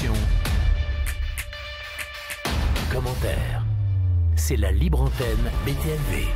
Réactions. 0.00 0.14
Commentaires. 2.90 3.64
C'est 4.36 4.56
la 4.56 4.72
libre 4.72 5.02
antenne 5.02 5.50
BTLV. 5.64 6.26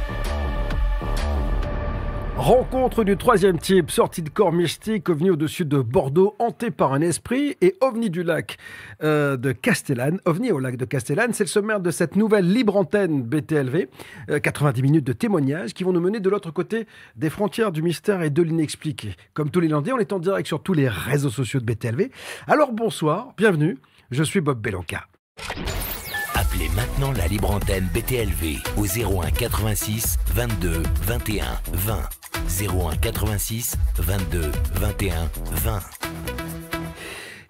Rencontre 2.36 3.04
du 3.04 3.16
troisième 3.16 3.58
type, 3.58 3.92
sortie 3.92 4.20
de 4.20 4.28
corps 4.28 4.52
mystique, 4.52 5.08
ovni 5.08 5.30
au-dessus 5.30 5.64
de 5.64 5.78
Bordeaux, 5.78 6.34
hanté 6.40 6.72
par 6.72 6.92
un 6.92 7.00
esprit, 7.00 7.56
et 7.60 7.76
ovni 7.80 8.10
du 8.10 8.24
lac 8.24 8.58
euh, 9.04 9.36
de 9.36 9.52
Castellane, 9.52 10.18
ovni 10.24 10.50
au 10.50 10.58
lac 10.58 10.76
de 10.76 10.84
Castellane, 10.84 11.32
c'est 11.32 11.44
le 11.44 11.48
sommaire 11.48 11.78
de 11.78 11.92
cette 11.92 12.16
nouvelle 12.16 12.52
libre 12.52 12.76
antenne 12.76 13.22
BTLV, 13.22 13.88
euh, 14.30 14.40
90 14.40 14.82
minutes 14.82 15.06
de 15.06 15.12
témoignages 15.12 15.74
qui 15.74 15.84
vont 15.84 15.92
nous 15.92 16.00
mener 16.00 16.18
de 16.18 16.28
l'autre 16.28 16.50
côté 16.50 16.88
des 17.14 17.30
frontières 17.30 17.70
du 17.70 17.82
mystère 17.82 18.20
et 18.22 18.30
de 18.30 18.42
l'inexpliqué. 18.42 19.14
Comme 19.32 19.50
tous 19.50 19.60
les 19.60 19.68
lundis, 19.68 19.92
on 19.92 19.98
est 19.98 20.12
en 20.12 20.18
direct 20.18 20.48
sur 20.48 20.60
tous 20.60 20.74
les 20.74 20.88
réseaux 20.88 21.30
sociaux 21.30 21.60
de 21.60 21.64
BTLV. 21.64 22.10
Alors 22.48 22.72
bonsoir, 22.72 23.32
bienvenue, 23.36 23.78
je 24.10 24.24
suis 24.24 24.40
Bob 24.40 24.60
Belanca. 24.60 25.06
Appelez 26.34 26.68
maintenant 26.74 27.12
la 27.12 27.28
libre 27.28 27.52
antenne 27.52 27.88
BTLV 27.94 28.58
au 28.76 28.86
01 28.86 29.30
86 29.30 30.16
22 30.34 30.82
21 31.06 31.44
20. 31.72 32.23
01 32.48 32.98
86 33.00 33.76
22 33.96 34.52
21 34.80 35.30
20. 35.62 36.33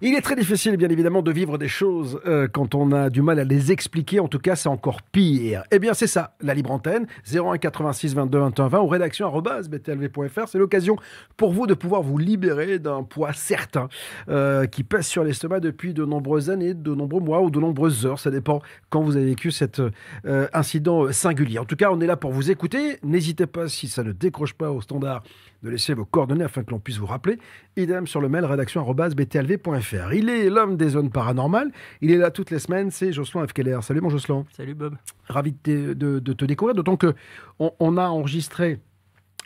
Il 0.01 0.13
est 0.13 0.21
très 0.21 0.35
difficile, 0.35 0.75
bien 0.75 0.89
évidemment, 0.89 1.21
de 1.21 1.31
vivre 1.31 1.57
des 1.57 1.69
choses 1.69 2.19
euh, 2.25 2.47
quand 2.51 2.75
on 2.75 2.91
a 2.91 3.09
du 3.09 3.21
mal 3.21 3.39
à 3.39 3.45
les 3.45 3.71
expliquer. 3.71 4.19
En 4.19 4.27
tout 4.27 4.39
cas, 4.39 4.55
c'est 4.55 4.67
encore 4.67 5.01
pire. 5.01 5.63
Eh 5.71 5.79
bien, 5.79 5.93
c'est 5.93 6.07
ça, 6.07 6.35
la 6.41 6.53
libre 6.53 6.71
antenne, 6.71 7.07
01 7.33 7.57
86 7.57 8.13
22 8.13 8.39
21 8.39 8.67
20 8.67 8.79
ou 8.79 8.87
rédaction 8.87 9.31
btlv.fr. 9.41 10.47
C'est 10.47 10.57
l'occasion 10.57 10.97
pour 11.37 11.53
vous 11.53 11.65
de 11.65 11.73
pouvoir 11.73 12.01
vous 12.01 12.17
libérer 12.17 12.77
d'un 12.79 13.03
poids 13.03 13.31
certain 13.33 13.87
euh, 14.27 14.65
qui 14.65 14.83
pèse 14.83 15.05
sur 15.07 15.23
l'estomac 15.23 15.61
depuis 15.61 15.93
de 15.93 16.03
nombreuses 16.03 16.49
années, 16.49 16.73
de 16.73 16.93
nombreux 16.93 17.21
mois 17.21 17.41
ou 17.41 17.49
de 17.49 17.59
nombreuses 17.59 18.05
heures. 18.05 18.19
Ça 18.19 18.31
dépend 18.31 18.61
quand 18.89 19.01
vous 19.01 19.15
avez 19.15 19.25
vécu 19.25 19.51
cet 19.51 19.79
euh, 19.79 20.47
incident 20.53 21.11
singulier. 21.11 21.59
En 21.59 21.65
tout 21.65 21.75
cas, 21.77 21.89
on 21.91 22.01
est 22.01 22.07
là 22.07 22.17
pour 22.17 22.31
vous 22.31 22.51
écouter. 22.51 22.97
N'hésitez 23.03 23.47
pas, 23.47 23.69
si 23.69 23.87
ça 23.87 24.03
ne 24.03 24.11
décroche 24.11 24.53
pas 24.53 24.71
au 24.71 24.81
standard, 24.81 25.23
de 25.65 25.69
laisser 25.71 25.93
vos 25.95 26.05
coordonnées 26.05 26.43
afin 26.45 26.63
que 26.63 26.71
l'on 26.71 26.79
puisse 26.79 26.97
vous 26.97 27.07
rappeler. 27.07 27.39
Idem 27.75 28.05
sur 28.07 28.21
le 28.21 28.29
mail 28.29 28.45
rédaction.btlv.fr. 28.45 30.13
Il 30.13 30.29
est 30.29 30.49
l'homme 30.49 30.77
des 30.77 30.89
zones 30.89 31.09
paranormales. 31.09 31.71
Il 32.01 32.11
est 32.11 32.17
là 32.17 32.31
toutes 32.31 32.51
les 32.51 32.59
semaines. 32.59 32.91
C'est 32.91 33.11
Jocelyn 33.11 33.45
F. 33.47 33.53
Keller. 33.53 33.79
Salut 33.81 34.01
mon 34.01 34.09
Jocelyn. 34.09 34.45
Salut 34.55 34.75
Bob. 34.75 34.95
Ravi 35.27 35.51
de 35.51 35.57
te, 35.63 35.93
de- 35.93 36.19
de 36.19 36.33
te 36.33 36.45
découvrir. 36.45 36.75
D'autant 36.75 36.97
que 36.97 37.13
on, 37.59 37.97
a 37.97 38.07
enregistré 38.07 38.79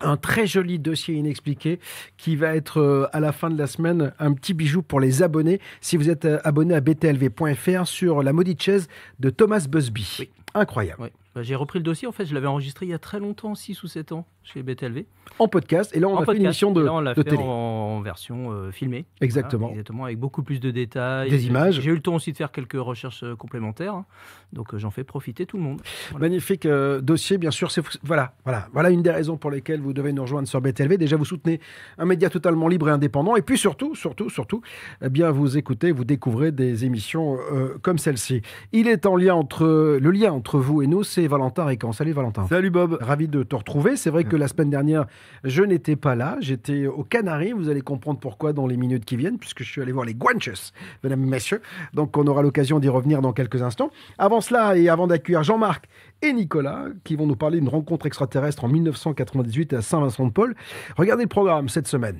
un 0.01 0.17
très 0.17 0.45
joli 0.47 0.79
dossier 0.79 1.15
inexpliqué 1.15 1.79
qui 2.17 2.35
va 2.35 2.55
être 2.55 2.79
euh, 2.79 3.07
à 3.13 3.19
la 3.19 3.31
fin 3.31 3.49
de 3.49 3.57
la 3.57 3.67
semaine 3.67 4.13
un 4.19 4.33
petit 4.33 4.53
bijou 4.53 4.81
pour 4.81 4.99
les 4.99 5.23
abonnés. 5.23 5.59
Si 5.81 5.97
vous 5.97 6.09
êtes 6.09 6.25
euh, 6.25 6.39
abonné 6.43 6.73
à 6.75 6.81
btlv.fr 6.81 7.85
sur 7.87 8.23
la 8.23 8.33
maudite 8.33 8.61
chaise 8.61 8.87
de 9.19 9.29
Thomas 9.29 9.65
Busby. 9.69 10.17
Oui. 10.19 10.29
Incroyable. 10.55 11.11
Bah, 11.35 11.43
j'ai 11.43 11.53
repris 11.55 11.77
le 11.79 11.83
dossier, 11.83 12.07
en 12.07 12.11
fait, 12.11 12.25
je 12.25 12.33
l'avais 12.33 12.47
enregistré 12.47 12.87
il 12.87 12.89
y 12.89 12.93
a 12.93 12.97
très 12.99 13.19
longtemps, 13.19 13.53
6 13.53 13.83
ou 13.83 13.87
7 13.87 14.13
ans, 14.13 14.25
chez 14.53 14.63
BTLV. 14.63 15.05
En 15.39 15.47
podcast. 15.47 15.95
Et 15.95 15.99
là, 15.99 16.07
on 16.07 16.13
en 16.13 16.15
a 16.15 16.17
fait 16.19 16.21
une 16.21 16.25
podcast. 16.25 16.43
émission 16.45 16.71
de, 16.71 16.81
Là, 16.81 16.93
on 16.93 16.99
l'a 17.01 17.13
de 17.13 17.21
fait 17.23 17.29
télé. 17.29 17.41
en, 17.41 17.45
en 17.47 18.01
version 18.01 18.51
euh, 18.51 18.71
filmée. 18.71 19.05
Exactement. 19.21 19.67
Voilà, 19.67 19.73
exactement, 19.73 20.03
avec 20.05 20.19
beaucoup 20.19 20.43
plus 20.43 20.59
de 20.59 20.71
détails. 20.71 21.29
Des 21.29 21.47
images. 21.47 21.79
J'ai 21.81 21.91
eu 21.91 21.95
le 21.95 22.01
temps 22.01 22.15
aussi 22.15 22.31
de 22.31 22.37
faire 22.37 22.51
quelques 22.51 22.73
recherches 22.73 23.23
euh, 23.23 23.35
complémentaires. 23.35 23.93
hein. 23.93 24.05
Donc, 24.53 24.73
euh, 24.73 24.77
j'en 24.79 24.89
fais 24.91 25.03
profiter 25.03 25.45
tout 25.45 25.57
le 25.57 25.63
monde. 25.63 25.81
Voilà. 26.11 26.25
Magnifique 26.25 26.65
euh, 26.65 26.99
dossier, 27.01 27.37
bien 27.37 27.51
sûr. 27.51 27.71
C'est 27.71 27.81
voilà, 28.03 28.33
voilà, 28.43 28.67
voilà 28.73 28.89
une 28.89 29.01
des 29.03 29.11
raisons 29.11 29.37
pour 29.37 29.51
lesquelles 29.51 29.79
vous 29.81 29.93
devez 29.93 30.11
nous 30.13 30.23
rejoindre 30.23 30.47
sur 30.47 30.59
BTLV. 30.61 30.97
Déjà, 30.97 31.15
vous 31.15 31.25
soutenez 31.25 31.59
un 31.97 32.05
média 32.05 32.29
totalement 32.29 32.67
libre 32.67 32.89
et 32.89 32.91
indépendant, 32.91 33.35
et 33.35 33.41
puis 33.41 33.57
surtout, 33.57 33.95
surtout, 33.95 34.29
surtout, 34.29 34.61
eh 35.03 35.09
bien, 35.09 35.29
vous 35.31 35.57
écoutez, 35.57 35.91
vous 35.91 36.03
découvrez 36.05 36.51
des 36.51 36.85
émissions 36.85 37.37
euh, 37.53 37.77
comme 37.81 37.97
celle-ci. 37.99 38.41
Il 38.71 38.87
est 38.87 39.05
en 39.05 39.15
lien 39.15 39.35
entre 39.35 39.65
le 40.01 40.11
lien 40.11 40.31
entre 40.31 40.57
vous 40.59 40.81
et 40.81 40.87
nous, 40.87 41.03
c'est 41.03 41.27
Valentin 41.27 41.65
Récan. 41.65 41.91
Salut 41.91 42.11
Valentin. 42.13 42.47
Salut 42.47 42.69
Bob. 42.71 42.97
Ravi 43.01 43.27
de 43.27 43.43
te 43.43 43.55
retrouver. 43.55 43.95
C'est 43.95 44.09
vrai 44.09 44.23
que 44.23 44.35
la 44.39 44.47
semaine 44.47 44.69
dernière, 44.69 45.05
je 45.43 45.63
n'étais 45.63 45.95
pas 45.95 46.15
là. 46.15 46.37
J'étais 46.39 46.87
aux 46.87 47.03
Canaries. 47.03 47.51
Vous 47.51 47.69
allez 47.69 47.81
comprendre 47.81 48.19
pourquoi 48.19 48.53
dans 48.53 48.67
les 48.67 48.77
minutes 48.77 49.05
qui 49.05 49.17
viennent, 49.17 49.37
puisque 49.37 49.63
je 49.63 49.71
suis 49.71 49.81
allé 49.81 49.91
voir 49.91 50.05
les 50.05 50.15
Guanches, 50.15 50.71
mesdames 51.03 51.21
messieurs. 51.21 51.61
Donc, 51.93 52.17
on 52.17 52.25
aura 52.27 52.41
l'occasion 52.41 52.79
d'y 52.79 52.89
revenir 52.89 53.21
dans 53.21 53.33
quelques 53.33 53.61
instants. 53.61 53.91
Avant 54.17 54.41
cela, 54.41 54.77
et 54.77 54.89
avant 54.89 55.07
d'accueillir 55.07 55.43
Jean-Marc 55.43 55.85
et 56.21 56.33
Nicolas, 56.33 56.85
qui 57.03 57.15
vont 57.15 57.27
nous 57.27 57.35
parler 57.35 57.59
d'une 57.59 57.69
rencontre 57.69 58.05
extraterrestre 58.05 58.63
en 58.63 58.67
1998 58.69 59.73
à 59.73 59.81
Saint-Vincent-de-Paul, 59.81 60.55
regardez 60.97 61.23
le 61.23 61.29
programme 61.29 61.69
cette 61.69 61.87
semaine. 61.87 62.19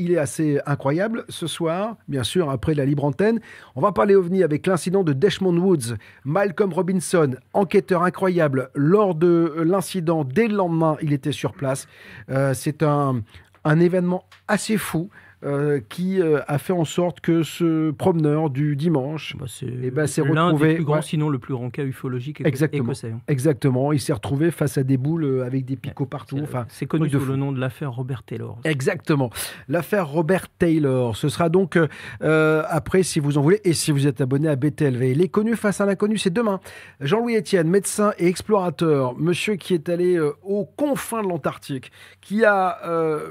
Il 0.00 0.12
est 0.12 0.18
assez 0.18 0.60
incroyable. 0.64 1.24
Ce 1.28 1.48
soir, 1.48 1.96
bien 2.06 2.22
sûr, 2.22 2.50
après 2.50 2.72
la 2.74 2.84
libre 2.84 3.04
antenne, 3.04 3.40
on 3.74 3.80
va 3.80 3.90
parler 3.90 4.14
OVNI 4.14 4.44
avec 4.44 4.64
l'incident 4.68 5.02
de 5.02 5.12
Deshmond 5.12 5.56
Woods. 5.56 5.96
Malcolm 6.24 6.72
Robinson, 6.72 7.34
enquêteur 7.52 8.04
incroyable, 8.04 8.70
lors 8.76 9.16
de 9.16 9.54
l'incident, 9.66 10.22
dès 10.22 10.46
le 10.46 10.54
lendemain, 10.54 10.96
il 11.02 11.12
était 11.12 11.32
sur 11.32 11.52
place. 11.52 11.88
Euh, 12.30 12.54
C'est 12.54 12.84
un, 12.84 13.22
un 13.64 13.80
événement 13.80 14.24
assez 14.46 14.76
fou. 14.76 15.10
Euh, 15.44 15.80
qui 15.88 16.20
euh, 16.20 16.40
a 16.48 16.58
fait 16.58 16.72
en 16.72 16.84
sorte 16.84 17.20
que 17.20 17.42
ce 17.42 17.90
promeneur 17.92 18.50
du 18.50 18.74
dimanche, 18.76 19.36
Bah, 19.38 19.44
c'est 19.46 19.66
Eh 19.66 19.90
ben, 19.90 20.02
retrouvé, 20.06 20.68
des 20.70 20.74
plus 20.76 20.84
grands, 20.84 20.96
ouais. 20.96 21.02
sinon 21.02 21.28
le 21.28 21.38
plus 21.38 21.54
grand 21.54 21.70
cas 21.70 21.84
ufologique 21.84 22.40
Exactement. 22.44 22.84
écossais. 22.84 23.12
hein. 23.12 23.20
exactement, 23.28 23.92
il 23.92 24.00
s'est 24.00 24.12
retrouvé 24.12 24.50
face 24.50 24.78
à 24.78 24.82
des 24.82 24.96
boules 24.96 25.24
euh, 25.24 25.44
avec 25.46 25.64
des 25.64 25.76
picots 25.76 26.06
partout. 26.06 26.36
C'est- 26.38 26.42
Enfin, 26.42 26.66
C'est 26.68 26.86
connu 26.86 27.08
sous 27.08 27.20
fou. 27.20 27.30
le 27.30 27.36
nom 27.36 27.52
de 27.52 27.60
l'affaire 27.60 27.92
Robert 27.92 28.22
Taylor. 28.24 28.58
Exactement. 28.64 29.30
L'affaire 29.68 30.08
Robert 30.08 30.48
Taylor. 30.58 31.16
Ce 31.16 31.28
sera 31.28 31.48
donc 31.48 31.78
euh, 32.22 32.62
après, 32.68 33.02
si 33.02 33.20
vous 33.20 33.38
en 33.38 33.42
voulez, 33.42 33.60
et 33.64 33.72
si 33.74 33.92
vous 33.92 34.06
êtes 34.06 34.20
abonné 34.20 34.48
à 34.48 34.56
BTLV. 34.56 35.14
Les 35.14 35.28
connus 35.28 35.56
face 35.56 35.80
à 35.80 35.86
l'inconnu, 35.86 36.18
c'est 36.18 36.32
demain. 36.32 36.60
Jean-Louis 37.00 37.36
Etienne, 37.36 37.68
médecin 37.68 38.12
et 38.18 38.26
explorateur, 38.26 39.16
monsieur 39.18 39.54
qui 39.56 39.74
est 39.74 39.88
allé 39.88 40.18
aux 40.42 40.64
confins 40.64 41.22
de 41.22 41.28
l'Antarctique, 41.28 41.92
qui 42.20 42.44
a 42.44 42.78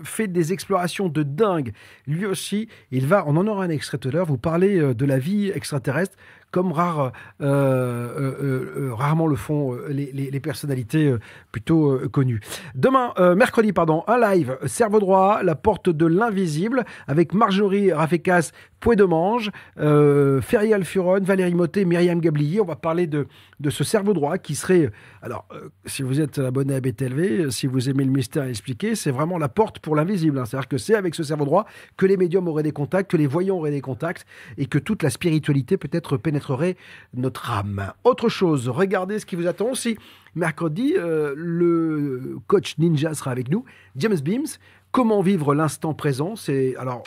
fait 0.03 0.28
des 0.28 0.53
explorations 0.53 1.09
de 1.09 1.24
dingue. 1.24 1.74
Lui 2.07 2.25
aussi, 2.25 2.69
il 2.91 3.06
va, 3.06 3.25
on 3.28 3.35
en 3.35 3.45
aura 3.47 3.66
un 3.66 3.69
extrait 3.69 3.97
tout 3.97 4.07
à 4.07 4.12
l'heure, 4.12 4.25
vous 4.25 4.38
parler 4.38 4.79
euh, 4.79 4.94
de 4.94 5.06
la 5.06 5.19
vie 5.19 5.50
extraterrestre 5.53 6.16
comme 6.50 6.73
euh, 6.78 7.12
euh, 7.41 8.90
rarement 8.94 9.28
le 9.28 9.35
font 9.35 9.78
les, 9.90 10.40
personnalités 10.40 11.13
plutôt 11.51 12.00
connues. 12.09 12.40
Demain, 12.73 13.13
mercredi, 13.35 13.73
pardon, 13.73 14.06
un 14.07 14.18
live, 14.18 14.57
cerveau 14.66 15.01
droit, 15.01 15.44
la 15.44 15.56
porte 15.56 15.90
de 15.90 16.06
l'invisible, 16.06 16.85
avec 17.06 17.34
Marjorie 17.34 17.91
Rafekas, 17.91 18.51
Pouet 18.79 18.95
de 18.95 19.03
Mange, 19.03 19.51
euh, 19.79 20.41
Furon, 20.41 21.19
Valérie 21.21 21.55
Motet, 21.55 21.85
Myriam 21.85 22.19
Gablier. 22.19 22.61
On 22.61 22.65
va 22.65 22.75
parler 22.75 23.07
de, 23.07 23.27
ce 23.69 23.83
cerveau 23.83 24.13
droit 24.13 24.38
qui 24.38 24.55
serait, 24.55 24.91
alors, 25.21 25.45
euh, 25.51 25.69
si 25.85 26.03
vous 26.03 26.21
êtes 26.21 26.39
abonné 26.39 26.75
à 26.75 26.81
BTLV, 26.81 27.19
euh, 27.45 27.49
si 27.49 27.67
vous 27.67 27.89
aimez 27.89 28.03
le 28.03 28.11
mystère 28.11 28.43
expliqué, 28.43 28.95
c'est 28.95 29.11
vraiment 29.11 29.38
la 29.38 29.49
porte 29.49 29.79
pour 29.79 29.95
l'invisible. 29.95 30.38
hein. 30.38 30.45
C'est-à-dire 30.45 30.67
que 30.67 30.77
c'est 30.77 30.95
avec 30.95 31.15
ce 31.15 31.23
cerveau 31.23 31.45
droit 31.45 31.65
que 31.97 32.05
les 32.05 32.17
médiums 32.17 32.47
auraient 32.47 32.63
des 32.63 32.71
contacts, 32.71 33.09
que 33.11 33.17
les 33.17 33.27
voyants 33.27 33.57
auraient 33.57 33.71
des 33.71 33.81
contacts, 33.81 34.25
et 34.57 34.67
que 34.67 34.77
toute 34.77 35.03
la 35.03 35.09
spiritualité 35.09 35.77
peut-être 35.77 36.17
pénétrerait 36.17 36.77
notre 37.13 37.51
âme. 37.51 37.94
Autre 38.03 38.29
chose, 38.29 38.69
regardez 38.69 39.19
ce 39.19 39.25
qui 39.25 39.35
vous 39.35 39.47
attend 39.47 39.71
aussi. 39.71 39.97
Mercredi, 40.35 40.94
euh, 40.97 41.33
le 41.35 42.38
coach 42.45 42.77
ninja 42.77 43.13
sera 43.15 43.31
avec 43.31 43.50
nous, 43.50 43.65
James 43.95 44.19
Beams. 44.24 44.45
Comment 44.91 45.21
vivre 45.21 45.56
l'instant 45.56 45.94
présent? 45.94 46.35
C'est 46.35 46.75
alors 46.77 47.03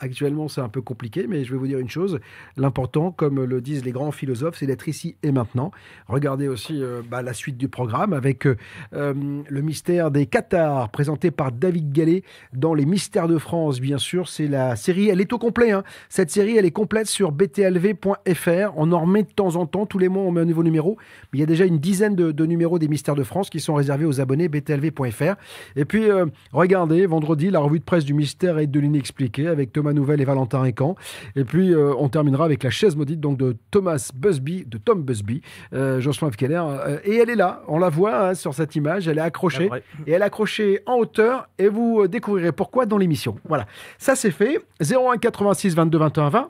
Actuellement, 0.00 0.48
c'est 0.48 0.60
un 0.60 0.68
peu 0.68 0.82
compliqué, 0.82 1.26
mais 1.28 1.44
je 1.44 1.52
vais 1.52 1.56
vous 1.56 1.68
dire 1.68 1.78
une 1.78 1.88
chose. 1.88 2.18
L'important, 2.56 3.12
comme 3.12 3.42
le 3.44 3.60
disent 3.60 3.84
les 3.84 3.92
grands 3.92 4.10
philosophes, 4.10 4.56
c'est 4.58 4.66
d'être 4.66 4.88
ici 4.88 5.16
et 5.22 5.30
maintenant. 5.30 5.70
Regardez 6.08 6.48
aussi 6.48 6.82
euh, 6.82 7.00
bah, 7.08 7.22
la 7.22 7.32
suite 7.32 7.56
du 7.56 7.68
programme 7.68 8.12
avec 8.12 8.46
euh, 8.46 8.56
euh, 8.92 9.14
le 9.48 9.62
mystère 9.62 10.10
des 10.10 10.26
Qatars, 10.26 10.90
présenté 10.90 11.30
par 11.30 11.52
David 11.52 11.92
Gallet 11.92 12.22
dans 12.52 12.74
Les 12.74 12.86
Mystères 12.86 13.28
de 13.28 13.38
France, 13.38 13.80
bien 13.80 13.98
sûr. 13.98 14.28
C'est 14.28 14.48
la 14.48 14.76
série, 14.76 15.08
elle 15.08 15.20
est 15.20 15.32
au 15.32 15.38
complet. 15.38 15.70
hein. 15.70 15.84
Cette 16.08 16.30
série, 16.30 16.56
elle 16.56 16.66
est 16.66 16.70
complète 16.70 17.06
sur 17.06 17.32
btlv.fr. 17.32 18.72
On 18.76 18.92
en 18.92 19.00
remet 19.00 19.22
de 19.22 19.32
temps 19.32 19.56
en 19.56 19.64
temps. 19.64 19.86
Tous 19.86 19.98
les 19.98 20.08
mois, 20.08 20.24
on 20.24 20.32
met 20.32 20.42
un 20.42 20.44
nouveau 20.44 20.64
numéro. 20.64 20.98
Il 21.32 21.40
y 21.40 21.42
a 21.42 21.46
déjà 21.46 21.64
une 21.64 21.78
dizaine 21.78 22.14
de, 22.14 22.46
numéros 22.46 22.78
des 22.78 22.88
Mystères 22.88 23.14
de 23.14 23.22
France 23.22 23.48
qui 23.48 23.60
sont 23.60 23.74
réservés 23.74 24.04
aux 24.04 24.20
abonnés 24.20 24.48
btlv.fr. 24.48 25.36
Et 25.76 25.84
puis, 25.84 26.08
regardez, 26.52 27.06
vendredi, 27.06 27.48
la 27.50 27.60
revue 27.60 27.78
de 27.78 27.84
presse 27.84 28.04
du 28.04 28.12
mystère 28.12 28.58
et 28.58 28.66
de 28.66 28.80
l'inexpliqué 28.80 29.46
avec 29.46 29.72
Thomas 29.72 29.93
Nouvelle 29.94 30.20
et 30.20 30.24
Valentin 30.24 30.60
Récan. 30.60 30.96
Et 31.36 31.44
puis, 31.44 31.72
euh, 31.72 31.94
on 31.96 32.08
terminera 32.08 32.44
avec 32.44 32.62
la 32.62 32.70
chaise 32.70 32.96
maudite 32.96 33.20
donc 33.20 33.38
de 33.38 33.56
Thomas 33.70 34.10
Busby, 34.14 34.64
de 34.66 34.78
Tom 34.78 35.02
Busby, 35.02 35.40
euh, 35.72 36.00
Jocelyn. 36.00 36.24
Keller. 36.32 36.62
Euh, 36.66 36.98
et 37.04 37.16
elle 37.16 37.30
est 37.30 37.36
là, 37.36 37.62
on 37.68 37.78
la 37.78 37.88
voit 37.88 38.28
hein, 38.28 38.34
sur 38.34 38.54
cette 38.54 38.76
image, 38.76 39.08
elle 39.08 39.18
est 39.18 39.22
accrochée. 39.22 39.68
Ah. 39.72 39.78
Et 40.06 40.12
elle 40.12 40.22
est 40.22 40.24
accrochée 40.24 40.80
en 40.86 40.94
hauteur 40.94 41.48
et 41.58 41.68
vous 41.68 42.02
euh, 42.02 42.08
découvrirez 42.08 42.52
pourquoi 42.52 42.86
dans 42.86 42.98
l'émission. 42.98 43.36
Voilà, 43.48 43.66
ça 43.98 44.16
c'est 44.16 44.30
fait. 44.30 44.60
01 44.80 45.18
86 45.18 45.74
22 45.74 45.98
21 45.98 46.28
20. 46.30 46.48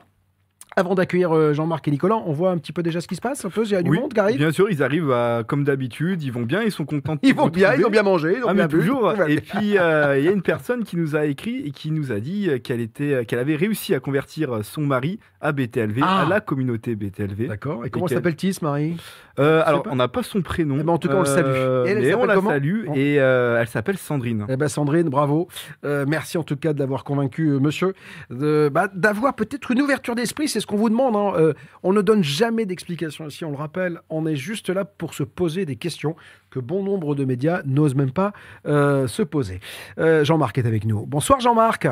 Avant 0.77 0.93
d'accueillir 0.93 1.31
euh, 1.33 1.53
Jean-Marc 1.53 1.87
et 1.87 1.91
Nicolas, 1.91 2.17
on 2.25 2.33
voit 2.33 2.51
un 2.51 2.57
petit 2.57 2.73
peu 2.73 2.83
déjà 2.83 2.99
ce 2.99 3.07
qui 3.07 3.15
se 3.15 3.21
passe, 3.21 3.45
un 3.45 3.49
peu, 3.49 3.63
il 3.63 3.71
y 3.71 3.75
a 3.75 3.81
du 3.81 3.89
Oui, 3.89 3.97
monde 3.99 4.13
qui 4.13 4.19
arrive. 4.19 4.37
Bien 4.37 4.51
sûr, 4.51 4.69
ils 4.69 4.83
arrivent 4.83 5.09
à- 5.11 5.43
comme 5.47 5.63
d'habitude, 5.63 6.21
ils 6.21 6.33
vont 6.33 6.41
bien, 6.41 6.63
ils 6.63 6.71
sont 6.71 6.83
contents. 6.83 7.15
de 7.15 7.19
Ils 7.23 7.33
vont 7.33 7.47
bien, 7.47 7.73
ils 7.75 7.85
ont 7.85 7.89
bien 7.89 8.03
mangé, 8.03 8.35
ils 8.37 8.43
ont 8.43 8.47
Ah, 8.49 8.53
bien 8.53 8.63
mais 8.63 8.67
bu. 8.67 8.79
toujours. 8.79 9.13
Et 9.29 9.37
puis, 9.39 9.77
euh, 9.77 10.19
il 10.19 10.25
y 10.25 10.27
a 10.27 10.31
une 10.31 10.41
personne 10.41 10.83
qui 10.83 10.97
nous 10.97 11.15
a 11.15 11.25
écrit 11.25 11.59
et 11.65 11.71
qui 11.71 11.91
nous 11.91 12.11
a 12.11 12.19
dit 12.19 12.49
qu'elle 12.61 12.81
était, 12.81 13.23
qu'elle 13.25 13.39
avait 13.39 13.55
réussi 13.55 13.93
à 13.95 14.01
convertir 14.01 14.59
son 14.63 14.81
mari 14.81 15.19
à 15.39 15.53
BTLV, 15.53 16.01
Ah. 16.03 16.23
à 16.23 16.29
la 16.29 16.41
communauté 16.41 16.95
BTLV. 16.95 17.47
D'accord. 17.47 17.85
Et 17.85 17.89
comment 17.89 18.07
s'appelle-t-il, 18.07 18.53
ce 18.53 18.65
mari? 18.65 18.97
Euh, 19.39 19.61
alors, 19.65 19.83
on 19.89 19.95
n'a 19.95 20.07
pas 20.09 20.23
son 20.23 20.41
prénom. 20.41 20.77
Eh 20.79 20.83
ben, 20.83 20.93
en 20.93 20.97
tout 20.97 21.07
cas, 21.07 21.15
on 21.15 21.19
le 21.19 21.25
salue. 21.25 21.45
Euh, 21.47 21.85
Et 21.85 21.89
elle, 21.91 21.97
elle 21.99 22.03
mais 22.03 22.13
on 22.15 22.21
s'appelle 22.21 22.35
la 22.35 22.41
salue 22.51 22.85
et 22.95 23.19
euh, 23.19 23.59
elle 23.61 23.67
s'appelle 23.67 23.97
Sandrine. 23.97 24.45
Eh 24.49 24.55
ben 24.57 24.67
Sandrine, 24.69 25.09
bravo. 25.09 25.47
Euh, 25.85 26.05
merci 26.07 26.37
en 26.37 26.43
tout 26.43 26.55
cas 26.55 26.73
de 26.73 26.79
l'avoir 26.79 27.03
convaincu, 27.03 27.47
euh, 27.49 27.59
monsieur, 27.59 27.93
bah, 28.29 28.89
d'avoir 28.93 29.35
peut-être 29.35 29.71
une 29.71 29.81
ouverture 29.81 30.15
d'esprit. 30.15 30.47
C'est 30.47 30.64
ce 30.65 30.67
qu'on 30.67 30.77
vous 30.77 30.89
demande. 30.89 31.15
hein. 31.15 31.33
Euh, 31.37 31.53
on 31.83 31.93
ne 31.93 32.01
donne 32.01 32.23
jamais 32.23 32.65
d'explications 32.65 33.27
ici, 33.27 33.45
on 33.45 33.51
le 33.51 33.55
rappelle. 33.55 33.99
On 34.09 34.25
est 34.25 34.35
juste 34.35 34.69
là 34.71 34.83
pour 34.83 35.13
se 35.13 35.21
poser 35.21 35.63
des 35.65 35.75
questions 35.75 36.15
que 36.49 36.57
bon 36.59 36.81
nombre 36.81 37.13
de 37.13 37.23
médias 37.23 37.61
n'osent 37.65 37.93
même 37.93 38.11
pas 38.11 38.33
euh, 38.65 39.05
se 39.07 39.21
poser. 39.21 39.59
Euh, 39.99 40.23
Jean-Marc 40.23 40.57
est 40.57 40.65
avec 40.65 40.85
nous. 40.85 41.05
Bonsoir 41.05 41.39
Jean-Marc. 41.39 41.87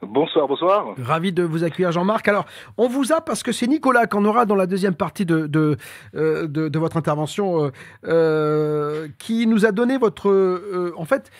Bonsoir, 0.00 0.48
bonsoir. 0.48 0.94
Ravi 0.98 1.30
de 1.30 1.42
vous 1.42 1.62
accueillir 1.62 1.92
Jean-Marc. 1.92 2.26
Alors, 2.26 2.46
on 2.78 2.88
vous 2.88 3.12
a 3.12 3.20
parce 3.20 3.42
que 3.42 3.52
c'est 3.52 3.66
Nicolas 3.66 4.06
qu'on 4.06 4.24
aura 4.24 4.46
dans 4.46 4.54
la 4.54 4.66
deuxième 4.66 4.94
partie 4.94 5.26
de, 5.26 5.46
de, 5.46 5.76
euh, 6.14 6.46
de, 6.46 6.70
de 6.70 6.78
votre 6.78 6.96
intervention 6.96 7.70
euh, 8.06 9.08
qui 9.18 9.46
nous 9.46 9.66
a 9.66 9.72
donné 9.72 9.98
votre, 9.98 10.30
euh, 10.30 10.94
en 10.96 11.04
fait, 11.04 11.30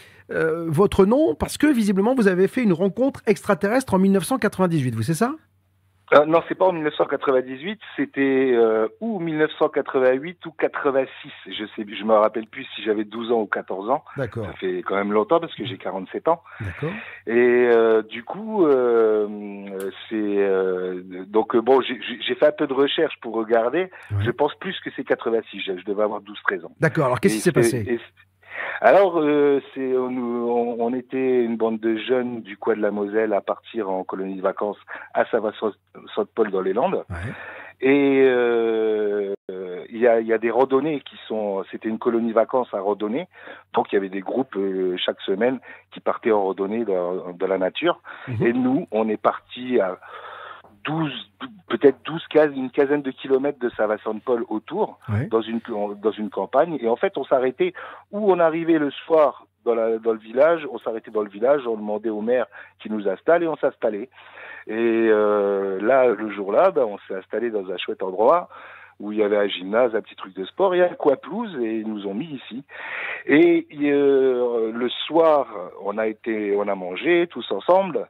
votre 0.68 1.06
nom 1.06 1.34
parce 1.34 1.58
que 1.58 1.66
visiblement 1.66 2.14
vous 2.14 2.28
avez 2.28 2.46
fait 2.46 2.62
une 2.62 2.72
rencontre 2.72 3.20
extraterrestre 3.26 3.94
en 3.94 3.98
1998, 3.98 4.94
vous 4.94 5.02
c'est 5.02 5.14
ça? 5.14 5.34
Euh, 6.12 6.24
non, 6.26 6.42
c'est 6.48 6.56
pas 6.56 6.66
en 6.66 6.72
1998, 6.72 7.80
c'était 7.96 8.52
euh, 8.54 8.88
ou 9.00 9.20
1988 9.20 10.44
ou 10.46 10.50
86. 10.52 11.30
Je 11.46 11.64
sais, 11.76 11.86
je 11.88 12.04
me 12.04 12.14
rappelle 12.14 12.46
plus 12.46 12.64
si 12.74 12.82
j'avais 12.82 13.04
12 13.04 13.30
ans 13.30 13.40
ou 13.42 13.46
14 13.46 13.90
ans. 13.90 14.04
D'accord, 14.16 14.46
Ça 14.46 14.52
fait 14.54 14.82
quand 14.82 14.96
même 14.96 15.12
longtemps 15.12 15.38
parce 15.40 15.54
que 15.54 15.64
j'ai 15.64 15.78
47 15.78 16.26
ans. 16.28 16.42
d'accord. 16.60 16.90
Et 17.26 17.32
euh, 17.72 18.02
du 18.02 18.24
coup, 18.24 18.66
euh, 18.66 19.90
c'est 20.08 20.14
euh, 20.16 21.02
donc 21.28 21.54
euh, 21.54 21.60
bon, 21.60 21.80
j'ai- 21.80 22.00
fait 22.34 22.46
un 22.46 22.52
peu 22.52 22.66
de 22.66 22.72
recherche 22.72 23.14
pour 23.20 23.34
regarder. 23.34 23.90
Ouais. 24.10 24.24
Je 24.24 24.30
pense 24.30 24.54
plus 24.56 24.78
que 24.80 24.90
c'est 24.96 25.04
86. 25.04 25.60
Je, 25.60 25.78
je 25.78 25.84
devais 25.84 26.02
avoir 26.02 26.20
12-13 26.22 26.64
ans. 26.64 26.72
D'accord. 26.80 27.06
Alors, 27.06 27.20
qu'est-ce 27.20 27.34
qui 27.34 27.40
s'est 27.40 27.52
passé? 27.52 28.00
Alors, 28.80 29.18
euh, 29.20 29.60
c'est 29.74 29.96
on, 29.96 30.76
on- 30.80 30.94
était 30.94 31.42
une 31.44 31.56
bande 31.56 31.78
de 31.80 31.96
jeunes 31.96 32.40
du 32.42 32.56
coin 32.56 32.74
de 32.76 32.80
la 32.82 32.90
Moselle 32.90 33.32
à 33.32 33.40
partir 33.40 33.88
en 33.90 34.04
colonie 34.04 34.36
de 34.36 34.42
vacances 34.42 34.78
à 35.14 35.24
Saint-Paul 35.26 36.50
dans 36.50 36.60
les 36.60 36.72
Landes. 36.72 37.04
Ouais. 37.10 37.32
Et 37.82 38.22
euh, 38.26 39.32
euh, 39.50 39.84
il 39.90 39.98
y, 39.98 40.06
a, 40.06 40.20
y 40.20 40.32
a 40.34 40.38
des 40.38 40.50
randonnées 40.50 41.00
qui 41.00 41.16
sont. 41.26 41.64
C'était 41.70 41.88
une 41.88 41.98
colonie 41.98 42.28
de 42.30 42.34
vacances 42.34 42.72
à 42.74 42.80
randonnée, 42.80 43.26
donc 43.72 43.90
il 43.90 43.94
y 43.94 43.98
avait 43.98 44.10
des 44.10 44.20
groupes 44.20 44.54
euh, 44.56 44.96
chaque 44.98 45.20
semaine 45.22 45.60
qui 45.92 46.00
partaient 46.00 46.32
en 46.32 46.42
randonnée 46.42 46.84
dans, 46.84 47.32
dans 47.32 47.46
la 47.46 47.56
nature. 47.58 48.00
Mhm. 48.28 48.46
Et 48.46 48.52
nous, 48.52 48.86
on 48.90 49.08
est 49.08 49.16
partis 49.20 49.80
à 49.80 49.98
12, 50.84 51.12
peut-être 51.68 51.98
12, 52.04 52.22
15, 52.30 52.52
une 52.56 52.70
quinzaine 52.70 53.02
de 53.02 53.10
kilomètres 53.10 53.58
de 53.58 53.70
Saint-Vincent-de-Paul 53.70 54.44
autour 54.48 54.98
dans 55.30 55.42
une 55.42 55.60
dans 56.02 56.12
une 56.12 56.30
campagne. 56.30 56.78
Et 56.80 56.88
en 56.88 56.96
fait 56.96 57.16
on 57.16 57.24
s'arrêtait 57.24 57.74
où 58.10 58.32
on 58.32 58.38
arrivait 58.38 58.78
le 58.78 58.90
soir 58.90 59.46
dans, 59.64 59.74
la, 59.74 59.98
dans 59.98 60.12
le 60.12 60.18
village, 60.18 60.66
on 60.70 60.78
s'arrêtait 60.78 61.10
dans 61.10 61.22
le 61.22 61.28
village, 61.28 61.66
on 61.66 61.76
demandait 61.76 62.10
au 62.10 62.22
maire 62.22 62.46
qui 62.80 62.90
nous 62.90 63.08
installe 63.08 63.42
et 63.42 63.48
on 63.48 63.56
s'installait. 63.56 64.08
Et 64.66 64.74
euh, 64.76 65.80
là, 65.80 66.06
le 66.06 66.30
jour-là, 66.30 66.70
ben, 66.70 66.84
on 66.84 66.98
s'est 67.06 67.14
installé 67.14 67.50
dans 67.50 67.70
un 67.70 67.76
chouette 67.76 68.02
endroit 68.02 68.48
où 69.00 69.12
il 69.12 69.18
y 69.18 69.22
avait 69.22 69.38
un 69.38 69.48
gymnase, 69.48 69.94
un 69.96 70.02
petit 70.02 70.14
truc 70.14 70.34
de 70.36 70.44
sport 70.44 70.74
et 70.74 70.82
un 70.82 70.94
coin 70.94 71.16
pelouse 71.16 71.56
et 71.60 71.78
ils 71.78 71.88
nous 71.88 72.06
ont 72.06 72.14
mis 72.14 72.26
ici. 72.44 72.62
Et 73.26 73.66
euh, 73.82 74.70
le 74.72 74.88
soir, 75.06 75.46
on 75.82 75.98
a 75.98 76.06
été, 76.06 76.54
on 76.56 76.68
a 76.68 76.74
mangé 76.74 77.26
tous 77.28 77.50
ensemble. 77.50 78.06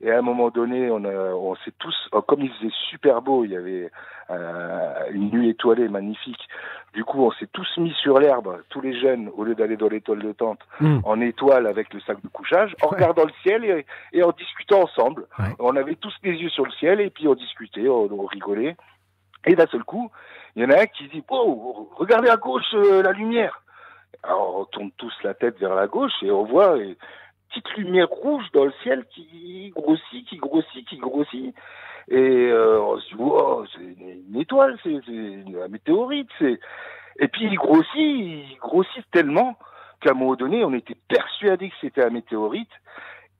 Et 0.00 0.10
à 0.10 0.18
un 0.18 0.22
moment 0.22 0.50
donné, 0.50 0.90
on, 0.90 1.02
a, 1.04 1.08
on 1.34 1.54
s'est 1.56 1.72
tous, 1.78 1.96
oh, 2.12 2.20
comme 2.22 2.42
il 2.42 2.50
faisait 2.52 2.72
super 2.90 3.22
beau, 3.22 3.44
il 3.44 3.52
y 3.52 3.56
avait 3.56 3.90
euh, 4.30 4.92
une 5.12 5.30
nuit 5.30 5.48
étoilée 5.50 5.88
magnifique. 5.88 6.46
Du 6.92 7.04
coup, 7.04 7.24
on 7.24 7.30
s'est 7.32 7.48
tous 7.52 7.68
mis 7.78 7.92
sur 8.02 8.18
l'herbe, 8.18 8.60
tous 8.68 8.80
les 8.80 8.98
jeunes, 9.00 9.30
au 9.36 9.44
lieu 9.44 9.54
d'aller 9.54 9.76
dans 9.76 9.88
l'étoile 9.88 10.20
de 10.20 10.32
tente, 10.32 10.60
Mm. 10.80 10.98
en 11.04 11.20
étoile 11.20 11.66
avec 11.66 11.92
le 11.94 12.00
sac 12.00 12.20
de 12.22 12.28
couchage, 12.28 12.74
en 12.82 12.88
Ouais. 12.88 12.96
regardant 12.96 13.24
le 13.24 13.32
ciel 13.42 13.64
et, 13.64 13.86
et 14.12 14.22
en 14.22 14.32
discutant 14.32 14.82
ensemble. 14.82 15.26
Ouais. 15.38 15.46
On 15.58 15.74
avait 15.76 15.94
tous 15.96 16.14
les 16.22 16.32
yeux 16.34 16.50
sur 16.50 16.64
le 16.66 16.72
ciel 16.72 17.00
et 17.00 17.10
puis 17.10 17.26
on 17.26 17.34
discutait, 17.34 17.88
on, 17.88 18.08
on 18.12 18.26
rigolait. 18.26 18.76
Et 19.46 19.54
d'un 19.54 19.66
seul 19.66 19.84
coup, 19.84 20.10
il 20.56 20.62
y 20.62 20.66
en 20.66 20.70
a 20.70 20.82
un 20.82 20.86
qui 20.86 21.08
dit 21.08 21.22
Oh, 21.28 21.90
regardez 21.96 22.28
à 22.28 22.36
gauche 22.36 22.74
euh, 22.74 23.02
la 23.02 23.12
lumière. 23.12 23.62
Alors 24.22 24.60
on 24.60 24.64
tourne 24.66 24.90
tous 24.96 25.12
la 25.22 25.34
tête 25.34 25.58
vers 25.58 25.74
la 25.74 25.86
gauche 25.86 26.22
et 26.22 26.30
on 26.30 26.44
voit 26.44 26.78
une 26.78 26.94
petite 27.48 27.70
lumière 27.76 28.08
rouge 28.08 28.44
dans 28.52 28.64
le 28.64 28.72
ciel 28.82 29.04
qui 29.06 29.70
grossit, 29.74 30.26
qui 30.26 30.36
grossit, 30.36 30.88
qui 30.88 30.96
grossit. 30.96 31.54
Et 32.08 32.16
euh, 32.50 32.80
on 32.80 32.98
se 33.00 33.08
dit 33.08 33.14
oh, 33.18 33.64
c'est 33.72 33.80
une, 33.80 34.40
étoile, 34.40 34.78
c'est 34.82 34.94
un 34.94 35.68
météorite. 35.68 36.30
Et 36.40 37.28
puis 37.28 37.44
il 37.44 37.56
grossit, 37.56 37.88
il 37.96 38.56
grossit 38.60 39.04
tellement 39.10 39.56
qu'à 40.00 40.10
un 40.10 40.14
moment 40.14 40.36
donné, 40.36 40.64
on 40.64 40.72
était 40.72 40.96
persuadé 41.08 41.68
que 41.68 41.76
c'était 41.80 42.04
un 42.04 42.10
météorite 42.10 42.70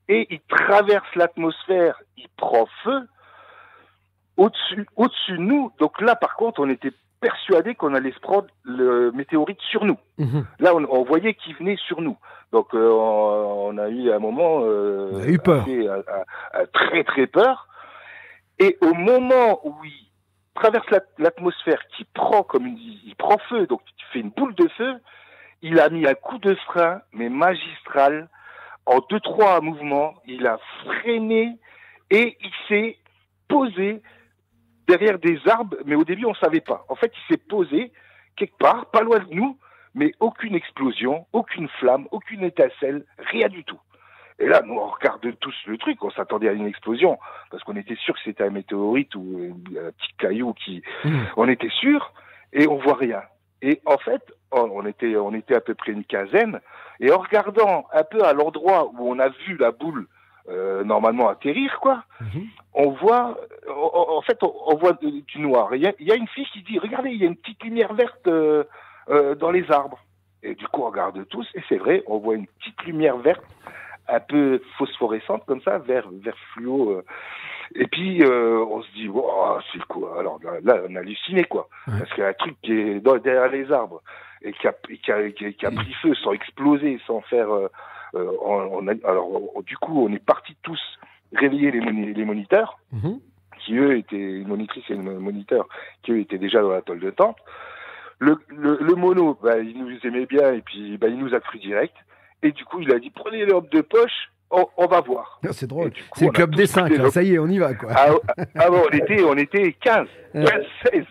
et 0.07 0.27
il 0.29 0.39
traverse 0.41 1.15
l'atmosphère, 1.15 1.99
il 2.17 2.27
prend 2.37 2.67
feu 2.83 3.07
au-dessus, 4.37 4.85
au-dessus 4.95 5.33
de 5.33 5.37
nous. 5.37 5.71
Donc 5.79 5.99
là, 6.01 6.15
par 6.15 6.35
contre, 6.35 6.59
on 6.61 6.69
était 6.69 6.91
persuadé 7.21 7.73
qu'on 7.75 7.93
allait 7.93 8.11
se 8.11 8.19
prendre 8.19 8.47
le 8.63 9.11
météorite 9.11 9.59
sur 9.61 9.85
nous. 9.85 9.97
Mhm. 10.17 10.45
Là, 10.59 10.75
on, 10.75 10.85
on 10.89 11.03
voyait 11.03 11.33
qu'il 11.33 11.55
venait 11.55 11.77
sur 11.87 12.01
nous. 12.01 12.17
Donc, 12.51 12.73
euh, 12.73 12.89
on, 12.91 13.77
a 13.77 13.89
eu 13.89 14.11
un 14.11 14.19
moment 14.19 14.59
euh, 14.61 15.15
avez 15.21 15.33
eu 15.33 15.39
peur. 15.39 15.61
assez, 15.63 15.87
euh, 15.87 16.01
euh, 16.55 16.65
très 16.73 17.03
très 17.03 17.27
peur. 17.27 17.67
Et 18.59 18.77
au 18.81 18.93
moment 18.93 19.59
où 19.65 19.73
il 19.83 20.07
traverse 20.53 20.89
la- 20.91 21.01
l'atmosphère, 21.17 21.81
qui 21.97 22.05
prend 22.13 22.43
comme 22.43 22.65
une, 22.67 22.77
il 22.77 23.15
prend 23.17 23.37
feu, 23.49 23.65
donc 23.67 23.81
il 23.97 24.03
fait 24.13 24.19
une 24.19 24.29
boule 24.29 24.55
de 24.55 24.67
feu, 24.77 24.93
il 25.61 25.79
a 25.79 25.89
mis 25.89 26.07
un 26.07 26.13
coup 26.13 26.37
de 26.37 26.55
frein, 26.67 27.01
mais 27.11 27.27
magistral, 27.29 28.29
en 28.85 28.99
deux 29.09 29.19
trois 29.19 29.59
mouvements, 29.61 30.13
il 30.27 30.45
a 30.47 30.59
freiné 30.83 31.57
et 32.11 32.37
il 32.39 32.51
s'est 32.67 32.97
posé 33.47 34.01
derrière 34.87 35.19
des 35.19 35.39
arbres, 35.47 35.77
mais 35.85 35.95
au 35.95 36.03
début 36.03 36.25
on 36.25 36.35
savait 36.35 36.61
pas. 36.61 36.85
En 36.89 36.95
fait, 36.95 37.11
il 37.15 37.33
s'est 37.33 37.41
posé 37.41 37.91
quelque 38.35 38.57
part, 38.57 38.87
pas 38.87 39.01
loin 39.01 39.19
de 39.19 39.33
nous, 39.33 39.57
mais 39.93 40.11
aucune 40.19 40.55
explosion, 40.55 41.25
aucune 41.33 41.69
flamme, 41.79 42.07
aucune 42.11 42.43
étincelle, 42.43 43.05
rien 43.17 43.47
du 43.47 43.63
tout. 43.63 43.79
Et 44.37 44.47
là, 44.47 44.61
nous, 44.65 44.75
on 44.75 44.87
regarde 44.87 45.25
tous 45.39 45.55
le 45.65 45.77
truc, 45.77 46.03
on 46.03 46.11
s'attendait 46.11 46.49
à 46.49 46.51
une 46.51 46.67
explosion, 46.67 47.17
parce 47.49 47.63
qu'on 47.63 47.77
était 47.77 47.95
sûr 47.95 48.13
que 48.13 48.19
c'était 48.25 48.43
un 48.43 48.49
météorite 48.49 49.15
ou 49.15 49.55
un 49.71 49.91
petit 49.91 50.13
caillou 50.17 50.53
qui... 50.53 50.83
Mhm. 51.05 51.27
On 51.37 51.47
était 51.47 51.69
sûr, 51.69 52.11
et 52.51 52.67
on 52.67 52.75
voit 52.75 52.95
rien. 52.95 53.21
Et 53.61 53.81
en 53.85 53.97
fait, 53.97 54.21
on 54.51 54.85
était, 54.85 55.15
on 55.15 55.33
était 55.33 55.55
à 55.55 55.61
peu 55.61 55.73
près 55.73 55.93
une 55.93 56.03
quinzaine, 56.03 56.59
et 56.99 57.11
en 57.11 57.17
regardant 57.19 57.85
un 57.93 58.03
peu 58.03 58.23
à 58.25 58.33
l'endroit 58.33 58.91
où 58.93 59.09
on 59.09 59.19
a 59.19 59.29
vu 59.29 59.55
la 59.57 59.71
boule 59.71 60.07
euh, 60.49 60.83
normalement 60.83 61.27
atterrir, 61.29 61.79
quoi, 61.81 62.03
Mhm. 62.21 62.47
on 62.73 62.91
voit, 62.91 63.37
en 63.69 64.17
en 64.17 64.21
fait, 64.21 64.37
on, 64.43 64.53
on 64.67 64.75
voit 64.75 64.93
du 64.93 65.39
noir. 65.39 65.73
Il 65.75 65.81
y, 65.81 65.87
a, 65.87 65.93
il 65.99 66.07
y 66.07 66.11
a 66.11 66.15
une 66.15 66.27
fille 66.27 66.47
qui 66.53 66.61
dit, 66.61 66.77
regardez, 66.79 67.09
il 67.11 67.17
y 67.21 67.23
a 67.23 67.27
une 67.27 67.35
petite 67.37 67.63
lumière 67.63 67.93
verte 67.93 68.27
euh, 68.27 68.63
euh, 69.09 69.35
dans 69.35 69.51
les 69.51 69.69
arbres. 69.71 69.99
Et 70.43 70.53
du 70.53 70.67
coup, 70.67 70.81
on 70.83 70.89
regarde 70.91 71.27
tous, 71.29 71.47
et 71.55 71.61
c'est 71.67 71.77
vrai, 71.77 72.03
on 72.05 72.19
voit 72.19 72.35
une 72.35 72.45
petite 72.45 72.81
lumière 72.83 73.17
verte, 73.17 73.43
un 74.07 74.19
peu 74.19 74.61
phosphorescente 74.77 75.43
comme 75.47 75.61
ça, 75.61 75.79
vert, 75.79 76.07
vert 76.11 76.37
fluo. 76.53 77.01
Et 77.73 77.87
puis, 77.87 78.23
on 78.23 78.83
se 78.83 78.91
dit, 78.91 79.07
wow, 79.07 79.57
c'est 79.73 79.83
quoi 79.85 80.19
Alors 80.19 80.39
là, 80.43 80.51
là, 80.63 80.81
on 80.87 80.95
a 80.95 80.99
halluciné, 80.99 81.45
quoi. 81.45 81.67
Parce 81.87 82.09
qu'il 82.13 82.19
y 82.23 82.25
a 82.27 82.29
un 82.29 82.33
truc 82.33 82.55
qui 82.61 82.71
est 82.73 82.99
dans- 82.99 83.17
derrière 83.17 83.49
les 83.49 83.71
arbres, 83.71 84.03
et 84.43 84.51
qui 84.53 84.67
a, 84.67 84.73
qui 85.03 85.11
a, 85.11 85.31
qui 85.31 85.45
a, 85.47 85.51
qui 85.51 85.65
a 85.65 85.71
pris 85.71 85.93
feu 86.03 86.13
sans 86.15 86.33
exploser, 86.33 86.99
sans 87.07 87.21
faire... 87.21 87.47
euh, 88.15 88.19
euh, 88.19 88.31
on- 88.41 88.69
on 88.83 88.87
a- 88.87 89.07
alors, 89.09 89.29
du 89.65 89.77
coup, 89.77 90.05
on 90.05 90.13
est 90.13 90.23
partis 90.23 90.55
tous 90.63 90.79
réveiller 91.33 91.71
les, 91.71 91.81
moni- 91.81 92.13
les 92.13 92.25
moniteurs 92.25 92.77
Mhm. 92.93 93.19
qui 93.59 93.75
eux 93.77 93.97
étaient 93.97 94.15
une 94.41 94.47
monitrice 94.47 94.83
et 94.89 94.93
un 94.93 95.01
moniteur 95.01 95.67
qui 96.03 96.11
eux 96.11 96.19
étaient 96.19 96.37
déjà 96.37 96.61
dans 96.61 96.71
la 96.71 96.81
tôle 96.81 96.99
de 96.99 97.09
tente. 97.11 97.37
Le, 98.19 98.37
le, 98.49 98.77
le 98.79 98.95
mono, 98.95 99.37
bah, 99.43 99.57
il 99.59 99.77
nous 99.77 99.97
aimait 100.05 100.25
bien 100.25 100.53
et 100.53 100.61
puis 100.61 100.97
bah, 100.97 101.07
il 101.07 101.17
nous 101.17 101.33
a 101.35 101.39
cru 101.41 101.59
direct. 101.59 101.95
Et 102.43 102.51
du 102.51 102.63
coup, 102.63 102.79
il 102.79 102.91
a 102.93 102.99
dit 102.99 103.09
prenez 103.09 103.45
les 103.45 103.51
de 103.51 103.81
poche, 103.81 104.29
on, 104.51 104.65
on 104.77 104.85
va 104.87 105.01
voir. 105.01 105.39
Ah, 105.43 105.51
C'est 105.51 105.67
drôle. 105.67 105.91
C'est 106.13 106.25
le 106.25 106.31
club 106.31 106.55
des 106.55 106.65
5, 106.67 106.83
pris 106.83 106.91
les 106.93 106.97
lampes. 106.99 107.11
ça 107.11 107.23
y 107.23 107.33
est, 107.33 107.39
on 107.39 107.47
y 107.47 107.57
va 107.57 107.73
quoi. 107.73 107.89
Ah, 107.95 108.09
ah 108.55 108.69
bon, 108.69 108.83
on 108.89 108.95
était, 108.95 109.23
on 109.23 109.35
était 109.35 109.73
15, 109.73 110.07
Ouais. 110.33 110.45
15, 110.45 110.63
16. 110.93 111.05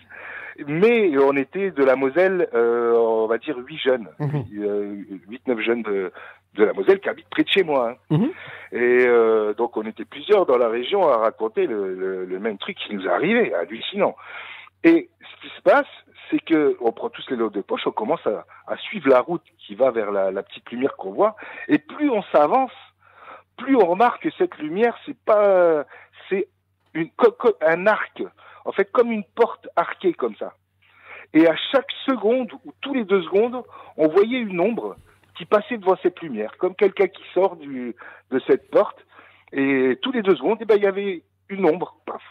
Mais 0.69 1.19
on 1.19 1.35
était 1.37 1.73
de 1.73 1.83
la 1.83 1.97
Moselle, 1.97 2.49
euh, 2.55 2.93
on 2.97 3.27
va 3.27 3.39
dire 3.39 3.57
8 3.59 3.77
jeunes, 3.79 4.09
Mhm. 4.21 5.05
8-9 5.29 5.61
jeunes 5.61 5.83
de, 5.83 6.13
de 6.55 6.65
la 6.65 6.73
Moselle 6.73 7.01
qui 7.01 7.09
habite 7.09 7.29
près 7.29 7.43
de 7.45 7.49
chez 7.49 7.63
moi. 7.65 7.91
hein. 7.91 7.97
Mhm. 8.11 8.31
Et 8.73 9.07
euh, 9.07 9.55
donc 9.55 9.77
on 9.77 9.83
était 9.87 10.05
plusieurs 10.05 10.47
dans 10.47 10.57
la 10.59 10.69
région 10.69 11.09
à 11.09 11.17
raconter 11.19 11.67
le, 11.67 11.95
le- 11.95 12.25
le 12.25 12.39
même 12.39 12.59
truc 12.59 12.77
qui 12.79 12.95
nous 12.95 13.05
est 13.07 13.11
arrivé, 13.11 13.55
hallucinant. 13.55 14.17
Et 14.83 15.09
ce 15.21 15.41
qui 15.49 15.55
se 15.55 15.63
passe, 15.63 15.87
c'est 16.31 16.41
que 16.41 16.77
on 16.81 16.93
prend 16.93 17.09
tous 17.11 17.25
les 17.31 17.37
lots 17.37 17.51
de 17.51 17.61
poche, 17.61 17.87
on 17.87 17.91
commence 17.93 18.27
à, 18.27 18.45
à 18.67 18.77
suivre 18.77 19.09
la 19.09 19.21
route 19.21 19.43
qui 19.59 19.75
va 19.75 19.91
vers 19.91 20.11
la, 20.11 20.31
la 20.31 20.43
petite 20.43 20.71
lumière 20.71 20.97
qu'on 20.97 21.13
voit, 21.13 21.37
et 21.69 21.79
plus 21.79 22.11
on 22.11 22.23
s'avance, 22.33 22.73
plus 23.57 23.77
on 23.77 23.87
remarque 23.87 24.23
que 24.23 24.31
cette 24.39 24.57
lumière, 24.59 24.97
c'est 25.07 25.17
pas, 25.25 25.85
c'est 26.29 26.49
une 26.95 27.11
un 27.63 27.87
arc, 27.87 28.23
en 28.65 28.73
fait 28.73 28.91
comme 28.93 29.11
une 29.13 29.25
porte 29.25 29.69
arquée 29.77 30.13
comme 30.15 30.35
ça. 30.37 30.55
Et 31.33 31.47
à 31.49 31.57
chaque 31.73 31.91
seconde 32.07 32.53
ou 32.65 32.73
tous 32.81 32.95
les 32.95 33.05
deux 33.05 33.23
secondes, 33.23 33.63
on 33.97 34.09
voyait 34.09 34.39
une 34.39 34.61
ombre 34.61 34.97
qui 35.37 35.45
passait 35.47 35.79
devant 35.79 35.97
cette 36.03 36.21
lumière, 36.21 36.57
comme 36.59 36.75
quelqu'un 36.75 37.09
qui 37.09 37.23
sort 37.33 37.57
du, 37.57 37.95
de 38.31 38.41
cette 38.47 38.71
porte. 38.71 38.99
Et 39.53 39.99
tous 40.03 40.13
les 40.13 40.23
deux 40.23 40.37
secondes, 40.37 40.59
eh 40.61 40.65
ben, 40.65 40.77
il 40.77 40.83
y 40.83 40.87
avait 40.87 41.23
une 41.49 41.67
ombre. 41.69 41.97
Paf. 42.07 42.23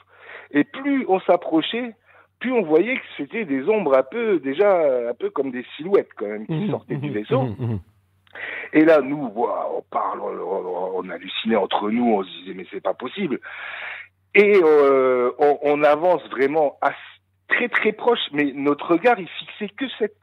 Et 0.51 0.63
plus 0.63 1.05
on 1.07 1.19
s'approchait, 1.21 1.95
plus 2.39 2.51
on 2.51 2.63
voyait 2.63 2.95
que 2.97 3.05
c'était 3.17 3.45
des 3.45 3.67
ombres 3.69 3.97
un 3.97 4.03
peu, 4.03 4.39
déjà, 4.39 5.09
un 5.09 5.13
peu 5.13 5.29
comme 5.29 5.51
des 5.51 5.65
silhouettes 5.77 6.09
quand 6.15 6.27
même, 6.27 6.45
qui 6.45 6.53
Mhm, 6.53 6.69
sortaient 6.71 6.95
du 6.95 7.07
mhm, 7.09 7.13
vaisseau. 7.13 7.43
mhm. 7.43 7.79
Et 8.73 8.83
là, 8.83 9.01
nous, 9.01 9.31
on 9.35 9.81
parle, 9.91 10.19
on, 10.19 10.25
on- 10.25 10.91
on 11.05 11.09
hallucinait 11.09 11.55
entre 11.55 11.89
nous, 11.91 12.05
on 12.15 12.23
se 12.23 12.29
disait 12.39 12.53
mais 12.55 12.65
c'est 12.71 12.81
pas 12.81 12.93
possible. 12.95 13.39
Et 14.35 14.59
euh, 14.63 15.31
on, 15.37 15.59
on 15.61 15.83
avance 15.83 16.27
vraiment 16.29 16.77
à- 16.81 16.93
très 17.47 17.69
très 17.69 17.91
proche, 17.91 18.19
mais 18.31 18.51
notre 18.53 18.91
regard 18.93 19.19
il 19.19 19.27
fixait 19.27 19.69
que 19.69 19.85
cette 19.99 20.17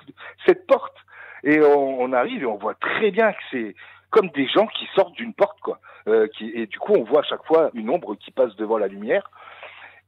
cette 0.46 0.66
porte. 0.66 0.96
Et 1.44 1.60
on, 1.60 2.00
on 2.00 2.12
arrive 2.12 2.42
et 2.42 2.46
on 2.46 2.56
voit 2.56 2.74
très 2.74 3.10
bien 3.10 3.32
que 3.32 3.38
c'est 3.50 3.74
comme 4.10 4.28
des 4.30 4.46
gens 4.48 4.66
qui 4.66 4.86
sortent 4.94 5.14
d'une 5.14 5.34
porte 5.34 5.60
quoi. 5.60 5.78
Euh, 6.08 6.26
qui, 6.28 6.50
et 6.54 6.66
du 6.66 6.78
coup, 6.78 6.94
on 6.94 7.04
voit 7.04 7.20
à 7.20 7.24
chaque 7.24 7.44
fois 7.44 7.70
une 7.74 7.90
ombre 7.90 8.14
qui 8.16 8.30
passe 8.30 8.54
devant 8.56 8.78
la 8.78 8.88
lumière. 8.88 9.30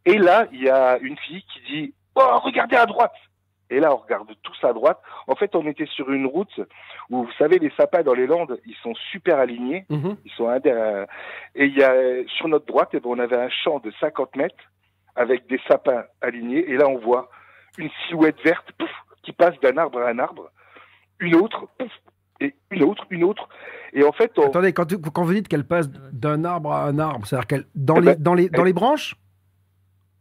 Et 0.05 0.19
là, 0.19 0.47
il 0.53 0.63
y 0.63 0.69
a 0.71 0.99
une 0.99 1.17
fille 1.19 1.45
qui 1.53 1.61
dit 1.71 1.95
oh 2.17 2.39
regardez 2.41 2.77
à 2.77 2.87
droite. 2.87 3.15
Et 3.71 3.81
là, 3.81 3.95
on 3.95 3.97
regarde 3.97 4.29
tous 4.43 4.65
à 4.65 4.75
droite. 4.75 4.99
En 5.29 5.35
fait, 5.35 5.55
on 5.55 5.67
était 5.67 5.87
sur 5.87 6.11
une 6.13 6.27
route 6.27 6.61
où, 7.09 7.25
vous 7.25 7.33
savez, 7.39 7.59
les 7.59 7.71
sapins 7.71 8.03
dans 8.03 8.13
les 8.13 8.27
Landes, 8.27 8.61
ils 8.67 8.75
sont 8.83 8.95
super 9.11 9.39
alignés. 9.39 9.87
Mhm. 9.89 10.17
Ils 10.27 10.33
sont 10.33 10.47
indé- 10.51 10.71
euh, 10.71 11.07
Et 11.55 11.67
il 11.67 11.79
y 11.79 11.83
a, 11.83 11.95
sur 12.37 12.49
notre 12.49 12.67
droite, 12.67 12.91
eh 12.93 13.01
ben, 13.01 13.09
on 13.09 13.19
avait 13.19 13.37
un 13.39 13.49
champ 13.49 13.79
de 13.79 13.91
50 13.99 14.37
mètres 14.37 14.57
avec 15.17 15.47
des 15.47 15.59
sapins 15.69 16.05
alignés. 16.21 16.69
Et 16.71 16.77
là, 16.77 16.87
on 16.87 16.99
voit 16.99 17.31
une 17.79 17.89
silhouette 18.07 18.39
verte 18.45 18.71
pouf, 18.73 18.91
qui 19.23 19.33
passe 19.33 19.59
d'un 19.61 19.79
arbre 19.79 20.01
à 20.03 20.09
un 20.09 20.19
arbre. 20.19 20.51
Une 21.23 21.37
autre, 21.37 21.67
pouf, 21.79 21.91
et 22.41 22.55
une 22.71 22.83
autre, 22.83 23.05
une 23.11 23.25
autre. 23.25 23.49
Et 23.95 24.05
en 24.05 24.13
fait, 24.13 24.31
on... 24.39 24.47
Attendez, 24.47 24.73
quand, 24.73 24.87
tu- 24.87 24.99
quand 24.99 25.23
vous 25.25 25.33
dites 25.35 25.49
qu'elle 25.49 25.65
passe 25.67 25.89
d'un 25.91 26.45
arbre 26.45 26.73
à 26.73 26.85
un 26.85 26.99
arbre, 26.99 27.27
c'est-à-dire 27.27 27.47
qu'elle 27.47 27.65
dans 27.75 27.97
Eh 27.97 28.01
les, 28.01 28.07
ben, 28.15 28.23
dans 28.23 28.35
les, 28.35 28.49
dans 28.49 28.65
les 28.65 28.73
branches? 28.73 29.15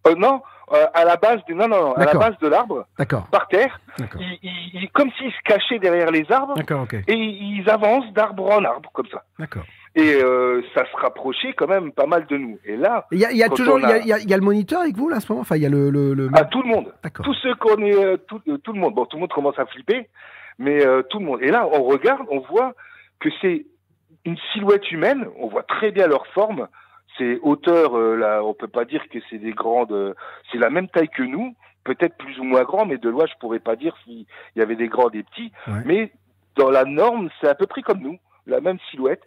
Euh, 0.07 0.15
non, 0.15 0.41
euh, 0.73 0.85
à 0.93 1.05
la 1.05 1.15
base 1.15 1.43
du, 1.45 1.53
non, 1.55 1.67
non, 1.67 1.79
non, 1.81 1.93
à 1.93 1.99
la 1.99 2.05
D'accord. 2.05 2.21
base 2.21 2.37
de 2.39 2.47
l'arbre, 2.47 2.87
par 3.31 3.47
terre, 3.49 3.79
ils, 4.21 4.89
comme 4.93 5.09
s'ils 5.17 5.31
se 5.31 5.41
cachaient 5.45 5.79
derrière 5.79 6.09
les 6.11 6.25
arbres, 6.31 6.55
D'accord, 6.55 6.83
ok. 6.83 6.93
et 7.07 7.13
ils 7.13 7.69
avancent 7.69 8.11
d'arbre 8.13 8.45
en 8.49 8.63
arbre, 8.63 8.89
comme 8.93 9.07
ça. 9.07 9.23
D'accord. 9.37 9.63
Et 9.93 10.15
euh, 10.23 10.61
ça 10.73 10.85
se 10.89 10.95
rapprochait 10.97 11.53
quand 11.53 11.67
même 11.67 11.91
pas 11.91 12.05
mal 12.05 12.25
de 12.27 12.37
nous. 12.37 12.57
Et 12.65 12.77
là, 12.77 13.05
Il 13.11 13.19
y 13.19 13.25
a, 13.25 13.31
y 13.31 13.49
toujours 13.49 13.77
il 13.79 13.83
y 13.83 13.85
a, 13.85 13.95
a- 13.95 13.97
il 13.99 14.07
y 14.07 14.13
a- 14.13 14.19
il 14.19 14.29
y 14.29 14.33
a 14.33 14.37
le 14.37 14.43
moniteur 14.43 14.81
avec 14.81 14.95
vous 14.95 15.09
là 15.09 15.17
à 15.17 15.19
ce 15.19 15.29
moment? 15.31 15.41
Enfin, 15.41 15.57
il 15.57 15.63
y 15.63 15.65
a 15.65 15.69
le. 15.69 15.89
le, 15.89 16.13
le- 16.13 16.29
à 16.33 16.45
tout 16.45 16.61
le 16.61 16.69
monde, 16.69 16.93
D'accord. 17.03 17.25
tous 17.25 17.33
ceux 17.43 17.53
qu'on 17.55 17.77
est, 17.83 18.17
tout, 18.25 18.39
tout 18.63 18.71
le 18.73 18.79
monde. 18.79 18.95
Bon, 18.95 19.05
tout 19.05 19.17
le 19.17 19.21
monde 19.21 19.33
commence 19.33 19.59
à 19.59 19.65
flipper, 19.65 20.09
mais 20.57 20.85
euh, 20.85 21.01
tout 21.03 21.19
le 21.19 21.25
monde. 21.25 21.41
Et 21.41 21.51
là, 21.51 21.67
on 21.71 21.83
regarde, 21.83 22.25
on 22.29 22.39
voit 22.39 22.73
que 23.19 23.29
c'est 23.41 23.65
une 24.25 24.37
silhouette 24.53 24.91
humaine. 24.91 25.27
On 25.37 25.47
voit 25.47 25.63
très 25.63 25.91
bien 25.91 26.07
leur 26.07 26.27
forme. 26.27 26.67
C'est 27.17 27.39
hauteur, 27.41 27.97
euh, 27.97 28.15
là, 28.15 28.43
on 28.43 28.53
peut 28.53 28.67
pas 28.67 28.85
dire 28.85 29.07
que 29.09 29.19
c'est 29.29 29.37
des 29.37 29.51
grandes. 29.51 29.91
euh, 29.91 30.13
c'est 30.51 30.57
la 30.57 30.69
même 30.69 30.87
taille 30.87 31.09
que 31.09 31.23
nous, 31.23 31.55
peut-être 31.83 32.15
plus 32.17 32.39
ou 32.39 32.43
moins 32.43 32.63
grand, 32.63 32.85
mais 32.85 32.97
de 32.97 33.09
loin, 33.09 33.25
je 33.25 33.37
pourrais 33.39 33.59
pas 33.59 33.75
dire 33.75 33.95
s'il 34.03 34.25
y 34.55 34.61
avait 34.61 34.75
des 34.75 34.87
grands, 34.87 35.09
des 35.09 35.23
petits. 35.23 35.51
Ouais. 35.67 35.81
Mais 35.85 36.11
dans 36.55 36.69
la 36.69 36.85
norme, 36.85 37.29
c'est 37.39 37.47
à 37.47 37.55
peu 37.55 37.67
près 37.67 37.81
comme 37.81 37.99
nous, 37.99 38.17
la 38.45 38.61
même 38.61 38.77
silhouette. 38.89 39.23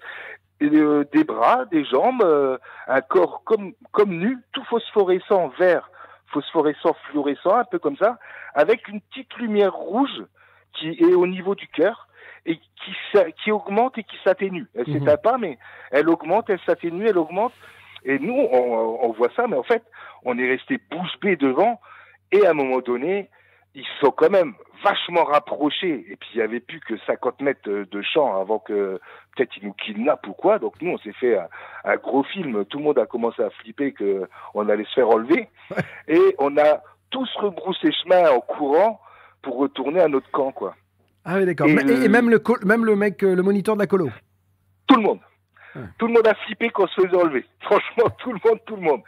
Et, 0.61 0.71
euh, 0.71 1.04
des 1.12 1.25
bras, 1.25 1.64
des 1.66 1.85
jambes, 1.85 2.23
euh, 2.23 2.57
un 2.87 3.00
corps 3.00 3.43
comme 3.45 3.73
comme 3.90 4.16
nu, 4.16 4.38
tout 4.52 4.64
phosphorescent, 4.64 5.49
vert, 5.59 5.90
phosphorescent, 6.28 6.95
fluorescent, 7.09 7.57
un 7.57 7.64
peu 7.64 7.78
comme 7.78 7.97
ça, 7.97 8.19
avec 8.54 8.88
une 8.88 9.00
petite 9.00 9.35
lumière 9.37 9.75
rouge 9.75 10.23
qui 10.75 10.90
est 11.00 11.14
au 11.14 11.26
niveau 11.26 11.54
du 11.54 11.66
cœur 11.69 12.09
et 12.47 12.57
qui, 12.57 12.93
qui 13.43 13.50
augmente 13.52 13.97
et 13.99 14.04
qui 14.04 14.16
s'atténue. 14.25 14.66
Elle 14.75 14.88
Mhm. 14.88 14.99
s'éteint 15.00 15.16
pas, 15.16 15.38
mais 15.38 15.59
elle 15.90 16.09
augmente, 16.09 16.50
elle 16.50 16.61
s'atténue, 16.66 17.07
elle 17.09 17.19
augmente. 17.19 17.52
Et 18.04 18.19
nous, 18.19 18.35
on, 18.35 18.99
on 19.02 19.12
voit 19.12 19.31
ça, 19.35 19.47
mais 19.47 19.57
en 19.57 19.62
fait, 19.62 19.83
on 20.25 20.38
est 20.38 20.49
resté 20.49 20.78
bouche 20.90 21.19
bée 21.23 21.37
devant. 21.37 21.81
Et 22.33 22.45
à 22.47 22.50
un 22.50 22.54
moment 22.54 22.81
donné, 22.81 23.31
ils 23.75 23.87
sont 24.00 24.11
quand 24.11 24.31
même 24.31 24.54
vachement 24.85 25.25
rapprochés. 25.25 26.04
Et 26.11 26.16
puis, 26.16 26.28
il 26.35 26.38
y 26.38 26.43
avait 26.43 26.61
plus 26.61 26.81
que 26.81 26.99
50 27.07 27.40
mètres 27.40 27.69
de 27.69 28.02
champ 28.02 28.38
avant 28.40 28.59
que 28.59 29.00
peut-être 29.35 29.57
ils 29.57 29.64
nous 29.66 29.73
kidnappent 29.73 30.26
ou 30.26 30.33
quoi. 30.35 30.59
Donc, 30.59 30.75
nous, 30.83 30.90
on 30.93 30.99
s'est 30.99 31.12
fait 31.14 31.38
un, 31.38 31.49
un 31.85 31.97
gros 31.97 32.25
film. 32.25 32.64
Tout 32.66 32.78
le 32.78 32.85
monde 32.85 32.99
a 32.99 33.07
commencé 33.07 33.43
à 33.43 33.50
flipper 33.50 33.93
que 33.93 34.28
on 34.52 34.69
allait 34.69 34.85
se 34.85 34.93
faire 34.95 35.09
enlever. 35.09 35.49
Et 36.09 36.21
on 36.38 36.57
a 36.59 36.83
tous 37.11 37.31
rebroussé 37.37 37.90
chemin 37.93 38.31
en 38.31 38.40
courant 38.40 39.00
pour 39.44 39.58
retourner 39.58 40.00
à 40.00 40.08
notre 40.08 40.30
camp, 40.30 40.50
quoi. 40.52 40.74
Ah 41.24 41.36
oui, 41.38 41.46
d'accord. 41.46 41.68
Et 41.68 41.72
Et, 41.72 41.76
le- 41.76 42.04
et 42.04 42.08
même, 42.08 42.28
le 42.30 42.40
même 42.64 42.84
le 42.84 42.96
mec, 42.96 43.22
euh, 43.22 43.34
le 43.34 43.42
moniteur 43.42 43.76
de 43.76 43.80
la 43.80 43.86
colo. 43.86 44.10
Tout 44.86 44.96
le 44.96 45.02
monde. 45.02 45.20
Tout 45.98 46.06
le 46.06 46.12
monde 46.12 46.26
a 46.28 46.34
flippé 46.34 46.70
qu'on 46.70 46.86
se 46.86 47.00
faisait 47.00 47.16
enlever. 47.16 47.44
Franchement, 47.60 48.08
tout 48.18 48.32
le 48.32 48.38
monde, 48.48 48.58
tout 48.66 48.76
le 48.76 48.82
monde. 48.82 49.00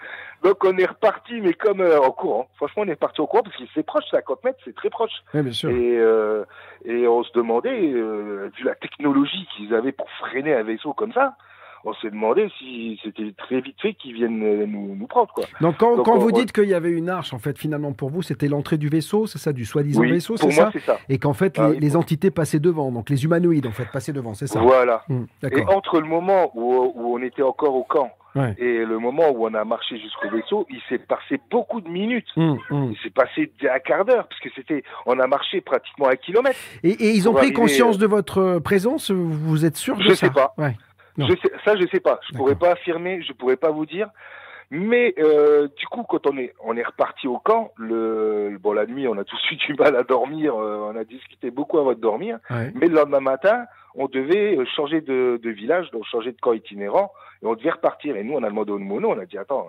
Donc 0.43 0.65
on 0.65 0.77
est 0.77 0.85
reparti, 0.87 1.41
mais 1.41 1.53
comme 1.55 1.81
euh, 1.81 2.01
en 2.01 2.11
courant. 2.11 2.49
Franchement, 2.57 2.83
on 2.87 2.89
est 2.89 2.97
parti 2.97 3.21
en 3.21 3.27
courant 3.27 3.43
parce 3.43 3.57
que 3.57 3.63
c'est 3.75 3.85
proche, 3.85 4.05
50 4.11 4.45
mètres, 4.45 4.59
c'est 4.65 4.75
très 4.75 4.91
proche. 4.91 5.13
Oui, 5.35 5.43
bien 5.43 5.53
sûr. 5.53 5.71
Et, 5.71 5.97
euh, 5.99 6.45
et 6.85 7.07
on 7.07 7.23
se 7.23 7.33
demandait, 7.35 7.93
euh, 7.93 8.51
vu 8.57 8.65
la 8.65 8.75
technologie 8.75 9.47
qu'ils 9.57 9.75
avaient 9.75 9.93
pour 9.93 10.11
freiner 10.19 10.55
un 10.55 10.63
vaisseau 10.65 10.93
comme 10.93 11.13
ça, 11.13 11.37
on 11.89 11.95
s'est 11.95 12.11
demandé 12.11 12.49
si 12.59 12.99
c'était 13.05 13.33
très 13.39 13.61
vite 13.61 13.77
fait 13.81 13.95
qu'ils 13.95 14.15
viennent 14.15 14.43
euh, 14.43 14.67
nous, 14.67 14.97
nous 14.97 15.07
prendre, 15.07 15.33
quoi. 15.33 15.45
Donc, 15.61 15.77
quand, 15.79 15.97
Donc, 15.97 16.05
quand 16.07 16.17
on- 16.17 16.19
vous 16.19 16.31
on- 16.31 16.39
dites 16.39 16.51
qu'il 16.53 16.65
y 16.69 16.75
avait 16.75 16.91
une 16.91 17.09
arche, 17.09 17.33
en 17.33 17.39
fait, 17.39 17.57
finalement, 17.59 17.93
pour 17.93 18.11
vous, 18.11 18.23
c'était 18.23 18.49
l'entrée 18.49 18.77
du 18.77 18.89
vaisseau, 18.89 19.27
c'est 19.27 19.39
ça, 19.39 19.53
du 19.53 19.65
soi-disant 19.65 20.01
Oui, 20.01 20.11
vaisseau, 20.11 20.37
c'est 20.37 20.51
ça 20.51 20.71
c'est 20.73 20.81
ça. 20.81 20.99
Et 21.09 21.19
qu'en 21.19 21.33
fait, 21.33 21.59
Ah 21.59 21.71
les, 21.79 21.95
entités 21.97 22.31
passaient 22.33 22.59
devant, 22.59 22.91
donc 22.91 23.09
les 23.09 23.25
humanoïdes, 23.25 23.67
en 23.67 23.71
fait, 23.73 23.89
passaient 23.93 24.13
devant, 24.13 24.35
c'est 24.35 24.49
ça 24.49 24.61
Voilà. 24.61 25.05
Hmm, 25.09 25.25
Et 25.51 25.63
entre 25.67 26.01
le 26.01 26.09
moment 26.09 26.51
où, 26.57 26.93
où 26.95 27.15
on 27.17 27.23
était 27.23 27.43
encore 27.43 27.75
au 27.77 27.85
camp 27.85 28.11
Ouais. 28.35 28.55
et 28.59 28.85
le 28.85 28.99
moment 28.99 29.31
où 29.31 29.47
on 29.47 29.55
a 29.55 29.65
marché 29.65 29.99
jusqu'au 29.99 30.29
vaisseau, 30.29 30.67
il 30.69 30.79
s'est 30.91 30.99
passé 30.99 31.41
beaucoup 31.51 31.81
de 31.81 31.89
minutes. 31.89 32.27
Hmm, 32.37 32.57
hmm. 32.69 32.91
Il 32.93 32.97
s'est 33.03 33.09
passé 33.09 33.51
un 33.63 33.79
quart 33.79 34.05
d'heure, 34.05 34.29
parce 34.29 34.39
que 34.43 34.51
c'était, 34.55 34.83
on 35.07 35.19
a 35.21 35.27
marché 35.27 35.63
pratiquement 35.63 36.09
un 36.09 36.17
kilomètre. 36.17 36.59
Et, 36.83 36.91
et 36.91 37.11
ils 37.13 37.31
ont 37.31 37.33
pris 37.33 37.47
arriver, 37.47 37.55
conscience 37.55 37.97
de 37.97 38.07
votre 38.07 38.39
euh, 38.39 38.61
présence 38.61 39.11
Vous 39.11 39.65
êtes 39.65 39.77
sûr 39.77 39.97
de 39.97 40.03
Je 40.03 40.09
ça 40.11 40.27
sais 40.27 40.31
pas. 40.31 40.53
Ouais. 40.59 40.77
Non. 41.19 41.27
Je 41.29 41.33
sais, 41.37 41.53
ça, 41.65 41.77
je 41.77 41.87
sais 41.89 42.01
pas. 42.01 42.21
Je 42.23 42.33
D'accord. 42.33 42.47
pourrais 42.47 42.59
pas 42.59 42.73
affirmer, 42.73 43.23
je 43.23 43.33
pourrais 43.33 43.57
pas 43.57 43.71
vous 43.71 43.87
dire. 43.87 44.09
Mais 44.71 45.15
euh, 45.19 45.69
du 45.79 45.87
coup, 45.87 46.03
quand 46.03 46.27
on 46.27 46.37
est, 46.39 46.53
on 46.65 46.77
est 46.77 46.83
reparti 46.83 47.29
au 47.29 47.39
camp, 47.39 47.73
le, 47.77 48.57
bon, 48.61 48.73
la 48.73 48.87
nuit, 48.87 49.07
on 49.07 49.17
a 49.17 49.25
tous 49.25 49.41
eu 49.53 49.57
du 49.57 49.75
mal 49.75 49.95
à 49.97 50.03
dormir. 50.03 50.55
euh, 50.57 50.91
on 50.93 50.97
a 50.97 51.05
discuté 51.05 51.51
beaucoup 51.51 51.79
avant 51.79 51.93
de 51.93 52.01
dormir. 52.01 52.39
Ouais. 52.51 52.73
Mais 52.75 52.89
le 52.89 52.95
lendemain 52.97 53.21
matin, 53.21 53.67
on 53.95 54.07
devait 54.09 54.57
euh, 54.57 54.65
changer 54.75 55.01
de, 55.01 55.39
de 55.43 55.51
village, 55.51 55.91
donc 55.93 56.05
changer 56.07 56.33
de 56.33 56.41
camp 56.41 56.53
itinérant, 56.53 57.13
et 57.43 57.47
on 57.47 57.55
devait 57.55 57.71
repartir. 57.71 58.17
Et 58.17 58.25
nous, 58.25 58.35
on 58.35 58.43
a 58.43 58.49
demandé 58.49 58.73
au 58.73 58.79
mono, 58.79 59.11
on 59.13 59.19
a 59.19 59.25
dit 59.27 59.39
attends, 59.39 59.69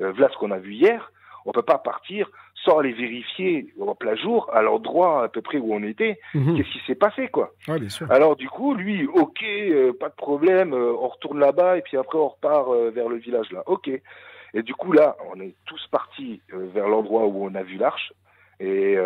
euh, 0.00 0.12
voilà 0.12 0.28
ce 0.30 0.36
qu'on 0.36 0.50
a 0.50 0.58
vu 0.58 0.74
hier. 0.74 1.10
On 1.46 1.52
peut 1.52 1.62
pas 1.62 1.78
partir 1.78 2.28
sans 2.64 2.78
aller 2.78 2.92
vérifier 2.92 3.66
en 3.80 3.94
plein 3.94 4.16
jour 4.16 4.48
à 4.52 4.62
l'endroit 4.62 5.24
à 5.24 5.28
peu 5.28 5.42
près 5.42 5.58
où 5.58 5.74
on 5.74 5.82
était. 5.82 6.18
Mhm. 6.34 6.56
Qu'est-ce 6.56 6.72
qui 6.72 6.80
s'est 6.86 6.94
passé, 6.94 7.28
quoi 7.28 7.52
Ouais, 7.68 7.78
bien 7.78 7.88
sûr. 7.88 8.10
alors 8.10 8.36
du 8.36 8.48
coup, 8.48 8.74
lui, 8.74 9.06
ok, 9.06 9.42
euh, 9.42 9.92
pas 9.92 10.08
de 10.08 10.14
problème, 10.14 10.72
euh, 10.72 10.94
on 10.98 11.08
retourne 11.08 11.38
là-bas 11.38 11.76
et 11.78 11.82
puis 11.82 11.96
après 11.96 12.18
on 12.18 12.28
repart 12.28 12.68
euh, 12.68 12.90
vers 12.90 13.08
le 13.08 13.16
village 13.16 13.50
là. 13.52 13.62
Ok. 13.66 13.88
Et 13.88 14.62
du 14.62 14.74
coup 14.74 14.92
là, 14.92 15.16
on 15.34 15.40
est 15.40 15.54
tous 15.66 15.84
partis 15.90 16.40
vers 16.48 16.88
l'endroit 16.88 17.26
où 17.26 17.44
on 17.44 17.54
a 17.56 17.62
vu 17.64 17.76
l'arche 17.76 18.12
et 18.60 18.96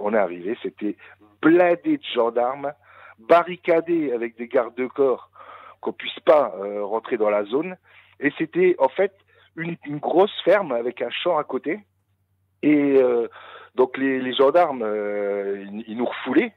on 0.00 0.14
est 0.14 0.18
arrivé. 0.18 0.56
C'était 0.62 0.96
blindé 1.42 1.98
de 1.98 2.02
gendarmes, 2.14 2.72
barricadé 3.18 4.12
avec 4.12 4.38
des 4.38 4.48
gardes 4.48 4.74
de 4.76 4.86
corps 4.86 5.28
qu'on 5.82 5.92
puisse 5.92 6.18
pas 6.20 6.54
rentrer 6.80 7.18
dans 7.18 7.28
la 7.28 7.44
zone. 7.44 7.76
Et 8.18 8.32
c'était 8.38 8.76
en 8.78 8.88
fait 8.88 9.12
une, 9.56 9.76
une 9.84 9.98
grosse 9.98 10.32
ferme 10.42 10.72
avec 10.72 11.02
un 11.02 11.10
champ 11.10 11.36
à 11.36 11.44
côté. 11.44 11.80
Et 12.62 12.96
euh, 12.96 13.28
donc 13.74 13.96
les, 13.98 14.20
les 14.20 14.32
gendarmes, 14.34 14.82
euh, 14.82 15.64
ils, 15.70 15.84
ils 15.88 15.96
nous 15.96 16.06
refoulaient. 16.06 16.52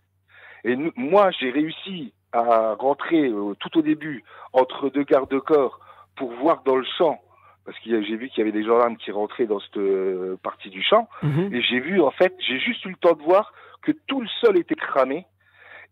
Et 0.63 0.75
nous- 0.75 0.91
moi, 0.95 1.31
j'ai 1.31 1.49
réussi 1.49 2.13
à 2.33 2.75
rentrer 2.79 3.27
euh, 3.27 3.53
tout 3.59 3.77
au 3.77 3.81
début 3.81 4.23
entre 4.53 4.89
deux 4.89 5.03
gardes-corps 5.03 5.79
pour 6.15 6.31
voir 6.33 6.61
dans 6.63 6.75
le 6.75 6.85
champ, 6.97 7.19
parce 7.65 7.77
que 7.79 8.01
j'ai 8.03 8.15
vu 8.15 8.29
qu'il 8.29 8.39
y 8.39 8.41
avait 8.41 8.51
des 8.57 8.63
gendarmes 8.63 8.97
qui 8.97 9.11
rentraient 9.11 9.47
dans 9.47 9.59
cette 9.59 9.77
euh, 9.77 10.37
partie 10.43 10.69
du 10.69 10.81
champ, 10.83 11.07
Mhm. 11.23 11.53
et 11.53 11.61
j'ai 11.61 11.79
vu, 11.79 12.01
en 12.01 12.11
fait, 12.11 12.33
j'ai 12.39 12.59
juste 12.59 12.83
eu 12.85 12.89
le 12.89 12.95
temps 12.95 13.13
de 13.13 13.21
voir 13.23 13.53
que 13.81 13.91
tout 14.07 14.21
le 14.21 14.27
sol 14.39 14.57
était 14.57 14.75
cramé, 14.75 15.25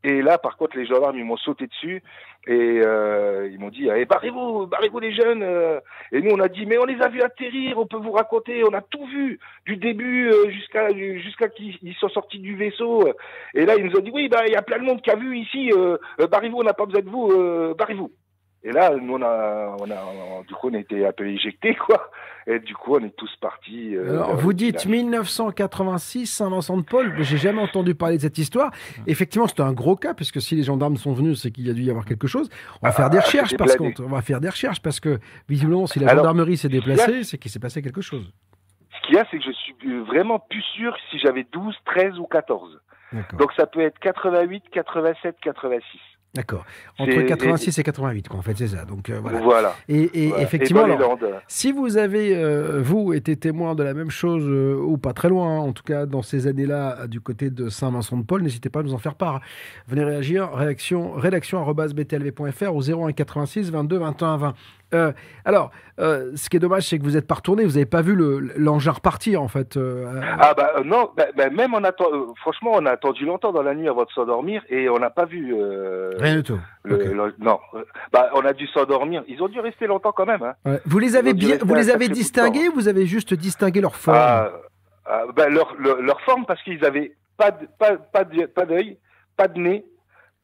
Et 0.04 0.22
là, 0.22 0.38
par 0.38 0.56
contre, 0.56 0.78
les 0.78 0.86
gendarmes, 0.86 1.18
ils 1.18 1.26
m'ont 1.26 1.38
sauté 1.38 1.68
dessus 1.68 2.02
et 2.48 2.82
euh, 2.86 3.50
ils 3.52 3.60
m'ont 3.60 3.70
dit 3.70 3.90
eh, 3.94 4.06
barrez-vous, 4.06 4.66
barrez-vous 4.66 5.00
les 5.00 5.14
jeunes. 5.14 5.44
euh. 5.44 5.80
Et 6.14 6.22
nous, 6.22 6.32
on 6.32 6.40
a 6.40 6.48
dit 6.48 6.66
mais 6.66 6.78
on 6.78 6.86
les 6.86 7.02
a 7.02 7.10
vus 7.10 7.22
atterrir, 7.22 7.78
on 7.78 7.86
peut 7.86 7.98
vous 7.98 8.12
raconter, 8.14 8.64
on 8.64 8.74
a 8.74 8.82
tout 8.82 9.06
vu 9.08 9.40
du 9.66 9.76
début 9.76 10.30
euh, 10.30 10.50
jusqu'à 10.50 10.90
jusqu'à 10.94 11.50
qu'ils 11.50 11.78
ils 11.82 11.96
sont 11.96 12.10
sortis 12.10 12.40
du 12.40 12.56
vaisseau. 12.56 13.10
Et 13.54 13.66
là, 13.66 13.76
ils 13.76 13.86
nous 13.86 13.96
ont 13.98 14.02
dit 14.02 14.12
oui, 14.14 14.30
bah 14.30 14.44
il 14.48 14.54
y 14.54 14.56
a 14.56 14.62
plein 14.62 14.80
de 14.80 14.86
monde 14.86 15.02
qui 15.02 15.12
a 15.12 15.16
vu 15.16 15.38
ici. 15.38 15.72
Euh, 15.74 15.98
euh, 16.22 16.28
barrez-vous, 16.28 16.58
on 16.60 16.64
n'a 16.64 16.74
pas 16.74 16.86
besoin 16.86 17.02
de 17.02 17.10
vous, 17.10 17.32
euh, 17.32 17.74
barrez-vous. 17.78 18.12
Et 18.64 18.72
là, 18.74 18.92
nous, 19.02 19.14
on 19.14 19.22
a, 19.22 19.76
on 19.80 19.90
a, 19.90 19.96
on- 20.04 20.42
du 20.42 20.54
coup, 20.54 20.70
on 20.70 20.74
a 20.74 20.80
été 20.80 21.06
un 21.06 21.14
peu 21.14 21.26
éjectés, 21.28 21.76
quoi. 21.76 22.12
Et 22.46 22.60
du 22.60 22.76
coup, 22.76 22.96
on 22.96 23.04
est 23.04 23.16
tous 23.16 23.34
partis. 23.40 23.96
euh, 23.96 24.10
Alors, 24.10 24.28
vers 24.28 24.36
vous 24.38 24.54
dites 24.54 24.82
village. 24.84 24.88
1986, 24.88 26.26
Saint-Vincent-de-Paul. 26.28 27.14
J'ai 27.20 27.38
jamais 27.38 27.62
entendu 27.62 27.96
parler 27.96 28.18
de 28.18 28.22
cette 28.22 28.38
histoire. 28.38 28.72
Effectivement, 29.08 29.48
c'était 29.48 29.62
un 29.62 29.72
gros 29.72 29.96
cas, 29.96 30.14
puisque 30.14 30.42
si 30.42 30.56
les 30.56 30.64
gendarmes 30.64 30.98
sont 30.98 31.14
venus, 31.14 31.42
c'est 31.42 31.52
qu'il 31.52 31.68
y 31.68 31.70
a 31.70 31.74
dû 31.74 31.84
y 31.84 31.90
avoir 31.90 32.06
quelque 32.06 32.28
chose. 32.28 32.50
On 32.82 32.88
va 32.88 32.90
Ah, 32.90 32.92
faire 32.92 33.10
des 33.10 33.20
recherches, 33.20 33.52
c'était 33.52 33.58
parce 33.64 33.76
qu'on 33.78 33.94
on 34.04 34.10
va 34.10 34.22
faire 34.22 34.42
des 34.42 34.50
recherches, 34.50 34.82
parce 34.82 35.00
que 35.00 35.20
visiblement, 35.48 35.88
si 35.88 36.00
la 36.00 36.10
Alors, 36.10 36.24
gendarmerie 36.26 36.58
s'est 36.58 36.70
déplacée, 36.70 37.24
c'est 37.24 37.38
qu'il 37.38 37.52
s'est 37.52 37.60
passé 37.60 37.82
quelque 37.82 38.02
chose. 38.02 38.30
Ce 39.02 39.08
qu'il 39.08 39.16
y 39.16 39.20
a, 39.20 39.26
c'est 39.32 39.38
que 39.38 39.44
je 39.46 39.52
suis 39.52 39.76
euh, 39.86 40.04
vraiment 40.04 40.40
plus 40.40 40.64
sûr 40.76 40.96
si 41.10 41.20
j'avais 41.20 41.46
12, 41.52 41.76
13 41.86 42.20
ou 42.20 42.26
14. 42.26 42.82
D'accord. 43.14 43.40
Donc 43.40 43.54
ça 43.54 43.66
peut 43.68 43.80
être 43.82 43.98
88, 44.00 44.64
87, 44.72 45.36
86. 45.42 46.00
D'accord. 46.36 46.64
Entre 47.00 47.12
c'est- 47.12 47.26
86 47.26 47.80
et 47.80 47.84
88, 47.84 48.28
quoi, 48.28 48.40
en 48.40 48.44
fait, 48.44 48.54
c'est 48.56 48.68
ça. 48.68 48.86
Donc 48.86 49.10
euh, 49.10 49.20
voilà. 49.20 49.40
Voilà. 49.40 49.76
Et, 49.88 50.26
et 50.26 50.28
Voilà. 50.28 50.44
effectivement, 50.44 50.86
Et 50.86 50.92
alors, 50.92 51.18
si 51.48 51.72
vous 51.72 51.98
avez, 51.98 52.36
euh, 52.36 52.82
vous, 52.84 53.14
été 53.14 53.36
témoin 53.36 53.74
de 53.74 53.82
la 53.82 53.96
même 53.96 54.12
chose, 54.12 54.44
euh, 54.46 54.76
ou 54.80 55.00
pas 55.00 55.14
très 55.14 55.28
loin, 55.30 55.56
hein, 55.56 55.60
en 55.62 55.72
tout 55.74 55.82
cas 55.82 56.06
dans 56.06 56.22
ces 56.22 56.46
années-là, 56.46 56.98
euh, 57.00 57.08
du 57.08 57.20
côté 57.20 57.50
de 57.50 57.68
Saint-Vincent-de-Paul, 57.70 58.44
n'hésitez 58.44 58.70
pas 58.70 58.82
à 58.82 58.84
nous 58.84 58.94
en 58.94 59.00
faire 59.00 59.16
part. 59.16 59.42
Venez 59.88 60.04
réagir, 60.04 60.52
réaction, 60.54 61.14
rédaction.btlv.fr 61.14 62.76
au 62.76 62.82
01 63.08 63.12
86 63.14 63.72
22 63.72 63.98
21 63.98 64.38
20. 64.38 64.54
Euh, 64.94 65.12
alors, 65.46 65.72
euh, 66.00 66.32
ce 66.36 66.50
qui 66.50 66.58
est 66.58 66.60
dommage, 66.60 66.84
c'est 66.88 66.98
que 66.98 67.04
vous 67.04 67.12
n'êtes 67.12 67.28
pas 67.28 67.36
retourné, 67.36 67.64
vous 67.64 67.74
n'avez 67.74 67.86
pas 67.86 68.02
vu 68.02 68.16
le- 68.16 68.40
l'engin 68.58 68.92
repartir, 68.92 69.42
en 69.42 69.48
fait. 69.48 69.78
euh, 69.78 70.20
Ah 70.40 70.54
bah 70.56 70.82
non, 70.84 71.12
bah, 71.16 71.26
bah, 71.38 71.50
même 71.52 71.74
on 71.76 71.84
attend. 71.84 72.06
euh, 72.12 72.26
franchement, 72.38 72.72
on 72.74 72.86
a 72.86 72.92
attendu 72.92 73.26
longtemps 73.26 73.52
dans 73.52 73.62
la 73.62 73.76
nuit 73.76 73.88
avant 73.88 74.04
de 74.04 74.10
s'endormir 74.10 74.64
et 74.70 74.90
on 74.90 74.98
n'a 74.98 75.10
pas 75.12 75.26
vu. 75.26 75.54
euh, 75.56 76.12
Rien 76.20 76.38
du 76.38 76.44
tout. 76.44 76.60
le- 76.84 76.96
Ok. 76.96 77.04
le- 77.04 77.36
non, 77.40 77.60
bah 78.12 78.30
on 78.34 78.42
a 78.46 78.54
dû 78.54 78.66
s'endormir. 78.68 79.24
Ils 79.28 79.42
ont 79.44 79.48
dû 79.48 79.60
rester 79.60 79.86
longtemps 79.86 80.12
quand 80.12 80.26
même. 80.26 80.42
Hein. 80.42 80.54
Ouais. 80.66 80.80
Vous 80.86 80.98
les 81.00 81.16
avez 81.16 81.34
bien, 81.34 81.58
vous 81.62 81.76
les 81.76 81.90
avez 81.92 82.08
distingués, 82.08 82.68
ou 82.70 82.74
vous 82.74 82.88
avez 82.88 83.06
juste 83.06 83.34
distingué 83.36 83.82
leur 83.82 83.96
forme? 83.96 84.18
Ah, 84.20 84.50
ah, 85.06 85.24
bah, 85.36 85.50
leur, 85.50 85.76
leur, 85.78 86.02
leur 86.02 86.22
forme 86.22 86.46
parce 86.46 86.62
qu'ils 86.64 86.84
avaient 86.84 87.16
pas 87.38 87.52
de, 87.52 87.68
pas 87.78 87.96
pas 87.98 88.24
de- 88.24 88.46
pas 88.48 88.66
d'œil, 88.66 88.98
pas 89.38 89.48
de 89.48 89.60
nez, 89.60 89.86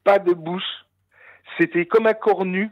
pas 0.04 0.18
de 0.20 0.32
bouche. 0.32 0.62
C'était 1.58 1.86
comme 1.86 2.06
un 2.06 2.14
corps 2.14 2.44
nu, 2.44 2.70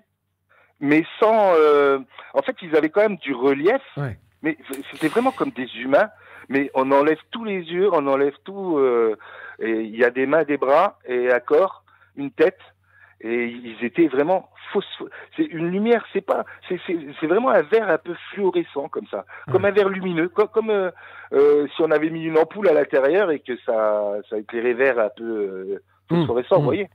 mais 0.88 1.04
sans. 1.20 1.52
euh, 1.54 1.98
En 2.34 2.42
fait, 2.42 2.56
ils 2.62 2.74
avaient 2.76 2.90
quand 2.90 3.02
même 3.08 3.16
du 3.18 3.32
relief, 3.34 3.82
Ouais. 3.96 4.16
mais 4.42 4.56
c'était 4.90 5.08
vraiment 5.08 5.30
comme 5.30 5.50
des 5.50 5.68
humains. 5.82 6.08
Mais 6.48 6.70
on 6.74 6.90
enlève 6.92 7.18
tous 7.30 7.44
les 7.44 7.60
yeux, 7.74 7.88
on 7.92 8.06
enlève 8.06 8.34
tout. 8.44 8.76
euh, 8.78 9.16
et 9.60 9.70
il 9.90 9.96
y 9.96 10.04
a 10.04 10.10
des 10.10 10.26
mains, 10.26 10.42
des 10.44 10.56
bras 10.58 10.98
et 11.06 11.30
un 11.32 11.40
corps, 11.40 11.84
une 12.16 12.30
tête. 12.32 12.58
Et 13.20 13.44
ils 13.46 13.82
étaient 13.88 14.08
vraiment 14.08 14.50
phospho- 14.72 15.08
C'est 15.36 15.44
une 15.58 15.68
lumière, 15.70 16.04
c'est 16.12 16.20
pas, 16.32 16.44
c'est 16.68 16.78
c'est- 16.86 17.26
vraiment 17.26 17.50
un 17.50 17.62
verre 17.62 17.88
un 17.88 17.96
peu 17.98 18.14
fluorescent 18.32 18.88
comme 18.88 19.06
ça, 19.06 19.24
comme 19.52 19.64
un 19.64 19.70
verre 19.70 19.88
lumineux, 19.88 20.28
comme, 20.28 20.48
comme 20.48 20.70
euh, 20.70 20.90
euh, 21.32 21.66
si 21.74 21.80
on 21.82 21.90
avait 21.92 22.10
mis 22.10 22.24
une 22.24 22.36
ampoule 22.36 22.68
à 22.68 22.74
l'intérieur 22.74 23.30
et 23.30 23.38
que 23.38 23.56
ça, 23.64 24.14
ça 24.28 24.36
éclairait 24.38 24.74
vert 24.74 24.98
un 24.98 25.10
peu 25.16 25.24
euh, 25.24 25.78
phosphorescent, 26.10 26.56
Mmh. 26.56 26.58
vous 26.58 26.64
voyez. 26.72 26.88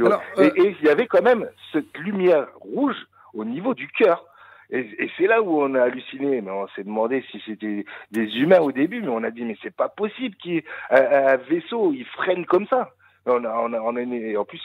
Alors, 0.00 0.22
et 0.38 0.40
euh, 0.42 0.50
et 0.56 0.76
il 0.80 0.86
y 0.86 0.90
avait 0.90 1.06
quand 1.06 1.22
même 1.22 1.48
cette 1.72 1.96
lumière 1.98 2.48
rouge 2.60 3.00
au 3.34 3.44
niveau 3.44 3.74
du 3.74 3.88
cœur. 3.88 4.24
Et, 4.70 5.10
c'est 5.18 5.26
là 5.26 5.42
où 5.42 5.62
on 5.62 5.74
a 5.74 5.82
halluciné. 5.82 6.40
Mais 6.40 6.50
on 6.50 6.66
s'est 6.68 6.84
demandé 6.84 7.24
si 7.30 7.42
c'était 7.46 7.84
des 8.10 8.38
humains 8.38 8.60
au 8.60 8.72
début, 8.72 9.02
mais 9.02 9.08
on 9.08 9.22
a 9.22 9.30
dit 9.30 9.44
mais 9.44 9.56
c'est 9.62 9.74
pas 9.74 9.88
possible 9.88 10.34
qu'il 10.36 10.54
y 10.54 10.56
ait 10.58 10.64
un, 10.90 11.32
un 11.32 11.36
vaisseau, 11.36 11.92
il 11.92 12.06
freine 12.06 12.46
comme 12.46 12.66
ça. 12.66 12.90
On, 13.24 13.44
a, 13.44 13.50
on, 13.50 13.72
a, 13.72 13.78
en 13.78 14.44
plus, 14.44 14.60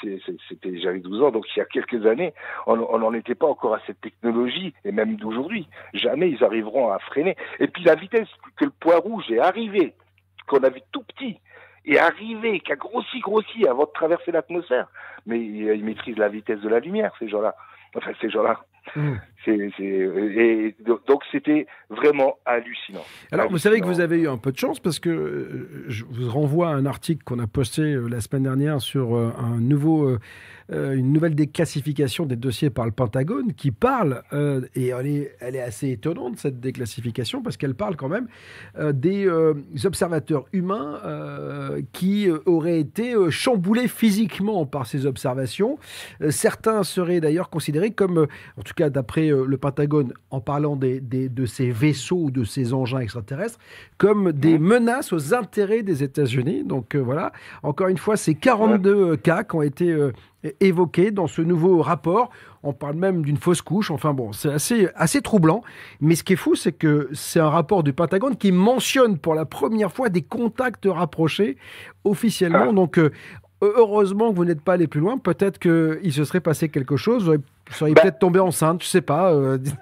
c'était, 0.49 0.79
j'avais 0.79 0.99
12 0.99 1.21
ans, 1.21 1.31
donc 1.31 1.45
il 1.55 1.59
y 1.59 1.61
a 1.61 1.65
quelques 1.65 2.03
années, 2.07 2.33
on 2.65 2.97
n'en 2.97 3.13
était 3.13 3.35
pas 3.35 3.45
encore 3.45 3.75
à 3.75 3.79
cette 3.85 4.01
technologie, 4.01 4.73
et 4.83 4.91
même 4.91 5.15
d'aujourd'hui. 5.15 5.67
Jamais 5.93 6.31
ils 6.31 6.43
arriveront 6.43 6.89
à 6.89 6.97
freiner. 6.97 7.35
Et 7.59 7.67
puis 7.67 7.83
la 7.83 7.93
vitesse 7.93 8.27
que 8.55 8.65
le 8.65 8.71
point 8.71 8.97
rouge 8.97 9.29
est 9.29 9.37
arrivé, 9.37 9.93
qu'on 10.47 10.63
a 10.63 10.69
vu 10.69 10.79
tout 10.91 11.03
petit, 11.03 11.39
est 11.85 11.99
arrivé, 11.99 12.59
qui 12.61 12.71
a 12.71 12.75
grossi, 12.75 13.19
grossi 13.19 13.67
avant 13.67 13.83
de 13.83 13.91
traverser 13.93 14.31
l'atmosphère. 14.31 14.87
Mais 15.27 15.39
ils, 15.39 15.75
ils 15.75 15.85
maîtrisent 15.85 16.17
la 16.17 16.29
vitesse 16.29 16.59
de 16.61 16.69
la 16.69 16.79
lumière, 16.79 17.13
ces 17.19 17.29
gens-là. 17.29 17.55
Enfin, 17.97 18.11
ces 18.21 18.29
gens-là. 18.29 18.59
Mm. 18.95 19.15
C'est, 19.45 19.55
et 19.79 20.75
donc 20.85 21.21
c'était 21.31 21.67
vraiment 21.89 22.37
hallucinant. 22.45 23.05
Alors, 23.31 23.49
vous 23.49 23.57
savez 23.57 23.79
que 23.79 23.85
vous 23.85 24.01
avez 24.01 24.17
eu 24.17 24.27
un 24.27 24.37
peu 24.37 24.51
de 24.51 24.57
chance 24.57 24.79
parce 24.79 24.99
que 24.99 25.09
euh, 25.09 25.85
je 25.87 26.03
vous 26.03 26.29
renvoie 26.29 26.69
à 26.69 26.71
un 26.71 26.85
article 26.85 27.23
qu'on 27.23 27.39
a 27.39 27.47
posté 27.47 27.81
euh, 27.81 28.07
la 28.07 28.19
semaine 28.19 28.43
dernière 28.43 28.81
sur 28.81 29.15
euh, 29.15 29.31
un 29.37 29.61
nouveau, 29.61 30.09
euh, 30.09 30.19
euh, 30.73 30.95
une 30.95 31.13
nouvelle 31.13 31.33
déclassification 31.33 32.25
des 32.25 32.35
dossiers 32.35 32.69
par 32.69 32.85
le 32.85 32.91
Pentagone 32.91 33.53
qui 33.53 33.71
parle, 33.71 34.23
euh, 34.33 34.61
et 34.75 34.87
elle 34.87 35.07
est, 35.07 35.35
elle 35.39 35.55
est 35.55 35.61
assez 35.61 35.91
étonnante 35.91 36.37
cette 36.37 36.59
déclassification 36.59 37.41
parce 37.41 37.55
qu'elle 37.55 37.75
parle 37.75 37.95
quand 37.95 38.09
même 38.09 38.27
euh, 38.77 38.91
des 38.91 39.27
euh, 39.27 39.53
observateurs 39.85 40.45
humains 40.51 40.99
euh, 41.05 41.81
qui 41.93 42.29
euh, 42.29 42.39
auraient 42.45 42.79
été 42.79 43.13
euh, 43.13 43.29
chamboulés 43.29 43.87
physiquement 43.87 44.65
par 44.65 44.87
ces 44.87 45.05
observations. 45.05 45.79
Euh, 46.21 46.31
certains 46.31 46.83
seraient 46.83 47.21
d'ailleurs 47.21 47.49
considérés 47.49 47.91
comme, 47.91 48.17
euh, 48.19 48.27
en 48.57 48.61
tout 48.61 48.73
cas 48.77 48.89
d'après 48.89 49.29
euh, 49.29 49.45
le 49.45 49.57
Pentagone, 49.57 50.13
en 50.31 50.39
parlant 50.39 50.75
des, 50.75 50.99
des- 51.01 51.29
de 51.29 51.45
ces 51.45 51.71
vaisseaux 51.71 52.23
ou 52.25 52.31
de 52.31 52.43
ces 52.43 52.73
engins 52.73 52.99
extraterrestres, 52.99 53.57
comme 53.97 54.31
des 54.31 54.57
menaces 54.59 55.11
aux 55.11 55.33
intérêts 55.33 55.83
des 55.83 56.03
États-Unis. 56.03 56.63
Donc 56.63 56.95
euh, 56.95 56.99
voilà, 56.99 57.31
encore 57.63 57.87
une 57.89 57.97
fois, 57.97 58.15
c'est 58.15 58.35
42 58.35 58.89
euh, 58.95 59.15
cas 59.17 59.43
qui 59.43 59.55
ont 59.55 59.61
été 59.61 59.91
euh, 59.91 60.11
évoqués 60.61 61.11
dans 61.11 61.27
ce 61.27 61.41
nouveau 61.41 61.81
rapport. 61.81 62.29
On 62.63 62.73
parle 62.73 62.95
même 62.95 63.21
d'une 63.23 63.37
fausse 63.37 63.61
couche. 63.61 63.91
Enfin 63.91 64.13
bon, 64.13 64.31
c'est 64.33 64.49
assez, 64.51 64.87
assez 64.95 65.21
troublant. 65.21 65.61
Mais 66.01 66.15
ce 66.15 66.23
qui 66.23 66.33
est 66.33 66.37
fou, 66.37 66.55
c'est 66.55 66.71
que 66.71 67.09
c'est 67.13 67.39
un 67.39 67.49
rapport 67.49 67.83
du 67.83 67.93
Pentagone 67.93 68.35
qui 68.37 68.51
mentionne 68.51 69.17
pour 69.17 69.35
la 69.35 69.45
première 69.45 69.91
fois 69.91 70.09
des 70.09 70.21
contacts 70.21 70.85
rapprochés 70.89 71.57
officiellement. 72.03 72.67
Ah. 72.69 72.73
Donc 72.73 72.97
euh, 72.99 73.11
heureusement 73.61 74.31
que 74.31 74.35
vous 74.35 74.45
n'êtes 74.45 74.61
pas 74.61 74.73
allé 74.73 74.87
plus 74.87 74.99
loin. 74.99 75.17
Peut-être 75.17 75.59
qu'il 75.59 76.13
se 76.13 76.23
serait 76.23 76.41
passé 76.41 76.69
quelque 76.69 76.97
chose. 76.97 77.23
Vous 77.29 77.37
vous 77.69 77.73
seriez 77.73 77.93
Bah. 77.93 78.01
peut-être 78.01 78.19
tombé 78.19 78.39
enceinte, 78.39 78.83
je 78.83 78.87
sais 78.87 79.01
pas. 79.01 79.31
euh. 79.33 79.57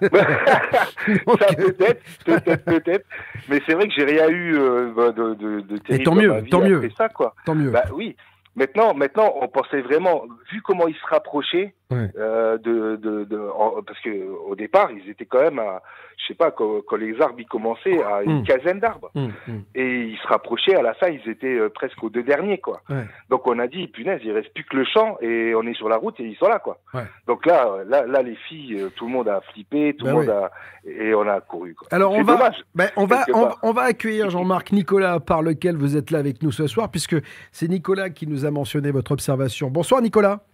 Donc, 1.26 1.38
ça 1.40 1.46
euh, 1.58 1.72
peut-être, 1.72 2.02
peut-être, 2.24 2.64
peut-être. 2.64 3.06
Mais 3.48 3.60
c'est 3.66 3.74
vrai 3.74 3.88
que 3.88 3.94
j'ai 3.96 4.04
rien 4.04 4.28
eu 4.28 4.56
euh, 4.58 4.92
bah, 4.96 5.12
de, 5.12 5.34
de, 5.34 5.60
de 5.60 5.76
terrible 5.78 6.04
tant 6.04 6.14
mieux, 6.14 6.44
tant 6.50 6.60
mieux. 6.60 6.88
ça, 6.96 7.08
quoi. 7.08 7.34
tant 7.44 7.54
mieux. 7.54 7.70
Bah 7.70 7.84
oui. 7.92 8.16
Maintenant, 8.56 8.94
maintenant, 8.94 9.34
on 9.40 9.48
pensait 9.48 9.82
vraiment, 9.82 10.24
vu 10.50 10.62
comment 10.62 10.88
ils 10.88 10.94
se 10.96 11.06
rapprochaient, 11.10 11.74
Ouais. 11.88 12.10
euh, 12.18 12.58
de, 12.58 12.96
de, 12.96 13.22
de 13.24 13.38
en- 13.38 13.80
parce 13.86 14.00
que 14.00 14.10
au 14.48 14.56
départ, 14.56 14.90
ils 14.90 15.08
étaient 15.08 15.24
quand 15.24 15.40
même 15.40 15.60
à, 15.60 15.82
je 16.16 16.26
sais 16.26 16.34
pas, 16.34 16.50
quand, 16.50 16.80
quand 16.84 16.96
les 16.96 17.20
arbres 17.20 17.36
ils 17.38 17.46
commençaient 17.46 18.02
à 18.02 18.24
une 18.24 18.40
Mm. 18.40 18.44
quinzaine 18.44 18.80
d'arbres, 18.80 19.10
Hum, 19.14 19.30
hum. 19.46 19.62
et 19.76 20.00
ils 20.06 20.16
se 20.18 20.26
rapprochaient. 20.26 20.74
À 20.74 20.82
la 20.82 20.94
fin, 20.94 21.06
ils 21.06 21.28
étaient 21.30 21.46
euh, 21.46 21.68
presque 21.68 22.02
aux 22.02 22.10
deux 22.10 22.24
derniers, 22.24 22.58
quoi. 22.58 22.80
Ouais. 22.90 23.04
Donc 23.30 23.46
on 23.46 23.56
a 23.60 23.68
dit, 23.68 23.86
punaise, 23.86 24.20
il 24.24 24.32
reste 24.32 24.52
plus 24.52 24.64
que 24.64 24.76
le 24.76 24.84
champ 24.84 25.16
et 25.20 25.54
on 25.54 25.62
est 25.62 25.74
sur 25.74 25.88
la 25.88 25.96
route 25.96 26.18
et 26.18 26.24
ils 26.24 26.34
sont 26.36 26.48
là, 26.48 26.58
quoi. 26.58 26.78
Ouais. 26.92 27.04
Donc 27.28 27.46
là, 27.46 27.76
là, 27.86 28.04
là, 28.04 28.20
les 28.22 28.34
filles, 28.48 28.80
euh, 28.80 28.88
tout 28.96 29.06
le 29.06 29.12
monde 29.12 29.28
a 29.28 29.40
flippé, 29.52 29.94
tout 29.96 30.06
Bah 30.06 30.10
le 30.10 30.16
monde 30.16 30.30
a, 30.30 30.50
et 30.86 31.14
on 31.14 31.28
a 31.28 31.40
couru, 31.40 31.76
quoi. 31.76 31.86
Alors 31.92 32.12
on 32.14 32.22
va, 32.24 32.50
ben, 32.74 32.88
on, 32.96 33.04
va, 33.06 33.24
on 33.62 33.70
va 33.72 33.82
accueillir 33.82 34.28
Jean-Marc 34.30 34.72
Nicolas 34.72 35.20
par 35.20 35.40
lequel 35.40 35.76
vous 35.76 35.96
êtes 35.96 36.10
là 36.10 36.18
avec 36.18 36.42
nous 36.42 36.50
ce 36.50 36.66
soir, 36.66 36.90
puisque 36.90 37.14
c'est 37.52 37.68
Nicolas 37.68 38.10
qui 38.10 38.26
nous 38.26 38.44
a 38.44 38.45
mentionné 38.50 38.90
votre 38.90 39.12
observation. 39.12 39.70
Bonsoir 39.70 40.00
Nicolas, 40.02 40.44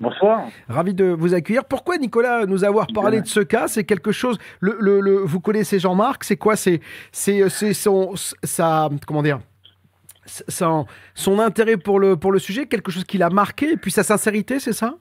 Bonsoir. 0.00 0.48
ravi 0.68 0.92
de 0.94 1.04
vous 1.06 1.32
accueillir. 1.34 1.64
Pourquoi 1.64 1.96
Nicolas 1.96 2.44
nous 2.46 2.64
avoir 2.64 2.86
parlé 2.88 3.20
de 3.22 3.26
ce 3.26 3.40
cas 3.40 3.66
C'est 3.68 3.84
quelque 3.84 4.12
chose. 4.12 4.38
Le, 4.60 4.76
le- 4.80 5.00
le- 5.00 5.16
vous 5.24 5.40
connaissez 5.40 5.78
Jean-Marc 5.78 6.24
C'est 6.24 6.36
quoi? 6.36 6.54
C'est 6.56 6.80
c'est 7.12 7.48
son 7.72 8.12
sa 8.42 8.90
comment 9.06 9.22
dire 9.22 9.40
son, 10.26 10.86
son 11.14 11.38
intérêt 11.38 11.76
pour 11.76 12.00
le 12.00 12.16
pour 12.16 12.32
le 12.32 12.38
sujet, 12.38 12.66
quelque 12.66 12.90
chose 12.90 13.04
qui 13.04 13.16
l'a 13.16 13.30
marqué, 13.30 13.72
et 13.72 13.76
puis 13.76 13.90
sa 13.92 14.02
sincérité, 14.02 14.58
c'est 14.58 14.72
ça? 14.72 14.96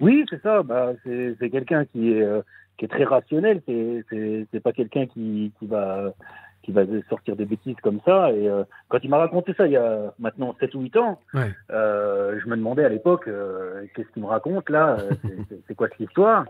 Oui, 0.00 0.24
c'est 0.30 0.40
ça. 0.42 0.62
Bah, 0.62 0.92
c'est 1.04 1.50
quelqu'un 1.50 1.84
qui 1.84 2.12
est 2.12 2.22
euh, 2.22 2.40
qui 2.78 2.84
est 2.84 2.88
très 2.88 3.04
rationnel. 3.04 3.60
C'est 3.66 4.60
pas 4.62 4.72
quelqu'un 4.72 5.06
qui 5.06 5.52
qui 5.58 5.66
va 5.66 6.14
qui 6.62 6.72
va 6.72 6.82
sortir 7.08 7.36
des 7.36 7.46
bêtises 7.46 7.76
comme 7.82 8.00
ça. 8.04 8.30
Et 8.32 8.48
euh, 8.48 8.64
quand 8.88 8.98
il 9.02 9.10
m'a 9.10 9.18
raconté 9.18 9.54
ça 9.54 9.66
il 9.66 9.72
y 9.72 9.76
a 9.76 10.12
maintenant 10.18 10.54
7 10.60 10.74
ou 10.74 10.80
8 10.82 10.96
ans, 10.98 11.20
Ouais. 11.34 11.50
euh, 11.70 12.38
je 12.42 12.48
me 12.48 12.56
demandais 12.56 12.84
à 12.84 12.88
l'époque 12.88 13.26
euh, 13.28 13.84
qu'est-ce 13.94 14.08
qu'il 14.10 14.22
me 14.22 14.28
raconte 14.28 14.68
là 14.70 14.96
Euh, 15.00 15.10
c'est- 15.68 15.74
quoi 15.76 15.88
cette 15.88 16.00
histoire? 16.00 16.44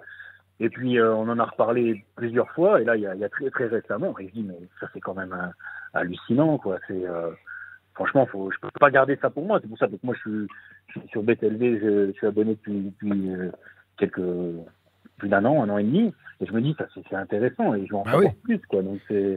Et 0.58 0.68
puis 0.68 0.98
euh, 0.98 1.14
on 1.14 1.28
en 1.28 1.38
a 1.38 1.44
reparlé 1.44 2.04
plusieurs 2.16 2.50
fois. 2.50 2.80
Et 2.80 2.84
là, 2.84 2.96
il 2.96 3.02
y 3.02 3.06
a, 3.06 3.14
il 3.14 3.20
y 3.20 3.24
a 3.24 3.28
très 3.28 3.48
très 3.50 3.66
récemment, 3.66 4.18
et 4.18 4.28
je 4.28 4.32
dis 4.32 4.42
mais 4.42 4.58
ça 4.80 4.88
c'est 4.92 5.00
quand 5.00 5.14
même 5.14 5.32
euh, 5.32 5.46
hallucinant 5.94 6.58
quoi. 6.58 6.78
C'est 6.88 7.06
euh, 7.06 7.30
franchement, 7.94 8.26
faut, 8.26 8.50
je 8.50 8.58
peux 8.60 8.68
pas 8.78 8.90
garder 8.90 9.16
ça 9.22 9.30
pour 9.30 9.44
moi. 9.46 9.58
C'est 9.62 9.68
pour 9.68 9.78
ça 9.78 9.86
que 9.86 9.92
moi, 10.02 10.14
je 10.14 10.20
suis, 10.20 10.48
je 10.88 11.00
suis 11.00 11.08
sur 11.10 11.22
BTLV, 11.22 11.80
je, 11.80 12.06
je 12.08 12.12
suis 12.12 12.26
abonné 12.26 12.54
depuis, 12.54 12.92
depuis 13.00 13.34
euh, 13.34 13.50
quelques 13.98 14.20
plus 15.20 15.28
d'un 15.28 15.44
an, 15.44 15.62
un 15.62 15.68
an 15.70 15.78
et 15.78 15.84
demi. 15.84 16.12
Et 16.42 16.46
je 16.46 16.52
me 16.54 16.62
dis, 16.62 16.74
ça 16.78 16.86
c'est 16.94 17.14
intéressant 17.14 17.74
et 17.74 17.84
je 17.86 17.90
veux 17.92 17.98
en 17.98 18.02
Bah 18.02 18.12
savoir 18.12 18.30
oui. 18.32 18.38
plus, 18.56 18.60
quoi. 18.66 18.80
Donc 18.82 18.98
c'est 19.08 19.36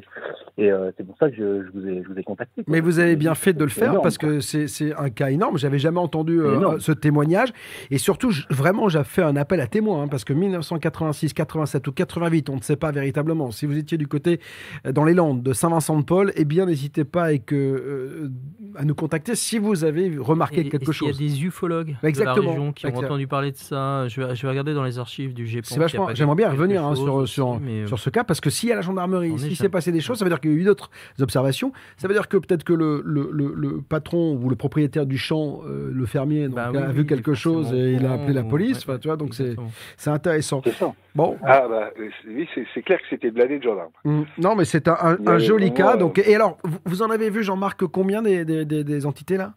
et 0.57 0.71
euh, 0.71 0.89
c'est 0.95 1.05
pour 1.05 1.17
ça 1.17 1.29
que 1.29 1.35
je, 1.35 1.65
je 1.65 1.69
vous 1.73 1.85
ai, 1.85 2.01
je 2.01 2.07
vous 2.07 2.17
ai 2.17 2.23
contacté. 2.23 2.63
quoi. 2.63 2.71
Mais 2.71 2.79
vous 2.79 2.99
avez 2.99 3.17
bien 3.17 3.35
fait 3.35 3.51
de 3.51 3.61
le 3.63 3.69
faire 3.69 3.89
énorme, 3.89 4.03
parce 4.03 4.17
que 4.17 4.39
c'est 4.39 4.93
un 4.97 5.09
cas 5.09 5.29
énorme. 5.29 5.57
J'avais 5.57 5.79
jamais 5.79 5.99
entendu 5.99 6.39
euh, 6.39 6.79
ce 6.79 6.93
témoignage. 6.93 7.49
Et 7.91 7.97
surtout, 7.97 8.31
je- 8.31 8.43
vraiment, 8.49 8.87
j'ai 8.87 9.03
fait 9.03 9.21
un 9.21 9.35
appel 9.35 9.59
à 9.59 9.67
témoins 9.67 10.03
hein, 10.03 10.07
parce 10.07 10.23
que 10.23 10.31
1986, 10.31 11.33
87 11.33 11.85
ou 11.87 11.91
88, 11.91 12.49
on 12.49 12.55
ne 12.55 12.61
sait 12.61 12.77
pas 12.77 12.91
véritablement. 12.91 13.51
Si 13.51 13.65
vous 13.65 13.77
étiez 13.77 13.97
du 13.97 14.07
côté 14.07 14.39
euh, 14.87 14.93
dans 14.93 15.03
les 15.03 15.13
Landes 15.13 15.43
de 15.43 15.51
Saint-Vincent-de-Paul, 15.51 16.31
eh 16.37 16.45
bien, 16.45 16.65
n'hésitez 16.67 17.03
pas 17.03 17.31
euh, 17.51 18.29
à 18.77 18.85
nous 18.85 18.95
contacter 18.95 19.35
si 19.35 19.59
vous 19.59 19.83
avez 19.83 20.15
remarqué 20.17 20.61
Et- 20.61 20.69
quelque 20.69 20.93
chose. 20.93 21.19
y 21.19 21.25
a 21.25 21.27
des 21.27 21.43
ufologues 21.43 21.97
Exactement. 22.03 22.35
de 22.37 22.41
la 22.45 22.49
région 22.51 22.71
qui 22.71 22.85
ont 22.87 22.95
entendu 22.95 23.27
parler 23.27 23.51
de 23.51 23.57
ça? 23.57 24.07
Je 24.07 24.21
vais, 24.21 24.35
je 24.35 24.41
vais 24.43 24.49
regarder 24.49 24.73
dans 24.73 24.83
les 24.83 24.99
archives 24.99 25.33
du 25.33 25.45
GEPON. 25.47 25.72
C'est 25.73 25.79
vachement. 25.79 26.07
J'aimerais 26.13 26.35
bien 26.35 26.49
revenir 26.49 26.85
hein, 26.85 26.95
sur, 26.95 27.27
sur, 27.27 27.59
sur 27.87 27.99
ce 27.99 28.09
cas 28.09 28.23
parce 28.23 28.39
que 28.41 28.49
s'il 28.49 28.69
y 28.69 28.71
a 28.71 28.75
la 28.75 28.81
gendarmerie, 28.81 29.37
s'il 29.39 29.55
s'est 29.55 29.69
passé 29.69 29.91
des 29.91 30.01
choses, 30.01 30.19
ça 30.19 30.25
veut 30.25 30.29
dire 30.29 30.39
qu'il 30.39 30.51
y 30.51 30.55
a 30.55 30.57
eu 30.57 30.63
d'autres 30.63 30.89
observations. 31.21 31.71
Ça 31.97 32.07
veut 32.07 32.13
dire 32.13 32.27
que 32.27 32.37
peut-être 32.37 32.63
que 32.63 32.73
le, 32.73 33.01
le, 33.05 33.29
le, 33.31 33.53
le 33.55 33.81
patron 33.81 34.39
ou 34.41 34.49
le 34.49 34.55
propriétaire 34.55 35.05
du 35.05 35.17
champ, 35.17 35.61
euh, 35.67 35.89
le 35.93 36.05
fermier, 36.05 36.47
donc, 36.47 36.55
Bah 36.55 36.65
a 36.67 36.91
vu 36.91 37.01
oui, 37.01 37.07
quelque 37.07 37.33
chose 37.33 37.73
et 37.73 37.93
il 37.93 38.05
a 38.05 38.13
appelé 38.13 38.33
la 38.33 38.43
police. 38.43 38.85
ouais, 38.87 38.99
tu 38.99 39.07
vois, 39.07 39.17
donc 39.17 39.33
c'est 39.33 40.09
intéressant. 40.09 40.61
C'est 40.63 40.73
ça. 40.73 40.93
Bon, 41.15 41.37
Ah 41.43 41.67
bah 41.69 41.91
euh, 41.99 42.09
oui, 42.27 42.47
c'est 42.73 42.81
clair 42.81 42.97
que 42.99 43.05
c'était 43.09 43.29
blindé 43.29 43.59
de 43.59 43.63
gendarmes. 43.63 43.91
hum, 44.05 44.25
non, 44.39 44.55
mais 44.55 44.65
c'est 44.65 44.87
un, 44.87 45.17
un- 45.25 45.37
joli 45.37 45.71
cas. 45.73 45.93
euh, 45.93 45.97
Donc, 45.97 46.17
et 46.17 46.33
alors, 46.35 46.57
vous, 46.63 46.77
vous 46.85 47.01
en 47.03 47.09
avez 47.11 47.29
vu, 47.29 47.43
Jean-Marc, 47.43 47.85
combien 47.85 48.21
des, 48.23 48.45
des, 48.45 48.65
des, 48.65 48.83
des 48.83 49.05
entités 49.05 49.37
là? 49.37 49.53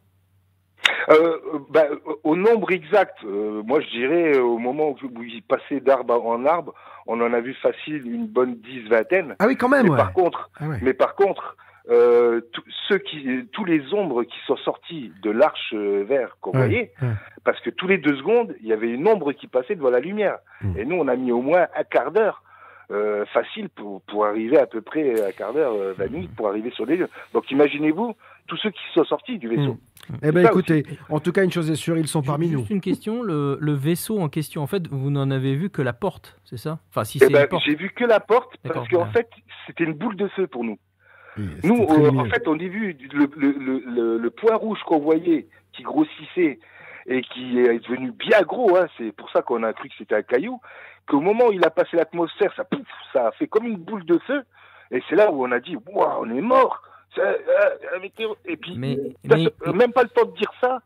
Euh, 1.09 1.39
bah, 1.71 1.85
au 2.25 2.35
nombre 2.37 2.73
exact, 2.73 3.17
euh, 3.25 3.63
moi 3.65 3.81
je 3.81 3.89
dirais 3.91 4.37
euh, 4.37 4.43
au 4.43 4.59
moment 4.59 4.91
où 4.91 5.23
il 5.23 5.43
passait 5.43 5.81
d'arbre 5.81 6.25
en 6.27 6.45
arbre, 6.45 6.75
on 7.07 7.21
en 7.21 7.33
a 7.33 7.41
vu 7.41 7.55
facile 7.55 8.07
une 8.13 8.27
bonne 8.27 8.57
dix 8.57 8.81
vingtaine. 8.89 9.37
Ah 9.39 9.47
oui, 9.47 9.57
quand 9.57 9.69
même, 9.69 9.85
mais 9.85 9.91
ouais. 9.91 9.97
par 9.97 10.13
contre, 10.13 10.51
Ah 10.61 10.67
ouais. 10.69 10.79
mais 10.83 10.95
par 10.95 11.15
contre, 11.15 11.57
euh, 11.89 12.41
tous 12.53 12.65
ceux 12.89 12.99
qui, 12.99 13.47
tous 13.53 13.65
les 13.65 13.95
ombres 13.95 14.25
qui 14.25 14.37
sont 14.47 14.57
sortis 14.57 15.13
de 15.23 15.31
l'arche 15.31 15.73
euh, 15.75 16.05
vert 16.09 16.37
qu'on 16.41 16.51
Ouais, 16.53 16.59
voyait, 16.67 16.93
ouais. 17.01 17.09
parce 17.45 17.61
que 17.61 17.71
tous 17.71 17.87
les 17.87 17.99
deux 17.99 18.17
secondes, 18.17 18.57
il 18.61 18.67
y 18.67 18.73
avait 18.73 18.89
une 18.91 19.07
ombre 19.07 19.33
qui 19.33 19.47
passait 19.47 19.77
devant 19.77 19.91
la 19.91 20.01
lumière. 20.01 20.39
Mm. 20.63 20.79
Et 20.79 20.85
nous, 20.85 20.97
on 20.97 21.07
a 21.07 21.15
mis 21.15 21.31
au 21.31 21.41
moins 21.43 21.69
un 21.77 21.85
quart 21.85 22.11
d'heure. 22.11 22.43
euh, 22.93 23.25
facile 23.27 23.69
pour, 23.69 24.01
pour 24.03 24.27
arriver 24.27 24.59
à 24.59 24.67
peu 24.67 24.81
près 24.81 25.21
un 25.21 25.33
quart 25.33 25.53
d'heure, 25.53 25.73
euh, 25.75 25.93
20 25.99 26.09
minutes 26.11 26.37
pour 26.37 26.49
arriver 26.49 26.71
sur 26.71 26.87
les 26.87 26.97
lieux. 26.97 27.09
Donc 27.35 27.51
imaginez-vous 27.51 28.15
tous 28.47 28.57
ceux 28.59 28.71
qui 28.71 28.81
sont 28.95 29.03
sortis 29.05 29.39
du 29.39 29.49
vaisseau. 29.49 29.77
Eh 30.23 30.33
ben 30.33 30.45
ça 30.45 30.51
écoutez, 30.51 30.85
en 31.09 31.21
tout 31.21 31.33
cas, 31.33 31.43
une 31.43 31.51
chose 31.51 31.71
est 31.71 31.75
sûre, 31.77 31.99
ils 31.99 32.07
sont 32.09 32.23
parmi 32.23 32.49
nous. 32.49 32.59
Juste 32.61 32.71
une 32.71 32.81
question, 32.81 33.23
le, 33.23 33.59
le 33.61 33.73
vaisseau 33.73 34.21
en 34.21 34.29
question, 34.29 34.63
en 34.63 34.67
fait, 34.67 34.87
vous 34.89 35.11
n'en 35.11 35.31
avez 35.31 35.55
vu 35.57 35.69
que 35.71 35.83
la 35.83 35.93
porte, 35.93 36.39
c'est 36.45 36.57
ça? 36.59 36.79
Enfin, 36.91 37.05
si 37.05 37.19
Eh 37.21 37.27
c'est 37.27 37.33
ben, 37.33 37.43
une 37.43 37.49
porte. 37.49 37.65
j'ai 37.67 37.75
vu 37.75 37.91
que 37.91 38.05
la 38.05 38.21
porte 38.21 38.57
parce 38.63 38.89
qu'en 38.89 38.99
voilà. 38.99 39.13
fait, 39.13 39.29
c'était 39.67 39.85
une 39.85 39.95
boule 39.95 40.17
de 40.17 40.29
feu 40.29 40.47
pour 40.47 40.65
nous. 40.65 40.79
Oui, 41.39 41.49
Nous, 41.65 41.83
euh, 41.91 42.11
en 42.11 42.25
fait, 42.27 42.47
on 42.49 42.55
a 42.55 42.59
vu 42.59 42.97
le, 43.13 43.29
le, 43.37 43.51
le, 43.59 43.83
le, 43.87 44.19
le 44.19 44.31
point 44.31 44.55
rouge 44.57 44.79
qu'on 44.87 45.01
voyait 45.01 45.49
qui 45.73 45.83
grossissait 45.83 46.59
et 47.07 47.21
qui 47.23 47.59
est 47.59 47.79
devenu 47.89 48.11
bien 48.13 48.41
gros. 48.43 48.77
Hein, 48.77 48.87
c'est 48.97 49.13
pour 49.13 49.31
ça 49.31 49.43
qu'on 49.43 49.63
a 49.63 49.73
cru 49.73 49.89
que 49.89 49.95
c'était 49.99 50.15
un 50.15 50.23
caillou. 50.23 50.61
Qu'au 51.07 51.21
moment 51.21 51.49
où 51.49 51.53
il 51.53 51.65
a 51.65 51.71
passé 51.71 51.97
l'atmosphère, 51.97 52.53
ça, 52.57 52.65
pouf, 52.65 52.87
ça 53.13 53.29
a 53.29 53.33
fait 53.33 53.47
comme 53.47 53.67
une 53.67 53.77
boule 53.77 54.05
de 54.07 54.19
feu. 54.27 54.43
Et 54.91 55.03
c'est 55.09 55.15
là 55.17 55.31
où 55.31 55.45
on 55.45 55.53
a 55.53 55.61
dit, 55.61 55.77
waouh, 55.87 56.23
on 56.25 56.31
est 56.35 56.41
mort. 56.41 56.81
Météo- 58.01 58.37
Et 58.45 58.57
puis, 58.57 58.75
Mais, 58.77 58.97
ça- 59.29 59.73
même 59.73 59.93
pas 59.93 60.03
le 60.03 60.09
temps 60.09 60.27
de 60.27 60.37
dire 60.37 60.53
ça. 60.61 60.81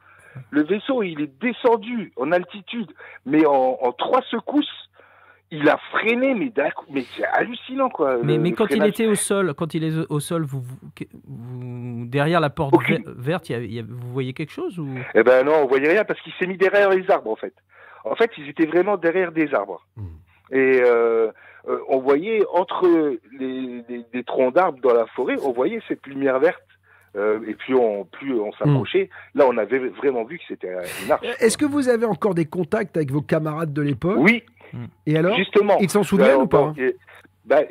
Le 0.51 0.63
vaisseau, 0.63 1.03
il 1.03 1.21
est 1.21 1.41
descendu 1.41 2.13
en 2.17 2.31
altitude, 2.33 2.91
mais 3.27 3.45
en, 3.47 3.79
en 3.83 3.93
trois 3.93 4.23
secousses, 4.31 4.89
il 5.51 5.69
a 5.69 5.77
freiné, 5.91 6.35
mais 6.35 6.53
mais 6.91 7.03
c'est 7.17 7.25
hallucinant, 7.25 7.89
quoi. 7.89 8.19
Mais, 8.23 8.39
mais 8.39 8.53
quand 8.53 8.71
il 8.71 8.85
était 8.87 9.07
au 9.07 9.17
sol, 9.17 9.55
quand 9.55 9.75
il 9.75 9.83
est 9.83 9.93
au 10.09 10.21
sol, 10.21 10.45
vous, 10.45 10.61
vous- 10.61 10.77
que- 10.95 11.05
vous- 11.27 12.07
derrière 12.07 12.39
la 12.41 12.51
porte 12.51 12.75
Aucune- 12.75 13.03
verte, 13.07 13.49
il 13.49 13.53
y 13.53 13.55
a- 13.57 13.59
il 13.59 13.75
y 13.75 13.79
a- 13.81 13.85
vous 13.87 14.13
voyez 14.13 14.33
quelque 14.33 14.53
chose 14.53 14.79
ou? 14.79 14.87
Eh 15.15 15.25
ben 15.25 15.45
non, 15.45 15.55
on 15.65 15.67
voyait 15.67 15.91
rien 15.91 16.05
parce 16.05 16.21
qu'il 16.21 16.33
s'est 16.39 16.47
mis 16.47 16.57
derrière 16.57 16.91
les 16.91 17.11
arbres 17.11 17.31
en 17.33 17.37
fait. 17.37 17.55
En 18.05 18.15
fait, 18.15 18.31
ils 18.39 18.49
étaient 18.49 18.67
vraiment 18.67 18.97
derrière 18.97 19.33
des 19.33 19.53
arbres. 19.53 19.85
Hmm. 19.97 20.07
Et 20.53 20.81
euh, 20.85 21.33
euh, 21.69 21.79
on 21.89 21.99
voyait 21.99 22.43
entre 22.53 22.87
les, 23.39 24.25
troncs 24.27 24.55
d'arbres 24.55 24.81
dans 24.83 24.95
la 24.95 25.07
forêt, 25.07 25.37
on 25.45 25.53
voyait 25.53 25.81
cette 25.89 26.07
lumière 26.07 26.39
verte. 26.39 26.63
Euh, 27.17 27.41
et 27.49 27.55
puis 27.55 27.75
on, 27.75 28.05
plus 28.05 28.39
on 28.39 28.53
s'approchait, 28.53 29.11
là 29.35 29.45
on 29.49 29.57
avait 29.59 29.81
vraiment 29.89 30.23
vu 30.23 30.39
que 30.39 30.45
c'était 30.47 30.71
une 31.05 31.11
arche. 31.11 31.27
Est-ce 31.41 31.59
que 31.59 31.65
vous 31.65 31.89
avez 31.89 32.07
encore 32.07 32.35
des 32.37 32.45
contacts 32.45 32.97
avec 32.97 33.11
vos 33.11 33.21
camarades 33.21 33.73
de 33.73 33.83
l'époque? 33.83 34.19
Oui, 34.21 34.45
Et 35.07 35.17
alors? 35.17 35.37
Justement. 35.37 35.77
Ils 35.81 35.91
s'en 35.91 36.05
souviennent 36.05 36.43
ou 36.43 36.47
pas 36.47 36.73
et- 36.79 36.95
ben, 37.47 37.65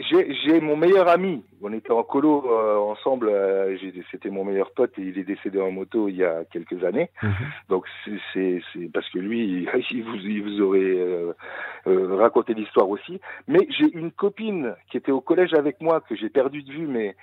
j'ai 0.43 0.59
mon 0.59 0.75
meilleur 0.75 1.07
ami. 1.07 1.41
On 1.61 1.71
était 1.71 1.91
en 1.91 2.03
colo 2.03 2.43
euh, 2.51 2.75
ensemble. 2.79 3.29
euh, 3.29 3.77
C'était 4.11 4.29
mon 4.29 4.43
meilleur 4.43 4.71
pote 4.71 4.91
et 4.97 5.03
il 5.03 5.17
est 5.17 5.23
décédé 5.23 5.61
en 5.61 5.71
moto 5.71 6.09
il 6.09 6.15
y 6.17 6.23
a 6.25 6.43
quelques 6.51 6.83
années. 6.83 7.09
Mhm. 7.23 7.31
Donc 7.69 7.85
c'est- 8.33 8.61
parce 8.93 9.07
que 9.09 9.19
lui, 9.19 9.67
il 9.91 10.03
vous, 10.03 10.15
il 10.15 10.41
vous 10.43 10.61
aurait 10.61 10.79
euh, 10.81 11.31
euh, 11.87 12.15
raconté 12.15 12.53
l'histoire 12.53 12.89
aussi. 12.89 13.19
Mais 13.47 13.67
j'ai 13.77 13.91
une 13.93 14.11
copine 14.11 14.75
qui 14.91 14.97
était 14.97 15.11
au 15.11 15.21
collège 15.21 15.53
avec 15.53 15.79
moi 15.81 16.01
que 16.01 16.15
j'ai 16.15 16.29
perdu 16.29 16.63
de 16.63 16.71
vue, 16.71 16.87
mais 16.87 17.15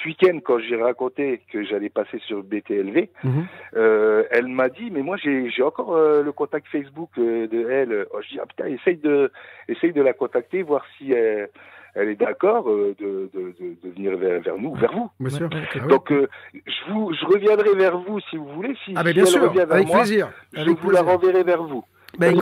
ce 0.00 0.08
week-end 0.08 0.38
quand 0.44 0.58
j'ai 0.60 0.80
raconté 0.80 1.42
que 1.52 1.64
j'allais 1.64 1.88
passer 1.90 2.18
sur 2.26 2.42
BTLV, 2.44 3.08
Mhm. 3.24 3.46
euh, 3.76 4.22
elle 4.30 4.46
m'a 4.46 4.68
dit, 4.68 4.90
mais 4.90 5.02
moi 5.02 5.16
j'ai 5.16 5.62
encore 5.62 5.94
euh, 5.96 6.22
le 6.22 6.32
contact 6.32 6.66
Facebook 6.68 7.10
euh, 7.18 7.46
de 7.48 7.68
elle. 7.68 8.06
Oh, 8.12 8.18
je 8.22 8.28
dis, 8.28 8.38
ah 8.40 8.46
putain, 8.46 8.66
essaye 8.66 8.96
de, 8.96 9.30
essaye 9.68 9.92
de 9.92 10.00
la 10.02 10.12
contacter, 10.12 10.62
voir 10.62 10.84
si 10.96 11.12
elle, 11.12 11.48
elle 11.96 12.08
est 12.10 12.14
d'accord 12.14 12.70
euh, 12.70 12.94
de, 13.00 13.28
de, 13.34 13.54
de, 13.60 13.76
de 13.82 13.94
venir 13.94 14.16
vers, 14.16 14.40
vers 14.40 14.56
nous, 14.56 14.72
vers 14.76 14.92
vous. 14.92 15.10
Bien 15.18 15.30
sûr. 15.36 15.50
Donc 15.88 16.12
euh, 16.12 16.28
je 16.54 16.92
vous, 16.92 17.12
je 17.12 17.24
reviendrai 17.26 17.74
vers 17.74 17.98
vous 17.98 18.20
si 18.30 18.36
vous 18.36 18.48
voulez. 18.54 18.74
Si, 18.84 18.94
Ah, 18.96 19.02
mais 19.02 19.10
si 19.10 19.14
bien 19.14 19.24
elle 19.24 19.28
sûr, 19.30 19.42
revient 19.42 19.56
vers 19.66 19.72
avec 19.72 19.88
moi, 19.88 19.96
plaisir. 19.98 20.30
je 20.54 20.60
Avec 20.60 20.78
vous 20.78 20.90
la 20.90 21.02
renverrai 21.02 21.42
vers 21.42 21.62
vous. 21.64 21.84
Bah, 22.18 22.26
Parce 22.30 22.40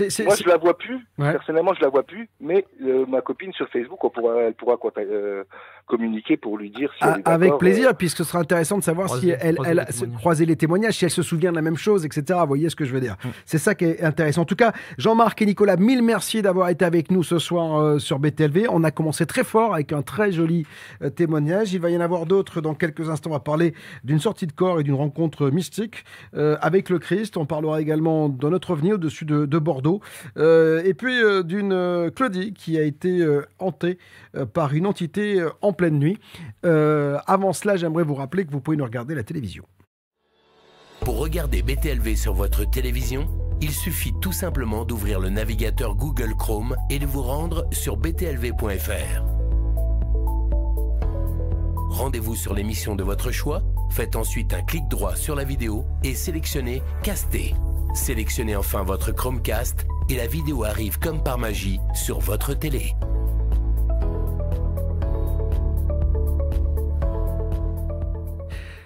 moi 0.00 0.34
je 0.36 0.48
la 0.48 0.56
vois 0.56 0.76
plus. 0.76 1.06
Ouais. 1.18 1.32
Personnellement, 1.32 1.74
je 1.74 1.82
la 1.82 1.88
vois 1.88 2.02
plus, 2.02 2.28
mais 2.40 2.64
euh, 2.82 3.06
ma 3.06 3.20
copine 3.20 3.52
sur 3.52 3.68
Facebook, 3.68 4.02
on 4.04 4.10
pourra, 4.10 4.42
elle 4.42 4.54
pourra 4.54 4.76
euh, 4.98 5.44
communiquer 5.86 6.36
pour 6.36 6.58
lui 6.58 6.70
dire 6.70 6.90
si 6.92 6.98
Ah, 7.02 7.14
elle 7.14 7.20
est 7.20 7.28
avec 7.28 7.58
plaisir, 7.58 7.96
puisque 7.96 8.18
ce 8.18 8.24
sera 8.24 8.40
intéressant 8.40 8.78
de 8.78 8.84
savoir 8.84 9.08
si 9.08 9.30
elle, 9.30 9.56
croiser 9.56 9.70
elle 9.70 9.76
les 9.76 9.82
a 9.82 9.86
témoignages. 9.86 10.18
croisé 10.20 10.46
les 10.46 10.56
témoignages, 10.56 10.94
si 10.94 11.04
elle 11.04 11.10
se 11.10 11.22
souvient 11.22 11.50
de 11.50 11.56
la 11.56 11.62
même 11.62 11.76
chose, 11.76 12.04
etc. 12.04 12.38
Vous 12.42 12.46
voyez 12.46 12.70
ce 12.70 12.76
que 12.76 12.84
je 12.84 12.92
veux 12.92 13.00
dire 13.00 13.16
Mm. 13.24 13.28
C'est 13.44 13.58
ça 13.58 13.74
qui 13.74 13.84
est 13.84 14.02
intéressant. 14.02 14.42
En 14.42 14.44
tout 14.44 14.56
cas, 14.56 14.72
Jean-Marc 14.98 15.40
et 15.42 15.46
Nicolas, 15.46 15.76
mille 15.76 16.02
merci 16.02 16.42
d'avoir 16.42 16.68
été 16.68 16.84
avec 16.84 17.10
nous 17.10 17.22
ce 17.22 17.38
soir 17.38 17.78
euh, 17.78 17.98
sur 17.98 18.18
BTLV. 18.18 18.66
On 18.70 18.84
a 18.84 18.90
commencé 18.90 19.26
très 19.26 19.44
fort 19.44 19.74
avec 19.74 19.92
un 19.92 20.02
très 20.02 20.32
joli 20.32 20.66
euh, 21.02 21.10
témoignage. 21.10 21.72
Il 21.72 21.80
va 21.80 21.90
y 21.90 21.96
en 21.96 22.00
avoir 22.00 22.26
d'autres 22.26 22.60
dans 22.60 22.74
quelques 22.74 23.08
instants. 23.08 23.30
On 23.30 23.34
va 23.34 23.40
parler 23.40 23.74
d'une 24.04 24.20
sortie 24.20 24.46
de 24.46 24.52
corps 24.52 24.80
et 24.80 24.82
d'une 24.82 24.94
rencontre 24.94 25.50
mystique 25.50 26.04
euh, 26.36 26.56
avec 26.60 26.90
le 26.90 26.98
Christ. 26.98 27.36
On 27.36 27.46
parlera 27.46 27.80
également 27.80 28.28
de 28.28 28.48
notre 28.48 28.70
ovni 28.70 28.92
au-dessus 28.92 29.24
de, 29.24 29.46
de 29.46 29.58
Bordeaux. 29.58 29.85
Euh, 30.36 30.82
et 30.84 30.94
puis 30.94 31.22
euh, 31.22 31.42
d'une 31.42 31.72
euh, 31.72 32.10
Claudie 32.10 32.52
qui 32.52 32.78
a 32.78 32.82
été 32.82 33.26
hantée 33.58 33.98
par 34.52 34.74
une 34.74 34.86
entité 34.86 35.44
en 35.62 35.72
pleine 35.72 35.98
nuit. 35.98 36.18
Avant 36.62 37.52
cela, 37.52 37.76
j'aimerais 37.76 38.04
vous 38.04 38.14
rappeler 38.14 38.44
que 38.44 38.50
vous 38.50 38.60
pouvez 38.60 38.76
nous 38.76 38.84
regarder 38.84 39.14
la 39.14 39.22
télévision. 39.22 39.64
Pour 41.00 41.18
regarder 41.18 41.62
BTLV 41.62 42.16
sur 42.16 42.34
votre 42.34 42.68
télévision, 42.68 43.28
il 43.60 43.70
suffit 43.70 44.12
tout 44.20 44.32
simplement 44.32 44.84
d'ouvrir 44.84 45.20
le 45.20 45.30
navigateur 45.30 45.94
Google 45.94 46.34
Chrome 46.36 46.76
et 46.90 46.98
de 46.98 47.06
vous 47.06 47.22
rendre 47.22 47.66
sur 47.72 47.96
btlv.fr. 47.96 49.22
Rendez-vous 51.90 52.34
sur 52.34 52.52
l'émission 52.52 52.94
de 52.96 53.02
votre 53.02 53.30
choix, 53.30 53.62
faites 53.90 54.16
ensuite 54.16 54.52
un 54.52 54.62
clic 54.62 54.86
droit 54.88 55.16
sur 55.16 55.34
la 55.34 55.44
vidéo 55.44 55.86
et 56.02 56.14
sélectionnez 56.14 56.82
Caster. 57.02 57.54
Sélectionnez 57.96 58.54
enfin 58.54 58.82
votre 58.82 59.10
Chromecast 59.10 59.86
et 60.10 60.16
la 60.16 60.26
vidéo 60.26 60.64
arrive 60.64 60.98
comme 60.98 61.22
par 61.22 61.38
magie 61.38 61.80
sur 61.94 62.20
votre 62.20 62.52
télé. 62.52 62.94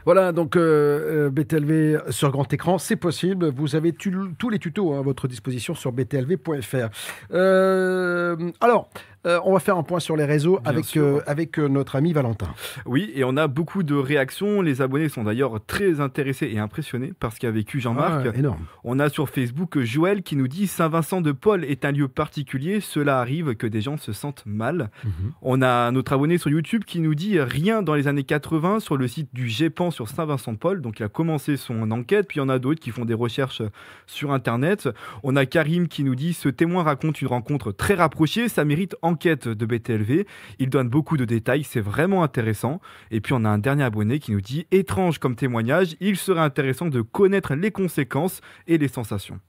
Voilà, 0.06 0.32
donc 0.32 0.56
euh, 0.56 1.26
euh, 1.26 1.30
BTLV 1.30 2.10
sur 2.10 2.30
grand 2.30 2.50
écran, 2.52 2.78
c'est 2.78 2.96
possible. 2.96 3.50
Vous 3.50 3.76
avez 3.76 3.92
tous 3.92 4.48
les 4.48 4.58
tutos 4.58 4.94
à 4.94 5.02
votre 5.02 5.28
disposition 5.28 5.74
sur 5.74 5.92
btlv.fr. 5.92 6.88
Euh, 7.32 8.50
alors, 8.60 8.88
Euh, 9.26 9.38
on 9.44 9.52
va 9.52 9.60
faire 9.60 9.76
un 9.76 9.82
point 9.82 10.00
sur 10.00 10.16
les 10.16 10.24
réseaux 10.24 10.58
Bien 10.60 10.70
avec, 10.70 10.96
euh, 10.96 11.20
avec 11.26 11.58
euh, 11.58 11.68
notre 11.68 11.96
ami 11.96 12.14
Valentin. 12.14 12.48
Oui, 12.86 13.12
et 13.14 13.22
on 13.22 13.36
a 13.36 13.48
beaucoup 13.48 13.82
de 13.82 13.94
réactions. 13.94 14.62
Les 14.62 14.80
abonnés 14.80 15.10
sont 15.10 15.24
d'ailleurs 15.24 15.60
très 15.66 16.00
intéressés 16.00 16.50
et 16.50 16.58
impressionnés 16.58 17.12
par 17.18 17.32
ce 17.34 17.38
qu'a 17.38 17.50
vécu 17.50 17.80
Jean-Marc. 17.80 18.26
Ah, 18.26 18.38
énorme. 18.38 18.64
On 18.82 18.98
a 18.98 19.10
sur 19.10 19.28
Facebook 19.28 19.78
Joël 19.80 20.22
qui 20.22 20.36
nous 20.36 20.48
dit 20.48 20.66
Saint-Vincent 20.66 21.20
de 21.20 21.32
Paul 21.32 21.64
est 21.64 21.84
un 21.84 21.92
lieu 21.92 22.08
particulier. 22.08 22.80
Cela 22.80 23.20
arrive 23.20 23.54
que 23.56 23.66
des 23.66 23.82
gens 23.82 23.98
se 23.98 24.12
sentent 24.12 24.44
mal. 24.46 24.90
Mhm. 25.04 25.10
On 25.42 25.60
a 25.60 25.90
notre 25.90 26.14
abonné 26.14 26.38
sur 26.38 26.50
YouTube 26.50 26.84
qui 26.84 27.00
nous 27.00 27.14
dit 27.14 27.38
rien 27.40 27.82
dans 27.82 27.94
les 27.94 28.08
années 28.08 28.24
80 28.24 28.80
sur 28.80 28.96
le 28.96 29.06
site 29.06 29.28
du 29.34 29.48
GEPAN 29.48 29.90
sur 29.90 30.08
Saint-Vincent-de-Paul. 30.08 30.80
Donc 30.80 30.98
il 30.98 31.02
a 31.02 31.08
commencé 31.08 31.58
son 31.58 31.90
enquête, 31.90 32.26
puis 32.26 32.38
il 32.38 32.40
y 32.40 32.44
en 32.44 32.48
a 32.48 32.58
d'autres 32.58 32.80
qui 32.80 32.90
font 32.90 33.04
des 33.04 33.14
recherches 33.14 33.60
sur 34.06 34.32
Internet. 34.32 34.88
On 35.22 35.36
a 35.36 35.44
Karim 35.44 35.88
qui 35.88 36.04
nous 36.04 36.14
dit 36.14 36.32
ce 36.32 36.48
témoin 36.48 36.84
raconte 36.84 37.20
une 37.20 37.28
rencontre 37.28 37.70
très 37.70 37.94
rapprochée, 37.94 38.48
ça 38.48 38.64
mérite 38.64 38.96
enquête 39.10 39.48
de 39.48 39.66
BTLV. 39.66 40.26
Il 40.58 40.70
donne 40.70 40.88
beaucoup 40.88 41.16
de 41.16 41.24
détails, 41.24 41.64
c'est 41.64 41.80
vraiment 41.80 42.22
intéressant. 42.22 42.80
Et 43.10 43.20
puis 43.20 43.32
on 43.34 43.44
a 43.44 43.48
un 43.48 43.58
dernier 43.58 43.84
abonné 43.84 44.18
qui 44.18 44.32
nous 44.32 44.40
dit 44.40 44.66
étrange 44.70 45.18
comme 45.18 45.36
témoignage, 45.36 45.96
il 46.00 46.16
serait 46.16 46.40
intéressant 46.40 46.86
de 46.86 47.02
connaître 47.02 47.54
les 47.54 47.70
conséquences 47.70 48.40
et 48.66 48.78
les 48.78 48.88
sensations. 48.88 49.40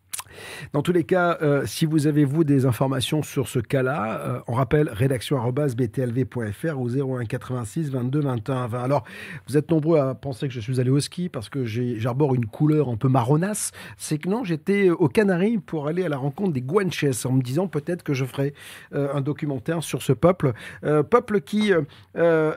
Dans 0.74 0.82
tous 0.82 0.92
les 0.92 1.04
cas, 1.04 1.38
euh, 1.42 1.66
si 1.66 1.86
vous 1.86 2.08
avez, 2.08 2.26
vous, 2.26 2.44
des 2.44 2.66
informations 2.66 3.24
sur 3.24 3.48
ce 3.48 3.60
cas-là, 3.60 4.20
euh, 4.22 4.40
on 4.48 4.54
rappelle 4.54 4.90
rédaction.btlv.fr 4.90 6.80
au 6.80 6.90
01 6.90 7.26
86 7.26 7.90
22 7.90 8.22
21 8.22 8.68
20. 8.68 8.84
Alors, 8.84 9.04
vous 9.48 9.58
êtes 9.58 9.70
nombreux 9.70 10.00
à 10.00 10.16
penser 10.16 10.48
que 10.48 10.54
je 10.54 10.60
suis 10.60 10.80
allé 10.80 10.90
au 10.90 11.00
ski 11.00 11.30
parce 11.30 11.50
que 11.50 11.66
j'arbore 11.66 12.36
une 12.36 12.46
couleur 12.46 12.90
un 12.90 12.98
peu 12.98 13.08
marronasse. 13.08 13.72
C'est 13.98 14.18
que 14.18 14.30
non, 14.30 14.44
j'étais 14.44 14.90
aux 14.90 15.08
Canaries 15.08 15.58
pour 15.58 15.88
aller 15.88 16.04
à 16.04 16.10
la 16.10 16.18
rencontre 16.18 16.54
des 16.54 16.62
Guanches 16.62 17.26
en 17.26 17.34
me 17.34 17.42
disant 17.42 17.68
peut-être 17.68 18.04
que 18.04 18.14
je 18.14 18.26
ferai 18.26 18.54
euh, 18.94 19.14
un 19.14 19.22
documentaire 19.22 19.84
sur 19.84 20.02
ce 20.02 20.14
peuple. 20.14 20.54
Peuple 20.82 21.42
qui 21.42 21.72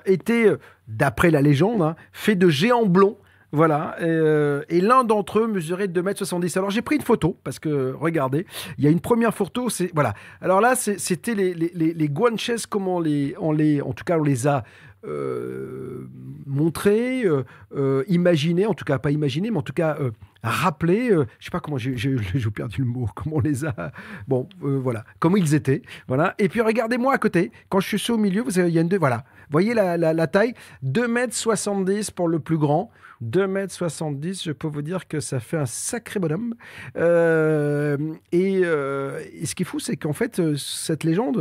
était, 0.06 0.46
d'après 0.88 1.30
la 1.30 1.42
légende, 1.42 1.82
hein, 1.82 1.96
fait 2.12 2.34
de 2.34 2.48
géants 2.48 2.86
blonds. 2.86 3.16
Voilà, 3.54 3.94
et, 4.00 4.04
euh, 4.06 4.62
et 4.68 4.80
l'un 4.80 5.04
d'entre 5.04 5.38
eux 5.38 5.46
mesurait 5.46 5.86
2m70. 5.86 6.58
Alors 6.58 6.70
j'ai 6.70 6.82
pris 6.82 6.96
une 6.96 7.02
photo, 7.02 7.36
parce 7.44 7.60
que 7.60 7.92
regardez, 7.96 8.46
il 8.78 8.84
y 8.84 8.88
a 8.88 8.90
une 8.90 8.98
première 9.00 9.32
photo. 9.32 9.68
Voilà. 9.94 10.14
Alors 10.40 10.60
là, 10.60 10.74
c'était 10.74 11.34
les, 11.36 12.08
guanches, 12.08 12.66
comme 12.68 12.88
on 12.88 12.98
les. 13.00 13.34
En 13.38 13.92
tout 13.92 14.02
cas, 14.04 14.18
on 14.18 14.24
les 14.24 14.48
a 14.48 14.64
euh, 15.06 16.08
montrés, 16.46 17.24
euh, 17.24 17.44
euh, 17.76 18.02
imaginés, 18.08 18.66
en 18.66 18.74
tout 18.74 18.84
cas, 18.84 18.98
pas 18.98 19.10
imaginés, 19.12 19.50
mais 19.52 19.58
en 19.58 19.62
tout 19.62 19.72
cas, 19.72 19.98
rappelés. 20.42 21.10
euh, 21.12 21.26
je 21.38 21.44
sais 21.44 21.50
pas 21.52 21.60
comment, 21.60 21.78
j'ai 21.78 22.16
perdu 22.54 22.80
le 22.80 22.86
mot, 22.88 23.06
comment 23.14 23.36
on 23.36 23.40
les 23.40 23.64
a. 23.64 23.92
Bon, 24.26 24.48
voilà, 24.60 25.04
comment 25.20 25.36
ils 25.36 25.54
étaient. 25.54 25.82
Voilà. 26.08 26.34
Et 26.38 26.48
puis 26.48 26.60
regardez-moi 26.60 27.14
à 27.14 27.18
côté, 27.18 27.52
quand 27.68 27.78
je 27.80 27.96
suis 27.98 28.12
au 28.12 28.18
milieu, 28.18 28.42
vous 28.42 28.58
avez, 28.58 28.68
il 28.68 28.74
y 28.74 28.78
a 28.78 28.82
une. 28.82 28.88
deux- 28.88 28.98
Voilà. 28.98 29.24
Voyez 29.50 29.74
la, 29.74 29.96
la, 29.96 30.12
la 30.12 30.26
taille 30.26 30.54
2m70 30.84 32.10
pour 32.12 32.26
le 32.28 32.40
plus 32.40 32.58
grand. 32.58 32.90
2m70, 33.30 34.44
je 34.44 34.52
peux 34.52 34.66
vous 34.66 34.82
dire 34.82 35.08
que 35.08 35.20
ça 35.20 35.40
fait 35.40 35.56
un 35.56 35.66
sacré 35.66 36.20
bonhomme. 36.20 36.54
Euh, 36.96 37.96
et, 38.32 38.62
euh, 38.64 39.20
et 39.32 39.46
ce 39.46 39.54
qui 39.54 39.62
est 39.62 39.66
fou, 39.66 39.80
c'est 39.80 39.96
qu'en 39.96 40.12
fait, 40.12 40.38
euh, 40.38 40.56
cette 40.56 41.04
légende, 41.04 41.38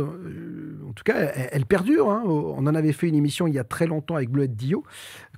en 0.86 0.92
tout 0.92 1.04
cas, 1.04 1.16
elle, 1.16 1.66
perdure. 1.66 2.10
hein. 2.10 2.22
On 2.26 2.66
en 2.66 2.74
avait 2.74 2.92
fait 2.92 3.08
une 3.08 3.14
émission 3.14 3.46
il 3.46 3.54
y 3.54 3.58
a 3.58 3.64
très 3.64 3.86
longtemps 3.86 4.16
avec 4.16 4.30
Bleuette 4.30 4.56
Dio, 4.56 4.84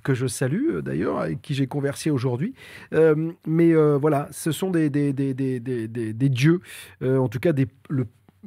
que 0.03 0.13
je 0.13 0.27
salue 0.27 0.79
d'ailleurs, 0.79 1.19
avec 1.19 1.41
qui 1.41 1.53
j'ai 1.53 1.67
conversé 1.67 2.09
aujourd'hui. 2.09 2.53
Mais 3.45 3.73
voilà, 3.73 4.29
ce 4.31 4.51
sont 4.51 4.71
des, 4.71 4.89
des, 4.89 6.29
dieux, 6.29 6.61
en 7.01 7.27
tout 7.27 7.39
cas, 7.39 7.53
le 7.89 8.05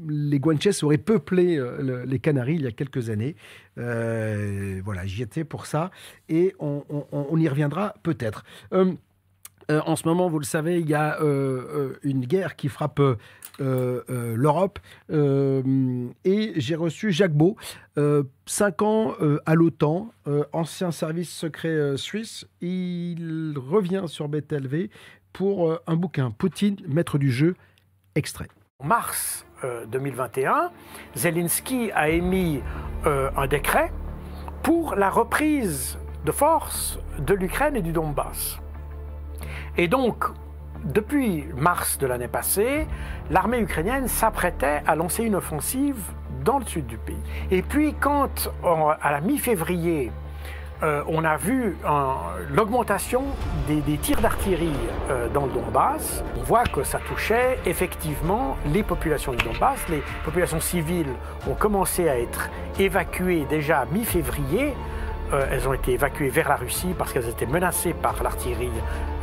les 0.08 0.38
Guanches 0.38 0.82
auraient 0.82 0.98
peuplé 0.98 1.56
euh, 1.58 1.82
le- 1.82 2.04
les 2.04 2.18
Canaries 2.18 2.54
il 2.56 2.62
y 2.62 2.66
a 2.66 2.72
quelques 2.72 3.10
années. 3.10 3.36
Euh, 3.78 4.80
voilà, 4.84 5.06
j'y 5.06 5.22
étais 5.22 5.44
pour 5.44 5.66
ça 5.66 5.90
et 6.28 6.54
on, 6.58 6.82
y 7.36 7.48
reviendra 7.48 7.94
peut-être. 8.02 8.44
Euh, 8.72 8.92
en 9.68 9.94
ce 9.94 10.06
moment, 10.08 10.28
vous 10.28 10.38
le 10.40 10.44
savez, 10.44 10.80
il 10.80 10.88
y 10.88 10.94
a 10.94 11.18
une 12.02 12.24
guerre 12.26 12.56
qui 12.56 12.68
frappe 12.68 13.00
l'Europe 13.60 14.78
et 15.10 16.52
j'ai 16.56 16.74
reçu 16.74 17.12
Jacques 17.12 17.34
Beau, 17.34 17.56
euh, 17.96 18.24
cinq 18.46 18.82
ans 18.82 19.14
à 19.46 19.54
l'OTAN, 19.54 20.12
ancien 20.52 20.90
service 20.90 21.30
secret 21.30 21.96
suisse. 21.96 22.46
Il 22.60 23.54
revient 23.58 24.04
sur 24.06 24.28
BTLV 24.28 24.90
pour 25.32 25.78
un 25.86 25.96
bouquin, 25.96 26.32
Poutine, 26.32 26.76
maître 26.88 27.16
du 27.18 27.30
jeu, 27.30 27.54
extrait. 28.16 28.48
En 28.80 28.86
mars 28.86 29.46
2021, 29.88 30.70
Zelensky 31.14 31.90
a 31.92 32.08
émis 32.08 32.62
euh, 33.06 33.30
un 33.36 33.46
décret 33.46 33.92
pour 34.62 34.94
la 34.94 35.10
reprise 35.10 35.98
de 36.24 36.32
force 36.32 36.98
de 37.18 37.34
l'Ukraine 37.34 37.76
et 37.76 37.82
du 37.82 37.92
Donbass. 37.92 38.58
Et 39.76 39.88
donc, 39.88 40.24
depuis 40.84 41.46
mars 41.56 41.98
de 41.98 42.06
l'année 42.06 42.28
passée, 42.28 42.86
l'armée 43.30 43.58
ukrainienne 43.58 44.08
s'apprêtait 44.08 44.82
à 44.86 44.96
lancer 44.96 45.24
une 45.24 45.34
offensive 45.34 46.00
dans 46.44 46.58
le 46.58 46.64
sud 46.64 46.86
du 46.86 46.96
pays. 46.96 47.16
Et 47.50 47.62
puis, 47.62 47.94
quand 47.94 48.50
à 49.02 49.12
la 49.12 49.20
mi-février, 49.20 50.10
euh, 50.82 51.02
on 51.08 51.24
a 51.24 51.36
vu 51.36 51.76
un- 51.86 52.16
l'augmentation 52.50 53.22
des, 53.68 53.98
tirs 53.98 54.20
d'artillerie 54.20 54.72
euh, 55.10 55.28
dans 55.28 55.46
le 55.46 55.52
Donbass. 55.52 56.24
On 56.38 56.42
voit 56.42 56.64
que 56.64 56.82
ça 56.84 56.98
touchait 57.06 57.58
effectivement 57.66 58.56
les 58.66 58.82
populations 58.82 59.32
du 59.32 59.44
Donbass. 59.44 59.78
Les 59.88 60.02
populations 60.24 60.60
civiles 60.60 61.12
ont 61.48 61.54
commencé 61.54 62.08
à 62.08 62.18
être 62.18 62.48
évacuées 62.78 63.46
déjà 63.48 63.84
mi-février. 63.92 64.74
Euh, 65.32 65.46
elles 65.52 65.68
ont 65.68 65.72
été 65.74 65.92
évacuées 65.92 66.28
vers 66.28 66.48
la 66.48 66.56
Russie 66.56 66.92
parce 66.98 67.12
qu'elles 67.12 67.28
étaient 67.28 67.46
menacées 67.46 67.92
par 67.94 68.20
l'artillerie 68.22 68.70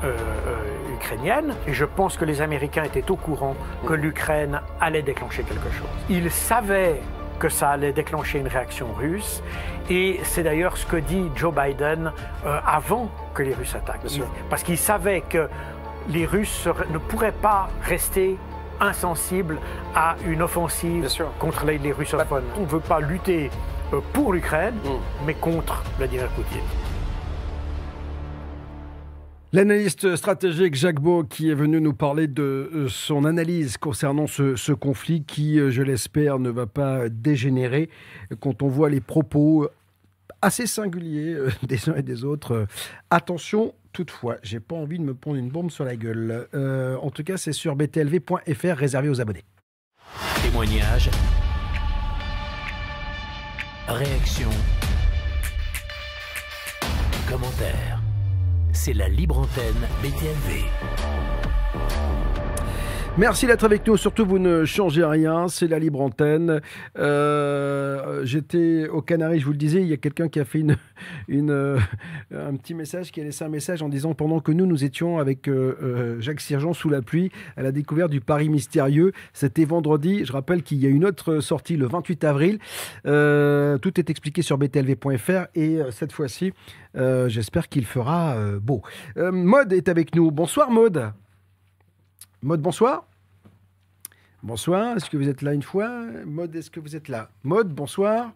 euh, 0.06 0.08
euh, 0.48 0.96
ukrainienne. 0.96 1.54
Et 1.68 1.74
je 1.74 1.84
pense 1.84 2.16
que 2.18 2.24
les 2.24 2.42
Américains 2.42 2.84
étaient 2.84 3.10
au 3.12 3.18
courant 3.18 3.56
que 3.86 3.94
l'Ukraine 3.94 4.62
allait 4.80 5.02
déclencher 5.02 5.44
quelque 5.44 5.70
chose. 5.72 5.88
Ils 6.10 6.32
savaient 6.32 7.02
que 7.40 7.50
ça 7.50 7.70
allait 7.70 7.94
déclencher 7.94 8.40
une 8.40 8.48
réaction 8.48 8.88
russe. 8.98 9.42
Et 9.90 10.20
c'est 10.24 10.44
d'ailleurs 10.44 10.76
ce 10.78 10.86
que 10.86 10.98
dit 10.98 11.30
Joe 11.36 11.54
Biden 11.54 12.12
euh, 12.46 12.60
avant 12.66 13.10
que 13.34 13.44
les 13.44 13.54
Russes 13.54 13.76
attaquent. 13.76 14.12
Il- 14.12 14.24
parce 14.50 14.64
qu'il 14.64 14.78
savait 14.78 15.22
que 15.22 15.48
les 16.10 16.26
Russes 16.26 16.68
ne 16.92 16.98
pourraient 16.98 17.32
pas 17.32 17.70
rester 17.84 18.38
insensibles 18.80 19.58
à 19.96 20.16
une 20.26 20.42
offensive 20.42 21.08
contre 21.40 21.66
les, 21.66 21.78
les 21.78 21.92
russophones. 21.92 22.44
On 22.58 22.62
ne 22.62 22.66
veut 22.68 22.80
pas 22.80 23.00
lutter 23.00 23.50
euh, 23.94 24.00
pour 24.14 24.34
l'Ukraine, 24.34 24.76
mais 25.26 25.34
contre 25.34 25.84
Vladimir 25.98 26.28
Poutine. 26.30 26.62
L'analyste 29.54 30.16
stratégique 30.18 30.76
Jacques 30.76 31.00
Beau 31.00 31.24
qui 31.24 31.50
est 31.50 31.56
venu 31.56 31.80
nous 31.80 31.94
parler 31.94 32.28
de 32.28 32.70
euh, 32.74 32.90
son 32.90 33.24
analyse 33.24 33.78
concernant 33.78 34.28
ce, 34.28 34.74
conflit 34.74 35.24
qui, 35.24 35.60
euh, 35.60 35.72
je 35.72 35.82
l'espère, 35.82 36.38
ne 36.40 36.50
va 36.50 36.68
pas 36.68 37.08
dégénérer 37.10 37.90
quand 38.42 38.62
on 38.62 38.68
voit 38.68 38.90
les 38.90 39.00
propos 39.02 39.70
assez 40.42 40.68
singuliers 40.68 41.34
euh, 41.34 41.52
des 41.64 41.90
uns 41.90 41.96
et 41.96 42.04
des 42.04 42.24
autres. 42.24 42.52
Euh, 42.52 42.66
Attention, 43.10 43.74
toutefois, 43.94 44.38
j'ai 44.44 44.60
pas 44.60 44.76
envie 44.76 45.00
de 45.00 45.04
me 45.04 45.14
prendre 45.14 45.38
une 45.38 45.50
bombe 45.50 45.72
sur 45.72 45.86
la 45.86 45.96
gueule. 45.96 46.48
Euh, 46.54 46.98
en 46.98 47.10
tout 47.10 47.24
cas, 47.24 47.38
c'est 47.38 47.54
sur 47.54 47.76
btlv.fr 47.76 48.78
réservé 48.78 49.10
aux 49.10 49.22
abonnés. 49.22 49.44
Témoignages, 50.44 51.10
réactions, 53.88 54.50
commentaires. 57.30 57.97
C'est 58.80 58.94
la 58.94 59.10
libre 59.10 59.40
antenne 59.40 59.88
BTLV. 60.04 60.64
Merci 63.20 63.48
d'être 63.48 63.64
avec 63.64 63.88
nous. 63.88 63.98
Surtout, 63.98 64.28
vous 64.28 64.38
ne 64.38 64.64
changez 64.64 65.04
rien. 65.04 65.48
C'est 65.48 65.68
la 65.68 65.80
libre 65.80 66.02
antenne. 66.02 66.62
Euh, 67.00 68.24
J'étais 68.24 68.88
aux 68.90 69.02
Canaries, 69.02 69.40
je 69.40 69.46
vous 69.46 69.54
le 69.54 69.58
disais. 69.58 69.82
Il 69.82 69.88
y 69.88 69.94
a 69.94 69.98
quelqu'un 69.98 70.28
qui 70.28 70.40
a 70.40 70.46
fait 70.46 70.64
euh, 71.32 71.80
un 72.32 72.56
petit 72.58 72.76
message, 72.76 73.12
qui 73.12 73.20
a 73.20 73.24
laissé 73.24 73.44
un 73.44 73.50
message 73.50 73.82
en 73.82 73.90
disant 73.90 74.14
pendant 74.14 74.40
que 74.40 74.52
nous, 74.52 74.68
nous 74.68 74.84
étions 74.84 75.18
avec 75.18 75.48
euh, 75.48 76.22
Jacques 76.22 76.42
Sirgeant 76.42 76.74
sous 76.74 76.90
la 76.90 77.02
pluie 77.02 77.32
à 77.56 77.64
la 77.64 77.72
découverte 77.72 78.12
du 78.12 78.22
Paris 78.22 78.50
mystérieux. 78.50 79.14
C'était 79.34 79.66
vendredi. 79.66 80.24
Je 80.24 80.32
rappelle 80.32 80.62
qu'il 80.62 80.78
y 80.78 80.86
a 80.86 80.90
une 80.90 81.04
autre 81.04 81.40
sortie 81.40 81.76
le 81.76 81.88
28 81.88 82.24
avril. 82.24 82.60
Tout 83.04 84.00
est 84.00 84.12
expliqué 84.12 84.44
sur 84.44 84.60
btlv.fr 84.60 85.48
et 85.56 85.80
cette 85.90 86.12
fois-ci, 86.12 86.54
j'espère 86.94 87.68
qu'il 87.68 87.86
fera 87.86 88.38
beau. 88.62 88.84
Maude 89.16 89.74
est 89.74 89.90
avec 89.90 90.14
nous. 90.14 90.30
Bonsoir, 90.30 90.70
Maude. 90.70 91.12
Maude, 92.44 92.62
bonsoir. 92.62 93.06
Bonsoir, 94.44 94.96
est-ce 94.98 95.10
que 95.10 95.18
vous 95.18 95.28
êtes 95.28 95.42
là 95.42 95.54
une 95.54 95.64
fois? 95.64 95.90
Maude, 96.26 96.56
est-ce 96.56 96.70
que 96.70 96.80
vous 96.80 96.96
êtes 96.96 97.08
là? 97.08 97.30
Maude, 97.44 97.70
bonsoir. 97.70 98.32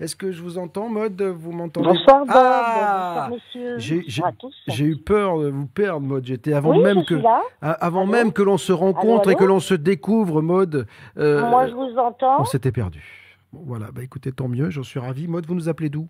Est-ce 0.00 0.16
que 0.16 0.32
je 0.32 0.42
vous 0.42 0.58
entends? 0.58 0.88
Maude, 0.88 1.20
vous 1.22 1.52
m'entendez? 1.52 1.86
Bonsoir, 1.88 2.20
Bob. 2.26 2.34
Ah 2.34 3.28
Bonsoir, 3.28 3.30
monsieur. 3.30 3.78
J'ai- 3.78 4.02
j'ai- 4.08 4.22
Bonsoir 4.22 4.28
à 4.28 4.32
tous. 4.32 4.54
J'ai 4.66 4.84
eu 4.86 4.96
peur 4.96 5.38
de 5.38 5.48
vous 5.48 5.66
perdre, 5.66 6.00
Maude. 6.06 6.26
J'étais 6.26 6.52
avant 6.52 6.70
oui, 6.72 6.82
même 6.82 7.04
que 7.04 7.14
avant 7.60 8.02
Allô? 8.02 8.10
même 8.10 8.32
que 8.32 8.42
l'on 8.42 8.58
se 8.58 8.72
rencontre 8.72 9.28
et 9.28 9.32
allô 9.34 9.38
que 9.38 9.44
l'on 9.44 9.60
se 9.60 9.74
découvre, 9.74 10.42
Maude. 10.42 10.86
euh, 11.16 11.48
Moi, 11.48 11.68
je 11.68 11.74
vous 11.74 11.96
entends. 11.96 12.40
on 12.40 12.44
s'était 12.44 12.72
perdu. 12.72 13.04
Bon, 13.52 13.62
voilà, 13.64 13.92
bah 13.92 14.02
écoutez, 14.02 14.32
tant 14.32 14.48
mieux, 14.48 14.70
j'en 14.70 14.82
suis 14.82 14.98
ravi. 14.98 15.28
Maud, 15.28 15.46
vous 15.46 15.54
nous 15.54 15.68
appelez 15.68 15.88
d'où? 15.90 16.08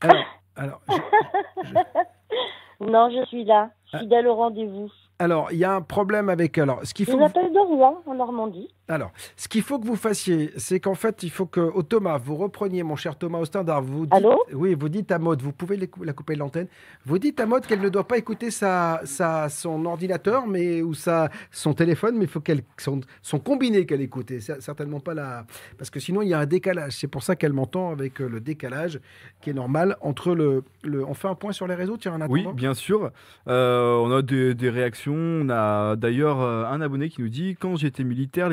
Alors, 0.00 0.24
alors, 0.56 0.80
je- 0.88 1.72
Non, 2.80 3.08
je 3.10 3.24
suis 3.26 3.44
là. 3.44 3.70
Fidèle 3.98 4.26
au 4.26 4.34
rendez-vous. 4.34 4.90
alors, 5.18 5.48
il 5.52 5.58
y 5.58 5.64
a 5.64 5.72
un 5.72 5.80
problème 5.82 6.28
avec. 6.28 6.58
Alors, 6.58 6.80
ce 6.84 6.94
qu'il 6.94 7.06
faut. 7.06 7.16
vous 7.16 7.24
appelle 7.24 7.52
de 7.52 7.58
Rouen, 7.58 8.02
en 8.06 8.14
Normandie. 8.14 8.68
Alors, 8.86 9.12
ce 9.36 9.48
qu'il 9.48 9.62
faut 9.62 9.78
que 9.78 9.86
vous 9.86 9.96
fassiez, 9.96 10.50
c'est 10.58 10.78
qu'en 10.78 10.94
fait, 10.94 11.22
il 11.22 11.30
faut 11.30 11.46
que, 11.46 11.60
au 11.60 11.82
Thomas, 11.82 12.18
vous 12.18 12.36
repreniez, 12.36 12.82
mon 12.82 12.96
cher 12.96 13.16
Thomas 13.16 13.38
au 13.38 13.46
standard, 13.46 13.80
vous 13.80 14.04
dites, 14.04 14.12
Allô? 14.12 14.44
Oui, 14.52 14.74
vous 14.74 14.90
dites 14.90 15.10
à 15.10 15.18
Maud, 15.18 15.40
vous 15.40 15.52
pouvez 15.52 15.78
les 15.78 15.88
la 16.02 16.12
couper 16.12 16.34
de 16.34 16.40
l'antenne, 16.40 16.66
vous 17.06 17.18
dites 17.18 17.40
à 17.40 17.46
Maud 17.46 17.64
qu'elle 17.64 17.80
ne 17.80 17.88
doit 17.88 18.06
pas 18.06 18.18
écouter 18.18 18.50
sa, 18.50 19.00
sa, 19.04 19.48
son 19.48 19.86
ordinateur 19.86 20.46
mais, 20.46 20.82
ou 20.82 20.92
sa, 20.92 21.30
son 21.50 21.72
téléphone, 21.72 22.16
mais 22.18 22.24
il 22.24 22.30
faut 22.30 22.40
qu'elle, 22.40 22.60
son, 22.76 23.00
son 23.22 23.38
combiné 23.38 23.86
qu'elle 23.86 24.02
écoute, 24.02 24.30
et 24.30 24.38
cer- 24.40 24.60
certainement 24.60 25.00
pas 25.00 25.14
la... 25.14 25.46
Parce 25.78 25.88
que 25.88 25.98
sinon, 25.98 26.20
il 26.20 26.28
y 26.28 26.34
a 26.34 26.38
un 26.40 26.46
décalage. 26.46 26.92
C'est 26.98 27.08
pour 27.08 27.22
ça 27.22 27.36
qu'elle 27.36 27.54
m'entend 27.54 27.90
avec 27.90 28.20
euh, 28.20 28.28
le 28.28 28.40
décalage 28.40 29.00
qui 29.40 29.48
est 29.48 29.54
normal 29.54 29.96
entre 30.02 30.34
le... 30.34 30.62
le 30.82 31.02
on 31.06 31.14
fait 31.14 31.28
un 31.28 31.34
point 31.34 31.52
sur 31.52 31.66
les 31.66 31.74
réseaux, 31.74 31.96
tiens, 31.96 32.20
en 32.20 32.26
Oui, 32.28 32.46
bien 32.54 32.74
sûr. 32.74 33.10
Euh, 33.48 33.94
on 33.94 34.12
a 34.12 34.20
des, 34.20 34.54
des 34.54 34.68
réactions. 34.68 35.14
On 35.14 35.48
a 35.48 35.96
d'ailleurs 35.96 36.42
euh, 36.42 36.66
un 36.66 36.82
abonné 36.82 37.08
qui 37.08 37.22
nous 37.22 37.30
dit 37.30 37.56
Quand 37.58 37.76
j'étais 37.76 38.04
militaire, 38.04 38.50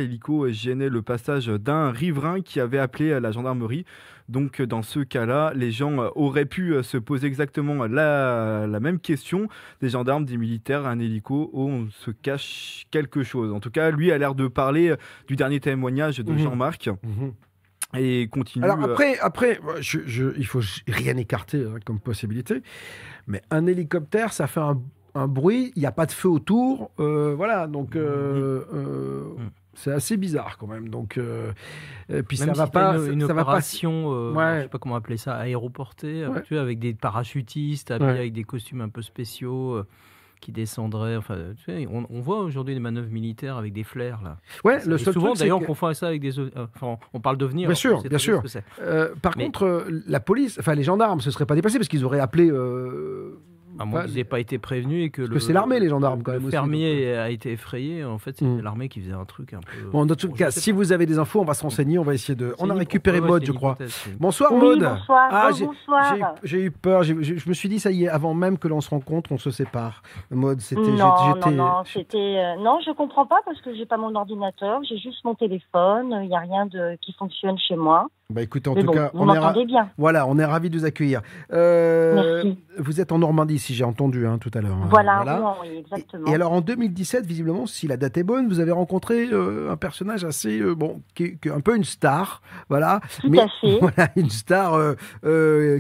gênait 0.50 0.90
le 0.90 1.02
passage 1.02 1.48
d'un 1.48 1.92
riverain 1.92 2.42
qui 2.42 2.60
avait 2.60 2.78
appelé 2.80 3.20
la 3.20 3.32
gendarmerie. 3.32 3.86
Donc, 4.30 4.62
dans 4.62 4.82
ce 4.82 5.00
cas-là, 5.02 5.52
les 5.56 5.72
gens 5.72 6.00
euh, 6.02 6.08
auraient 6.16 6.46
pu 6.46 6.74
euh, 6.74 6.84
se 6.84 6.98
poser 6.98 7.28
exactement 7.28 7.86
la, 7.86 8.66
la 8.68 8.80
même 8.80 9.00
question. 9.00 9.50
Des 9.82 9.90
gendarmes, 9.90 10.24
des 10.26 10.38
militaires, 10.38 10.86
un 10.88 11.00
hélico, 11.00 11.50
où 11.52 11.68
on 11.68 11.90
se 11.90 12.12
cache 12.12 12.86
quelque 12.92 13.24
chose. 13.24 13.52
En 13.52 13.60
tout 13.60 13.72
cas, 13.72 13.92
lui 13.92 14.12
a 14.12 14.18
l'air 14.18 14.34
de 14.36 14.48
parler 14.48 14.90
euh, 14.92 14.96
du 15.28 15.36
dernier 15.36 15.60
témoignage 15.60 16.20
de 16.20 16.32
Mhm. 16.32 16.38
Jean-Marc 16.40 16.88
Mhm. 17.04 17.34
et 17.98 18.28
continue. 18.30 18.64
Alors 18.64 18.82
après, 18.82 19.18
après 19.20 19.60
je, 19.82 20.00
je- 20.06 20.34
il 20.38 20.46
faut 20.46 20.62
rien 20.88 21.18
écarter 21.18 21.66
hein, 21.66 21.80
comme 21.84 22.00
possibilité, 22.00 22.62
mais 23.28 23.42
un 23.52 23.68
hélicoptère, 23.68 24.32
ça 24.32 24.48
fait 24.48 24.62
un, 24.62 24.80
un 25.14 25.28
bruit, 25.28 25.74
il 25.76 25.80
n'y 25.82 25.86
a 25.86 25.92
pas 25.92 26.06
de 26.06 26.14
feu 26.14 26.30
autour, 26.30 26.92
euh, 27.02 27.34
voilà, 27.36 27.68
donc 27.68 27.98
euh, 27.98 28.64
euh, 28.74 29.24
Mm. 29.38 29.50
C'est 29.74 29.92
assez 29.92 30.18
bizarre 30.18 30.58
quand 30.58 30.68
même. 30.68 30.90
Donc, 30.90 31.18
euh, 31.18 31.52
et 32.10 32.24
puis 32.24 32.38
Même 32.40 32.50
ça 32.50 32.54
si 32.54 32.60
va 32.60 32.68
pas, 32.68 32.96
une, 32.98 33.14
une 33.14 33.22
ça 33.22 33.28
va 33.28 33.36
pas. 33.36 33.42
opération, 33.52 34.14
euh, 34.14 34.32
Ouais. 34.34 34.58
je 34.58 34.62
sais 34.64 34.70
pas 34.70 34.78
comment 34.80 34.96
appeler 34.96 35.18
ça, 35.18 35.36
aéroportée, 35.38 36.24
euh, 36.24 36.30
Ouais. 36.30 36.42
tu 36.44 36.54
vois, 36.56 36.64
avec 36.64 36.80
des 36.80 36.94
parachutistes, 36.94 37.92
habillés 37.92 38.12
Ouais. 38.12 38.18
avec 38.20 38.34
des 38.34 38.44
costumes 38.44 38.82
un 38.82 38.90
peu 38.90 39.02
spéciaux 39.02 39.74
euh, 39.76 39.88
qui 40.42 40.52
descendraient. 40.52 41.16
Enfin, 41.16 41.38
tu 41.58 41.64
sais, 41.66 41.88
on, 41.92 42.06
on 42.10 42.20
voit 42.20 42.40
aujourd'hui 42.40 42.74
des 42.74 42.80
manœuvres 42.80 43.12
militaires 43.12 43.58
avec 43.58 43.74
des 43.74 43.84
flares 43.84 44.24
là. 44.24 44.38
Ouais, 44.66 44.84
le 44.86 44.98
seul 44.98 45.14
souvent, 45.14 45.34
d'ailleurs, 45.34 45.60
que- 45.60 45.64
on 45.66 45.68
confond 45.68 45.94
ça 45.94 46.08
avec 46.08 46.20
des. 46.22 46.40
euh, 46.40 46.50
Enfin, 46.76 46.98
on 47.14 47.20
parle 47.20 47.38
d'OVNI. 47.38 47.66
Bien 47.68 47.76
sûr, 47.76 48.02
bien 48.02 48.18
sûr. 48.18 48.42
euh, 48.82 49.14
par 49.22 49.34
Mais- 49.38 49.46
contre, 49.46 49.66
euh, 49.66 50.02
la 50.08 50.20
police, 50.20 50.58
enfin 50.60 50.74
les 50.74 50.84
gendarmes, 50.84 51.22
se 51.22 51.30
seraient 51.32 51.46
pas 51.46 51.54
déplacés 51.56 51.78
parce 51.78 51.88
qu'ils 51.88 52.04
auraient 52.06 52.20
appelé. 52.20 52.50
Euh, 53.82 53.84
À 53.84 53.86
moins 53.86 54.06
qu'ils 54.06 54.16
n'aient 54.16 54.24
pas 54.24 54.40
été 54.40 54.58
prévenus 54.58 55.06
et 55.06 55.10
que 55.10 55.22
parce 55.22 55.30
le. 55.30 55.36
que 55.36 55.42
c'est 55.42 55.54
l'armée, 55.54 55.80
les 55.80 55.90
gendarmes, 55.90 56.24
quand 56.24 56.32
le 56.32 56.38
même 56.40 56.48
aussi, 56.48 56.52
fermier 56.52 57.14
a 57.16 57.30
été 57.30 57.52
effrayé. 57.52 58.04
En 58.06 58.18
fait, 58.18 58.32
c'était 58.38 58.46
Mm. 58.46 58.62
l'armée 58.62 58.90
qui 58.90 59.02
faisait 59.02 59.14
un 59.14 59.26
truc 59.26 59.54
un 59.54 59.60
peu. 59.60 59.90
Bon, 59.92 60.06
dans 60.06 60.16
tout 60.16 60.30
Bon, 60.30 60.36
cas, 60.36 60.52
si 60.52 60.72
pas. 60.72 60.78
vous 60.78 60.92
avez 60.92 61.06
des 61.06 61.20
infos, 61.20 61.42
on 61.42 61.46
va 61.46 61.54
se 61.54 61.64
renseigner, 61.64 61.98
on 62.00 62.04
va 62.04 62.14
essayer 62.14 62.36
de. 62.36 62.54
C'est 62.58 62.64
On 62.64 62.70
a 62.70 62.74
récupéré 62.74 63.22
Maud, 63.22 63.42
c'est 63.42 63.48
je 63.48 63.52
crois. 63.52 63.76
c'est- 63.88 64.18
Bonsoir 64.20 64.52
Oui, 64.54 64.60
Maud. 64.60 64.80
bonsoir. 64.80 65.30
Ah, 65.32 65.48
Oh, 65.52 65.56
j'ai- 65.58 65.66
bonsoir. 65.66 66.36
j'ai- 66.44 66.62
eu 66.62 66.72
peur. 66.72 67.04
je 67.04 67.14
me 67.14 67.54
suis 67.54 67.70
dit, 67.70 67.80
ça 67.80 67.92
y 67.92 68.06
est, 68.06 68.10
avant 68.10 68.34
même 68.34 68.58
que 68.58 68.68
l'on 68.68 68.82
se 68.82 68.90
rencontre, 68.90 69.32
on 69.32 69.38
se 69.38 69.52
sépare. 69.52 70.04
Maud, 70.30 70.60
c'était. 70.62 70.82
Non, 70.82 71.36
non, 71.46 71.52
non, 71.52 71.84
c'était. 71.86 72.18
euh, 72.18 72.56
non, 72.62 72.80
je 72.86 72.92
comprends 72.92 73.26
pas 73.26 73.40
parce 73.46 73.60
que 73.62 73.74
j'ai 73.76 73.86
pas 73.86 73.98
mon 73.98 74.14
ordinateur, 74.16 74.82
j'ai 74.84 74.98
juste 74.98 75.24
mon 75.26 75.36
téléphone, 75.36 76.20
il 76.24 76.30
n'y 76.30 76.36
a 76.36 76.40
rien 76.40 76.66
de 76.66 76.98
qui 77.02 77.14
fonctionne 77.14 77.58
chez 77.58 77.76
moi. 77.76 78.08
Bah 78.32 78.42
écoutez, 78.42 78.70
en 78.70 78.74
Mais 78.74 78.82
tout 78.82 78.88
bon, 78.88 78.94
cas, 78.94 79.12
on 79.14 79.28
est, 79.34 79.38
ra- 79.38 79.48
m'entendez 79.48 79.66
bien. 79.66 79.90
voilà, 79.98 80.26
on 80.28 80.38
est 80.40 80.46
ravis 80.46 80.70
de 80.70 80.78
vous 80.80 80.86
accueillir. 80.86 81.22
Euh, 81.54 82.42
Merci. 82.44 82.60
vous 82.78 83.02
êtes 83.02 83.12
en 83.12 83.20
Normandie, 83.20 83.60
si 83.60 83.74
j'ai 83.74 83.84
entendu 83.84 84.26
hein, 84.26 84.38
tout 84.40 84.52
à 84.54 84.62
l'heure. 84.62 84.76
hein. 84.76 84.88
Voilà, 84.90 85.20
Rouen, 85.22 85.56
oui, 85.62 85.78
exactement. 85.78 86.28
Et, 86.28 86.32
et 86.32 86.36
alors 86.36 86.52
en 86.54 86.62
2017, 86.62 87.26
visiblement, 87.26 87.66
si 87.66 87.88
la 87.88 87.98
date 87.98 88.18
est 88.18 88.24
bonne, 88.24 88.48
vous 88.48 88.60
avez 88.60 88.72
rencontré 88.72 89.28
euh, 89.32 89.72
un 89.72 89.78
personnage 89.78 90.24
assez 90.26 90.60
euh, 90.60 90.74
bon, 90.74 91.02
qui 91.16 91.38
qui 91.38 91.50
un 91.50 91.60
peu 91.62 91.76
une 91.76 91.84
star, 91.84 92.42
voilà. 92.70 93.02
Tout 93.22 93.30
mais 93.30 93.40
à 93.42 93.48
fait. 93.62 93.80
voilà, 93.82 94.10
une 94.16 94.30
star 94.30 94.78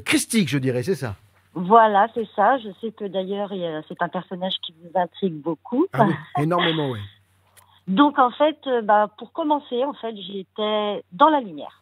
christique, 0.05 0.49
je 0.49 0.57
dirais, 0.57 0.83
c'est 0.83 0.95
ça. 0.95 1.15
Voilà, 1.53 2.07
c'est 2.13 2.27
ça. 2.35 2.57
Je 2.59 2.69
sais 2.79 2.91
que 2.91 3.05
d'ailleurs, 3.05 3.51
c'est 3.87 4.01
un 4.01 4.07
personnage 4.07 4.53
qui 4.65 4.73
vous 4.81 4.97
intrigue 4.99 5.33
beaucoup. 5.33 5.85
Ah 5.93 6.05
oui, 6.07 6.13
énormément, 6.41 6.89
oui. 6.91 6.99
Donc 7.87 8.19
en 8.19 8.31
fait, 8.31 8.57
bah, 8.83 9.09
pour 9.17 9.33
commencer, 9.33 9.83
en 9.83 9.93
fait, 9.93 10.15
j'étais 10.15 11.03
dans 11.11 11.29
la 11.29 11.41
lumière. 11.41 11.80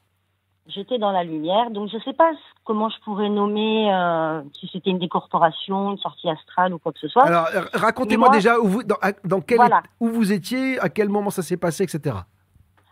J'étais 0.70 1.00
dans 1.00 1.12
la 1.12 1.24
lumière, 1.24 1.72
donc 1.72 1.90
je 1.90 1.98
ne 1.98 2.02
sais 2.02 2.14
pas 2.14 2.32
comment 2.64 2.90
je 2.90 3.00
pourrais 3.04 3.30
nommer 3.30 3.92
euh, 3.94 4.42
si 4.60 4.70
c'était 4.72 4.92
une 4.92 5.00
décorporation, 5.00 5.92
une 5.92 5.98
sortie 5.98 6.30
astrale 6.30 6.74
ou 6.74 6.78
quoi 6.80 6.92
que 6.94 7.00
ce 7.00 7.08
soit. 7.08 7.24
Alors, 7.26 7.48
euh, 7.56 7.62
racontez-moi 7.74 8.28
Moi- 8.30 8.36
déjà 8.38 8.60
où 8.60 8.68
vous, 8.68 8.84
dans, 8.84 8.98
dans 9.26 9.42
quel, 9.42 9.58
Voilà. 9.58 9.82
où 10.00 10.08
vous 10.10 10.32
étiez, 10.32 10.80
à 10.80 10.90
quel 10.90 11.10
moment 11.10 11.32
ça 11.32 11.42
s'est 11.42 11.58
passé, 11.58 11.84
etc. 11.84 12.18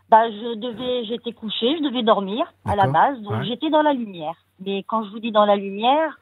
Bah, 0.10 0.30
je 0.32 0.56
devais, 0.56 1.06
j'étais 1.06 1.34
couchée, 1.34 1.78
je 1.78 1.84
devais 1.84 2.02
dormir 2.02 2.52
à 2.66 2.76
la 2.76 2.88
base, 2.88 3.20
donc 3.22 3.34
Ouais. 3.34 3.46
j'étais 3.46 3.70
dans 3.70 3.82
la 3.84 3.94
lumière. 3.94 4.36
Mais 4.66 4.82
quand 4.84 5.04
je 5.04 5.12
vous 5.12 5.20
dis 5.20 5.32
dans 5.32 5.46
la 5.46 5.56
lumière, 5.56 6.18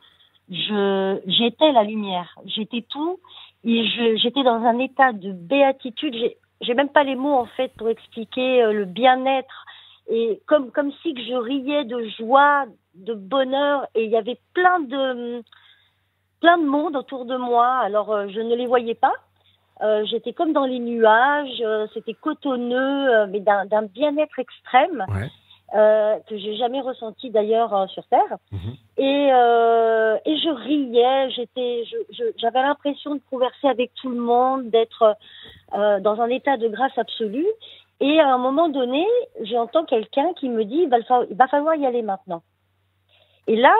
je, 0.49 1.19
j'étais 1.25 1.71
la 1.71 1.83
lumière, 1.83 2.35
j'étais 2.45 2.83
tout, 2.89 3.19
et 3.63 3.85
je, 3.87 4.17
j'étais 4.17 4.43
dans 4.43 4.61
un 4.63 4.77
état 4.79 5.13
de 5.13 5.31
béatitude. 5.31 6.13
J'ai, 6.13 6.37
j'ai 6.61 6.73
même 6.73 6.89
pas 6.89 7.03
les 7.03 7.15
mots 7.15 7.33
en 7.35 7.45
fait 7.45 7.71
pour 7.77 7.89
expliquer 7.89 8.63
euh, 8.63 8.73
le 8.73 8.85
bien-être 8.85 9.65
et 10.07 10.41
comme 10.45 10.71
comme 10.71 10.91
si 11.01 11.13
que 11.13 11.21
je 11.21 11.33
riais 11.33 11.85
de 11.85 12.07
joie, 12.19 12.65
de 12.95 13.13
bonheur, 13.13 13.87
et 13.95 14.03
il 14.05 14.11
y 14.11 14.17
avait 14.17 14.39
plein 14.53 14.79
de 14.79 15.41
plein 16.41 16.57
de 16.57 16.65
monde 16.65 16.95
autour 16.95 17.25
de 17.25 17.37
moi. 17.37 17.67
Alors 17.83 18.11
euh, 18.11 18.27
je 18.29 18.39
ne 18.39 18.55
les 18.55 18.67
voyais 18.67 18.95
pas. 18.95 19.13
Euh, 19.81 20.05
j'étais 20.05 20.31
comme 20.31 20.53
dans 20.53 20.65
les 20.65 20.79
nuages, 20.79 21.61
euh, 21.61 21.87
c'était 21.93 22.13
cotonneux, 22.13 23.25
mais 23.27 23.39
d'un 23.41 23.83
bien-être 23.83 24.39
extrême 24.39 25.05
Ouais. 25.09 26.21
que 26.29 26.37
j'ai 26.37 26.55
jamais 26.55 26.79
ressenti 26.79 27.29
d'ailleurs 27.31 27.89
sur 27.89 28.05
Terre. 28.07 28.37
Mhm. 28.51 28.75
Et, 28.97 29.27
et 30.29 30.37
je 30.37 30.49
riais, 30.49 31.29
j'étais, 31.31 31.83
j'avais 32.37 32.61
l'impression 32.61 33.15
de 33.15 33.21
converser 33.29 33.67
avec 33.67 33.91
tout 33.95 34.09
le 34.09 34.21
monde, 34.21 34.69
d'être 34.69 35.17
dans 35.73 36.21
un 36.21 36.29
état 36.29 36.55
de 36.55 36.69
grâce 36.69 36.97
absolue. 36.97 37.51
Et 37.99 38.19
à 38.19 38.33
un 38.33 38.37
moment 38.37 38.69
donné, 38.69 39.05
j'entends 39.41 39.85
quelqu'un 39.85 40.33
qui 40.33 40.49
me 40.49 40.65
dit, 40.65 40.83
il 40.83 40.89
va, 40.89 40.97
il 41.29 41.37
falloir 41.49 41.75
y 41.75 41.85
aller 41.85 42.01
maintenant. 42.01 42.43
Et 43.47 43.55
là, 43.55 43.73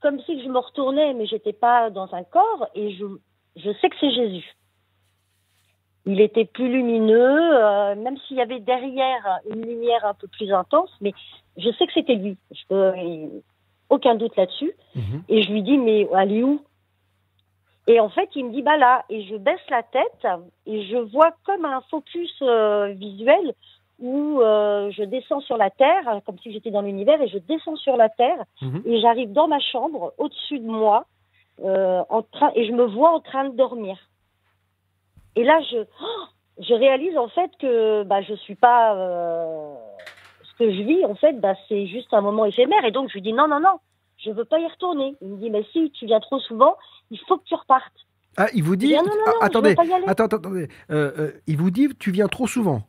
comme 0.00 0.20
si 0.20 0.42
je 0.42 0.48
me 0.48 0.58
retournais, 0.58 1.14
mais 1.14 1.26
j'étais 1.26 1.52
pas 1.52 1.90
dans 1.90 2.14
un 2.14 2.22
corps, 2.24 2.68
et 2.74 2.92
je, 2.92 3.06
je 3.56 3.70
sais 3.80 3.88
que 3.88 3.96
c'est 4.00 4.12
Jésus. 4.12 4.54
Il 6.06 6.20
était 6.20 6.44
plus 6.44 6.68
lumineux, 6.68 7.64
euh, 7.64 7.94
même 7.94 8.18
s'il 8.18 8.36
y 8.36 8.42
avait 8.42 8.60
derrière 8.60 9.40
une 9.50 9.62
lumière 9.62 10.04
un 10.04 10.14
peu 10.14 10.28
plus 10.28 10.52
intense, 10.52 10.90
mais 11.00 11.14
je 11.56 11.70
sais 11.72 11.86
que 11.86 11.92
c'était 11.94 12.16
lui. 12.16 12.36
Je 12.50 12.60
peux, 12.68 12.92
aucun 13.88 14.14
doute 14.14 14.36
là-dessus. 14.36 14.72
Mhm. 14.94 15.22
Et 15.28 15.42
je 15.42 15.50
lui 15.50 15.62
dis, 15.62 15.78
mais 15.78 16.06
elle 16.16 16.32
est 16.32 16.42
où? 16.42 16.60
Et 17.86 18.00
en 18.00 18.08
fait, 18.08 18.28
il 18.34 18.46
me 18.46 18.50
dit, 18.50 18.62
bah 18.62 18.76
là. 18.76 19.04
Et 19.10 19.22
je 19.24 19.36
baisse 19.36 19.60
la 19.70 19.82
tête 19.82 20.26
et 20.66 20.84
je 20.86 20.96
vois 20.96 21.32
comme 21.44 21.64
un 21.64 21.82
focus 21.90 22.34
euh, 22.42 22.88
visuel 22.96 23.54
où 24.00 24.40
euh, 24.40 24.90
je 24.90 25.02
descends 25.04 25.40
sur 25.40 25.56
la 25.56 25.70
terre, 25.70 26.20
comme 26.26 26.38
si 26.38 26.52
j'étais 26.52 26.70
dans 26.70 26.82
l'univers, 26.82 27.20
et 27.22 27.28
je 27.28 27.38
descends 27.38 27.76
sur 27.76 27.96
la 27.96 28.08
terre 28.08 28.42
Mhm. 28.62 28.82
et 28.86 29.00
j'arrive 29.00 29.32
dans 29.32 29.46
ma 29.48 29.60
chambre, 29.60 30.12
au-dessus 30.18 30.58
de 30.58 30.66
moi, 30.66 31.04
euh, 31.62 32.02
en 32.08 32.22
train, 32.22 32.50
et 32.56 32.66
je 32.66 32.72
me 32.72 32.84
vois 32.84 33.12
en 33.12 33.20
train 33.20 33.44
de 33.48 33.54
dormir. 33.54 33.96
Et 35.36 35.44
là, 35.44 35.60
je, 35.70 35.78
oh, 35.78 36.24
je 36.58 36.74
réalise 36.74 37.16
en 37.18 37.28
fait 37.28 37.50
que 37.60 38.02
bah, 38.02 38.22
je 38.22 38.34
suis 38.34 38.54
pas 38.56 38.94
euh, 38.96 39.74
ce 40.42 40.54
que 40.58 40.70
je 40.72 40.82
vis. 40.82 41.04
En 41.04 41.14
fait, 41.14 41.34
bah, 41.40 41.54
c'est 41.68 41.86
juste 41.86 42.12
un 42.14 42.20
moment 42.20 42.44
éphémère. 42.44 42.84
Et 42.84 42.90
donc, 42.90 43.08
je 43.08 43.14
lui 43.14 43.22
dis 43.22 43.32
non, 43.32 43.46
non, 43.48 43.60
non, 43.60 43.78
je 44.24 44.30
veux 44.30 44.44
pas 44.44 44.58
y 44.58 44.66
retourner. 44.66 45.16
Il 45.20 45.28
me 45.28 45.36
dit 45.38 45.50
mais 45.50 45.64
si, 45.72 45.90
tu 45.92 46.06
viens 46.06 46.20
trop 46.20 46.40
souvent, 46.40 46.76
il 47.10 47.18
faut 47.28 47.38
que 47.38 47.44
tu 47.44 47.54
repartes. 47.54 47.92
Ah, 48.36 48.48
il 48.54 48.62
vous 48.64 48.76
dit. 48.76 48.86
Je 48.86 48.92
dis, 48.92 48.96
ah, 48.96 49.02
non, 49.02 49.10
non, 49.10 49.26
non, 49.26 49.32
je 49.40 49.46
attendez, 49.46 49.76
attends, 50.06 50.24
attends, 50.24 50.36
attendez. 50.36 50.68
Euh, 50.90 51.12
euh, 51.18 51.32
il 51.46 51.56
vous 51.56 51.70
dit, 51.70 51.88
tu 51.98 52.10
viens 52.10 52.26
trop 52.26 52.46
souvent. 52.46 52.82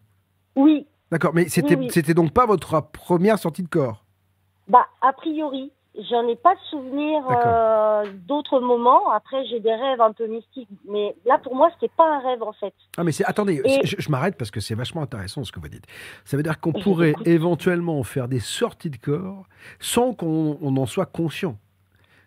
Oui, 0.55 0.87
D'accord, 1.11 1.31
mais 1.33 1.47
c'était, 1.49 1.75
oui. 1.75 1.89
c'était 1.91 2.13
donc 2.13 2.33
pas 2.33 2.45
votre 2.45 2.81
première 2.91 3.37
sortie 3.37 3.63
de 3.63 3.67
corps. 3.67 4.03
bah 4.67 4.87
a 5.01 5.13
priori, 5.13 5.71
j'en 6.09 6.27
ai 6.27 6.35
pas 6.35 6.55
de 6.55 6.59
souvenir 6.69 7.23
euh, 7.29 8.05
d'autres 8.27 8.59
moments. 8.59 9.09
Après, 9.11 9.45
j'ai 9.45 9.59
des 9.59 9.73
rêves 9.73 10.01
un 10.01 10.11
peu 10.13 10.27
mystiques, 10.27 10.69
mais 10.87 11.15
là 11.25 11.37
pour 11.37 11.55
moi, 11.55 11.69
c'était 11.73 11.91
pas 11.95 12.07
un 12.15 12.19
rêve 12.19 12.43
en 12.43 12.53
fait. 12.53 12.73
Ah, 12.97 13.03
mais 13.03 13.11
c'est. 13.11 13.25
Attendez, 13.25 13.61
Et- 13.63 13.85
je, 13.85 13.95
je 13.99 14.09
m'arrête 14.09 14.37
parce 14.37 14.51
que 14.51 14.59
c'est 14.59 14.75
vachement 14.75 15.01
intéressant 15.01 15.43
ce 15.43 15.51
que 15.51 15.59
vous 15.59 15.67
dites. 15.69 15.85
Ça 16.25 16.37
veut 16.37 16.43
dire 16.43 16.59
qu'on 16.59 16.73
pourrait 16.73 17.13
éventuellement 17.25 18.01
faire 18.03 18.27
des 18.27 18.39
sorties 18.39 18.89
de 18.89 18.97
corps 18.97 19.45
sans 19.79 20.13
qu'on 20.13 20.57
on 20.61 20.77
en 20.77 20.85
soit 20.85 21.05
conscient. 21.05 21.57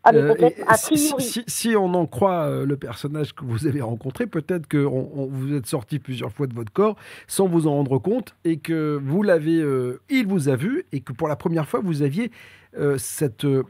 Ah, 0.08 0.12
mais 0.12 0.20
Euh, 0.44 0.64
a 0.66 0.76
si, 0.76 0.94
priori. 0.94 1.22
si- 1.22 1.44
si 1.46 1.76
on 1.76 1.92
en 1.94 2.06
croit 2.06 2.42
euh, 2.44 2.64
le 2.66 2.76
personnage 2.76 3.34
que 3.34 3.44
vous 3.44 3.66
avez 3.66 3.80
rencontré, 3.80 4.26
peut-être 4.26 4.66
que 4.66 4.84
on- 4.84 5.10
on- 5.14 5.26
vous 5.26 5.54
êtes 5.54 5.66
sorti 5.66 5.98
plusieurs 5.98 6.32
fois 6.32 6.46
de 6.46 6.54
votre 6.54 6.72
corps 6.72 6.96
sans 7.26 7.46
vous 7.46 7.66
en 7.66 7.72
rendre 7.72 7.98
compte 7.98 8.34
et 8.44 8.58
que 8.58 8.98
vous 9.02 9.22
l'avez, 9.22 9.60
euh, 9.60 10.00
il 10.10 10.26
vous 10.26 10.48
a 10.48 10.56
vu 10.56 10.84
et 10.92 11.00
que 11.00 11.12
pour 11.12 11.28
la 11.28 11.36
première 11.36 11.66
fois 11.66 11.80
vous 11.82 12.02
aviez 12.02 12.30
euh, 12.78 12.96
cette 12.98 13.44
euh, 13.44 13.62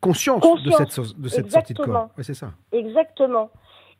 conscience, 0.00 0.42
de 0.62 0.70
cette, 0.70 1.20
de 1.20 1.28
cette 1.28 1.50
sortie 1.50 1.74
de 1.74 1.82
corps. 1.82 2.08
Ouais, 2.16 2.22
c'est 2.22 2.34
ça. 2.34 2.52
Exactement. 2.72 3.50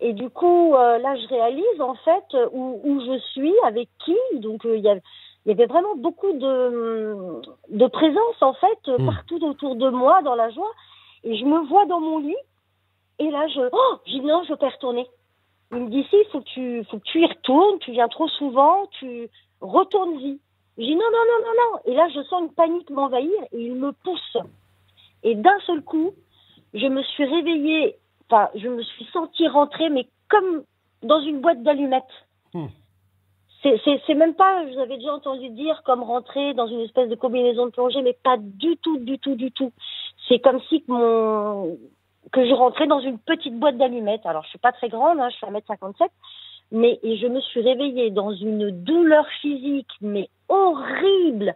Et 0.01 0.13
du 0.13 0.29
coup, 0.31 0.73
là, 0.75 1.17
je 1.17 1.27
réalise 1.29 1.81
en 1.81 1.95
fait 2.05 2.37
où, 2.53 2.81
où 2.85 3.01
je 3.01 3.19
suis, 3.33 3.55
avec 3.67 3.89
qui. 4.05 4.15
Donc, 4.41 4.61
il 4.65 4.81
y, 4.81 4.89
a- 4.89 4.95
il 5.45 5.49
y 5.49 5.53
avait 5.53 5.67
vraiment 5.67 5.97
beaucoup 5.97 6.33
de, 6.35 7.17
de 7.71 7.87
présence 7.87 8.41
en 8.43 8.53
fait 8.55 8.79
euh, 8.89 8.99
Mm. 8.99 9.07
partout 9.07 9.45
autour 9.45 9.75
de 9.77 9.89
moi 9.91 10.21
dans 10.23 10.35
la 10.35 10.51
joie. 10.51 10.71
Et 11.25 11.37
je 11.37 11.45
me 11.45 11.61
vois 11.67 11.87
dans 11.87 12.01
mon 12.01 12.19
lit. 12.19 12.37
Et 13.19 13.31
là, 13.31 13.47
je, 13.49 13.61
oh, 13.73 13.97
je 14.07 14.13
dis 14.13 14.21
non, 14.21 14.43
je 14.45 14.51
veux 14.51 14.57
pas 14.57 14.69
y 14.69 14.71
retourner. 14.75 15.07
Il 15.73 15.79
me 15.79 15.89
dit 15.91 16.05
si, 16.11 16.17
faut 16.31 16.41
que 16.41 16.45
tu, 16.49 16.85
faut 16.85 16.99
que 16.99 17.05
tu 17.05 17.21
y 17.23 17.27
retournes. 17.27 17.79
Tu 17.81 17.93
viens 17.93 18.09
trop 18.09 18.29
souvent. 18.29 18.87
Tu 18.99 19.29
retournes-y. 19.61 20.39
Je 20.79 20.83
dis 20.85 20.95
non, 20.95 21.05
non, 21.11 21.25
non, 21.31 21.47
non, 21.47 21.53
non. 21.73 21.81
Et 21.87 21.95
là, 21.95 22.09
je 22.15 22.23
sens 22.25 22.43
une 22.43 22.53
panique 22.55 22.91
m'envahir 22.91 23.33
et 23.53 23.61
il 23.61 23.75
me 23.75 23.93
pousse. 23.93 24.37
Et 25.23 25.35
d'un 25.35 25.59
seul 25.61 25.83
coup, 25.83 26.13
je 26.75 26.87
me 26.87 27.03
suis 27.03 27.25
réveillée 27.25 27.97
enfin, 28.29 28.49
je 28.57 28.69
me 28.69 28.83
suis 28.83 29.05
sentie 29.13 29.47
rentrer, 29.49 29.89
mais 29.89 30.07
comme 30.29 30.65
dans 31.03 31.21
une 31.21 31.41
boîte 31.41 31.63
d'allumettes. 31.63 32.03
C'est- 33.63 33.81
C'est 33.85 34.01
c'est 34.07 34.15
même 34.15 34.35
pas, 34.35 34.67
je 34.67 34.73
vous 34.75 34.79
avais 34.81 34.97
déjà 34.97 35.15
entendu 35.15 35.49
dire, 35.51 35.83
comme 35.85 36.03
rentrer 36.03 36.53
dans 36.55 36.67
une 36.67 36.81
espèce 36.81 37.09
de 37.09 37.15
combinaison 37.15 37.67
de 37.67 37.71
plongée, 37.71 38.03
mais 38.03 38.13
pas 38.23 38.37
du 38.39 38.77
tout, 38.79 38.99
du 38.99 39.19
tout, 39.19 39.35
du 39.37 39.51
tout. 39.53 39.73
C'est 40.29 40.39
comme 40.41 40.61
si 40.69 40.83
que 40.83 40.93
mon 40.93 41.79
que 42.33 42.47
je 42.47 42.53
rentrais 42.53 42.87
dans 42.87 43.01
une 43.01 43.19
petite 43.19 43.59
boîte 43.59 43.77
d'allumettes. 43.77 44.27
Alors, 44.27 44.43
je 44.45 44.51
suis 44.51 44.59
pas 44.59 44.73
très 44.73 44.89
grande, 44.89 45.21
hein, 45.21 45.29
je 45.31 45.37
suis 45.37 45.47
1m57, 45.47 46.09
mais 46.73 46.99
et 47.03 47.17
je 47.17 47.27
me 47.27 47.41
suis 47.41 47.61
réveillée 47.61 48.11
dans 48.11 48.33
une 48.33 48.71
douleur 48.71 49.27
physique, 49.41 49.91
mais 50.01 50.29
horrible. 50.49 51.55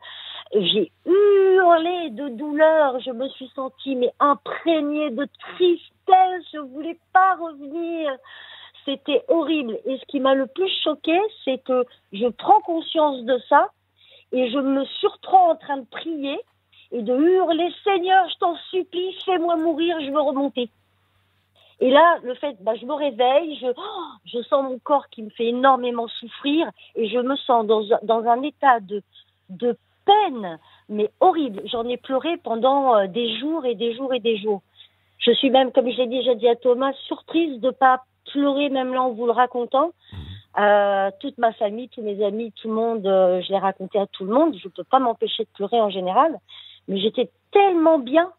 J'ai 0.53 0.91
hurlé 1.07 2.11
de 2.11 2.29
douleur, 2.31 2.99
je 3.01 3.11
me 3.11 3.29
suis 3.29 3.49
sentie 3.55 3.95
mais 3.95 4.12
imprégnée 4.18 5.11
de 5.11 5.27
tristesse, 5.39 6.45
je 6.53 6.59
voulais 6.59 6.99
pas 7.12 7.37
revenir. 7.37 8.12
C'était 8.85 9.23
horrible. 9.29 9.79
Et 9.85 9.99
ce 9.99 10.05
qui 10.07 10.18
m'a 10.18 10.35
le 10.35 10.47
plus 10.47 10.71
choqué, 10.83 11.18
c'est 11.45 11.62
que 11.62 11.85
je 12.12 12.27
prends 12.27 12.61
conscience 12.62 13.23
de 13.25 13.39
ça 13.49 13.71
et 14.33 14.51
je 14.51 14.59
me 14.59 14.85
surprends 14.85 15.51
en 15.51 15.57
train 15.57 15.77
de 15.79 15.87
prier 15.87 16.41
et 16.93 17.03
de 17.03 17.16
hurler 17.16 17.72
Seigneur, 17.84 18.28
je 18.28 18.38
t'en 18.38 18.57
supplie, 18.70 19.12
fais-moi 19.24 19.57
mourir, 19.57 20.01
je 20.01 20.11
veux 20.11 20.20
remonter. 20.20 20.68
Et 21.82 21.91
là, 21.91 22.18
le 22.22 22.34
fait, 22.34 22.57
bah, 22.61 22.74
je 22.74 22.84
me 22.84 22.93
réveille, 22.93 23.57
je, 23.61 23.68
oh, 23.68 24.05
je 24.26 24.43
sens 24.43 24.64
mon 24.64 24.78
corps 24.78 25.09
qui 25.09 25.22
me 25.22 25.30
fait 25.30 25.47
énormément 25.47 26.09
souffrir 26.09 26.70
et 26.95 27.09
je 27.09 27.18
me 27.18 27.36
sens 27.36 27.66
dans, 27.66 27.82
un- 27.93 28.01
dans 28.03 28.24
un 28.28 28.43
état 28.43 28.80
de, 28.80 29.03
de 29.49 29.76
peine, 30.05 30.59
mais 30.91 31.11
horrible. 31.20 31.62
J'en 31.66 31.88
ai 31.88 31.97
pleuré 31.97 32.36
pendant 32.36 32.97
euh, 32.97 33.07
des 33.07 33.38
jours 33.38 33.64
et 33.64 33.74
des 33.74 33.95
jours 33.95 34.12
et 34.12 34.20
des 34.20 34.36
jours. 34.36 34.61
Je 35.18 35.32
suis 35.32 35.51
même, 35.51 35.72
comme 35.72 35.91
je 35.91 35.97
l'ai 35.97 36.07
déjà 36.07 36.34
dit 36.34 36.49
à 36.49 36.57
Thomas, 36.57 36.93
surprise 37.07 37.61
de 37.61 37.70
pas 37.70 38.03
pleurer 38.30 38.68
même 38.68 38.93
là 38.93 39.03
en 39.03 39.11
vous 39.11 39.26
le 39.26 39.32
racontant. 39.32 39.93
Euh, 40.59 41.11
toute 41.20 41.38
ma 41.38 41.53
famille, 41.53 41.88
tous 41.88 42.03
mes 42.03 42.22
amis, 42.24 42.53
tout 42.61 42.68
le 42.68 42.74
monde, 42.74 43.07
euh, 43.07 43.41
je 43.41 43.51
l'ai 43.53 43.59
raconté 43.59 43.99
à 43.99 44.07
tout 44.07 44.24
le 44.24 44.34
monde. 44.34 44.55
Je 44.62 44.68
peux 44.68 44.84
pas 44.84 44.99
m'empêcher 44.99 45.45
de 45.45 45.49
pleurer 45.55 45.80
en 45.80 45.91
général, 45.91 46.36
mais 46.89 46.99
j'étais 47.01 47.31
tellement 47.53 47.99
bien. 47.99 48.31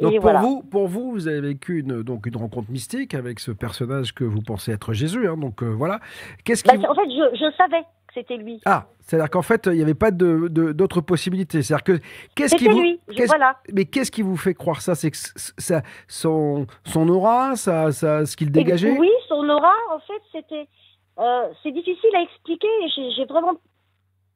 Donc 0.00 0.12
et 0.12 0.16
pour 0.16 0.22
voilà. 0.22 0.40
vous, 0.40 0.62
pour 0.62 0.88
vous, 0.88 1.12
vous 1.12 1.28
avez 1.28 1.40
vécu 1.40 1.78
une, 1.80 2.02
donc 2.02 2.26
une 2.26 2.36
rencontre 2.36 2.70
mystique 2.70 3.14
avec 3.14 3.38
ce 3.40 3.50
personnage 3.52 4.12
que 4.14 4.24
vous 4.24 4.42
pensez 4.42 4.72
être 4.72 4.92
Jésus. 4.92 5.26
hein, 5.28 5.36
donc 5.36 5.62
euh, 5.62 5.66
voilà. 5.68 6.00
Qu'est-ce 6.44 6.64
Bah, 6.64 6.74
en 6.88 6.94
fait, 6.94 7.08
je, 7.08 7.36
je 7.36 7.56
savais 7.56 7.80
que 7.82 8.14
c'était 8.14 8.36
lui. 8.36 8.60
ah, 8.66 8.86
c'est-à-dire 9.00 9.30
qu'en 9.30 9.42
fait, 9.42 9.66
il 9.66 9.72
n'y 9.76 9.82
avait 9.82 9.94
pas 9.94 10.10
de- 10.10 10.48
de- 10.48 10.72
d'autres 10.72 11.00
possibilités. 11.00 11.62
C'est-à-dire 11.62 11.84
que 11.84 12.00
qu'est-ce 12.34 12.56
qui 12.56 12.66
vous, 12.68 12.80
lui. 12.80 13.00
Voilà. 13.26 13.56
mais 13.72 13.84
qu'est-ce 13.84 14.10
qui 14.10 14.22
vous 14.22 14.36
fait 14.36 14.54
croire 14.54 14.80
ça? 14.82 14.94
C'est 14.94 15.10
que 15.12 15.16
c- 15.16 15.32
ça, 15.56 15.82
son, 16.08 16.66
son 16.84 17.08
aura, 17.08 17.54
ça, 17.56 17.92
ça, 17.92 18.26
ce 18.26 18.36
qu'il 18.36 18.50
dégageait? 18.50 18.98
Oui, 18.98 19.10
son 19.28 19.48
aura, 19.48 19.72
en 19.94 20.00
fait, 20.00 20.20
c'était. 20.32 20.66
euh, 21.18 21.48
c'est 21.62 21.72
difficile 21.72 22.10
à 22.16 22.22
expliquer. 22.22 22.68
j'ai 23.16 23.24
vraiment 23.24 23.54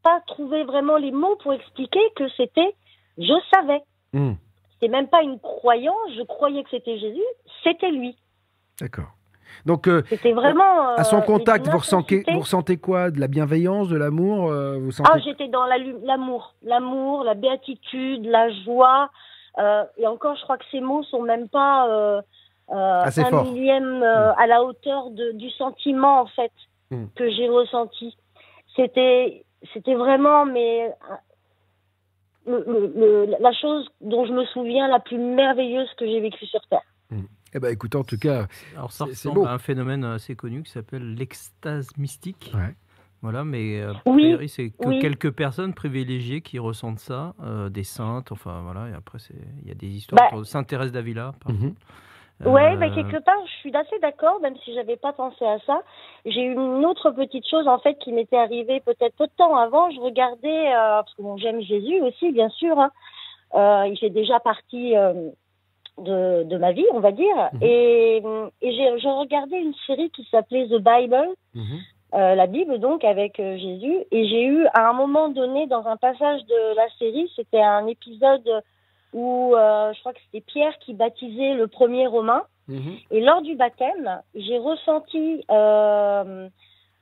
pas 0.03 0.21
trouvé 0.29 0.65
vraiment 0.65 0.97
les 0.97 1.11
mots 1.13 1.37
pour 1.43 1.53
expliquer 1.53 2.01
que 2.17 2.25
c'était. 2.37 2.75
Je 3.19 3.33
savais. 3.53 3.83
Hmm, 4.13 4.33
C'est 4.81 4.89
même 4.89 5.09
pas 5.09 5.23
une 5.23 5.39
croyance. 5.41 6.11
Je 6.17 6.23
croyais 6.23 6.63
que 6.65 6.71
c'était 6.71 6.99
Jésus. 6.99 7.23
C'était 7.63 7.91
lui. 7.91 8.17
D'accord. 8.81 9.13
Donc 9.67 9.87
euh, 9.87 10.03
vraiment. 10.35 10.89
à 10.97 11.05
son 11.05 11.19
euh, 11.19 11.21
contact, 11.21 11.69
vous 11.69 11.79
ressentez, 11.79 12.17
intensité. 12.17 12.33
vous 12.35 12.41
ressentez 12.41 12.77
quoi? 12.77 13.11
De 13.11 13.21
la 13.21 13.29
bienveillance, 13.29 13.89
de 13.89 13.97
l'amour 13.97 14.51
euh, 14.51 14.79
Vous 14.79 14.91
sentez 14.91 15.11
Ah, 15.15 15.19
j'étais 15.21 15.47
dans 15.49 15.65
la 15.65 15.79
l'amour, 15.79 16.55
l'amour, 16.63 17.23
la 17.25 17.35
béatitude, 17.35 18.27
la 18.27 18.51
joie. 18.65 19.11
euh, 19.59 19.85
et 19.97 20.07
encore, 20.09 20.35
je 20.37 20.43
crois 20.43 20.59
que 20.59 20.65
ces 20.73 20.81
mots 20.81 21.05
sont 21.05 21.23
même 21.23 21.49
pas 21.49 21.89
euh, 21.89 22.21
euh, 22.73 23.05
un 23.17 23.43
millième 23.45 24.03
euh, 24.03 24.33
à 24.35 24.47
la 24.49 24.65
hauteur 24.65 25.11
de, 25.11 25.33
du 25.33 25.51
sentiment 25.51 26.21
en 26.23 26.27
fait 26.27 26.53
Mm. 26.91 27.07
que 27.17 27.31
j'ai 27.31 27.49
ressenti. 27.49 28.15
C'était, 28.77 29.45
c'était 29.73 29.95
vraiment, 29.95 30.45
mais 30.45 30.87
euh, 30.87 31.15
le- 32.47 32.65
le- 32.67 32.93
le- 33.27 33.35
la 33.41 33.53
chose 33.53 33.89
dont 34.01 34.27
je 34.27 34.33
me 34.33 34.45
souviens 34.47 34.89
la 34.89 35.01
plus 35.01 35.19
merveilleuse 35.19 35.89
que 35.97 36.07
j'ai 36.07 36.21
vécue 36.21 36.47
sur 36.47 36.61
terre. 36.69 36.83
Eh 37.57 37.61
ben, 37.61 37.69
écoutez, 37.73 37.97
en 37.97 38.03
tout 38.05 38.19
cas, 38.19 38.47
Alors 38.77 38.91
ça 38.91 39.05
ressemble 39.05 39.37
beau. 39.37 39.47
à 39.47 39.53
un 39.53 39.59
phénomène 39.59 40.03
assez 40.05 40.35
connu 40.35 40.65
qui 40.65 40.73
s'appelle 40.73 41.15
l'extase 41.15 41.89
mystique. 41.97 42.51
Ouais. 42.55 42.75
Voilà, 43.23 43.45
mais 43.45 43.81
euh, 43.81 43.93
Oui, 44.07 44.23
priori, 44.25 44.49
c'est 44.49 44.71
que 44.71 44.89
oui. 44.89 44.99
quelques 44.99 45.31
personnes 45.31 45.73
privilégiées 45.73 46.41
qui 46.43 46.59
ressentent 46.59 46.99
ça, 46.99 47.35
euh, 47.43 47.69
des 47.71 47.85
saintes, 47.85 48.33
enfin 48.33 48.61
voilà, 48.63 48.89
et 48.91 48.93
après 48.93 49.19
c'est- 49.21 49.35
il 49.63 49.69
y 49.69 49.71
a 49.71 49.75
des 49.75 49.87
histoires 49.87 50.31
Bah. 50.33 50.45
Sainte 50.45 50.67
Thérèse 50.67 50.91
d'Avila. 50.93 51.33
par 51.41 51.53
Mhm. 51.53 51.57
exemple. 51.59 51.81
Ouais, 52.45 52.77
mais 52.77 52.91
quelque 52.91 53.19
part, 53.23 53.39
je 53.47 53.53
suis 53.61 53.75
assez 53.77 53.99
d'accord, 54.01 54.41
même 54.41 54.57
si 54.65 54.75
j'avais 54.75 54.97
pas 54.97 55.13
pensé 55.13 55.45
à 55.45 55.59
ça. 55.61 55.81
J'ai 56.27 56.43
eu 56.43 56.53
une 56.53 56.85
autre 56.85 57.11
petite 57.11 57.49
chose 57.49 57.67
en 57.69 57.79
fait 57.79 57.95
qui 57.99 58.13
m'était 58.13 58.37
arrivée 58.37 58.81
peut-être 58.81 59.17
peu 59.17 59.27
de 59.27 59.33
temps 59.37 59.57
avant. 59.57 59.91
Je 59.91 60.01
regardais 60.01 60.69
euh, 60.69 61.01
parce 61.03 61.15
que 61.15 61.23
bon, 61.23 61.37
j'aime 61.39 61.61
Jésus 61.63 62.01
aussi, 62.03 62.33
bien 62.33 62.51
sûr. 62.51 62.79
Hein. 62.79 62.91
Euh, 63.55 63.87
il 63.89 63.99
fait 63.99 64.11
déjà 64.11 64.41
partie 64.41 64.97
euh, 64.97 65.31
de, 65.99 66.43
de 66.45 66.57
ma 66.59 66.73
vie, 66.73 66.87
on 66.93 67.01
va 67.01 67.13
dire. 67.13 67.37
Mhm. 67.55 67.63
Et, 67.63 68.17
et 68.63 68.73
j'ai 68.73 68.99
je 68.99 69.09
regardais 69.09 69.61
une 69.61 69.75
série 69.87 70.11
qui 70.11 70.27
s'appelait 70.31 70.67
The 70.67 70.79
Bible, 70.83 71.29
Mhm. 71.55 71.81
la 72.13 72.47
Bible 72.47 72.79
donc 72.79 73.05
avec 73.05 73.37
Jésus. 73.39 74.05
Et 74.11 74.27
j'ai 74.29 74.45
eu 74.45 74.67
à 74.75 74.89
un 74.91 74.93
moment 74.93 75.29
donné 75.29 75.67
dans 75.67 75.87
un 75.87 75.97
passage 75.97 76.45
de 76.45 76.77
la 76.77 76.89
série, 76.99 77.31
c'était 77.37 77.63
un 77.63 77.87
épisode 77.87 78.63
où 79.15 79.55
euh, 79.55 79.93
je 79.95 80.01
crois 80.01 80.13
que 80.13 80.19
c'était 80.27 80.45
Pierre 80.45 80.77
qui 80.81 80.93
baptisait 80.93 81.55
le 81.55 81.69
premier 81.69 82.07
Romain. 82.07 82.43
Mhm. 82.69 82.97
Et 83.11 83.21
lors 83.21 83.43
du 83.43 83.55
baptême, 83.55 84.21
j'ai 84.35 84.59
ressenti 84.59 85.45
euh, 85.51 86.49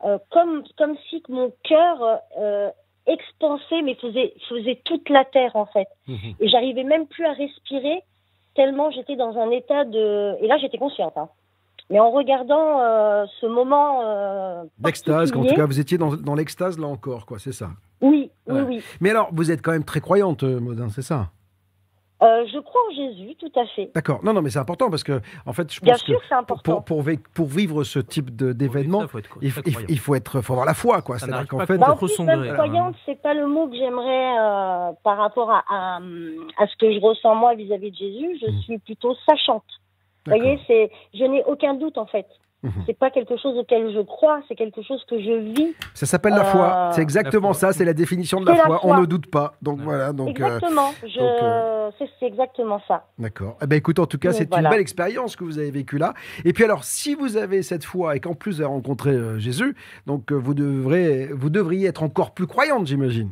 euh, 0.05 0.19
comme, 0.31 0.63
comme 0.77 0.95
si 1.09 1.23
mon 1.29 1.53
cœur 1.65 2.21
expansait, 3.07 3.83
mais 3.83 3.95
faisait, 3.97 4.35
faisait 4.49 4.81
toute 4.85 5.09
la 5.09 5.25
terre 5.25 5.57
en 5.57 5.67
fait. 5.67 5.89
Mhm. 6.07 6.35
Et 6.39 6.49
j'arrivais 6.49 6.85
même 6.85 7.07
plus 7.07 7.25
à 7.25 7.33
respirer 7.33 8.03
tellement 8.55 8.91
j'étais 8.91 9.17
dans 9.17 9.37
un 9.39 9.51
état 9.51 9.85
de... 9.85 10.37
Et 10.43 10.47
là, 10.47 10.59
j'étais 10.59 10.77
consciente. 10.77 11.17
Hein. 11.17 11.31
Mais 11.89 11.99
en 11.99 12.11
regardant 12.11 13.27
ce 13.41 13.47
moment... 13.47 14.65
D'extase, 14.79 15.35
en 15.35 15.45
tout 15.45 15.55
cas, 15.55 15.65
vous 15.65 15.81
étiez 15.81 15.97
dans, 15.97 16.15
dans 16.15 16.35
l'extase 16.35 16.79
là 16.79 16.87
encore, 16.87 17.25
quoi, 17.25 17.39
c'est 17.39 17.53
ça? 17.53 17.71
Oui, 18.03 18.31
oui, 18.47 18.61
oui. 18.61 18.83
Mais 19.01 19.11
alors, 19.11 19.31
vous 19.33 19.51
êtes 19.51 19.63
quand 19.63 19.73
même 19.73 19.85
très 19.85 20.01
croyante, 20.01 20.43
Maudin, 20.43 20.91
c'est 20.91 21.03
ça? 21.03 21.31
Euh, 22.23 22.47
je 22.53 22.59
crois 22.61 22.81
en 22.89 22.95
Jésus, 22.95 23.35
tout 23.37 23.51
à 23.59 23.67
fait. 23.67 23.91
D'accord. 23.95 24.21
Non, 24.23 24.33
non, 24.33 24.43
mais 24.43 24.51
c'est 24.51 24.59
important 24.61 24.89
parce 24.91 25.03
que, 25.03 25.21
en 25.45 25.53
fait, 25.53 25.73
je 25.73 25.81
Bien 25.81 25.95
pense 25.95 26.03
sûr, 26.05 26.19
que 26.19 26.23
c'est 26.23 26.29
pour, 26.29 26.39
important. 26.39 26.73
pour, 26.83 26.85
pour 26.85 27.03
vi- 27.03 27.19
pour 27.35 27.47
vivre 27.47 27.83
ce 27.83 27.99
type 27.99 28.35
d'événement, 28.37 29.09
faut 29.09 29.19
il, 29.41 29.51
faut 29.99 30.15
être, 30.15 30.41
faut 30.41 30.53
avoir 30.53 30.67
la 30.67 30.75
foi, 30.75 31.03
quoi. 31.03 31.19
C'est-à-dire 31.19 31.49
qu'en 31.49 31.59
pas 31.59 31.67
fait, 31.67 31.79
Bah, 31.79 31.91
en 31.91 31.97
trop 31.97 32.07
plus, 32.07 32.19
même 32.21 32.53
croyante, 32.55 32.95
c'est 33.07 33.21
pas 33.21 33.35
le 33.35 33.47
mot 33.49 33.67
que 33.69 33.77
j'aimerais 33.77 34.39
euh, 34.39 34.93
par 35.03 35.17
rapport 35.19 35.51
à, 35.51 35.65
à, 35.69 35.97
à 35.97 36.67
ce 36.69 36.77
que 36.79 36.93
je 36.93 37.01
ressens 37.01 37.35
moi 37.35 37.55
vis-à-vis 37.57 37.91
de 37.91 37.97
Jésus. 37.97 38.39
Je 38.41 38.51
Mhm. 38.51 38.61
suis 38.63 38.79
plutôt 38.79 39.17
sachante. 39.27 39.65
Vous 40.27 40.37
voyez, 40.37 40.61
c'est, 40.69 40.91
je 41.15 41.25
n'ai 41.25 41.43
aucun 41.45 41.75
doute 41.75 41.99
en 41.99 42.07
fait. 42.07 42.27
Mhm. 42.63 42.85
C'est 42.87 42.97
pas 42.97 43.11
quelque 43.11 43.37
chose 43.37 43.57
auquel 43.59 43.93
je 43.93 44.01
crois, 44.01 44.41
c'est 44.47 44.55
quelque 44.55 44.83
chose 44.83 45.05
que 45.09 45.19
je 45.21 45.33
vis. 45.33 45.75
ça 45.95 46.07
s'appelle 46.07 46.35
la 46.35 46.45
foi. 46.45 46.67
Euh, 46.67 46.91
C'est 46.93 47.03
exactement 47.03 47.53
foi. 47.53 47.55
ça. 47.55 47.73
C'est 47.73 47.85
la 47.85 47.93
définition 47.93 48.41
de 48.41 48.47
la 48.47 48.55
foi. 48.55 48.79
foi. 48.79 48.81
On 48.85 49.01
ne 49.01 49.05
doute 49.07 49.27
pas. 49.29 49.55
Donc 49.63 49.79
Ouais. 49.79 49.85
voilà. 49.85 50.13
Donc 50.13 50.29
euh, 50.29 50.31
exactement. 50.31 50.91
je, 51.03 51.19
euh, 51.21 51.91
c'est, 51.99 52.27
exactement 52.27 52.81
ça. 52.87 53.07
D'accord. 53.19 53.57
Eh 53.63 53.67
ben, 53.67 53.77
écoute, 53.77 53.99
en 53.99 54.07
tout 54.07 54.19
cas, 54.19 54.33
c'est 54.33 54.49
voilà. 54.49 54.69
une 54.69 54.73
belle 54.75 54.81
expérience 54.81 55.35
que 55.35 55.43
vous 55.43 55.59
avez 55.59 55.73
vécue 55.73 55.99
là. 55.99 56.15
Et 56.45 56.53
puis 56.53 56.63
alors, 56.63 56.85
si 56.85 57.15
vous 57.17 57.37
avez 57.37 57.63
cette 57.63 57.85
foi 57.85 58.15
et 58.17 58.21
qu'en 58.21 58.35
plus 58.35 58.53
vous 58.57 58.61
avez 58.61 58.71
rencontré 58.71 59.11
euh, 59.11 59.39
Jésus, 59.41 59.75
donc 60.07 60.31
euh, 60.31 60.37
vous 60.37 60.55
devrez, 60.55 61.27
vous 61.33 61.51
devriez 61.51 61.89
être 61.89 62.03
encore 62.05 62.31
plus 62.31 62.47
croyante, 62.47 62.87
j'imagine. 62.87 63.31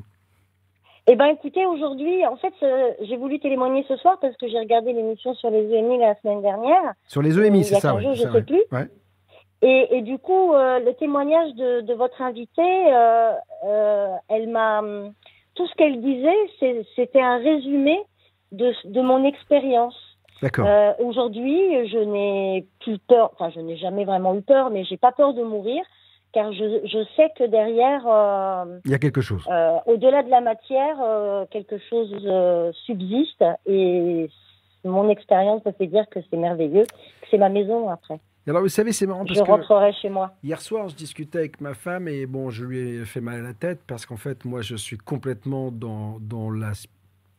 Eh 1.07 1.17
ben, 1.17 1.27
écoutez, 1.27 1.67
aujourd'hui, 1.67 2.25
en 2.27 2.37
fait, 2.37 2.53
euh, 2.63 2.91
j'ai 3.03 3.17
voulu 3.17 3.41
témoigner 3.41 3.85
ce 3.89 3.97
soir 3.97 4.19
parce 4.21 4.37
que 4.37 4.47
j'ai 4.49 4.59
regardé 4.59 4.93
l'émission 4.93 5.35
sur 5.35 5.51
les 5.51 5.65
EMI 5.73 5.99
la 5.99 6.15
semaine 6.21 6.43
dernière. 6.43 6.95
Sur 7.07 7.23
les 7.23 7.39
EMI, 7.39 7.65
c'est 7.65 7.77
ça, 7.77 7.93
15 7.93 7.97
oui. 7.97 8.03
jours, 8.05 8.15
je 8.15 8.23
ça, 8.23 8.29
sais 8.29 8.35
ouais. 8.37 8.43
plus. 8.43 8.63
Ouais. 8.71 8.89
Et, 9.63 9.97
et 9.99 10.03
du 10.03 10.19
coup, 10.19 10.55
euh, 10.55 10.79
le 10.81 10.95
témoignage 10.95 11.53
de, 11.55 11.83
de 11.83 11.95
votre 11.95 12.23
invitée, 12.23 12.93
euh, 12.95 13.33
euh, 13.65 14.09
elle 14.29 14.49
m'a 14.49 14.83
tout 15.55 15.67
ce 15.67 15.75
qu'elle 15.75 16.01
disait, 16.01 16.85
c'était 16.97 17.21
un 17.21 17.39
résumé 17.39 18.01
de, 18.53 18.73
de 18.87 19.01
mon 19.03 19.25
expérience. 19.25 19.97
D'accord. 20.41 20.65
Euh, 20.67 20.93
Aujourd'hui, 21.01 21.87
je 21.89 21.99
n'ai 21.99 22.67
plus 22.81 22.99
peur, 22.99 23.31
enfin, 23.35 23.51
je 23.55 23.61
n'ai 23.61 23.77
jamais 23.77 24.05
vraiment 24.07 24.35
eu 24.35 24.41
peur, 24.41 24.71
mais 24.71 24.85
j'ai 24.85 24.97
pas 24.97 25.13
peur 25.13 25.35
de 25.35 25.43
mourir, 25.43 25.83
car 26.33 26.51
je, 26.55 26.81
je 26.87 27.05
sais 27.17 27.31
que 27.37 27.45
derrière, 27.45 28.03
euh, 28.07 28.79
Il 28.87 28.93
y 28.93 28.95
a 28.95 28.99
quelque 28.99 29.21
chose. 29.21 29.45
euh, 29.51 29.77
au-delà 29.85 30.23
de 30.23 30.31
la 30.31 30.41
matière, 30.41 30.97
quelque 31.51 31.77
chose 31.91 32.11
subsiste, 32.87 33.45
et 33.67 34.31
mon 34.85 35.11
expérience 35.11 35.63
me 35.67 35.73
fait 35.73 35.89
dire 35.89 36.09
que 36.09 36.21
c'est 36.31 36.39
merveilleux, 36.39 36.85
que 36.85 37.27
c'est 37.31 37.37
ma 37.37 37.51
maison 37.51 37.91
après. 37.91 38.19
Alors, 38.49 38.63
vous 38.63 38.69
savez, 38.69 38.93
c'est 38.93 39.07
marrant 39.07 39.25
parce 39.25 39.39
Je 39.39 39.45
que 39.45 39.49
rentrerai 39.51 39.93
chez 40.01 40.09
moi. 40.09 40.35
hier 40.43 40.61
soir, 40.61 40.89
je 40.89 40.95
discutais 40.97 41.39
avec 41.39 41.61
ma 41.61 41.75
femme 41.75 42.09
et 42.09 42.27
bon, 42.27 42.51
je 42.51 42.65
lui 42.65 42.79
ai 42.81 43.05
fait 43.05 43.21
mal 43.21 43.39
à 43.41 43.43
la 43.43 43.55
tête 43.55 43.81
parce 43.87 44.07
qu'en 44.07 44.17
fait, 44.17 44.45
moi, 44.45 44.63
je 44.63 44.77
suis 44.77 44.97
complètement 44.99 45.71
dans, 45.71 46.19
dans 46.21 46.51
la. 46.51 46.73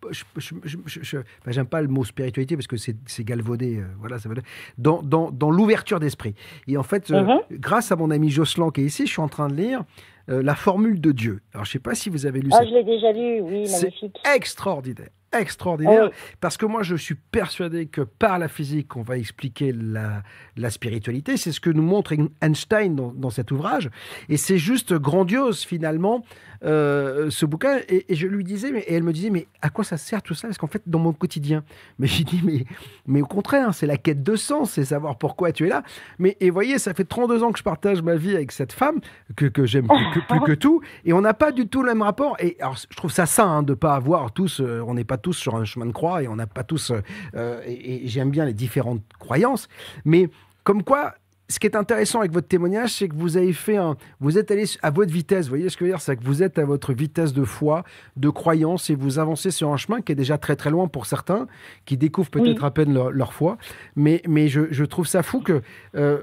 Je, 0.09 0.23
je- 0.37 0.55
je- 0.63 0.77
je- 0.85 0.99
je- 1.03 1.17
j'aime 1.47 1.67
pas 1.67 1.81
le 1.81 1.87
mot 1.87 2.03
spiritualité 2.03 2.55
parce 2.55 2.65
que 2.67 2.75
c'est 2.77 3.23
galvaudé, 3.23 3.77
euh, 3.79 3.85
voilà, 3.99 4.17
ça 4.19 4.29
veut 4.29 4.35
dire- 4.35 4.43
dans, 4.77 5.03
dans, 5.03 5.29
dans 5.31 5.51
l'ouverture 5.51 5.99
d'esprit. 5.99 6.33
Et 6.67 6.75
en 6.77 6.81
fait, 6.83 7.11
euh, 7.11 7.21
Mhm. 7.23 7.39
grâce 7.59 7.91
à 7.91 7.95
mon 7.95 8.09
ami 8.09 8.29
Jocelyn 8.31 8.71
qui 8.71 8.81
est 8.81 8.85
ici, 8.85 9.05
je 9.05 9.11
suis 9.11 9.21
en 9.21 9.27
train 9.27 9.47
de 9.47 9.53
lire 9.55 9.83
euh, 10.29 10.41
la 10.43 10.55
formule 10.55 10.99
de 11.01 11.11
Dieu. 11.11 11.41
Alors, 11.53 11.65
je 11.65 11.71
sais 11.71 11.79
pas 11.79 11.95
si 11.95 12.09
vous 12.09 12.25
avez 12.25 12.41
lu 12.41 12.49
Ah, 12.53 12.59
cette 12.59 12.69
je 12.69 12.73
l'ai 12.75 12.83
déjà 12.83 13.11
lu, 13.11 13.41
oui, 13.41 13.67
C'est 13.67 13.83
magnifique. 13.87 14.17
extraordinaire. 14.35 15.09
Extraordinaire. 15.33 16.09
Oui. 16.11 16.35
Parce 16.41 16.57
que 16.57 16.65
moi, 16.65 16.83
je 16.83 16.95
suis 16.97 17.15
persuadé 17.15 17.85
que 17.85 18.01
par 18.01 18.37
la 18.37 18.49
physique, 18.49 18.97
on 18.97 19.01
va 19.01 19.17
expliquer 19.17 19.71
la, 19.71 20.23
la 20.57 20.69
spiritualité. 20.69 21.37
C'est 21.37 21.53
ce 21.53 21.61
que 21.61 21.69
nous 21.69 21.81
montre 21.83 22.13
Einstein 22.41 22.95
dans, 22.97 23.13
dans 23.13 23.29
cet 23.29 23.51
ouvrage. 23.51 23.89
Et 24.27 24.35
c'est 24.35 24.57
juste 24.57 24.93
grandiose, 24.93 25.63
finalement, 25.63 26.25
euh, 26.65 27.29
ce 27.29 27.45
bouquin. 27.45 27.79
Et, 27.87 28.11
et 28.11 28.15
je 28.15 28.27
lui 28.27 28.43
disais, 28.43 28.73
mais, 28.73 28.81
et 28.81 28.93
elle 28.95 29.03
me 29.03 29.13
disait, 29.13 29.29
mais 29.29 29.47
à 29.61 29.69
quoi 29.69 29.85
ça 29.85 29.95
sert 29.95 30.21
tout 30.21 30.33
ça? 30.33 30.49
Parce 30.49 30.57
qu'en 30.57 30.67
fait, 30.67 30.81
dans 30.85 30.99
mon 30.99 31.13
quotidien. 31.13 31.63
Mais 31.97 32.07
j'ai 32.07 32.23
dit, 32.25 32.41
mais, 32.43 32.65
mais 33.07 33.21
au 33.21 33.25
contraire, 33.27 33.73
c'est 33.73 33.85
la 33.85 33.95
quête 33.97 34.23
de 34.23 34.35
sens, 34.35 34.71
c'est 34.71 34.85
savoir 34.85 35.17
pourquoi 35.17 35.51
tu 35.53 35.65
es 35.65 35.69
là. 35.69 35.83
Mais 36.19 36.35
et 36.41 36.49
voyez, 36.49 36.77
ça 36.79 36.93
fait 36.93 37.03
32 37.05 37.41
ans 37.43 37.51
que 37.53 37.59
je 37.59 37.63
partage 37.63 38.01
ma 38.01 38.15
vie 38.15 38.35
avec 38.35 38.51
cette 38.51 38.73
femme 38.73 38.99
que, 39.35 39.45
que 39.45 39.65
j'aime 39.65 39.87
plus, 39.87 40.05
que- 40.13 40.19
plus 40.27 40.39
que 40.41 40.51
tout. 40.53 40.81
Et 41.05 41.13
on 41.13 41.21
n'a 41.21 41.33
pas 41.33 41.51
du 41.51 41.67
tout 41.67 41.81
le 41.83 41.89
même 41.89 42.01
rapport. 42.01 42.35
Et 42.39 42.57
alors, 42.59 42.75
je 42.77 42.95
trouve 42.95 43.11
ça 43.11 43.25
sain 43.25 43.47
hein, 43.47 43.63
de 43.63 43.73
pas 43.73 43.95
avoir 43.95 44.31
tous, 44.31 44.59
euh, 44.61 44.83
on 44.87 44.93
n'est 44.93 45.03
pas 45.03 45.17
tous 45.17 45.33
sur 45.33 45.55
un 45.55 45.65
chemin 45.65 45.85
de 45.85 45.91
croix 45.91 46.21
et 46.23 46.27
on 46.27 46.35
n'a 46.35 46.47
pas 46.47 46.63
tous. 46.63 46.91
euh, 46.91 47.01
euh, 47.35 47.61
et, 47.65 48.05
et 48.05 48.07
j'aime 48.07 48.29
bien 48.31 48.45
les 48.45 48.53
différentes 48.53 49.01
croyances. 49.19 49.67
Mais 50.05 50.29
comme 50.63 50.83
quoi. 50.83 51.13
Ce 51.49 51.59
qui 51.59 51.67
est 51.67 51.75
intéressant 51.75 52.19
avec 52.21 52.31
votre 52.31 52.47
témoignage, 52.47 52.93
c'est 52.93 53.09
que 53.09 53.13
vous 53.15 53.35
avez 53.35 53.51
fait 53.51 53.75
un, 53.75 53.97
vous 54.21 54.37
êtes 54.37 54.51
allé 54.51 54.63
à 54.83 54.89
votre 54.89 55.11
vitesse. 55.11 55.47
Vous 55.47 55.49
voyez 55.49 55.67
ce 55.67 55.75
que 55.75 55.83
je 55.83 55.89
veux 55.89 55.97
dire, 55.97 55.99
c'est 55.99 56.15
que 56.15 56.23
vous 56.23 56.41
êtes 56.43 56.57
à 56.57 56.63
votre 56.63 56.93
vitesse 56.93 57.33
de 57.33 57.43
foi, 57.43 57.83
de 58.15 58.29
croyance, 58.29 58.89
et 58.89 58.95
vous 58.95 59.19
avancez 59.19 59.51
sur 59.51 59.67
un 59.73 59.75
chemin 59.75 59.99
qui 59.99 60.13
est 60.13 60.15
déjà 60.15 60.37
très 60.37 60.55
très 60.55 60.69
loin 60.69 60.87
pour 60.87 61.07
certains, 61.07 61.47
qui 61.83 61.97
découvrent 61.97 62.29
peut-être 62.29 62.61
Oui. 62.61 62.65
à 62.65 62.71
peine 62.71 62.93
leur, 62.93 63.11
leur 63.11 63.33
foi. 63.33 63.57
Mais, 63.97 64.21
mais 64.29 64.47
je, 64.47 64.61
je 64.71 64.85
trouve 64.85 65.07
ça 65.07 65.23
fou 65.23 65.41
que 65.41 65.61
euh, 65.97 66.19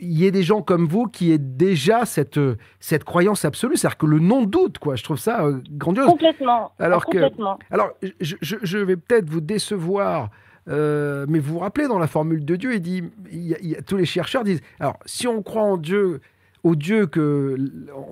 il 0.00 0.18
y 0.18 0.26
ait 0.26 0.30
des 0.30 0.44
gens 0.44 0.62
comme 0.62 0.86
vous 0.86 1.06
qui 1.06 1.32
aient 1.32 1.38
déjà 1.38 2.04
cette, 2.04 2.38
euh, 2.38 2.56
cette 2.78 3.02
croyance 3.04 3.44
absolue, 3.44 3.76
c'est-à-dire 3.76 3.98
que 3.98 4.06
le 4.06 4.20
non-doute, 4.20 4.78
quoi. 4.78 4.94
Je 4.94 5.02
trouve 5.02 5.18
ça 5.18 5.44
euh, 5.44 5.60
grandiose. 5.72 6.06
Complètement. 6.06 6.70
Alors 6.78 7.04
Ah, 7.08 7.10
que-. 7.10 7.30
Alors, 7.72 7.88
je, 8.20 8.36
je- 8.40 8.56
je 8.62 8.78
vais 8.78 8.96
peut-être 8.96 9.28
vous 9.28 9.40
décevoir, 9.40 10.30
euh, 10.68 11.26
mais 11.28 11.40
vous 11.40 11.54
vous 11.54 11.58
rappelez, 11.58 11.88
dans 11.88 11.98
la 11.98 12.06
formule 12.06 12.44
de 12.44 12.54
Dieu, 12.56 12.74
il 12.74 12.80
dit, 12.80 13.02
il 13.32 13.48
y 13.48 13.54
a- 13.54 13.58
il 13.60 13.68
y 13.70 13.76
a- 13.76 13.82
tous 13.82 13.96
les 13.96 14.04
chercheurs 14.04 14.44
disent, 14.44 14.62
alors, 14.78 14.98
si 15.06 15.26
on 15.26 15.42
croit 15.42 15.62
en 15.62 15.76
Dieu, 15.76 16.20
au 16.64 16.74
Dieu 16.76 17.06
que 17.06 17.56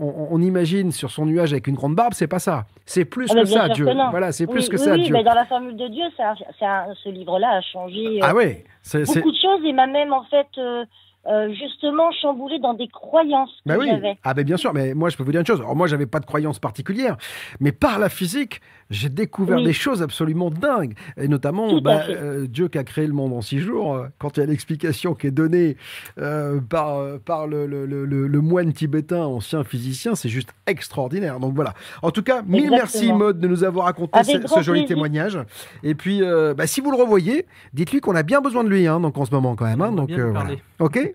on, 0.00 0.28
on 0.30 0.40
imagine 0.40 0.90
sur 0.92 1.10
son 1.10 1.26
nuage 1.26 1.52
avec 1.52 1.66
une 1.66 1.74
grande 1.74 1.94
barbe, 1.96 2.14
c'est 2.14 2.28
pas 2.28 2.38
ça. 2.38 2.64
C'est 2.86 3.04
plus 3.04 3.26
Ah, 3.30 3.40
que 3.40 3.44
ça, 3.44 3.68
Dieu. 3.68 3.84
que. 3.86 4.10
Voilà, 4.10 4.30
c'est 4.32 4.46
plus 4.46 4.68
que 4.68 4.76
ça, 4.76 4.96
Dieu. 4.96 5.12
mais 5.12 5.24
dans 5.24 5.34
la 5.34 5.44
formule 5.46 5.76
de 5.76 5.88
Dieu, 5.88 6.04
ça, 6.16 6.34
ça- 6.58 6.86
ce 7.02 7.08
livre-là 7.08 7.58
a 7.58 7.60
changé 7.60 8.20
Ah 8.22 8.32
beaucoup 8.32 9.30
de 9.32 9.36
choses 9.36 9.64
et 9.64 9.72
m'a 9.72 9.86
même 9.88 10.12
en 10.12 10.22
fait 10.24 10.46
euh, 10.58 10.84
euh, 11.28 11.52
justement 11.52 12.10
chamboulé 12.20 12.58
dans 12.58 12.74
des 12.74 12.88
croyances 12.88 13.50
que 13.64 13.68
Bah 13.70 13.76
oui. 13.78 13.88
j'avais. 13.88 14.16
Ah 14.24 14.34
ben 14.34 14.44
bien 14.44 14.56
sûr, 14.56 14.72
mais 14.74 14.94
moi 14.94 15.08
je 15.10 15.16
peux 15.16 15.22
vous 15.24 15.32
dire 15.32 15.40
une 15.40 15.46
chose. 15.46 15.60
Alors 15.60 15.76
moi 15.76 15.86
j'avais 15.86 16.06
pas 16.06 16.20
de 16.20 16.26
croyance 16.26 16.58
particulière, 16.58 17.16
mais 17.60 17.72
par 17.72 17.98
la 17.98 18.08
physique, 18.08 18.60
j'ai 18.90 19.08
découvert 19.08 19.58
Oui. 19.58 19.64
des 19.64 19.72
choses 19.72 20.02
absolument 20.02 20.50
dingues. 20.50 20.94
Et 21.16 21.28
notamment, 21.28 21.80
bah, 21.80 22.02
euh, 22.08 22.46
Dieu 22.46 22.68
qui 22.68 22.78
a 22.78 22.84
créé 22.84 23.06
le 23.06 23.12
monde 23.12 23.32
en 23.32 23.40
six 23.40 23.58
jours, 23.58 23.94
euh, 23.94 24.06
quand 24.18 24.36
il 24.36 24.40
y 24.40 24.42
a 24.42 24.46
l'explication 24.46 25.14
qui 25.14 25.26
est 25.26 25.30
donnée 25.32 25.76
euh, 26.18 26.60
par, 26.60 27.00
par 27.24 27.46
le, 27.46 27.66
le- 27.66 27.86
le- 27.86 28.04
le- 28.04 28.26
le 28.28 28.40
moine 28.40 28.72
tibétain, 28.72 29.24
ancien 29.24 29.64
physicien, 29.64 30.14
c'est 30.14 30.28
juste 30.28 30.50
extraordinaire. 30.66 31.40
Donc 31.40 31.54
voilà. 31.54 31.74
En 32.02 32.10
tout 32.10 32.22
cas, 32.22 32.42
mille 32.42 32.64
Exactement. 32.66 32.76
merci 32.78 33.12
Maud 33.12 33.40
de 33.40 33.48
nous 33.48 33.64
avoir 33.64 33.86
raconté 33.86 34.22
ce, 34.24 34.32
joli 34.62 34.80
plaisir. 34.82 34.86
témoignage. 34.88 35.38
Et 35.82 35.94
puis, 35.94 36.22
euh, 36.22 36.54
bah, 36.54 36.66
si 36.66 36.80
vous 36.80 36.90
le 36.90 36.96
revoyez, 36.96 37.46
dites-lui 37.72 38.00
qu'on 38.00 38.14
a 38.14 38.22
bien 38.22 38.40
besoin 38.40 38.62
de 38.64 38.68
lui 38.68 38.86
hein, 38.86 39.00
donc 39.00 39.18
en 39.18 39.24
ce 39.24 39.30
moment 39.32 39.56
quand 39.56 39.64
même. 39.66 39.80
hein. 39.82 39.92
Donc 39.92 40.10
euh, 40.10 40.30
voilà. 40.30 40.50
Ok? 40.78 41.14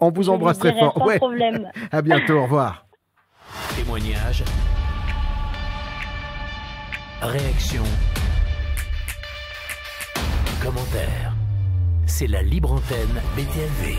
On 0.00 0.10
vous 0.10 0.28
embrasse 0.30 0.58
très 0.58 0.72
fort. 0.72 0.94
Sans 0.96 1.06
Ouais. 1.06 1.18
problème. 1.18 1.68
À 1.92 2.00
bientôt, 2.02 2.34
au 2.38 2.42
revoir. 2.44 2.86
Témoignage. 3.76 4.42
Réaction. 7.22 7.82
Commentaire. 10.62 11.34
C'est 12.06 12.26
la 12.26 12.42
libre 12.42 12.72
antenne 12.72 13.20
BTLV. 13.36 13.98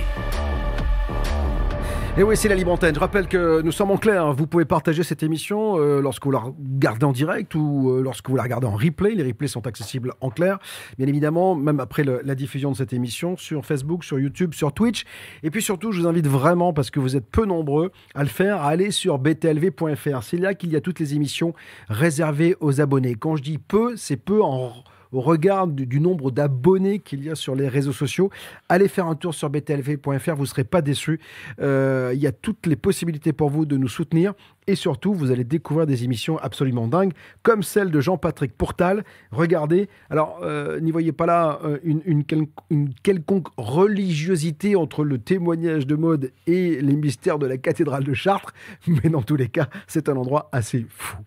Et 2.17 2.23
oui, 2.23 2.35
c'est 2.35 2.49
la 2.49 2.55
libre 2.55 2.73
antenne. 2.73 2.93
Je 2.93 2.99
rappelle 2.99 3.29
que 3.29 3.61
nous 3.61 3.71
sommes 3.71 3.89
en 3.91 3.97
clair. 3.97 4.33
Vous 4.33 4.45
pouvez 4.45 4.65
partager 4.65 5.01
cette 5.01 5.23
émission 5.23 5.79
euh, 5.79 6.01
lorsque 6.01 6.25
vous 6.25 6.31
la 6.31 6.39
regardez 6.39 7.05
en 7.05 7.13
direct 7.13 7.55
ou 7.55 7.89
euh, 7.89 8.01
lorsque 8.01 8.29
vous 8.29 8.35
la 8.35 8.43
regardez 8.43 8.67
en 8.67 8.75
replay. 8.75 9.15
Les 9.15 9.23
replays 9.23 9.47
sont 9.47 9.65
accessibles 9.65 10.13
en 10.19 10.29
clair, 10.29 10.59
bien 10.97 11.07
évidemment, 11.07 11.55
même 11.55 11.79
après 11.79 12.03
la 12.03 12.35
diffusion 12.35 12.69
de 12.71 12.75
cette 12.75 12.91
émission 12.91 13.37
sur 13.37 13.65
Facebook, 13.65 14.03
sur 14.03 14.19
YouTube, 14.19 14.53
sur 14.53 14.73
Twitch. 14.73 15.05
Et 15.41 15.51
puis 15.51 15.61
surtout, 15.61 15.93
je 15.93 16.01
vous 16.01 16.07
invite 16.07 16.27
vraiment, 16.27 16.73
parce 16.73 16.91
que 16.91 16.99
vous 16.99 17.15
êtes 17.15 17.29
peu 17.31 17.45
nombreux 17.45 17.93
à 18.13 18.23
le 18.23 18.29
faire, 18.29 18.61
à 18.61 18.67
aller 18.67 18.91
sur 18.91 19.17
btlv.fr. 19.17 20.21
C'est 20.21 20.37
là 20.37 20.53
qu'il 20.53 20.73
y 20.73 20.75
a 20.75 20.81
toutes 20.81 20.99
les 20.99 21.15
émissions 21.15 21.53
réservées 21.87 22.57
aux 22.59 22.81
abonnés. 22.81 23.15
Quand 23.15 23.37
je 23.37 23.43
dis 23.43 23.57
peu, 23.57 23.95
c'est 23.95 24.17
peu 24.17 24.43
en 24.43 24.73
au 25.11 25.21
regard 25.21 25.67
du, 25.67 25.99
nombre 25.99 26.31
d'abonnés 26.31 26.99
qu'il 26.99 27.23
y 27.23 27.29
a 27.29 27.35
sur 27.35 27.55
les 27.55 27.67
réseaux 27.67 27.91
sociaux. 27.91 28.29
Allez 28.69 28.87
faire 28.87 29.07
un 29.07 29.15
tour 29.15 29.33
sur 29.33 29.49
btlv.fr, 29.49 30.35
vous 30.35 30.41
ne 30.41 30.47
serez 30.47 30.63
pas 30.63 30.81
déçus. 30.81 31.19
Euh, 31.59 32.11
il 32.13 32.19
y 32.21 32.27
a 32.27 32.31
toutes 32.31 32.65
les 32.65 32.75
possibilités 32.75 33.33
pour 33.33 33.49
vous 33.49 33.65
de 33.65 33.77
nous 33.77 33.87
soutenir. 33.87 34.33
Et 34.67 34.75
surtout, 34.75 35.13
vous 35.13 35.31
allez 35.31 35.43
découvrir 35.43 35.87
des 35.87 36.03
émissions 36.03 36.37
absolument 36.37 36.87
dingues, 36.87 37.13
comme 37.41 37.63
celle 37.63 37.89
de 37.89 37.99
Jean-Patrick 37.99 38.55
Pourtal. 38.55 39.03
Regardez, 39.31 39.89
alors 40.09 40.39
euh, 40.43 40.79
n'y 40.79 40.91
voyez 40.91 41.11
pas 41.11 41.25
là 41.25 41.59
euh, 41.63 41.79
une, 41.83 42.23
une 42.69 42.93
quelconque 43.03 43.47
religiosité 43.57 44.75
entre 44.75 45.03
le 45.03 45.17
témoignage 45.17 45.87
de 45.87 45.95
mode 45.95 46.31
et 46.45 46.79
les 46.79 46.95
mystères 46.95 47.39
de 47.39 47.47
la 47.47 47.57
cathédrale 47.57 48.03
de 48.03 48.13
Chartres, 48.13 48.53
mais 48.87 49.09
dans 49.09 49.23
tous 49.23 49.35
les 49.35 49.49
cas, 49.49 49.67
c'est 49.87 50.09
un 50.09 50.15
endroit 50.15 50.49
assez 50.51 50.85
fou. 50.89 51.17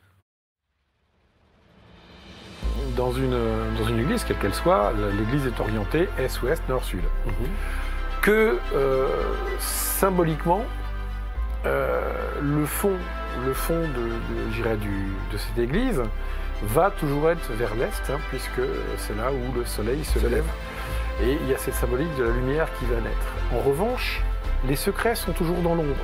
Dans 2.96 3.12
une, 3.12 3.36
dans 3.78 3.88
une 3.88 4.00
église, 4.00 4.24
quelle 4.24 4.36
qu'elle 4.38 4.54
soit, 4.54 4.92
l'église 5.18 5.46
est 5.46 5.60
orientée 5.60 6.08
est-ouest, 6.18 6.62
nord-sud. 6.68 7.02
Que 8.22 8.58
euh, 8.74 9.06
symboliquement, 9.58 10.64
euh, 11.66 12.00
le 12.42 12.64
fond, 12.66 12.92
le 13.44 13.52
fond 13.54 13.80
de, 13.80 14.76
du- 14.76 15.12
de 15.32 15.36
cette 15.36 15.58
église 15.58 16.02
va 16.62 16.90
toujours 16.90 17.30
être 17.30 17.52
vers 17.52 17.74
l'est, 17.74 18.10
hein, 18.10 18.18
puisque 18.30 18.60
c'est 18.98 19.16
là 19.16 19.30
où 19.32 19.58
le 19.58 19.64
soleil 19.64 20.04
se 20.04 20.18
lève. 20.26 20.44
Et 21.22 21.38
il 21.42 21.48
y 21.48 21.54
a 21.54 21.58
cette 21.58 21.74
symbolique 21.74 22.14
de 22.16 22.24
la 22.24 22.30
lumière 22.30 22.68
qui 22.78 22.86
va 22.86 22.96
naître. 22.96 23.26
En 23.54 23.58
revanche, 23.60 24.22
les 24.66 24.76
secrets 24.76 25.14
sont 25.14 25.32
toujours 25.32 25.58
dans 25.58 25.74
l'ombre. 25.74 25.94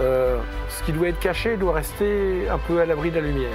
Euh, 0.00 0.38
ce 0.68 0.82
qui 0.84 0.92
doit 0.92 1.08
être 1.08 1.18
caché 1.20 1.56
doit 1.56 1.72
rester 1.74 2.46
un 2.50 2.58
peu 2.58 2.80
à 2.80 2.86
l'abri 2.86 3.10
de 3.10 3.16
la 3.16 3.26
lumière. 3.26 3.50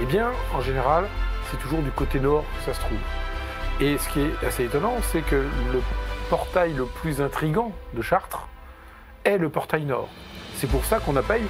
Eh 0.00 0.06
bien, 0.06 0.30
en 0.54 0.60
général, 0.60 1.04
c'est 1.50 1.58
toujours 1.58 1.80
du 1.80 1.90
côté 1.90 2.20
nord 2.20 2.44
que 2.58 2.64
ça 2.64 2.74
se 2.74 2.80
trouve. 2.80 2.98
Et 3.80 3.98
ce 3.98 4.08
qui 4.08 4.20
est 4.20 4.46
assez 4.46 4.64
étonnant, 4.64 4.94
c'est 5.12 5.22
que 5.22 5.36
le 5.36 5.82
portail 6.30 6.72
le 6.74 6.84
plus 6.84 7.20
intrigant 7.20 7.72
de 7.94 8.02
Chartres 8.02 8.48
est 9.24 9.38
le 9.38 9.48
portail 9.48 9.84
nord. 9.84 10.08
C'est 10.56 10.68
pour 10.68 10.84
ça 10.84 11.00
qu'on 11.00 11.16
appelle, 11.16 11.42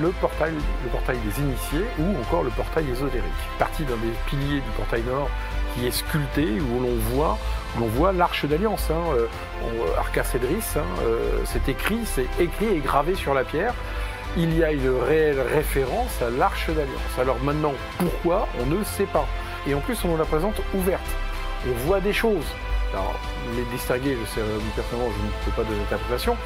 le, 0.00 0.10
portail, 0.20 0.52
le 0.84 0.90
portail 0.90 1.18
des 1.18 1.40
initiés 1.40 1.84
ou 1.98 2.20
encore 2.20 2.42
le 2.42 2.50
portail 2.50 2.90
ésotérique. 2.90 3.24
Partie 3.58 3.84
d'un 3.84 3.96
des 3.96 4.12
piliers 4.26 4.60
du 4.60 4.70
portail 4.76 5.02
nord 5.02 5.30
qui 5.74 5.86
est 5.86 5.90
sculpté, 5.90 6.60
où 6.60 6.80
l'on 6.80 7.86
voit, 7.86 8.12
l'arche 8.12 8.46
d'alliance, 8.46 8.90
hein, 8.90 9.12
euh, 9.14 10.24
Cedris, 10.24 10.64
hein, 10.76 10.80
euh, 11.02 11.40
c'est 11.44 11.68
écrit, 11.68 12.00
c'est 12.04 12.26
écrit 12.40 12.68
et 12.74 12.78
gravé 12.78 13.14
sur 13.14 13.34
la 13.34 13.44
pierre. 13.44 13.74
Il 14.36 14.56
y 14.56 14.62
a 14.62 14.72
une 14.72 14.88
réelle 14.88 15.40
référence 15.40 16.20
à 16.20 16.30
l'Arche 16.30 16.68
d'Alliance. 16.68 17.18
Alors 17.18 17.38
maintenant, 17.42 17.72
pourquoi 17.98 18.48
On 18.60 18.66
ne 18.66 18.84
sait 18.84 19.06
pas. 19.06 19.26
Et 19.66 19.74
en 19.74 19.80
plus, 19.80 20.04
on 20.04 20.08
nous 20.08 20.16
la 20.16 20.24
présente 20.24 20.60
ouverte. 20.74 21.06
On 21.66 21.72
voit 21.86 22.00
des 22.00 22.12
choses. 22.12 22.46
Alors, 22.92 23.18
les 23.56 23.64
distinguer, 23.64 24.16
je 24.20 24.26
sais, 24.26 24.40
euh, 24.40 24.58
personnellement, 24.74 25.10
je 25.10 25.26
ne 25.26 25.44
peux 25.44 25.62
pas 25.62 25.68
donner 25.68 25.80
d'interprétation. 25.80 26.36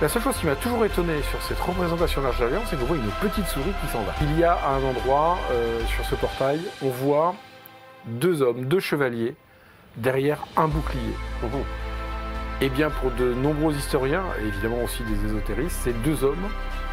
La 0.00 0.08
seule 0.08 0.22
chose 0.22 0.36
qui 0.36 0.46
m'a 0.46 0.54
toujours 0.54 0.84
étonné 0.84 1.22
sur 1.22 1.40
cette 1.42 1.58
représentation 1.58 2.20
de 2.20 2.26
l'Arche 2.26 2.38
d'Alliance, 2.38 2.64
c'est 2.70 2.78
qu'on 2.78 2.86
voit 2.86 2.96
une 2.96 3.28
petite 3.28 3.46
souris 3.46 3.72
qui 3.80 3.90
s'en 3.90 4.02
va. 4.02 4.12
Il 4.20 4.38
y 4.38 4.44
a 4.44 4.58
un 4.68 4.82
endroit, 4.82 5.38
euh, 5.50 5.80
sur 5.86 6.04
ce 6.04 6.14
portail, 6.14 6.60
on 6.82 6.90
voit 6.90 7.34
deux 8.06 8.42
hommes, 8.42 8.64
deux 8.66 8.80
chevaliers, 8.80 9.34
derrière 9.96 10.46
un 10.56 10.68
bouclier. 10.68 11.14
Et 12.60 12.68
bien 12.68 12.90
pour 12.90 13.10
de 13.12 13.34
nombreux 13.34 13.74
historiens, 13.74 14.24
et 14.40 14.46
évidemment 14.46 14.82
aussi 14.84 15.02
des 15.04 15.30
ésotéristes, 15.30 15.78
ces 15.82 15.92
deux 15.92 16.22
hommes, 16.24 16.48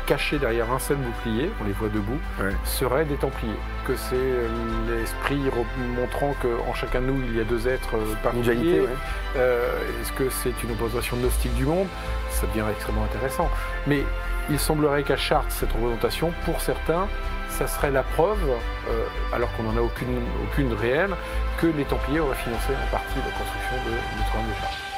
cachés 0.06 0.39
derrière 0.39 0.72
un 0.72 0.80
seul 0.80 0.97
bouclier, 0.97 1.51
on 1.62 1.66
les 1.66 1.74
voit 1.74 1.89
debout, 1.89 2.20
seraient 2.64 3.06
des 3.06 3.16
Templiers. 3.16 3.51
Que 3.88 3.95
c'est 3.95 4.16
l'esprit 4.88 5.39
montrant 5.95 6.36
qu'en 6.41 6.74
chacun 6.74 7.01
de 7.01 7.08
nous, 7.08 7.22
il 7.28 7.38
y 7.38 7.39
a 7.39 7.43
deux 7.43 7.68
êtres 7.68 7.95
euh, 7.95 8.16
particuliers. 8.24 8.86
Euh, 9.36 10.01
Est-ce 10.01 10.12
que 10.14 10.30
c'est 10.30 10.64
une 10.64 10.72
représentation 10.72 11.18
gnostique 11.18 11.53
du 11.56 11.66
monde? 11.66 11.88
Ça 12.32 12.47
devient 12.47 12.66
extrêmement 12.72 13.03
intéressant. 13.03 13.49
Mais 13.88 14.03
il 14.49 14.60
semblerait 14.60 15.03
qu'à 15.03 15.18
Chartres, 15.18 15.51
cette 15.51 15.72
représentation, 15.72 16.34
pour 16.45 16.62
certains, 16.62 17.08
ça 17.49 17.68
serait 17.68 17.91
la 17.91 18.03
preuve, 18.03 18.38
euh, 18.89 19.06
alors 19.34 19.51
qu'on 19.56 19.64
n'en 19.64 19.78
a 19.78 19.82
aucune, 19.82 20.22
aucune 20.43 20.74
réelle, 20.74 21.16
que 21.60 21.68
les 21.68 21.86
Templiers 21.86 22.20
auraient 22.20 22.36
financé 22.36 22.74
en 22.74 22.91
partie 22.91 23.16
la 23.18 23.32
construction 23.32 23.76
de 23.86 23.91
Notre-Dame 24.18 24.49
de 24.49 24.62
Chartres. 24.62 24.95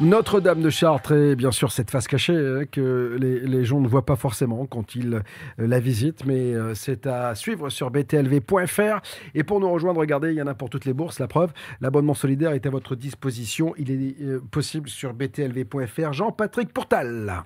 Notre-Dame 0.00 0.62
de 0.62 0.70
Chartres 0.70 1.12
est 1.12 1.34
bien 1.34 1.50
sûr 1.50 1.72
cette 1.72 1.90
face 1.90 2.06
cachée 2.06 2.36
hein, 2.36 2.64
que 2.70 3.16
les, 3.20 3.40
les, 3.40 3.64
gens 3.64 3.80
ne 3.80 3.88
voient 3.88 4.06
pas 4.06 4.14
forcément 4.14 4.64
quand 4.64 4.94
ils 4.94 5.14
euh, 5.14 5.20
la 5.58 5.80
visitent, 5.80 6.24
mais 6.24 6.54
euh, 6.54 6.72
c'est 6.76 7.08
à 7.08 7.34
suivre 7.34 7.68
sur 7.68 7.90
btlv.fr. 7.90 9.00
Et 9.34 9.42
pour 9.42 9.58
nous 9.58 9.68
rejoindre, 9.68 9.98
regardez, 9.98 10.30
il 10.30 10.36
y 10.36 10.42
en 10.42 10.46
a 10.46 10.54
pour 10.54 10.70
toutes 10.70 10.84
les 10.84 10.92
bourses, 10.92 11.18
la 11.18 11.26
preuve. 11.26 11.52
L'abonnement 11.80 12.14
solidaire 12.14 12.52
est 12.52 12.64
à 12.64 12.70
votre 12.70 12.94
disposition. 12.94 13.74
Il 13.76 13.90
est 13.90 14.22
euh, 14.22 14.40
possible 14.52 14.88
sur 14.88 15.14
btlv.fr. 15.14 16.12
Jean-Patrick 16.12 16.72
Portal. 16.72 17.42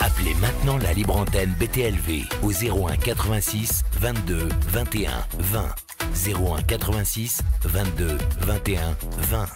Appelez 0.00 0.34
maintenant 0.38 0.76
la 0.76 0.92
libre 0.92 1.16
antenne 1.16 1.54
BTLV 1.58 2.24
au 2.42 2.50
01 2.50 2.96
86 2.96 3.84
22 4.00 4.48
21 4.68 5.10
20. 5.38 5.64
01 6.26 6.62
86 6.62 7.42
22 7.64 8.18
21 8.40 8.80
20. 9.30 9.46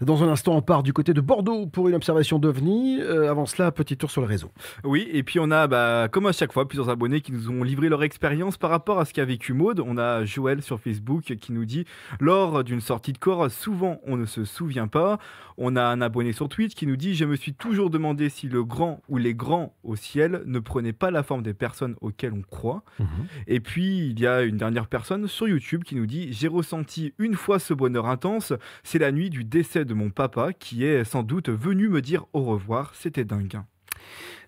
Dans 0.00 0.24
un 0.24 0.28
instant, 0.28 0.56
on 0.56 0.62
part 0.62 0.82
du 0.82 0.94
côté 0.94 1.12
de 1.12 1.20
Bordeaux 1.20 1.66
pour 1.66 1.88
une 1.88 1.94
observation 1.94 2.38
d'OVNI. 2.38 3.00
Euh, 3.00 3.30
avant 3.30 3.44
cela, 3.44 3.70
petit 3.70 3.98
tour 3.98 4.10
sur 4.10 4.22
le 4.22 4.26
réseau. 4.26 4.50
Oui, 4.82 5.06
et 5.12 5.22
puis 5.22 5.38
on 5.38 5.50
a, 5.50 5.66
bah, 5.66 6.08
comme 6.10 6.26
à 6.26 6.32
chaque 6.32 6.52
fois, 6.52 6.66
plusieurs 6.66 6.88
abonnés 6.88 7.20
qui 7.20 7.32
nous 7.32 7.50
ont 7.50 7.62
livré 7.62 7.90
leur 7.90 8.02
expérience 8.02 8.56
par 8.56 8.70
rapport 8.70 8.98
à 8.98 9.04
ce 9.04 9.12
qu'a 9.12 9.26
vécu 9.26 9.52
Maude. 9.52 9.80
On 9.84 9.98
a 9.98 10.24
Joël 10.24 10.62
sur 10.62 10.80
Facebook 10.80 11.22
qui 11.22 11.52
nous 11.52 11.66
dit 11.66 11.84
Lors 12.18 12.64
d'une 12.64 12.80
sortie 12.80 13.12
de 13.12 13.18
corps, 13.18 13.50
souvent 13.50 14.00
on 14.06 14.16
ne 14.16 14.24
se 14.24 14.44
souvient 14.44 14.88
pas. 14.88 15.18
On 15.58 15.76
a 15.76 15.82
un 15.82 16.00
abonné 16.00 16.32
sur 16.32 16.48
Twitch 16.48 16.74
qui 16.74 16.86
nous 16.86 16.96
dit 16.96 17.14
Je 17.14 17.26
me 17.26 17.36
suis 17.36 17.52
toujours 17.52 17.90
demandé 17.90 18.30
si 18.30 18.48
le 18.48 18.64
grand 18.64 19.02
ou 19.10 19.18
les 19.18 19.34
grands 19.34 19.74
au 19.84 19.96
ciel 19.96 20.42
ne 20.46 20.58
prenaient 20.58 20.94
pas 20.94 21.10
la 21.10 21.22
forme 21.22 21.42
des 21.42 21.52
personnes 21.52 21.96
auxquelles 22.00 22.32
on 22.32 22.40
croit. 22.40 22.82
Mhm. 22.98 23.06
Et 23.46 23.60
puis 23.60 24.08
il 24.08 24.18
y 24.18 24.26
a 24.26 24.40
une 24.40 24.56
dernière 24.56 24.86
personne 24.86 25.28
sur 25.28 25.46
YouTube 25.46 25.84
qui 25.84 25.96
nous 25.96 26.06
dit 26.06 26.32
J'ai 26.32 26.48
ressenti 26.48 27.12
une 27.18 27.34
fois 27.34 27.58
ce 27.58 27.74
bonheur 27.74 28.06
intense, 28.06 28.54
c'est 28.82 28.98
la 28.98 29.12
nuit 29.12 29.28
du 29.28 29.44
décès 29.44 29.84
de 29.84 29.89
mon 29.94 30.10
papa 30.10 30.52
qui 30.52 30.84
est 30.84 31.04
sans 31.04 31.22
doute 31.22 31.48
venu 31.48 31.88
me 31.88 32.00
dire 32.02 32.26
au 32.32 32.42
revoir. 32.42 32.94
C'était 32.94 33.24
dingue. 33.24 33.60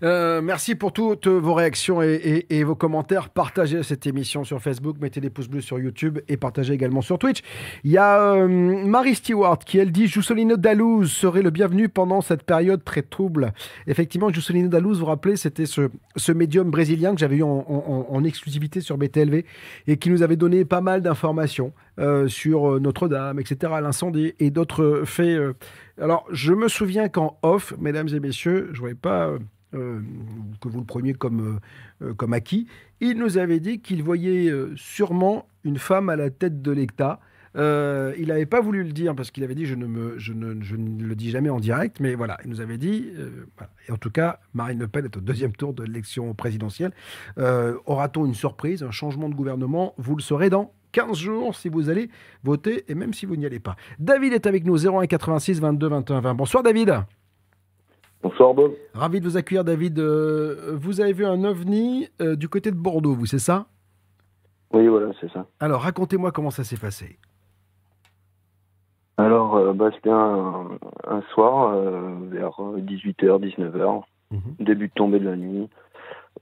Euh, 0.03 0.43
merci 0.43 0.75
pour 0.75 0.93
toutes 0.93 1.29
vos 1.29 1.55
réactions 1.55 2.03
et, 2.03 2.65
vos 2.65 2.75
commentaires. 2.75 3.29
Partagez 3.29 3.83
cette 3.83 4.07
émission 4.07 4.43
sur 4.45 4.61
Facebook, 4.61 4.97
mettez 5.01 5.21
des 5.21 5.31
pouces 5.31 5.49
bleus 5.49 5.61
sur 5.61 5.79
YouTube 5.79 6.19
et 6.29 6.37
partagez 6.37 6.75
également 6.75 7.03
sur 7.03 7.19
Twitch. 7.19 7.41
Il 7.85 7.93
y 7.93 7.99
a 7.99 8.35
euh, 8.35 8.49
Marie 8.49 9.15
Stewart 9.15 9.59
qui, 9.61 9.79
elle, 9.79 9.93
dit 9.93 10.09
Juscelino 10.09 10.57
Dalouse 10.57 11.13
serait 11.13 11.43
le 11.43 11.51
bienvenu 11.51 11.89
pendant 11.89 12.21
cette 12.21 12.43
période 12.43 12.83
très 12.83 13.03
trouble. 13.03 13.53
Effectivement, 13.87 14.31
Juscelino 14.31 14.69
Dalouse, 14.69 14.99
vous 14.99 15.05
vous 15.05 15.11
rappelez, 15.11 15.37
c'était 15.37 15.67
ce, 15.67 15.89
médium 16.33 16.71
brésilien 16.71 17.15
que 17.15 17.21
j'avais 17.21 17.37
eu 17.37 17.43
en, 17.45 18.25
exclusivité 18.25 18.81
sur 18.81 18.99
BTLV 18.99 19.45
et 19.87 19.97
qui 19.97 20.11
nous 20.11 20.23
avait 20.23 20.37
donné 20.37 20.65
pas 20.65 20.81
mal 20.81 21.03
d'informations 21.03 21.73
euh, 21.99 22.29
sur 22.29 22.81
Notre-Dame, 22.81 23.41
etc., 23.41 23.75
l'incendie 23.83 24.33
et 24.39 24.51
d'autres 24.51 25.03
faits. 25.05 25.39
Euh. 25.99 26.05
Alors, 26.05 26.27
je 26.31 26.53
me 26.53 26.69
souviens 26.69 27.09
qu'en 27.09 27.39
off, 27.43 27.75
mesdames 27.79 28.09
et 28.09 28.21
messieurs, 28.21 28.69
je 28.73 28.77
ne 28.77 28.81
voyais 28.81 28.95
pas. 28.95 29.37
Euh, 29.75 30.01
que 30.61 30.69
vous 30.69 30.81
le 30.81 30.85
preniez 30.85 31.15
comme, 31.15 31.59
euh, 32.03 32.13
comme 32.13 32.35
acquis, 32.35 32.67
il 33.01 33.17
nous 33.17 33.39
avait 33.39 33.59
dit 33.59 33.81
qu'il 33.81 34.03
voyait 34.03 34.51
euh, 34.51 34.75
sûrement 34.77 35.49
une 35.65 35.79
femme 35.79 36.11
à 36.11 36.17
la 36.17 36.29
tête 36.29 36.61
de 36.61 36.71
l'État. 36.71 37.21
il 37.55 38.27
n'avait 38.27 38.45
pas 38.45 38.61
voulu 38.61 38.85
le 38.85 38.93
dire 38.93 39.15
parce 39.15 39.31
qu'il 39.31 39.45
avait 39.45 39.55
dit 39.55 39.65
je 39.65 39.75
ne, 39.75 39.87
le 39.87 41.15
dis 41.15 41.31
jamais 41.31 41.49
en 41.49 41.59
direct, 41.59 42.01
mais 42.01 42.15
voilà, 42.15 42.37
il 42.45 42.51
nous 42.51 42.61
avait 42.61 42.77
dit, 42.77 43.13
et 43.89 43.93
en 43.93 43.97
tout 43.97 44.11
cas, 44.11 44.41
Marine 44.53 44.79
Le 44.79 44.89
Pen 44.89 45.07
est 45.07 45.17
au 45.17 45.21
deuxième 45.21 45.53
tour 45.53 45.73
de 45.73 45.85
l'élection 45.85 46.35
présidentielle. 46.35 46.93
Aura-t-on 47.37 48.27
une 48.27 48.35
surprise, 48.35 48.83
un 48.83 48.91
changement 48.91 49.29
de 49.31 49.35
gouvernement? 49.35 49.95
Vous 49.97 50.17
le 50.17 50.23
saurez 50.23 50.51
dans 50.51 50.73
15 50.93 51.17
jours 51.19 51.55
si 51.55 51.69
vous 51.69 51.89
allez 51.89 52.11
voter 52.45 52.85
et 52.89 52.95
même 52.95 53.13
si 53.13 53.27
vous 53.27 53.37
n'y 53.37 53.47
allez 53.47 53.61
pas. 53.61 53.77
David 53.99 54.33
est 54.33 54.47
avec 54.47 54.65
nous, 54.65 54.77
01 54.77 55.07
86 55.07 55.61
22 55.61 55.89
21 55.89 56.21
20. 56.21 56.35
Bonsoir 56.35 56.63
David. 56.63 56.95
Bonsoir 58.23 58.55
Bob. 58.55 58.73
Ravi 58.95 59.21
de 59.21 59.25
vous 59.25 59.37
accueillir 59.37 59.65
David. 59.65 59.99
Euh, 59.99 60.77
vous 60.81 61.01
avez 61.01 61.13
vu 61.13 61.27
un 61.27 61.43
ovni 61.43 62.09
euh, 62.21 62.37
du 62.37 62.49
côté 62.49 62.71
de 62.71 62.77
Bordeaux, 62.77 63.15
vous, 63.15 63.27
c'est 63.27 63.41
ça? 63.41 63.67
Oui, 64.73 64.87
voilà, 64.87 65.13
c'est 65.21 65.31
ça. 65.33 65.47
Alors, 65.59 65.83
racontez-moi 65.83 66.31
comment 66.31 66.51
ça 66.51 66.63
s'est 66.63 66.77
passé. 66.77 67.19
Alors, 69.17 69.57
euh, 69.57 69.73
bah, 69.73 69.91
c'était 69.95 70.11
un, 70.11 70.69
un, 71.09 71.23
soir, 71.35 71.77
vers 72.31 72.53
18h, 72.61 73.41
19h, 73.41 74.03
mm 74.31 74.37
-hmm. 74.37 74.65
début 74.65 74.89
de 74.89 74.93
tombée 74.95 75.19
de 75.19 75.29
la 75.29 75.37
nuit. 75.37 75.69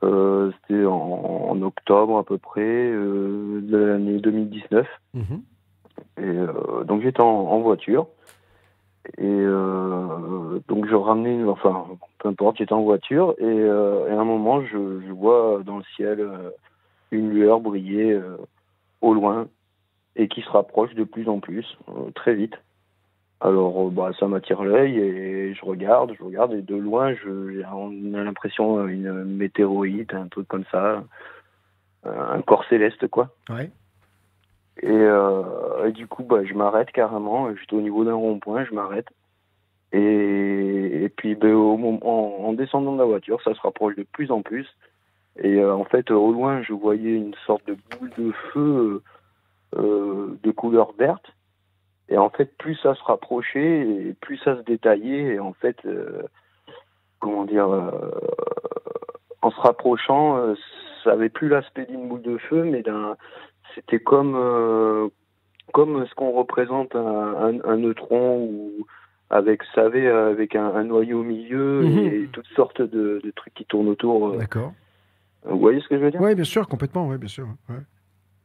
C'était 0.03 0.85
en, 0.85 1.51
en, 1.51 1.63
octobre 1.63 2.19
à 2.19 2.25
peu 2.25 2.39
près 2.39 2.91
de 2.93 3.77
l'année 3.77 4.19
2019. 4.19 4.87
Mm 5.15 5.21
-hmm. 5.21 5.41
Et 6.25 6.87
donc, 6.87 7.03
j'étais 7.03 7.23
en, 7.23 7.27
en 7.27 7.61
voiture. 7.61 8.07
Et 9.19 9.25
euh, 9.25 10.61
donc 10.69 10.87
je 10.87 10.95
ramenais, 10.95 11.43
enfin 11.45 11.87
peu 12.19 12.29
importe, 12.29 12.59
j'étais 12.59 12.73
en 12.73 12.83
voiture 12.83 13.35
et, 13.39 13.45
euh, 13.45 14.09
et, 14.09 14.13
à 14.13 14.21
un 14.21 14.25
moment 14.25 14.63
je, 14.63 15.01
je, 15.01 15.13
vois 15.13 15.63
dans 15.65 15.79
le 15.79 15.85
ciel 15.97 16.21
euh, 16.21 16.51
une 17.11 17.31
lueur 17.31 17.61
briller 17.61 18.13
euh, 18.13 18.37
au 19.01 19.15
loin 19.15 19.49
et 20.17 20.29
qui 20.29 20.43
se 20.43 20.51
rapproche 20.51 20.95
de 20.95 21.05
plus 21.05 21.29
en 21.29 21.41
plus, 21.41 21.79
euh, 21.89 22.11
très 22.15 22.35
vite. 22.35 22.55
Alors 23.41 23.91
bah, 23.91 24.11
ça 24.19 24.29
m'attire 24.29 24.63
l'œil 24.63 24.99
et 24.99 25.55
je 25.55 25.65
regarde, 25.65 26.13
je 26.19 26.23
regarde 26.23 26.53
et 26.53 26.63
de 26.63 26.77
loin 26.77 27.15
je, 27.15 27.63
on 27.73 28.15
a 28.15 28.23
l'impression 28.23 28.87
une 28.87 29.25
météorite, 29.25 30.13
un 30.13 30.29
truc 30.29 30.47
comme 30.47 30.65
ça, 30.71 31.03
un 32.05 32.43
corps 32.43 32.65
céleste 32.69 33.09
quoi. 33.09 33.31
Ouais. 33.49 33.71
Et, 34.83 34.89
euh, 34.89 35.87
et, 35.87 35.93
du 35.93 36.07
coup, 36.07 36.23
bah, 36.23 36.45
je 36.45 36.55
m'arrête 36.55 36.91
carrément. 36.91 37.55
J'étais 37.55 37.75
au 37.75 37.83
niveau 37.83 38.05
d'un 38.05 38.15
rond-point, 38.15 38.65
je 38.65 38.75
m'arrête. 38.75 39.09
Et, 39.93 41.05
et, 41.05 41.09
puis, 41.09 41.35
bah, 41.35 41.49
au 41.49 41.77
moment, 41.77 41.99
en, 42.03 42.49
en, 42.49 42.53
descendant 42.55 42.95
de 42.95 42.99
la 42.99 43.05
voiture, 43.05 43.43
ça 43.43 43.55
se 43.55 43.61
rapproche 43.61 43.97
de 43.97 44.05
plus 44.05 44.31
en 44.31 44.43
plus. 44.43 44.67
Et 45.39 45.57
euh, 45.57 45.75
en 45.75 45.85
fait, 45.85 46.11
au 46.11 46.33
loin, 46.33 46.63
je 46.63 46.73
voyais 46.73 47.15
une 47.15 47.35
sorte 47.47 47.67
de 47.67 47.77
boule 47.91 48.11
de 48.17 48.33
feu 48.53 49.03
euh, 49.77 50.39
de 50.43 50.51
couleur 50.51 50.93
verte. 50.99 51.27
Et 52.11 52.19
en 52.19 52.29
fait, 52.29 52.57
plus 52.59 52.75
ça 52.77 52.95
se 52.95 53.03
rapprochait, 53.05 53.81
et 53.81 54.15
plus 54.21 54.37
ça 54.39 54.57
se 54.57 54.63
détaillait. 54.63 55.35
Et 55.35 55.41
en 55.41 55.53
fait, 55.53 55.77
euh, 55.87 56.23
comment 57.21 57.45
dire, 57.45 57.69
en 59.43 59.51
se 59.51 59.61
rapprochant, 59.61 60.55
ça 61.05 61.13
avait 61.13 61.29
plus 61.29 61.49
l'aspect 61.49 61.87
d'une 61.87 62.09
boule 62.09 62.23
de 62.23 62.37
feu, 62.39 62.65
mais 62.65 62.83
d'un 62.83 63.17
c'était 63.75 64.01
comme 64.01 64.35
euh, 64.37 65.09
comme 65.73 66.07
ce 66.07 66.15
qu'on 66.15 66.33
représente 66.33 66.95
un, 66.97 67.01
un, 67.01 67.65
un, 67.65 67.77
neutron 67.77 68.45
ou 68.45 68.87
avec 69.31 69.63
savez 69.75 70.09
avec 70.09 70.57
un, 70.57 70.67
un 70.75 70.85
noyau 70.85 71.21
au 71.21 71.25
milieu 71.25 71.83
mmh. 71.83 71.99
et 71.99 72.29
toutes 72.33 72.49
sortes 72.57 72.83
de, 72.83 73.21
de, 73.23 73.31
trucs 73.31 73.55
qui 73.55 73.65
tournent 73.65 73.89
autour. 73.89 74.37
D'accord. 74.37 74.73
Vous 75.45 75.59
voyez 75.59 75.81
ce 75.81 75.89
que 75.89 75.97
je 75.97 76.03
veux 76.03 76.11
dire? 76.11 76.21
Oui, 76.21 76.35
bien 76.35 76.45
sûr, 76.45 76.69
complètement, 76.69 77.07
oui, 77.07 77.17
bien 77.17 77.29
sûr. 77.29 77.47
Ouais. 77.69 77.77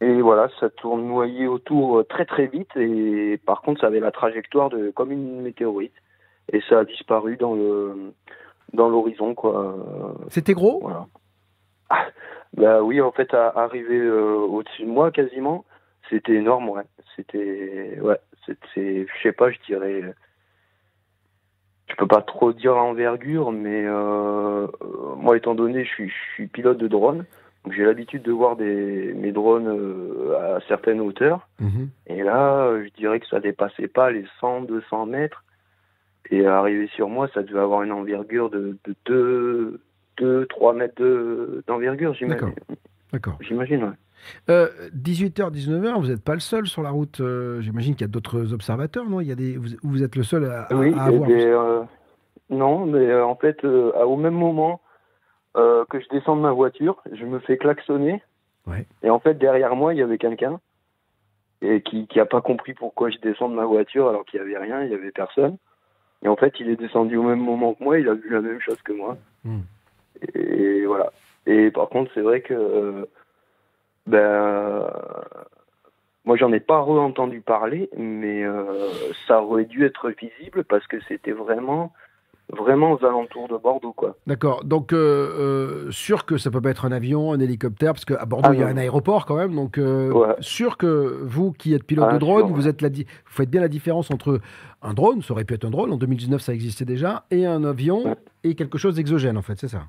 Et 0.01 0.21
voilà, 0.21 0.49
ça 0.59 0.69
tourne 0.69 1.07
noyé 1.07 1.47
autour 1.47 2.05
très 2.07 2.25
très 2.25 2.47
vite 2.47 2.75
et 2.75 3.39
par 3.45 3.61
contre, 3.61 3.81
ça 3.81 3.87
avait 3.87 3.99
la 3.99 4.11
trajectoire 4.11 4.69
de 4.69 4.91
comme 4.91 5.11
une 5.11 5.41
météorite 5.41 5.95
et 6.51 6.61
ça 6.69 6.79
a 6.79 6.85
disparu 6.85 7.37
dans 7.37 7.55
le 7.55 8.13
dans 8.73 8.89
l'horizon 8.89 9.33
quoi. 9.35 9.75
C'était 10.29 10.53
gros? 10.53 10.79
Voilà. 10.81 11.07
Bah 12.55 12.81
oui, 12.81 13.01
en 13.01 13.11
fait, 13.11 13.33
à 13.33 13.49
arriver 13.49 13.99
euh, 13.99 14.37
au-dessus 14.37 14.83
de 14.83 14.87
moi 14.87 15.11
quasiment, 15.11 15.65
c'était 16.09 16.33
énorme, 16.33 16.69
ouais. 16.69 16.83
C'était, 17.15 17.99
ouais, 18.01 18.19
c'est, 18.45 18.57
je 18.73 19.21
sais 19.23 19.33
pas, 19.33 19.51
je 19.51 19.59
dirais, 19.65 20.13
je 21.87 21.95
peux 21.95 22.07
pas 22.07 22.21
trop 22.21 22.53
dire 22.53 22.75
l'envergure, 22.75 23.51
mais 23.51 23.83
euh, 23.85 24.67
moi, 25.17 25.35
étant 25.35 25.55
donné, 25.55 25.83
je 25.83 25.89
suis, 25.89 26.09
je 26.09 26.33
suis 26.33 26.47
pilote 26.47 26.77
de 26.77 26.87
drone, 26.87 27.25
j'ai 27.71 27.83
l'habitude 27.85 28.21
de 28.23 28.31
voir 28.31 28.55
des, 28.55 29.13
mes 29.13 29.31
drones 29.31 29.67
euh, 29.67 30.37
à 30.57 30.59
certaines 30.67 30.99
hauteurs. 31.01 31.47
Mhm. 31.59 31.89
Et 32.07 32.23
là, 32.23 32.65
euh, 32.67 32.83
je 32.85 32.89
dirais 32.97 33.19
que 33.19 33.27
ça 33.27 33.39
dépassait 33.39 33.87
pas 33.87 34.11
les 34.11 34.25
100, 34.39 34.61
200 34.61 35.05
mètres. 35.05 35.43
Et 36.31 36.45
arrivé 36.45 36.87
sur 36.95 37.07
moi, 37.07 37.27
ça 37.33 37.43
devait 37.43 37.59
avoir 37.59 37.83
une 37.83 37.91
envergure 37.91 38.49
de, 38.49 38.77
de 38.85 38.95
2, 39.05 39.79
2 40.17 40.45
3 40.47 40.73
mètres 40.73 41.01
de- 41.01 41.63
d'envergure, 41.67 42.13
j'imagine. 42.15 42.51
D'accord. 43.13 43.37
J'imagine, 43.41 43.83
ouais. 43.83 43.89
Euh, 44.49 44.67
18h, 44.95 45.51
19h, 45.51 45.99
vous 46.01 46.07
n'êtes 46.07 46.23
pas 46.23 46.33
le 46.33 46.39
seul 46.39 46.65
sur 46.65 46.81
la 46.81 46.89
route. 46.89 47.19
euh, 47.21 47.61
J'imagine 47.61 47.93
qu'il 47.93 48.01
y 48.01 48.09
a 48.09 48.11
d'autres 48.11 48.53
observateurs, 48.53 49.07
non? 49.07 49.21
Il 49.21 49.27
y 49.27 49.31
a 49.31 49.35
des, 49.35 49.55
vous, 49.57 49.67
vous 49.83 50.03
êtes 50.03 50.15
le 50.15 50.23
seul 50.23 50.45
à, 50.45 50.63
à- 50.63 50.73
Oui, 50.75 50.93
à 50.97 51.03
avoir. 51.05 51.27
des, 51.27 51.45
euh, 51.45 51.81
non, 52.49 52.85
mais 52.87 53.05
euh, 53.07 53.23
en 53.25 53.35
fait, 53.35 53.63
euh, 53.65 53.91
au 54.03 54.17
même 54.17 54.33
moment 54.33 54.81
euh, 55.55 55.85
que 55.89 55.99
je 55.99 56.07
descends 56.09 56.35
de 56.35 56.41
ma 56.41 56.51
voiture, 56.51 57.01
je 57.11 57.25
me 57.25 57.39
fais 57.39 57.57
klaxonner. 57.57 58.21
Ouais. 58.67 58.85
Et 59.03 59.09
en 59.09 59.19
fait, 59.19 59.35
derrière 59.35 59.75
moi, 59.75 59.93
il 59.93 59.97
y 59.97 60.03
avait 60.03 60.17
quelqu'un 60.17 60.59
et 61.61 61.81
qui 61.81 62.07
qui 62.07 62.19
a 62.19 62.25
pas 62.25 62.41
compris 62.41 62.73
pourquoi 62.73 63.09
je 63.09 63.17
descends 63.17 63.49
de 63.49 63.55
ma 63.55 63.65
voiture 63.65 64.09
alors 64.09 64.25
qu'il 64.25 64.39
y 64.39 64.43
avait 64.43 64.57
rien, 64.57 64.83
il 64.83 64.91
y 64.91 64.93
avait 64.93 65.11
personne. 65.11 65.57
Et 66.23 66.27
en 66.27 66.35
fait, 66.35 66.59
il 66.59 66.69
est 66.69 66.75
descendu 66.75 67.17
au 67.17 67.23
même 67.23 67.39
moment 67.39 67.73
que 67.73 67.83
moi, 67.83 67.99
il 67.99 68.09
a 68.09 68.13
vu 68.13 68.29
la 68.29 68.41
même 68.41 68.59
chose 68.59 68.81
que 68.81 68.93
moi. 68.93 69.17
Hmm. 69.43 69.61
Et, 70.33 70.85
voilà. 70.85 71.11
Et 71.45 71.69
par 71.71 71.89
contre, 71.89 72.11
c'est 72.13 72.21
vrai 72.21 72.41
que 72.41 72.53
euh, 72.53 73.05
ben 74.07 74.17
euh, 74.17 74.87
moi, 76.25 76.37
j'en 76.37 76.51
ai 76.51 76.59
pas 76.59 76.79
re-entendu 76.79 77.41
parler, 77.41 77.89
mais 77.95 78.43
euh, 78.43 78.89
ça 79.27 79.43
aurait 79.43 79.65
dû 79.65 79.85
être 79.85 80.09
visible 80.09 80.63
parce 80.63 80.87
que 80.87 80.99
c'était 81.07 81.31
vraiment, 81.31 81.93
vraiment 82.57 82.91
aux 82.93 83.03
alentours 83.05 83.47
de 83.47 83.57
Bordeaux, 83.57 83.93
quoi. 83.93 84.15
D'accord. 84.27 84.63
Donc, 84.63 84.93
euh, 84.93 84.97
euh, 85.87 85.91
sûr 85.91 86.25
que 86.25 86.37
ça 86.37 86.51
peut 86.51 86.61
pas 86.61 86.69
être 86.69 86.85
un 86.85 86.91
avion, 86.91 87.33
un 87.33 87.39
hélicoptère, 87.39 87.93
parce 87.93 88.05
qu'à 88.05 88.23
Bordeaux, 88.25 88.49
Ah, 88.51 88.53
il 88.53 88.59
y 88.59 88.63
a 88.63 88.67
un 88.67 88.77
aéroport 88.77 89.25
quand 89.25 89.35
même. 89.35 89.55
Donc, 89.55 89.77
euh, 89.77 90.11
Ouais. 90.11 90.35
sûr 90.39 90.77
que 90.77 91.19
vous 91.23 91.51
qui 91.51 91.73
êtes 91.73 91.83
pilote 91.83 92.07
Ah, 92.09 92.13
de 92.13 92.19
drone, 92.19 92.47
sûr, 92.47 92.55
vous, 92.55 92.63
ouais. 92.63 92.69
êtes 92.69 92.81
la 92.81 92.89
di- 92.89 93.03
vous 93.03 93.31
faites 93.33 93.49
bien 93.49 93.61
la 93.61 93.67
différence 93.67 94.11
entre 94.11 94.39
un 94.81 94.93
drone, 94.93 95.21
ça 95.21 95.33
aurait 95.33 95.45
pu 95.45 95.53
être 95.55 95.65
un 95.65 95.71
drone, 95.71 95.91
en 95.91 95.97
2019 95.97 96.41
ça 96.41 96.53
existait 96.53 96.85
déjà, 96.85 97.25
et 97.31 97.45
un 97.45 97.63
avion 97.63 98.05
Ouais. 98.05 98.15
et 98.43 98.55
quelque 98.55 98.77
chose 98.77 98.95
d'exogène 98.95 99.37
en 99.37 99.41
fait, 99.41 99.57
c'est 99.59 99.67
ça? 99.67 99.83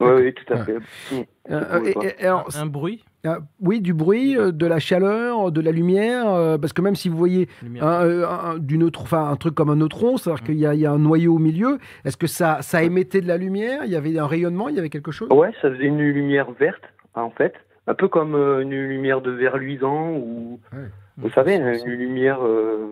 Oui, 0.00 0.08
oui, 0.16 0.34
tout 0.34 0.52
à 0.52 0.56
Ouais. 0.58 0.64
fait. 0.64 0.78
Mm. 0.78 1.22
Euh, 1.50 1.80
et- 1.84 1.90
et- 2.06 2.14
et 2.22 2.26
alors, 2.26 2.46
Un 2.56 2.66
bruit 2.66 3.04
euh, 3.26 3.40
oui, 3.60 3.80
du 3.80 3.94
bruit, 3.94 4.36
euh, 4.38 4.52
de 4.52 4.64
la 4.66 4.78
chaleur, 4.78 5.50
de 5.50 5.60
la 5.60 5.72
lumière, 5.72 6.28
euh, 6.32 6.56
parce 6.56 6.72
que 6.72 6.80
même 6.82 6.94
si 6.94 7.08
vous 7.08 7.16
voyez 7.16 7.48
un, 7.80 8.04
euh, 8.06 8.26
un- 8.28 8.58
enfin 8.96 9.34
truc 9.40 9.54
comme 9.56 9.70
un 9.70 9.76
neutron, 9.76 10.16
c'est-à-dire 10.16 10.44
qu'il 10.44 10.54
y, 10.58 10.66
a- 10.66 10.74
il 10.74 10.80
y 10.80 10.86
a 10.86 10.92
un 10.92 10.98
noyau 10.98 11.34
au 11.34 11.38
milieu. 11.38 11.78
Est-ce 12.04 12.16
que 12.16 12.28
ça, 12.28 12.58
ça 12.62 12.82
émettait 12.84 13.20
de 13.20 13.26
la 13.26 13.36
lumière? 13.36 13.80
Il 13.84 13.90
y 13.90 13.96
avait 13.96 14.16
un 14.18 14.26
rayonnement 14.26 14.68
Il 14.68 14.76
y 14.76 14.78
avait 14.78 14.88
quelque 14.88 15.10
chose? 15.10 15.28
Ouais, 15.30 15.50
ça 15.60 15.70
faisait 15.70 15.84
une 15.86 15.98
lumière 16.00 16.50
verte, 16.52 16.82
en 17.14 17.30
fait. 17.30 17.54
Un 17.88 17.94
peu 17.94 18.06
comme 18.06 18.34
euh, 18.36 18.60
une 18.60 18.70
lumière 18.70 19.20
de 19.20 19.30
verre 19.32 19.56
luisant 19.56 20.10
ou, 20.12 20.60
Ouais. 20.72 20.88
vous 21.16 21.30
savez, 21.30 21.56
une 21.56 21.72
lumière 21.90 22.38
euh, 22.42 22.86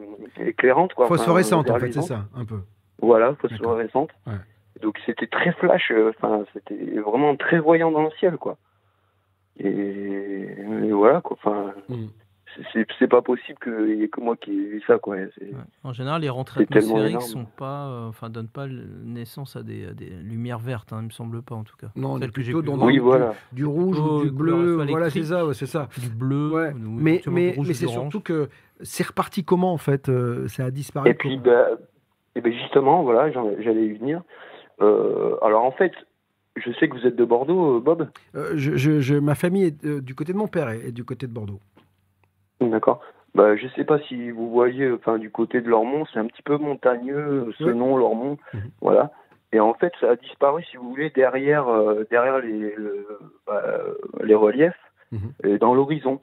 éclairante, 0.44 0.92
quoi. 0.94 1.04
Enfin, 1.04 1.16
Phosphorescente 1.16 1.70
en 1.70 1.78
fait, 1.78 1.92
c'est 1.92 2.02
ça, 2.02 2.24
un 2.34 2.44
peu. 2.44 2.56
Voilà, 3.00 3.34
phosphorescente. 3.40 4.10
Ouais. 4.26 4.32
Donc 4.82 4.98
c'était 5.06 5.26
très 5.26 5.52
flash, 5.52 5.90
euh, 5.90 6.10
enfin 6.18 6.44
c'était 6.52 6.98
vraiment 7.00 7.34
très 7.36 7.58
voyant 7.58 7.90
dans 7.90 8.02
le 8.04 8.10
ciel, 8.18 8.36
quoi. 8.36 8.56
Et, 9.58 9.68
et 9.68 10.92
voilà, 10.92 11.20
quoi. 11.22 11.36
Enfin, 11.42 11.72
Mm. 11.88 12.06
c'est- 12.98 13.06
pas 13.06 13.22
possible 13.22 13.58
qu'il 13.62 13.96
y 13.98 14.02
ait 14.02 14.08
que 14.08 14.20
moi 14.20 14.36
qui 14.36 14.50
ai 14.50 14.66
vu 14.66 14.82
ça, 14.86 14.98
quoi. 14.98 15.16
Ouais. 15.16 15.30
En 15.84 15.92
général, 15.92 16.22
les 16.22 16.28
rentrées 16.28 16.62
atmosphériques 16.64 17.22
sont 17.22 17.44
pas, 17.44 17.86
euh, 17.88 18.08
enfin, 18.08 18.28
donnent 18.30 18.48
pas 18.48 18.66
naissance 18.66 19.56
à 19.56 19.62
des, 19.62 19.86
à 19.86 19.92
des 19.92 20.10
lumières 20.10 20.58
vertes, 20.58 20.92
hein, 20.92 20.98
il 21.02 21.06
me 21.06 21.10
semble 21.10 21.40
pas 21.42 21.54
en 21.54 21.62
tout 21.64 21.76
cas. 21.76 21.88
Non, 21.96 22.18
Celles 22.18 22.32
que 22.32 22.42
j'ai. 22.42 22.52
Oui, 22.54 22.92
du, 22.94 22.98
voilà. 23.00 23.34
du 23.52 23.64
rouge 23.64 23.96
Plutôt 23.96 24.16
ou 24.18 24.22
du 24.22 24.28
une 24.28 24.34
couleur 24.36 24.58
bleu, 24.58 24.84
voilà, 24.88 25.08
c'est 25.10 25.22
ça, 25.22 25.46
ouais, 25.46 25.54
c'est 25.54 25.66
ça. 25.66 25.88
du 25.98 26.08
bleu, 26.10 26.50
Ouais. 26.50 26.72
ou 26.72 26.78
Mais, 26.82 27.22
mais, 27.28 27.52
du 27.52 27.72
c'est 27.74 27.86
surtout 27.86 28.20
que 28.20 28.48
c'est 28.82 29.06
reparti 29.06 29.44
comment 29.44 29.72
en 29.72 29.78
fait 29.78 30.08
euh, 30.08 30.48
Ça 30.48 30.64
a 30.66 30.70
disparu 30.70 31.08
Et 31.08 31.14
puis, 31.14 31.38
bah, 31.38 31.68
et 32.34 32.40
ben 32.42 32.52
justement, 32.52 33.02
voilà, 33.04 33.30
j'allais 33.30 33.86
y 33.86 33.92
venir. 33.94 34.20
Euh, 34.80 35.36
alors 35.42 35.64
en 35.64 35.70
fait, 35.72 35.92
je 36.56 36.70
sais 36.72 36.88
que 36.88 36.96
vous 36.96 37.06
êtes 37.06 37.16
de 37.16 37.24
Bordeaux, 37.24 37.76
euh, 37.76 37.80
Bob. 37.80 38.08
Euh, 38.34 38.52
je, 38.56 38.76
je- 38.76 39.00
je- 39.00 39.14
Ma 39.16 39.34
famille 39.34 39.64
est 39.64 39.86
du 40.00 40.14
côté 40.14 40.32
de 40.32 40.38
mon 40.38 40.48
père 40.48 40.70
et, 40.70 40.92
du 40.92 41.04
côté 41.04 41.26
de 41.26 41.32
Bordeaux. 41.32 41.60
D'accord. 42.60 43.00
Bah, 43.34 43.54
je 43.56 43.68
sais 43.76 43.84
pas 43.84 43.98
si 44.00 44.30
vous 44.30 44.50
voyez, 44.50 44.90
enfin, 44.90 45.18
du 45.18 45.30
côté 45.30 45.60
de 45.60 45.68
Lormont, 45.68 46.04
c'est 46.12 46.18
un 46.18 46.26
petit 46.26 46.42
peu 46.42 46.56
montagneux, 46.56 47.52
ce 47.58 47.64
Ouais. 47.64 47.74
nom, 47.74 47.96
Lormont, 47.96 48.38
Mhm. 48.54 48.60
voilà. 48.80 49.10
Et 49.52 49.60
en 49.60 49.74
fait, 49.74 49.92
ça 50.00 50.10
a 50.12 50.16
disparu, 50.16 50.62
si 50.64 50.76
vous 50.78 50.88
voulez, 50.88 51.10
derrière, 51.10 51.68
euh, 51.68 52.04
derrière 52.10 52.38
les, 52.38 52.74
le- 52.74 53.06
bah, 53.46 53.62
les 54.22 54.34
reliefs, 54.34 54.74
Mhm. 55.12 55.32
et 55.44 55.58
dans 55.58 55.74
l'horizon. 55.74 56.20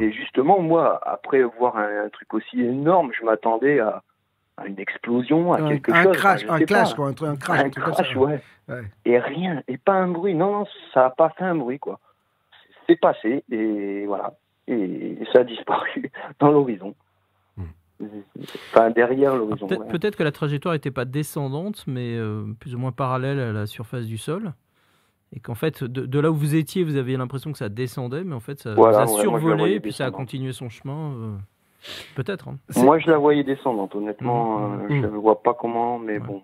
Et 0.00 0.12
justement, 0.12 0.60
moi, 0.60 1.00
après 1.02 1.42
voir 1.42 1.76
un, 1.78 2.04
un 2.04 2.08
truc 2.10 2.32
aussi 2.34 2.60
énorme, 2.62 3.10
je 3.18 3.24
m'attendais 3.24 3.80
à, 3.80 4.02
à 4.62 4.66
une 4.66 4.78
explosion, 4.80 5.52
à 5.52 5.60
Un, 5.60 5.68
quelque 5.68 5.92
un 5.92 6.02
chose. 6.04 6.16
crash, 6.16 6.44
enfin, 6.44 6.54
un 6.54 6.58
clash, 6.64 6.94
quoi, 6.94 7.08
un, 7.08 7.14
crash, 7.14 7.60
un 7.60 7.64
un 7.66 7.70
truc 7.70 7.84
comme 7.84 7.92
crash, 7.94 8.12
ça. 8.12 8.18
ouais. 8.18 8.42
Ouais. 8.68 8.82
Et 9.04 9.18
rien, 9.18 9.62
et 9.68 9.76
pas 9.76 9.94
un 9.94 10.08
bruit. 10.08 10.34
Non, 10.34 10.52
non, 10.60 10.66
ça 10.94 11.00
n'a 11.02 11.10
pas 11.10 11.30
fait 11.30 11.44
un 11.44 11.54
bruit, 11.56 11.78
quoi. 11.78 11.98
C'est 12.88 12.96
passé, 12.96 13.42
et 13.50 14.06
voilà. 14.06 14.34
Et 14.68 15.18
ça 15.32 15.40
a 15.40 15.44
disparu 15.44 16.10
dans 16.40 16.50
l'horizon. 16.50 16.94
Hmm. 17.56 17.64
Enfin, 18.72 18.90
derrière 18.90 19.34
l'horizon. 19.36 19.66
Peut-être 19.66 19.80
ouais. 19.82 19.88
peut-être 19.88 20.16
que 20.16 20.22
la 20.22 20.32
trajectoire 20.32 20.74
n'était 20.74 20.90
pas 20.90 21.04
descendante, 21.04 21.84
mais 21.86 22.16
euh, 22.16 22.44
plus 22.60 22.74
ou 22.74 22.78
moins 22.78 22.92
parallèle 22.92 23.38
à 23.40 23.52
la 23.52 23.66
surface 23.66 24.06
du 24.06 24.18
sol. 24.18 24.52
Et 25.34 25.40
qu'en 25.40 25.54
fait, 25.54 25.82
de, 25.82 26.04
de 26.04 26.18
là 26.20 26.30
où 26.30 26.34
vous 26.34 26.54
étiez, 26.54 26.84
vous 26.84 26.96
aviez 26.96 27.16
l'impression 27.16 27.52
que 27.52 27.58
ça 27.58 27.68
descendait, 27.70 28.22
mais 28.22 28.34
en 28.34 28.40
fait, 28.40 28.60
ça 28.60 28.74
Voilà, 28.74 29.04
vous 29.04 29.12
a 29.12 29.16
ouais, 29.16 29.20
survolé, 29.22 29.80
puis 29.80 29.92
ça 29.92 30.04
a 30.06 30.10
continué 30.10 30.52
son 30.52 30.68
chemin. 30.68 31.12
euh, 31.14 31.36
Peut-être. 32.14 32.48
hein. 32.48 32.58
Moi, 32.76 32.98
je 32.98 33.10
la 33.10 33.18
voyais 33.18 33.44
descendante, 33.44 33.94
honnêtement. 33.94 34.68
Mhm. 34.68 34.80
euh, 34.82 34.88
je 34.88 34.94
ne 35.06 35.16
vois 35.18 35.42
pas 35.42 35.54
comment, 35.54 35.98
mais 35.98 36.14
Ouais. 36.14 36.18
bon. 36.20 36.42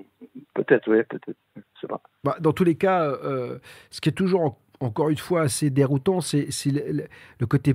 Peut-être, 0.55 0.91
oui, 0.91 1.03
peut-être. 1.09 1.37
Je 1.57 1.63
sais 1.81 1.87
pas. 1.87 2.01
Bah, 2.25 2.37
dans 2.41 2.53
tous 2.53 2.65
les 2.65 2.75
cas, 2.75 3.05
euh, 3.05 3.59
ce 3.91 4.01
qui 4.01 4.09
est 4.09 4.13
toujours, 4.13 4.43
en- 4.43 4.59
encore 4.81 5.09
une 5.11 5.17
fois, 5.19 5.43
assez 5.43 5.71
déroutant, 5.71 6.21
c'est 6.21 6.49
le- 6.67 7.05
le 7.39 7.47
côté 7.47 7.75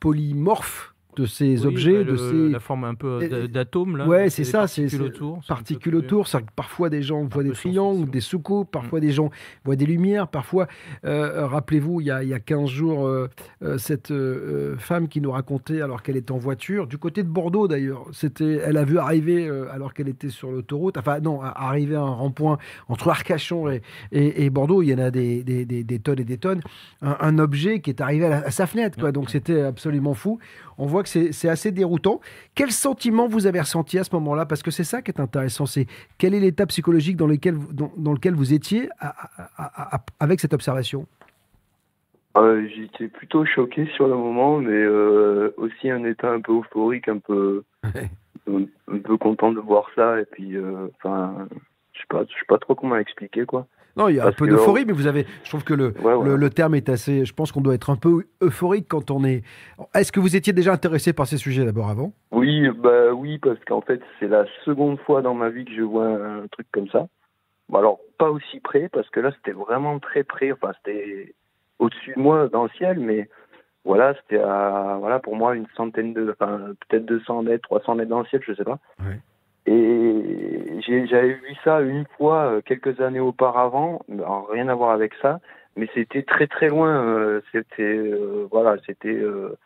polymorphe 0.00 0.93
de 1.16 1.26
ces 1.26 1.60
Oui, 1.60 1.66
objets, 1.66 2.04
bah, 2.04 2.12
de 2.12 2.16
ces 2.16 2.48
la 2.48 2.60
forme 2.60 2.84
un 2.84 2.94
peu 2.94 3.48
d'atome 3.48 3.96
là. 3.96 4.06
Ouais, 4.06 4.30
c'est 4.30 4.44
ça, 4.44 4.66
c'est- 4.66 4.82
particules 4.82 5.02
autour. 5.06 5.40
particules 5.46 5.96
autour. 5.96 6.26
Parfois 6.56 6.90
des 6.90 7.02
gens 7.02 7.24
voient 7.24 7.42
des 7.42 7.52
triangles, 7.52 8.10
des 8.10 8.20
soucoupes, 8.20 8.70
parfois 8.70 8.98
Mm. 8.98 9.02
des 9.02 9.10
gens 9.12 9.30
voient 9.64 9.76
des 9.76 9.86
lumières, 9.86 10.28
parfois. 10.28 10.66
euh, 11.04 11.46
Rappelez-vous, 11.46 12.00
il, 12.00 12.06
y 12.06 12.10
a- 12.10 12.22
il 12.22 12.28
y 12.28 12.34
a 12.34 12.40
15 12.40 12.68
jours, 12.68 13.06
euh, 13.06 13.28
euh, 13.62 13.78
cette 13.78 14.10
euh, 14.10 14.74
euh, 14.74 14.76
femme 14.78 15.08
qui 15.08 15.20
nous 15.20 15.30
racontait, 15.30 15.80
alors 15.82 16.02
qu'elle 16.02 16.16
était 16.16 16.32
en 16.32 16.38
voiture, 16.38 16.86
du 16.86 16.98
côté 16.98 17.22
de 17.22 17.28
Bordeaux 17.28 17.68
d'ailleurs, 17.68 18.06
c'était, 18.12 18.60
elle 18.64 18.76
a 18.76 18.84
vu 18.84 18.98
arriver, 18.98 19.46
euh, 19.48 19.66
alors 19.72 19.94
qu'elle 19.94 20.08
était 20.08 20.30
sur 20.30 20.50
l'autoroute, 20.50 20.96
enfin 20.96 21.20
non, 21.20 21.40
arriver 21.42 21.94
à 21.96 22.00
un 22.02 22.10
rond-point 22.14 22.58
entre 22.88 23.08
Arcachon 23.08 23.68
et, 23.70 23.82
et- 24.12 24.44
et 24.44 24.50
Bordeaux, 24.50 24.82
il 24.82 24.88
y 24.88 24.94
en 24.94 24.98
a 24.98 25.10
des, 25.10 25.42
des- 25.42 25.64
des- 25.64 25.84
des 25.84 25.98
tonnes 25.98 26.20
et 26.20 26.24
des 26.24 26.38
tonnes, 26.38 26.60
un, 27.02 27.16
un 27.20 27.38
objet 27.38 27.80
qui 27.80 27.90
est 27.90 28.00
arrivé 28.00 28.26
à, 28.26 28.28
la- 28.30 28.46
à 28.46 28.50
sa 28.50 28.66
fenêtre, 28.66 28.98
quoi. 28.98 29.12
donc 29.12 29.30
c'était 29.30 29.60
absolument 29.60 30.14
fou. 30.14 30.38
On 30.78 30.86
voit 30.86 31.02
que 31.02 31.08
c'est 31.08 31.48
assez 31.48 31.70
déroutant. 31.72 32.20
Quel 32.54 32.70
sentiment 32.70 33.26
vous 33.28 33.46
avez 33.46 33.60
ressenti 33.60 33.98
à 33.98 34.04
ce 34.04 34.14
moment-là? 34.16 34.46
Parce 34.46 34.62
que 34.62 34.70
c'est 34.70 34.84
ça 34.84 35.02
qui 35.02 35.10
est 35.10 35.20
intéressant, 35.20 35.66
c'est 35.66 35.86
quel 36.18 36.34
est 36.34 36.40
l'état 36.40 36.66
psychologique 36.66 37.16
dans 37.16 37.26
lequel, 37.26 37.54
vous- 37.54 37.72
dans, 37.72 37.92
dans 37.96 38.12
lequel 38.12 38.34
vous 38.34 38.52
étiez 38.52 38.88
à- 38.98 39.08
à- 39.08 39.62
à- 39.62 39.96
à- 39.96 40.04
avec 40.20 40.40
cette 40.40 40.54
observation? 40.54 41.06
Euh, 42.36 42.66
J'étais 42.74 43.06
plutôt 43.06 43.44
choqué 43.44 43.86
sur 43.94 44.08
le 44.08 44.16
moment, 44.16 44.58
mais 44.58 44.72
euh, 44.72 45.54
aussi 45.56 45.88
un 45.90 46.02
état 46.04 46.32
un 46.32 46.40
peu 46.40 46.52
euphorique, 46.58 47.06
un 47.08 47.18
peu, 47.18 47.62
un, 47.84 48.62
un 48.92 48.98
peu 48.98 49.16
content 49.16 49.52
de 49.52 49.60
voir 49.60 49.86
ça. 49.94 50.20
Et 50.20 50.24
puis, 50.24 50.56
euh, 50.56 50.88
enfin, 50.96 51.46
je 51.92 52.00
je 52.10 52.16
sais 52.34 52.46
pas 52.48 52.58
trop 52.58 52.74
comment 52.74 52.96
expliquer 52.96 53.46
quoi. 53.46 53.68
Non, 53.96 54.08
il 54.08 54.16
y 54.16 54.20
a 54.20 54.26
un 54.26 54.32
peu 54.32 54.46
d'euphorie, 54.48 54.84
mais 54.84 54.92
vous 54.92 55.06
avez. 55.06 55.26
Je 55.44 55.48
trouve 55.50 55.62
que 55.64 55.74
le, 55.74 55.94
Ouais, 56.02 56.14
ouais. 56.14 56.24
le, 56.24 56.36
le 56.36 56.50
terme 56.50 56.74
est 56.74 56.88
assez. 56.88 57.24
Je 57.24 57.32
pense 57.32 57.52
qu'on 57.52 57.60
doit 57.60 57.74
être 57.74 57.90
un 57.90 57.96
peu 57.96 58.24
euphorique 58.42 58.86
quand 58.88 59.10
on 59.10 59.24
est. 59.24 59.42
Est-ce 59.94 60.10
que 60.10 60.18
vous 60.20 60.34
étiez 60.34 60.52
déjà 60.52 60.72
intéressé 60.72 61.12
par 61.12 61.26
ces 61.26 61.36
sujets 61.36 61.64
d'abord 61.64 61.88
avant? 61.90 62.12
Oui, 62.32 62.68
bah 62.70 63.12
oui, 63.12 63.38
parce 63.38 63.58
qu'en 63.66 63.80
fait, 63.82 64.00
c'est 64.18 64.28
la 64.28 64.44
seconde 64.64 64.98
fois 65.00 65.22
dans 65.22 65.34
ma 65.34 65.48
vie 65.50 65.64
que 65.64 65.72
je 65.72 65.82
vois 65.82 66.06
un 66.08 66.46
truc 66.50 66.66
comme 66.72 66.88
ça. 66.88 67.06
Bon, 67.68 67.78
alors, 67.78 67.98
pas 68.18 68.30
aussi 68.30 68.60
près, 68.60 68.88
parce 68.88 69.08
que 69.10 69.20
là, 69.20 69.30
c'était 69.36 69.56
vraiment 69.56 69.98
très 70.00 70.24
près. 70.24 70.50
Enfin, 70.52 70.72
c'était 70.78 71.34
au-dessus 71.78 72.14
de 72.16 72.20
moi 72.20 72.48
dans 72.48 72.64
le 72.64 72.70
ciel, 72.70 72.98
mais 72.98 73.28
voilà, 73.84 74.14
c'était 74.22 74.42
à, 74.42 74.96
voilà, 74.98 75.18
pour 75.20 75.36
moi, 75.36 75.54
une 75.54 75.66
centaine 75.76 76.14
de, 76.14 76.34
enfin, 76.38 76.72
peut-être 76.88 77.04
200 77.06 77.42
mètres, 77.44 77.62
300 77.68 77.94
mètres 77.94 78.10
dans 78.10 78.20
le 78.20 78.26
ciel, 78.26 78.42
je 78.46 78.54
sais 78.54 78.64
pas. 78.64 78.78
Ouais. 79.00 79.18
Et 79.66 80.80
j'avais 81.08 81.34
vu 81.34 81.54
ça 81.64 81.80
une 81.80 82.04
fois, 82.16 82.46
euh, 82.46 82.60
quelques 82.60 83.00
années 83.00 83.20
auparavant, 83.20 84.02
alors, 84.12 84.48
rien 84.50 84.68
à 84.68 84.74
voir 84.74 84.90
avec 84.90 85.14
ça, 85.22 85.40
mais 85.76 85.88
c'était 85.94 86.22
très 86.22 86.46
très 86.46 86.68
loin. 86.68 87.02
euh, 87.02 87.40
c'était, 87.50 87.82
euh, 87.82 88.46
voilà, 88.50 88.76
c'était, 88.84 89.08
euh, 89.08 89.56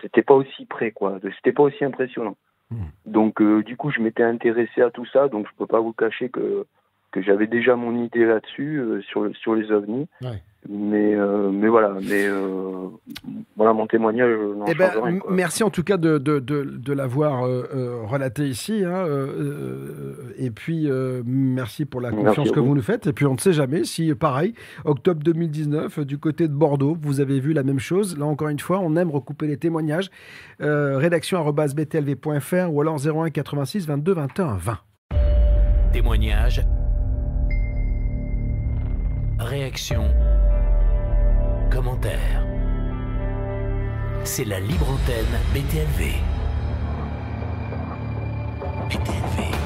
c'était 0.00 0.22
pas 0.22 0.34
aussi 0.34 0.66
près, 0.66 0.90
quoi. 0.90 1.18
C'était 1.36 1.52
pas 1.52 1.62
aussi 1.62 1.84
impressionnant. 1.84 2.36
Hmm. 2.70 2.86
Donc, 3.06 3.40
euh, 3.40 3.62
du 3.62 3.76
coup, 3.76 3.90
je 3.90 4.00
m'étais 4.00 4.24
intéressé 4.24 4.82
à 4.82 4.90
tout 4.90 5.06
ça, 5.06 5.28
donc 5.28 5.46
je 5.46 5.56
peux 5.56 5.66
pas 5.66 5.80
vous 5.80 5.92
cacher 5.92 6.28
que 6.28 6.66
que 7.12 7.20
j'avais 7.20 7.46
déjà 7.46 7.76
mon 7.76 7.94
idée 8.02 8.24
là-dessus 8.24 8.78
euh, 8.78 9.02
sur 9.02 9.30
sur 9.36 9.54
les 9.54 9.70
ovnis. 9.70 10.08
Ouais. 10.22 10.42
Mais 10.68 11.16
euh, 11.16 11.50
mais 11.50 11.66
voilà, 11.66 11.94
mais 11.94 12.24
euh, 12.24 12.86
voilà 13.56 13.72
mon 13.72 13.88
témoignage 13.88 14.30
n'en 14.56 14.64
Eh 14.66 14.74
ben, 14.76 14.90
rien. 15.02 15.18
merci 15.28 15.64
en 15.64 15.70
tout 15.70 15.82
cas 15.82 15.96
de, 15.96 16.18
de, 16.18 16.38
de, 16.38 16.62
de 16.62 16.92
l'avoir 16.92 17.44
euh, 17.44 17.64
euh, 17.74 18.02
relaté 18.06 18.44
ici. 18.46 18.84
hein, 18.84 18.92
euh, 19.04 19.26
euh, 19.40 20.34
et 20.38 20.52
puis, 20.52 20.88
euh, 20.88 21.22
merci 21.26 21.84
pour 21.84 22.00
la 22.00 22.12
Merci 22.12 22.26
confiance 22.26 22.50
que 22.52 22.60
vous. 22.60 22.66
vous 22.66 22.74
nous 22.76 22.82
faites. 22.82 23.08
Et 23.08 23.12
puis, 23.12 23.26
on 23.26 23.32
ne 23.32 23.38
sait 23.38 23.52
jamais 23.52 23.82
si, 23.82 24.14
pareil, 24.14 24.54
octobre 24.84 25.20
2019, 25.24 25.98
euh, 25.98 26.04
du 26.04 26.18
côté 26.18 26.46
de 26.46 26.54
Bordeaux, 26.54 26.96
vous 27.00 27.18
avez 27.20 27.40
vu 27.40 27.52
la 27.54 27.64
même 27.64 27.80
chose. 27.80 28.16
Là, 28.16 28.26
encore 28.26 28.48
une 28.48 28.60
fois, 28.60 28.78
on 28.78 28.94
aime 28.94 29.10
recouper 29.10 29.48
les 29.48 29.56
témoignages. 29.56 30.10
Euh, 30.60 30.96
rédaction 30.96 31.38
arobase 31.38 31.74
btlv.fr 31.74 32.72
ou 32.72 32.80
alors 32.80 32.98
01 33.04 33.30
86 33.30 33.88
22 33.88 34.12
21 34.14 34.56
20. 34.58 34.78
Témoignages. 35.92 36.64
Réactions. 39.40 40.04
Commentaires. 41.72 42.44
C'est 44.24 44.44
la 44.44 44.60
libre 44.60 44.90
antenne 44.90 45.40
BTLV. 45.54 46.16
BTLV. 48.90 49.61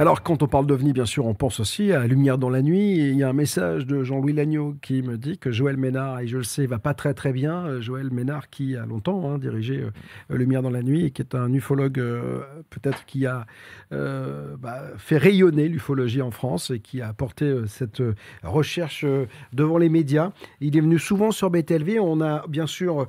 Alors, 0.00 0.22
quand 0.22 0.44
on 0.44 0.46
parle 0.46 0.64
d'OVNI, 0.64 0.92
bien 0.92 1.06
sûr, 1.06 1.26
on 1.26 1.34
pense 1.34 1.58
aussi 1.58 1.90
à 1.90 2.06
Lumière 2.06 2.38
dans 2.38 2.50
la 2.50 2.62
nuit. 2.62 2.98
Il 2.98 3.16
y 3.16 3.24
a 3.24 3.28
un 3.28 3.32
message 3.32 3.84
de 3.84 4.04
Jean-Louis 4.04 4.32
Lagneau 4.32 4.76
qui 4.80 5.02
me 5.02 5.18
dit 5.18 5.38
que 5.38 5.50
Joël 5.50 5.76
Ménard, 5.76 6.20
et 6.20 6.28
je 6.28 6.36
le 6.36 6.44
sais, 6.44 6.66
va 6.66 6.78
pas 6.78 6.94
très 6.94 7.14
très 7.14 7.32
bien. 7.32 7.66
Euh, 7.66 7.80
Joël 7.80 8.12
Ménard 8.12 8.48
qui 8.48 8.76
a 8.76 8.86
longtemps 8.86 9.28
hein, 9.28 9.38
dirigé 9.38 9.82
euh, 9.82 10.36
Lumière 10.36 10.62
dans 10.62 10.70
la 10.70 10.84
nuit 10.84 11.06
et 11.06 11.10
qui 11.10 11.20
est 11.20 11.34
un 11.34 11.52
ufologue 11.52 11.98
euh, 11.98 12.42
peut-être 12.70 13.06
qui 13.06 13.26
a 13.26 13.44
bah, 13.90 14.82
fait 14.98 15.16
rayonner 15.16 15.66
l'ufologie 15.66 16.22
en 16.22 16.30
France 16.30 16.70
et 16.70 16.78
qui 16.78 17.00
a 17.00 17.08
apporté 17.08 17.62
cette 17.66 18.02
recherche 18.44 19.04
devant 19.52 19.78
les 19.78 19.88
médias. 19.88 20.30
Il 20.60 20.76
est 20.76 20.80
venu 20.80 20.98
souvent 20.98 21.30
sur 21.30 21.50
BTLV. 21.50 21.98
On 21.98 22.20
a 22.20 22.46
bien 22.48 22.66
sûr 22.66 23.06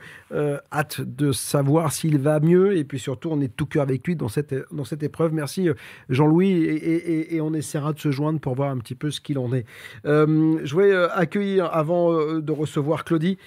hâte 0.71 1.01
de 1.01 1.33
savoir 1.33 1.91
s'il 1.91 2.17
va 2.17 2.39
mieux 2.39 2.77
et 2.77 2.85
puis 2.85 2.97
surtout 2.97 3.29
on 3.29 3.41
est 3.41 3.53
tout 3.53 3.65
cœur 3.65 3.83
avec 3.83 4.07
lui 4.07 4.15
dans 4.15 4.29
cette, 4.29 4.55
dans 4.71 4.85
cette 4.85 5.03
épreuve. 5.03 5.33
Merci 5.33 5.67
Jean-Louis 6.07 6.78
et, 6.81 7.41
on 7.41 7.53
essaiera 7.53 7.93
de 7.93 7.99
se 7.99 8.11
joindre 8.11 8.39
pour 8.39 8.55
voir 8.55 8.69
un 8.69 8.77
petit 8.77 8.95
peu 8.95 9.11
ce 9.11 9.21
qu'il 9.21 9.37
en 9.37 9.53
est. 9.53 9.65
Euh, 10.05 10.59
je 10.63 10.73
voulais 10.73 10.91
euh, 10.91 11.07
accueillir 11.13 11.69
avant 11.73 12.11
euh, 12.11 12.41
de 12.41 12.51
recevoir 12.51 13.03
Claudie 13.03 13.37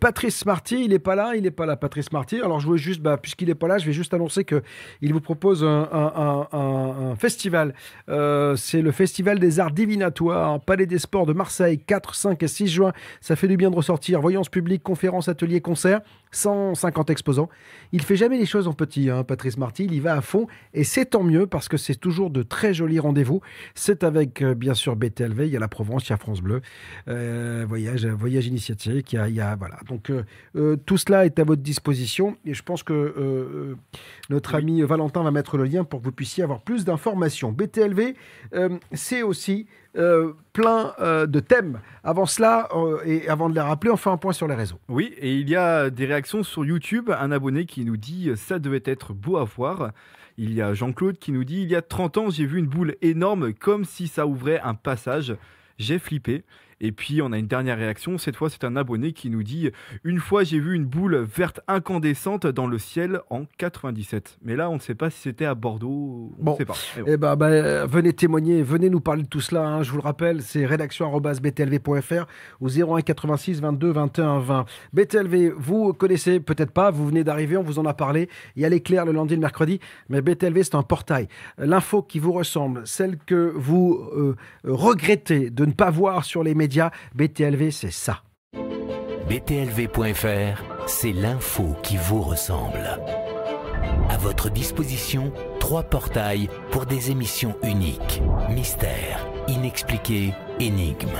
Patrice 0.00 0.46
Marty. 0.46 0.84
Il 0.84 0.90
n'est 0.90 0.98
pas 0.98 1.14
là, 1.14 1.32
il 1.36 1.42
n'est 1.42 1.50
pas 1.50 1.66
là 1.66 1.76
Patrice 1.76 2.10
Marty. 2.12 2.40
Alors 2.40 2.60
je 2.60 2.66
voulais 2.66 2.78
juste, 2.78 3.00
bah, 3.00 3.18
puisqu'il 3.18 3.48
n'est 3.48 3.54
pas 3.54 3.68
là, 3.68 3.78
je 3.78 3.86
vais 3.86 3.92
juste 3.92 4.14
annoncer 4.14 4.44
que 4.44 4.62
il 5.02 5.12
vous 5.12 5.20
propose 5.20 5.62
un, 5.64 5.88
un- 5.92 7.14
festival. 7.16 7.74
C'est 8.08 8.82
le 8.82 8.92
Festival 8.92 9.38
des 9.38 9.60
Arts 9.60 9.72
Divinatoires, 9.72 10.60
Palais 10.60 10.86
des 10.86 10.98
Sports 10.98 11.26
de 11.26 11.32
Marseille, 11.32 11.78
4, 11.78 12.14
5 12.14 12.42
et 12.42 12.48
6 12.48 12.68
juin. 12.68 12.92
Ça 13.20 13.36
fait 13.36 13.48
du 13.48 13.56
bien 13.56 13.70
de 13.70 13.76
ressortir. 13.76 14.20
Voyance 14.20 14.48
publique, 14.48 14.82
conférences, 14.82 15.28
ateliers, 15.28 15.60
concerts. 15.60 16.00
150 16.32 17.10
exposants. 17.10 17.48
Il 17.92 18.02
fait 18.02 18.16
jamais 18.16 18.38
les 18.38 18.46
choses 18.46 18.68
en 18.68 18.72
petit, 18.72 19.10
hein, 19.10 19.24
Patrice 19.24 19.58
Marty. 19.58 19.84
Il 19.84 19.94
y 19.94 20.00
va 20.00 20.16
à 20.16 20.20
fond 20.20 20.46
et 20.74 20.84
c'est 20.84 21.06
tant 21.06 21.22
mieux 21.22 21.46
parce 21.46 21.68
que 21.68 21.76
c'est 21.76 21.94
toujours 21.94 22.30
de 22.30 22.42
très 22.42 22.72
jolis 22.72 22.98
rendez-vous. 22.98 23.40
C'est 23.74 24.04
avec, 24.04 24.42
euh, 24.42 24.54
bien 24.54 24.74
sûr, 24.74 24.96
BTLV. 24.96 25.46
Il 25.46 25.52
y 25.52 25.56
a 25.56 25.60
la 25.60 25.68
Provence, 25.68 26.08
il 26.08 26.10
y 26.10 26.12
a 26.12 26.16
France 26.16 26.40
Bleu, 26.40 26.60
euh, 27.08 27.64
Voyage, 27.68 28.06
Voyage 28.06 28.46
Initiatique. 28.46 29.12
Il 29.12 29.34
y 29.34 29.40
a, 29.40 29.56
voilà. 29.56 29.78
Donc, 29.88 30.10
euh, 30.10 30.76
tout 30.86 30.96
cela 30.96 31.26
est 31.26 31.38
à 31.38 31.44
votre 31.44 31.62
disposition 31.62 32.36
et 32.44 32.54
je 32.54 32.62
pense 32.62 32.82
que 32.82 33.76
notre 34.28 34.54
ami 34.54 34.82
Valentin 34.82 35.22
va 35.22 35.30
mettre 35.30 35.56
le 35.56 35.64
lien 35.64 35.84
pour 35.84 36.00
que 36.00 36.04
vous 36.04 36.12
puissiez 36.12 36.44
avoir 36.44 36.60
plus 36.60 36.84
d'informations. 36.84 37.52
BTLV, 37.52 38.14
c'est 38.92 39.22
aussi 39.22 39.66
euh, 39.96 40.32
plein 40.52 40.94
euh, 41.00 41.26
de 41.26 41.40
thèmes. 41.40 41.80
Avant 42.04 42.26
cela, 42.26 42.68
euh, 42.74 43.00
et 43.04 43.28
avant 43.28 43.48
de 43.48 43.54
les 43.54 43.60
rappeler, 43.60 43.90
on 43.90 43.96
fait 43.96 44.10
un 44.10 44.16
point 44.16 44.32
sur 44.32 44.46
les 44.46 44.54
réseaux. 44.54 44.78
Oui, 44.88 45.12
et 45.18 45.34
il 45.34 45.48
y 45.48 45.56
a 45.56 45.90
des 45.90 46.06
réactions 46.06 46.42
sur 46.42 46.64
YouTube. 46.64 47.10
Un 47.10 47.32
abonné 47.32 47.66
qui 47.66 47.84
nous 47.84 47.96
dit 47.96 48.30
ça 48.36 48.58
devait 48.58 48.82
être 48.84 49.12
beau 49.14 49.36
à 49.36 49.44
voir. 49.44 49.90
Il 50.38 50.54
y 50.54 50.62
a 50.62 50.74
Jean-Claude 50.74 51.18
qui 51.18 51.32
nous 51.32 51.44
dit 51.44 51.62
il 51.62 51.70
y 51.70 51.76
a 51.76 51.82
30 51.82 52.18
ans, 52.18 52.30
j'ai 52.30 52.46
vu 52.46 52.58
une 52.58 52.68
boule 52.68 52.96
énorme 53.02 53.52
comme 53.52 53.84
si 53.84 54.06
ça 54.06 54.26
ouvrait 54.26 54.60
un 54.60 54.74
passage. 54.74 55.34
J'ai 55.78 55.98
flippé. 55.98 56.44
Et 56.80 56.92
puis 56.92 57.20
on 57.22 57.32
a 57.32 57.38
une 57.38 57.46
dernière 57.46 57.76
réaction. 57.76 58.16
Cette 58.18 58.36
fois, 58.36 58.48
c'est 58.50 58.64
un 58.64 58.74
abonné 58.76 59.12
qui 59.12 59.28
nous 59.30 59.42
dit 59.42 59.70
une 60.04 60.18
fois, 60.18 60.44
j'ai 60.44 60.58
vu 60.58 60.74
une 60.74 60.86
boule 60.86 61.16
verte 61.16 61.60
incandescente 61.68 62.46
dans 62.46 62.66
le 62.66 62.78
ciel 62.78 63.20
en 63.30 63.44
97. 63.58 64.38
Mais 64.42 64.56
là, 64.56 64.70
on 64.70 64.74
ne 64.74 64.80
sait 64.80 64.94
pas 64.94 65.10
si 65.10 65.18
c'était 65.20 65.44
à 65.44 65.54
Bordeaux. 65.54 66.32
On 66.40 66.44
Bon. 66.44 66.52
ne 66.52 66.56
sait 66.56 66.64
pas. 66.64 66.74
Bon. 66.98 67.04
Eh 67.06 67.16
ben, 67.16 67.36
ben, 67.36 67.86
venez 67.86 68.12
témoigner, 68.12 68.62
venez 68.62 68.88
nous 68.90 69.00
parler 69.00 69.22
de 69.24 69.28
tout 69.28 69.40
cela. 69.40 69.66
hein. 69.66 69.82
Je 69.82 69.90
vous 69.90 69.98
le 69.98 70.02
rappelle, 70.02 70.42
c'est 70.42 70.64
rédaction@btlv.fr 70.66 72.26
ou 72.60 72.68
01 72.68 73.00
86 73.02 73.60
22 73.60 73.90
21 73.92 74.38
20. 74.40 74.64
BTLV, 74.92 75.52
vous 75.56 75.92
connaissez 75.92 76.40
peut-être 76.40 76.70
pas, 76.72 76.90
vous 76.90 77.06
venez 77.06 77.24
d'arriver, 77.24 77.56
on 77.56 77.62
vous 77.62 77.78
en 77.78 77.84
a 77.84 77.94
parlé. 77.94 78.28
Il 78.56 78.62
y 78.62 78.64
a 78.64 78.68
l'éclair 78.68 79.04
le 79.04 79.12
lundi 79.12 79.34
et 79.34 79.36
le 79.36 79.40
mercredi, 79.42 79.80
mais 80.08 80.22
BTLV 80.22 80.62
c'est 80.64 80.74
un 80.74 80.82
portail. 80.82 81.28
L'info 81.58 82.02
qui 82.02 82.18
vous 82.18 82.32
ressemble, 82.32 82.86
celle 82.86 83.18
que 83.18 83.52
vous 83.54 84.00
euh, 84.16 84.36
regrettez 84.64 85.50
de 85.50 85.64
ne 85.64 85.72
pas 85.72 85.90
voir 85.90 86.24
sur 86.24 86.42
les 86.42 86.54
médias, 86.54 86.69
BTLV 87.14 87.70
c'est 87.70 87.92
ça. 87.92 88.22
BTLV.fr, 89.28 90.64
c'est 90.86 91.12
l'info 91.12 91.76
qui 91.82 91.96
vous 91.96 92.20
ressemble. 92.20 92.98
À 94.08 94.16
votre 94.18 94.50
disposition, 94.50 95.32
trois 95.60 95.84
portails 95.84 96.48
pour 96.72 96.84
des 96.84 97.12
émissions 97.12 97.54
uniques. 97.62 98.20
Mystère, 98.48 99.24
inexpliqué, 99.46 100.34
énigme. 100.58 101.16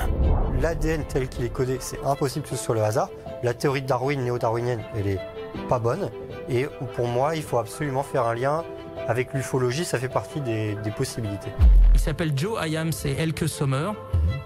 L'ADN 0.61 1.05
tel 1.05 1.29
qu'il 1.29 1.45
est 1.45 1.53
codé, 1.53 1.77
c'est 1.79 2.05
impossible 2.05 2.45
que 2.45 2.57
ce 2.57 2.57
soit 2.57 2.75
le 2.75 2.83
hasard. 2.83 3.11
La 3.45 3.55
théorie 3.55 3.83
de 3.83 3.87
Darwin, 3.87 4.21
néo-darwinienne, 4.23 4.83
elle 4.97 5.07
est 5.07 5.21
pas 5.69 5.79
bonne. 5.79 6.11
Et 6.49 6.67
pour 6.97 7.07
moi, 7.07 7.37
il 7.37 7.43
faut 7.43 7.59
absolument 7.59 8.03
faire 8.03 8.27
un 8.27 8.35
lien 8.35 8.65
avec 9.09 9.35
l'ufologie, 9.35 9.85
ça 9.85 9.99
fait 9.99 10.09
partie 10.09 10.41
des, 10.41 10.77
des 10.85 10.91
possibilités. 10.91 11.51
Il 11.95 12.01
s'appelle 12.01 12.33
Joe 12.37 12.61
Hayam, 12.61 12.93
c'est 12.93 13.13
Elke 13.13 13.49
Sommer. 13.49 13.91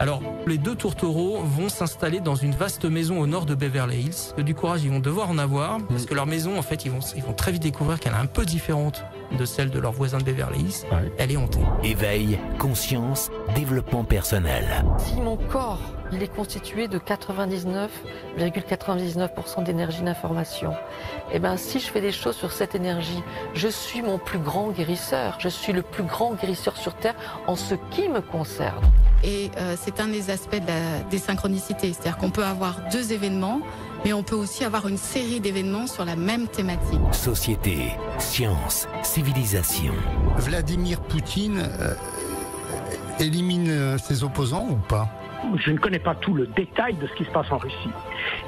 Alors, 0.01 0.23
les 0.47 0.59
deux 0.59 0.75
tourtereaux 0.75 1.41
vont 1.43 1.69
s'installer 1.69 2.21
dans 2.21 2.35
une 2.35 2.53
vaste 2.53 2.85
maison 2.85 3.21
au 3.21 3.27
nord 3.27 3.47
de 3.47 3.55
Beverly 3.55 4.01
Hills. 4.01 4.43
Du 4.45 4.55
courage, 4.55 4.83
ils 4.83 4.91
vont 4.91 5.01
devoir 5.01 5.31
en 5.31 5.39
avoir, 5.39 5.79
parce 5.89 6.07
que 6.07 6.15
leur 6.15 6.27
maison, 6.27 6.59
en 6.59 6.63
fait, 6.63 6.85
ils 6.85 6.91
vont, 6.91 7.01
ils 7.15 7.23
vont 7.23 7.33
très 7.33 7.53
vite 7.53 7.63
découvrir 7.63 8.01
qu'elle 8.01 8.13
est 8.13 8.17
un 8.17 8.27
peu 8.27 8.45
différente 8.45 9.05
de 9.39 9.45
celle 9.45 9.71
de 9.71 9.79
leurs 9.79 9.93
voisins 9.93 10.19
de 10.19 10.25
Beverly 10.25 10.61
Hills. 10.61 10.87
Elle 11.19 11.33
est 11.33 11.37
hantée. 11.37 11.61
Éveil, 11.83 12.39
conscience, 12.59 13.31
développement 13.55 14.05
personnel. 14.05 14.65
Si 14.99 15.21
mon 15.21 15.37
corps, 15.37 15.94
il 16.13 16.23
est 16.23 16.29
constitué 16.35 16.89
de 16.89 16.99
99,99% 16.99 19.65
d'énergie 19.65 20.03
d'information, 20.03 20.73
et 21.33 21.39
ben 21.39 21.57
si 21.57 21.81
je 21.81 21.87
fais 21.87 22.01
des 22.01 22.13
choses 22.13 22.37
sur 22.37 22.53
cette 22.53 22.75
énergie, 22.75 23.23
je 23.55 23.69
suis 23.69 24.03
mon 24.03 24.19
plus 24.19 24.39
grand 24.39 24.69
guérisseur. 24.71 25.37
Je 25.39 25.49
suis 25.49 25.73
le 25.73 25.83
plus 25.83 26.03
grand 26.05 26.35
guérisseur 26.35 26.77
sur 26.77 26.95
Terre 26.95 27.15
en 27.47 27.57
ce 27.57 27.75
qui 27.91 28.09
me 28.09 28.21
concerne. 28.21 28.85
Et 29.23 29.51
euh, 29.57 29.75
c'est 29.81 30.01
un 30.01 30.09
des 30.09 30.31
aspects 30.31 30.61
de 30.61 30.67
la- 30.67 31.01
des 31.11 31.19
synchronicités. 31.19 31.93
C'est-à-dire 31.95 32.19
qu'on 32.19 32.31
peut 32.31 32.45
avoir 32.45 32.77
deux 32.93 33.13
événements, 33.13 33.61
mais 34.05 34.13
on 34.13 34.23
peut 34.23 34.37
aussi 34.37 34.65
avoir 34.65 34.87
une 34.87 34.99
série 34.99 35.41
d'événements 35.41 35.87
sur 35.87 36.05
la 36.05 36.15
même 36.17 36.47
thématique. 36.49 37.01
Société, 37.13 37.93
science, 38.19 38.87
civilisation. 39.03 39.95
Vladimir 40.37 41.01
Poutine 41.01 41.63
euh, 41.81 41.95
élimine 43.19 43.71
euh, 43.71 43.97
ses 43.99 44.25
opposants 44.25 44.67
ou 44.71 44.77
pas? 44.77 45.09
Je 45.57 45.71
ne 45.71 45.79
connais 45.79 45.99
pas 45.99 46.15
tout 46.15 46.35
le 46.35 46.47
détail 46.47 46.95
de 46.95 47.07
ce 47.07 47.13
qui 47.15 47.25
se 47.25 47.31
passe 47.31 47.51
en 47.51 47.59
Russie. 47.59 47.91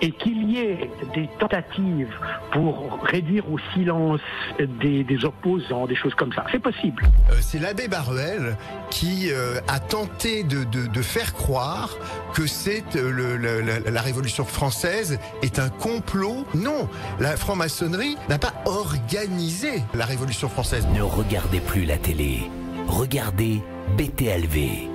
Et 0.03 0.11
qu'il 0.13 0.51
y 0.51 0.59
ait 0.59 0.91
des 1.15 1.29
tentatives 1.39 2.15
pour 2.53 2.99
réduire 3.03 3.51
au 3.51 3.59
silence 3.75 4.21
des, 4.59 5.05
des 5.05 5.25
opposants, 5.25 5.87
des 5.87 5.95
choses 5.97 6.15
comme 6.15 6.33
ça, 6.33 6.45
c'est 6.53 6.59
possible. 6.59 7.03
Euh, 7.31 7.35
C'est 7.41 7.59
l'abbé 7.59 7.89
Baruel 7.89 8.57
qui 8.91 9.31
euh, 9.31 9.59
a 9.69 9.79
tenté 9.81 10.43
de, 10.45 10.65
de- 10.65 10.87
de 10.87 11.03
faire 11.03 11.35
croire 11.35 11.97
que 12.35 12.47
c'est 12.47 12.97
euh, 12.97 13.11
le- 13.11 13.37
le- 13.37 13.61
la, 13.61 13.91
la 13.91 14.01
Révolution 14.01 14.45
française 14.45 15.19
est 15.43 15.59
un 15.59 15.69
complot. 15.69 16.45
Non, 16.55 16.89
la 17.21 17.37
franc-maçonnerie 17.37 18.17
n'a 18.29 18.39
pas 18.39 18.53
organisé 18.65 19.83
la 19.95 20.05
Révolution 20.05 20.49
française. 20.49 20.87
Ne 20.95 21.03
regardez 21.03 21.61
plus 21.61 21.85
la 21.85 21.97
télé. 21.97 22.51
Regardez 22.89 23.63
BTLV. 23.97 24.89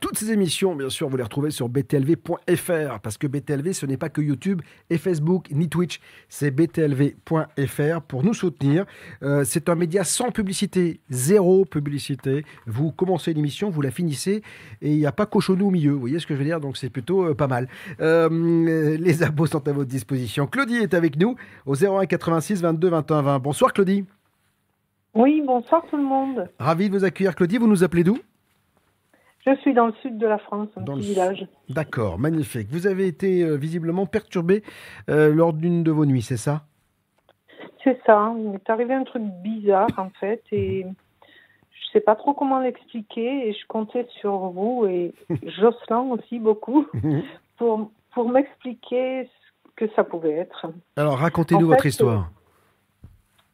Toutes 0.00 0.18
ces 0.18 0.30
émissions, 0.32 0.74
bien 0.74 0.90
sûr, 0.90 1.08
vous 1.08 1.16
les 1.16 1.22
retrouvez 1.22 1.50
sur 1.50 1.68
btlv.fr 1.68 3.00
parce 3.02 3.16
que 3.18 3.26
BTLV, 3.26 3.72
ce 3.72 3.86
n'est 3.86 3.96
pas 3.96 4.08
que 4.08 4.20
YouTube 4.20 4.60
et 4.90 4.98
Facebook 4.98 5.48
ni 5.50 5.68
Twitch, 5.68 6.00
c'est 6.28 6.50
btlv.fr 6.50 8.00
pour 8.06 8.24
nous 8.24 8.34
soutenir. 8.34 8.84
Euh, 9.22 9.44
c'est 9.44 9.68
un 9.68 9.74
média 9.74 10.04
sans 10.04 10.30
publicité, 10.30 11.00
zéro 11.08 11.64
publicité. 11.64 12.44
Vous 12.66 12.92
commencez 12.92 13.32
l'émission, 13.32 13.70
vous 13.70 13.80
la 13.80 13.90
finissez 13.90 14.42
et 14.82 14.92
il 14.92 14.98
n'y 14.98 15.06
a 15.06 15.12
pas 15.12 15.26
cochonou 15.26 15.68
au 15.68 15.70
milieu. 15.70 15.92
Vous 15.92 16.00
voyez 16.00 16.18
ce 16.18 16.26
que 16.26 16.34
je 16.34 16.38
veux 16.38 16.44
dire 16.44 16.60
Donc 16.60 16.76
c'est 16.76 16.90
plutôt 16.90 17.30
euh, 17.30 17.34
pas 17.34 17.48
mal. 17.48 17.68
Euh, 18.00 18.96
les 18.98 19.22
abos 19.22 19.46
sont 19.46 19.66
à 19.66 19.72
votre 19.72 19.88
disposition. 19.88 20.46
Claudie 20.46 20.76
est 20.76 20.94
avec 20.94 21.16
nous 21.18 21.36
au 21.64 21.74
01 21.74 22.06
86 22.06 22.60
22 22.60 22.88
21 22.88 23.22
20. 23.22 23.38
Bonsoir 23.38 23.72
Claudie. 23.72 24.04
Oui, 25.14 25.42
bonsoir 25.46 25.82
tout 25.88 25.96
le 25.96 26.02
monde. 26.02 26.50
Ravi 26.58 26.90
de 26.90 26.98
vous 26.98 27.04
accueillir 27.04 27.34
Claudie. 27.34 27.56
Vous 27.56 27.68
nous 27.68 27.82
appelez 27.82 28.04
d'où? 28.04 28.18
Je 29.46 29.54
suis 29.60 29.74
dans 29.74 29.86
le 29.86 29.92
sud 30.02 30.18
de 30.18 30.26
la 30.26 30.38
France, 30.38 30.68
un 30.76 30.82
Dans 30.82 30.96
le 30.96 31.02
village. 31.02 31.46
D'accord, 31.68 32.18
magnifique. 32.18 32.68
Vous 32.70 32.88
avez 32.88 33.06
été 33.06 33.44
euh, 33.44 33.56
visiblement 33.56 34.04
perturbé 34.04 34.64
euh, 35.08 35.32
lors 35.32 35.52
d'une 35.52 35.84
de 35.84 35.92
vos 35.92 36.04
nuits, 36.04 36.22
c'est 36.22 36.36
ça? 36.36 36.62
C'est 37.84 38.00
ça, 38.04 38.34
il 38.36 38.50
m'est 38.50 38.70
arrivé 38.70 38.94
un 38.94 39.04
truc 39.04 39.22
bizarre 39.44 39.86
en 39.96 40.10
fait 40.18 40.42
et 40.50 40.84
je 41.70 41.90
sais 41.92 42.00
pas 42.00 42.16
trop 42.16 42.34
comment 42.34 42.58
l'expliquer 42.58 43.48
et 43.48 43.52
je 43.52 43.66
comptais 43.68 44.08
sur 44.20 44.36
vous 44.50 44.86
et 44.86 45.14
Jocelyn 45.46 46.10
aussi 46.10 46.40
beaucoup 46.40 46.88
pour, 47.56 47.92
pour 48.12 48.28
m'expliquer 48.28 49.30
ce 49.66 49.70
que 49.76 49.94
ça 49.94 50.02
pouvait 50.02 50.32
être. 50.32 50.66
Alors, 50.96 51.18
racontez-nous 51.18 51.68
votre 51.68 51.82
fait, 51.82 51.90
histoire. 51.90 52.30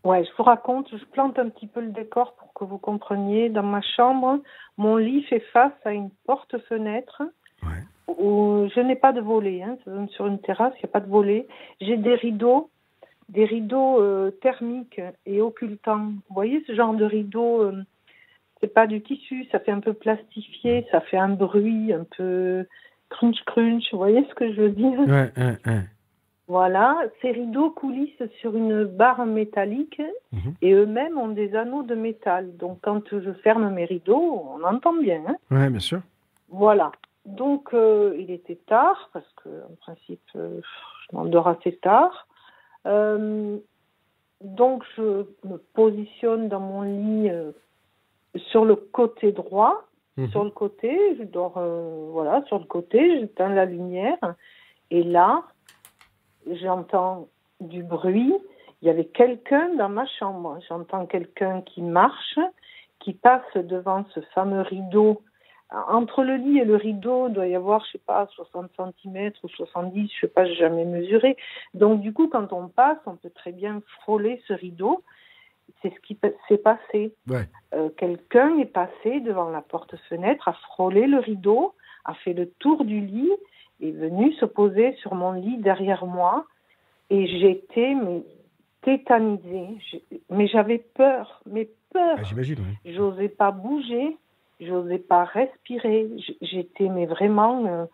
Ouais, 0.05 0.25
je 0.25 0.31
vous 0.37 0.43
raconte, 0.45 0.89
je 0.91 1.05
plante 1.05 1.39
un 1.39 1.49
petit 1.51 1.67
peu 1.67 1.81
le 1.81 1.91
décor 1.91 2.35
pour 2.35 2.53
que 2.55 2.65
vous 2.65 2.79
compreniez. 2.79 3.51
Dans 3.51 3.63
ma 3.63 3.83
chambre, 3.83 4.39
mon 4.79 4.97
lit 4.97 5.23
fait 5.25 5.41
face 5.53 5.73
à 5.85 5.93
une 5.93 6.11
porte-fenêtre 6.27 7.23
où 8.09 8.69
je 8.75 8.81
n'ai 8.81 8.97
pas 8.97 9.13
de 9.13 9.21
volet. 9.21 9.63
Hein, 9.63 9.77
ça 9.85 9.91
donne 9.91 10.09
sur 10.11 10.27
une 10.27 10.41
terrasse, 10.41 10.75
il 10.77 10.85
n'y 10.85 10.91
a 10.91 10.93
pas 10.93 11.01
de 11.01 11.11
volet. 11.11 11.47
J'ai 11.81 11.97
des 11.97 12.15
rideaux, 12.15 12.71
des 13.29 13.45
rideaux 13.45 14.01
euh, 14.01 14.31
thermiques 14.43 15.01
et 15.27 15.41
occultants. 15.41 16.13
Vous 16.29 16.35
voyez 16.35 16.63
ce 16.67 16.75
genre 16.75 16.95
de 16.95 17.05
rideaux 17.05 17.63
euh, 17.63 17.83
C'est 18.61 18.73
pas 18.73 18.87
du 18.87 19.03
tissu, 19.03 19.47
ça 19.53 19.61
fait 19.61 19.73
un 19.73 19.81
peu 19.81 19.93
plastifié, 19.93 20.87
ça 20.91 21.01
fait 21.01 21.19
un 21.19 21.31
bruit 21.31 21.93
un 21.93 22.07
peu 22.17 22.67
crunch 23.09 23.43
crunch. 23.45 23.85
Vous 23.93 23.99
voyez 23.99 24.25
ce 24.29 24.35
que 24.35 24.53
je 24.53 24.63
veux 24.63 24.71
dire? 24.71 24.99
Ouais, 25.01 25.31
ouais, 25.37 25.57
ouais. 25.67 25.83
Voilà, 26.49 26.99
ces 27.21 27.31
rideaux 27.31 27.71
coulissent 27.71 28.27
sur 28.41 28.57
une 28.57 28.85
barre 28.85 29.25
métallique 29.27 30.03
Mhm. 30.33 30.55
et 30.61 30.73
eux-mêmes 30.73 31.17
ont 31.19 31.29
des 31.29 31.55
anneaux 31.55 31.83
de 31.83 31.95
métal. 31.95 32.57
Donc 32.57 32.79
quand 32.83 33.03
je 33.19 33.33
ferme 33.45 33.71
mes 33.73 33.85
rideaux, 33.85 34.43
on 34.55 34.63
entend 34.65 34.93
bien. 34.95 35.23
hein. 35.29 35.37
Ouais, 35.51 35.71
bien 35.71 35.81
sûr. 35.81 36.01
Voilà. 36.49 36.91
Donc 37.25 37.73
euh, 37.73 38.15
il 38.19 38.31
était 38.33 38.59
tard 38.67 39.09
parce 39.13 39.31
que 39.43 39.49
en 39.49 39.75
principe 39.81 40.21
euh, 40.37 40.61
je 41.11 41.17
m'endors 41.17 41.47
assez 41.49 41.77
tard. 41.77 42.27
Euh, 42.87 43.59
donc 44.41 44.83
je 44.97 45.25
me 45.45 45.57
positionne 45.75 46.49
dans 46.49 46.59
mon 46.61 46.83
lit 46.83 47.31
sur 48.51 48.65
le 48.65 48.75
côté 48.77 49.31
droit, 49.33 49.85
Mhm. 50.19 50.29
sur 50.29 50.45
le 50.45 50.51
côté, 50.51 51.17
je 51.19 51.23
dors 51.23 51.59
voilà 52.11 52.43
sur 52.47 52.59
le 52.59 52.65
côté, 52.65 53.21
j'éteins 53.21 53.49
la 53.55 53.65
lumière 53.65 54.19
et 54.91 55.05
là 55.05 55.45
j'entends 56.51 57.29
du 57.61 57.83
bruit. 57.83 58.35
Il 58.81 58.89
y 58.89 58.91
avait 58.91 59.07
quelqu'un 59.07 59.75
dans 59.77 59.89
ma 59.89 60.07
chambre. 60.07 60.59
J'entends 60.69 61.07
quelqu'un 61.07 61.63
qui 61.63 61.83
marche, 61.83 62.39
qui 62.99 63.13
passe 63.13 63.55
devant 63.55 64.05
ce 64.15 64.21
fameux 64.35 64.63
rideau. 64.63 65.23
Entre 65.71 66.23
le 66.23 66.37
lit 66.37 66.59
et 66.59 66.65
le 66.65 66.77
rideau, 66.77 67.29
il 67.29 67.33
doit 67.33 67.47
y 67.47 67.55
avoir, 67.55 67.83
je 67.87 67.93
sais 67.93 68.03
pas, 68.05 68.27
60 68.35 68.71
cm 68.77 69.33
ou 69.43 69.49
70, 69.49 70.11
je 70.13 70.21
sais 70.21 70.29
pas, 70.29 70.45
j'ai 70.45 70.57
jamais 70.57 70.85
mesuré. 70.85 71.37
Donc, 71.73 72.03
du 72.03 72.13
coup, 72.13 72.29
quand 72.29 72.53
on 72.53 72.69
passe, 72.69 72.99
on 73.07 73.17
peut 73.17 73.31
très 73.31 73.53
bien 73.53 73.81
frôler 74.01 74.43
ce 74.47 74.53
rideau. 74.53 75.03
C'est 75.81 75.95
ce 75.95 76.01
qui 76.01 76.19
s'est 76.49 76.59
passé. 76.59 77.15
Ouais. 77.27 77.49
Euh, 77.73 77.89
quelqu'un 77.97 78.59
est 78.59 78.67
passé 78.67 79.21
devant 79.21 79.49
la 79.49 79.63
porte-fenêtre, 79.63 80.47
a 80.47 80.53
frôlé 80.53 81.07
le 81.07 81.19
rideau, 81.19 81.75
a 82.05 82.13
fait 82.15 82.35
le 82.35 82.51
tour 82.59 82.85
du 82.85 83.01
lit, 83.01 83.33
est 83.83 83.93
venu 83.93 84.33
se 84.35 84.45
poser 84.45 84.95
sur 84.97 85.15
mon 85.15 85.33
lit 85.33 85.59
derrière 85.59 86.07
moi 86.07 86.47
et 87.11 87.27
j'étais 87.27 87.95
mais, 87.95 88.23
tétanisée. 88.83 89.79
Mais 90.31 90.47
j'avais 90.49 90.79
peur, 90.79 91.43
mais 91.47 91.69
peur. 91.93 92.17
Ah, 92.19 92.23
J'imagine, 92.23 92.59
oui. 92.61 92.95
J'osais 92.95 93.29
pas 93.29 93.51
bouger, 93.51 94.17
j'osais 94.61 94.99
pas 94.99 95.25
respirer. 95.25 96.09
J'étais 96.41 96.89
mais 96.89 97.07
vraiment 97.07 97.67
euh, 97.67 97.85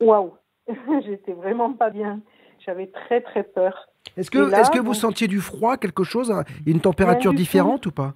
waouh. 0.00 0.34
J'étais 1.04 1.32
vraiment 1.32 1.72
pas 1.72 1.90
bien. 1.90 2.20
J'avais 2.64 2.86
très 2.86 3.20
très 3.20 3.42
peur. 3.42 3.88
Est-ce 4.16 4.30
que, 4.30 4.52
est-ce 4.54 4.70
que 4.70 4.78
vous 4.78 4.86
donc- 4.86 4.94
sentiez 4.96 5.28
du 5.28 5.40
froid, 5.40 5.76
quelque 5.76 6.04
chose, 6.04 6.32
une 6.66 6.80
température 6.80 7.32
tout. 7.32 7.36
différente 7.36 7.86
ou 7.86 7.90
pas? 7.92 8.14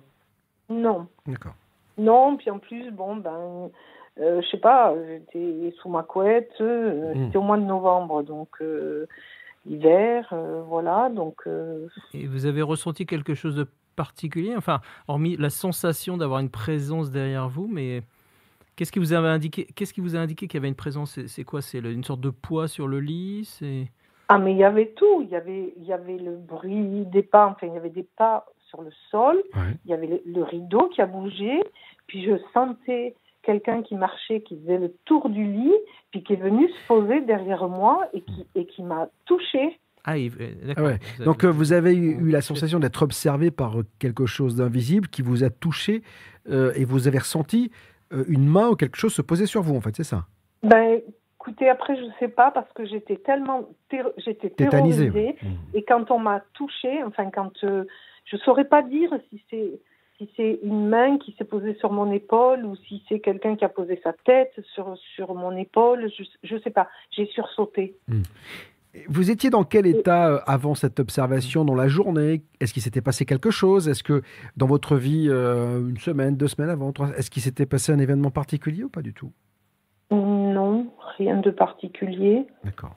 Non. 0.69 1.07
D'accord. 1.27 1.55
Non, 1.97 2.37
puis 2.37 2.51
en 2.51 2.59
plus, 2.59 2.91
bon, 2.93 3.17
ben, 3.17 3.71
je 4.19 4.47
sais 4.51 4.59
pas, 4.59 4.95
j'étais 5.07 5.73
sous 5.81 5.89
ma 5.89 6.03
couette, 6.03 6.53
euh, 6.61 7.15
Mm. 7.15 7.25
c'était 7.27 7.39
au 7.39 7.43
mois 7.43 7.57
de 7.59 7.63
novembre, 7.65 8.23
donc 8.23 8.49
euh, 8.61 9.07
hiver, 9.67 10.29
euh, 10.33 10.63
voilà, 10.67 11.09
donc 11.11 11.43
euh, 11.47 11.87
Et 12.15 12.27
vous 12.27 12.47
avez 12.47 12.63
ressenti 12.63 13.07
quelque 13.07 13.35
chose 13.35 13.55
de 13.57 13.67
particulier? 13.97 14.55
Enfin, 14.57 14.81
hormis 15.09 15.37
la 15.37 15.51
sensation 15.51 16.17
d'avoir 16.17 16.41
une 16.41 16.51
présence 16.51 17.11
derrière 17.11 17.49
vous, 17.49 17.67
mais 17.67 18.03
qu'est-ce 18.77 18.93
qui 18.93 18.99
vous 19.01 19.13
avait 19.13 19.29
indiqué 19.29 19.67
Qu'est-ce 19.75 19.93
qui 19.93 20.01
vous 20.01 20.15
a 20.17 20.21
indiqué 20.21 20.47
qu'il 20.47 20.59
y 20.59 20.61
avait 20.63 20.69
une 20.69 20.75
présence? 20.77 21.19
C'est- 21.27 21.45
quoi? 21.45 21.61
C'est 21.63 21.79
une 21.79 22.05
sorte 22.05 22.21
de 22.21 22.31
poids 22.31 22.69
sur 22.69 22.87
le 22.87 23.01
lit? 23.01 23.45
C'est 23.45 23.87
ah 24.31 24.39
mais 24.39 24.53
il 24.53 24.59
y 24.59 24.65
avait 24.65 24.89
tout, 24.95 25.23
il 25.23 25.29
y 25.31 25.37
avait, 25.37 25.73
il 25.79 25.85
y 25.85 25.93
avait 25.93 26.19
le 26.19 26.37
bruit 26.37 27.07
des 27.07 27.23
pas, 27.23 27.47
enfin 27.47 27.67
il 27.67 27.73
y 27.73 27.77
avait 27.79 27.89
des 27.89 28.07
pas 28.17 28.45
sur 28.69 28.83
le 28.83 28.91
sol, 29.11 29.43
il 29.87 29.91
y 29.91 29.95
avait 29.95 30.07
le, 30.07 30.21
le 30.27 30.43
rideau 30.43 30.89
qui 30.91 31.01
a 31.01 31.07
bougé, 31.07 31.63
puis 32.07 32.23
je 32.25 32.33
sentais 32.53 33.15
quelqu'un 33.49 33.83
qui 33.83 33.95
marchait, 33.97 34.41
qui 34.47 34.55
faisait 34.61 34.79
le 34.79 34.91
tour 35.07 35.23
du 35.31 35.45
lit, 35.45 35.79
puis 36.11 36.23
qui 36.23 36.35
est 36.35 36.43
venu 36.49 36.69
se 36.69 36.87
poser 36.87 37.21
derrière 37.23 37.67
moi 37.69 37.95
et 38.13 38.21
qui, 38.21 38.47
et 38.55 38.67
qui 38.67 38.83
m'a 38.83 39.09
touchée. 39.25 39.69
Ah, 40.05 40.17
euh, 40.17 40.29
Ah 40.63 40.67
d'accord. 40.69 40.85
ouais. 40.87 40.99
Donc 41.25 41.45
euh, 41.45 41.51
vous 41.59 41.73
avez 41.73 41.95
eu, 41.95 42.11
eu 42.27 42.31
la 42.31 42.43
sensation 42.43 42.79
d'être 42.79 43.03
observé 43.03 43.51
par 43.51 43.73
euh, 43.81 43.85
quelque 43.99 44.27
chose 44.27 44.57
d'invisible 44.57 45.09
qui 45.09 45.23
vous 45.23 45.45
a 45.45 45.51
touché 45.51 46.03
euh, 46.51 46.73
et 46.79 46.85
vous 46.85 47.09
avez 47.09 47.19
ressenti 47.19 47.71
euh, 48.13 48.25
une 48.29 48.47
main 48.47 48.69
ou 48.71 48.77
quelque 48.77 48.97
chose 48.99 49.15
se 49.15 49.23
poser 49.23 49.47
sur 49.47 49.63
vous, 49.63 49.77
en 49.77 49.81
fait, 49.81 49.97
c'est 49.97 50.05
ça? 50.15 50.27
Ben, 50.63 51.01
écoutez, 51.41 51.69
après, 51.71 51.97
je 51.97 52.05
sais 52.21 52.29
pas 52.29 52.51
parce 52.51 52.71
que 52.75 52.85
j'étais 52.85 53.17
tellement, 53.17 53.69
terro- 53.89 54.13
j'étais 54.19 54.51
Tétanisée, 54.51 55.11
terrorisée. 55.11 55.37
Et 55.75 55.83
quand 55.85 56.11
on 56.11 56.19
m'a 56.19 56.41
touchée, 56.53 57.03
enfin, 57.09 57.31
quand 57.31 57.53
euh, 57.65 57.85
je 58.31 58.37
saurais 58.45 58.69
pas 58.75 58.83
dire 58.83 59.11
si 59.31 59.43
c'est 59.51 59.71
si 60.19 60.29
c'est 60.37 60.59
une 60.63 60.89
main 60.89 61.19
qui 61.19 61.35
s'est 61.39 61.45
posée 61.45 61.75
sur 61.75 61.93
mon 61.93 62.11
épaule 62.13 62.65
ou 62.65 62.77
si 62.77 63.03
c'est 63.09 63.21
quelqu'un 63.21 63.57
qui 63.57 63.65
a 63.65 63.69
posé 63.69 64.01
sa 64.03 64.13
tête 64.13 64.53
sur 64.75 64.97
sur 65.15 65.35
mon 65.35 65.57
épaule, 65.57 66.11
je 66.17 66.25
je 66.43 66.57
sais 66.59 66.71
pas. 66.71 66.89
J'ai 67.11 67.27
sursauté. 67.27 67.97
Vous 69.09 69.31
étiez 69.31 69.51
dans 69.51 69.65
quel 69.65 69.87
état 69.87 70.29
euh, 70.29 70.41
avant 70.47 70.75
cette 70.75 70.99
observation 70.99 71.65
dans 71.65 71.75
la 71.75 71.89
journée? 71.89 72.43
Est-ce 72.59 72.73
qu'il 72.73 72.83
s'était 72.83 73.01
passé 73.01 73.25
quelque 73.25 73.51
chose? 73.51 73.89
Est-ce 73.89 74.03
que 74.03 74.23
dans 74.57 74.67
votre 74.67 74.97
vie, 74.97 75.29
euh, 75.29 75.89
une 75.89 75.99
semaine, 75.99 76.37
deux 76.37 76.49
semaines 76.49 76.71
avant, 76.71 76.91
trois, 76.93 77.11
est-ce 77.17 77.31
qu'il 77.31 77.43
s'était 77.43 77.67
passé 77.67 77.93
un 77.93 77.99
événement 77.99 78.31
particulier 78.31 78.85
ou 78.85 78.89
pas 78.89 79.03
du 79.03 79.13
tout? 79.13 79.31
Non, 80.11 80.87
rien 81.19 81.37
de 81.37 81.51
particulier. 81.51 82.47
D'accord. 82.65 82.97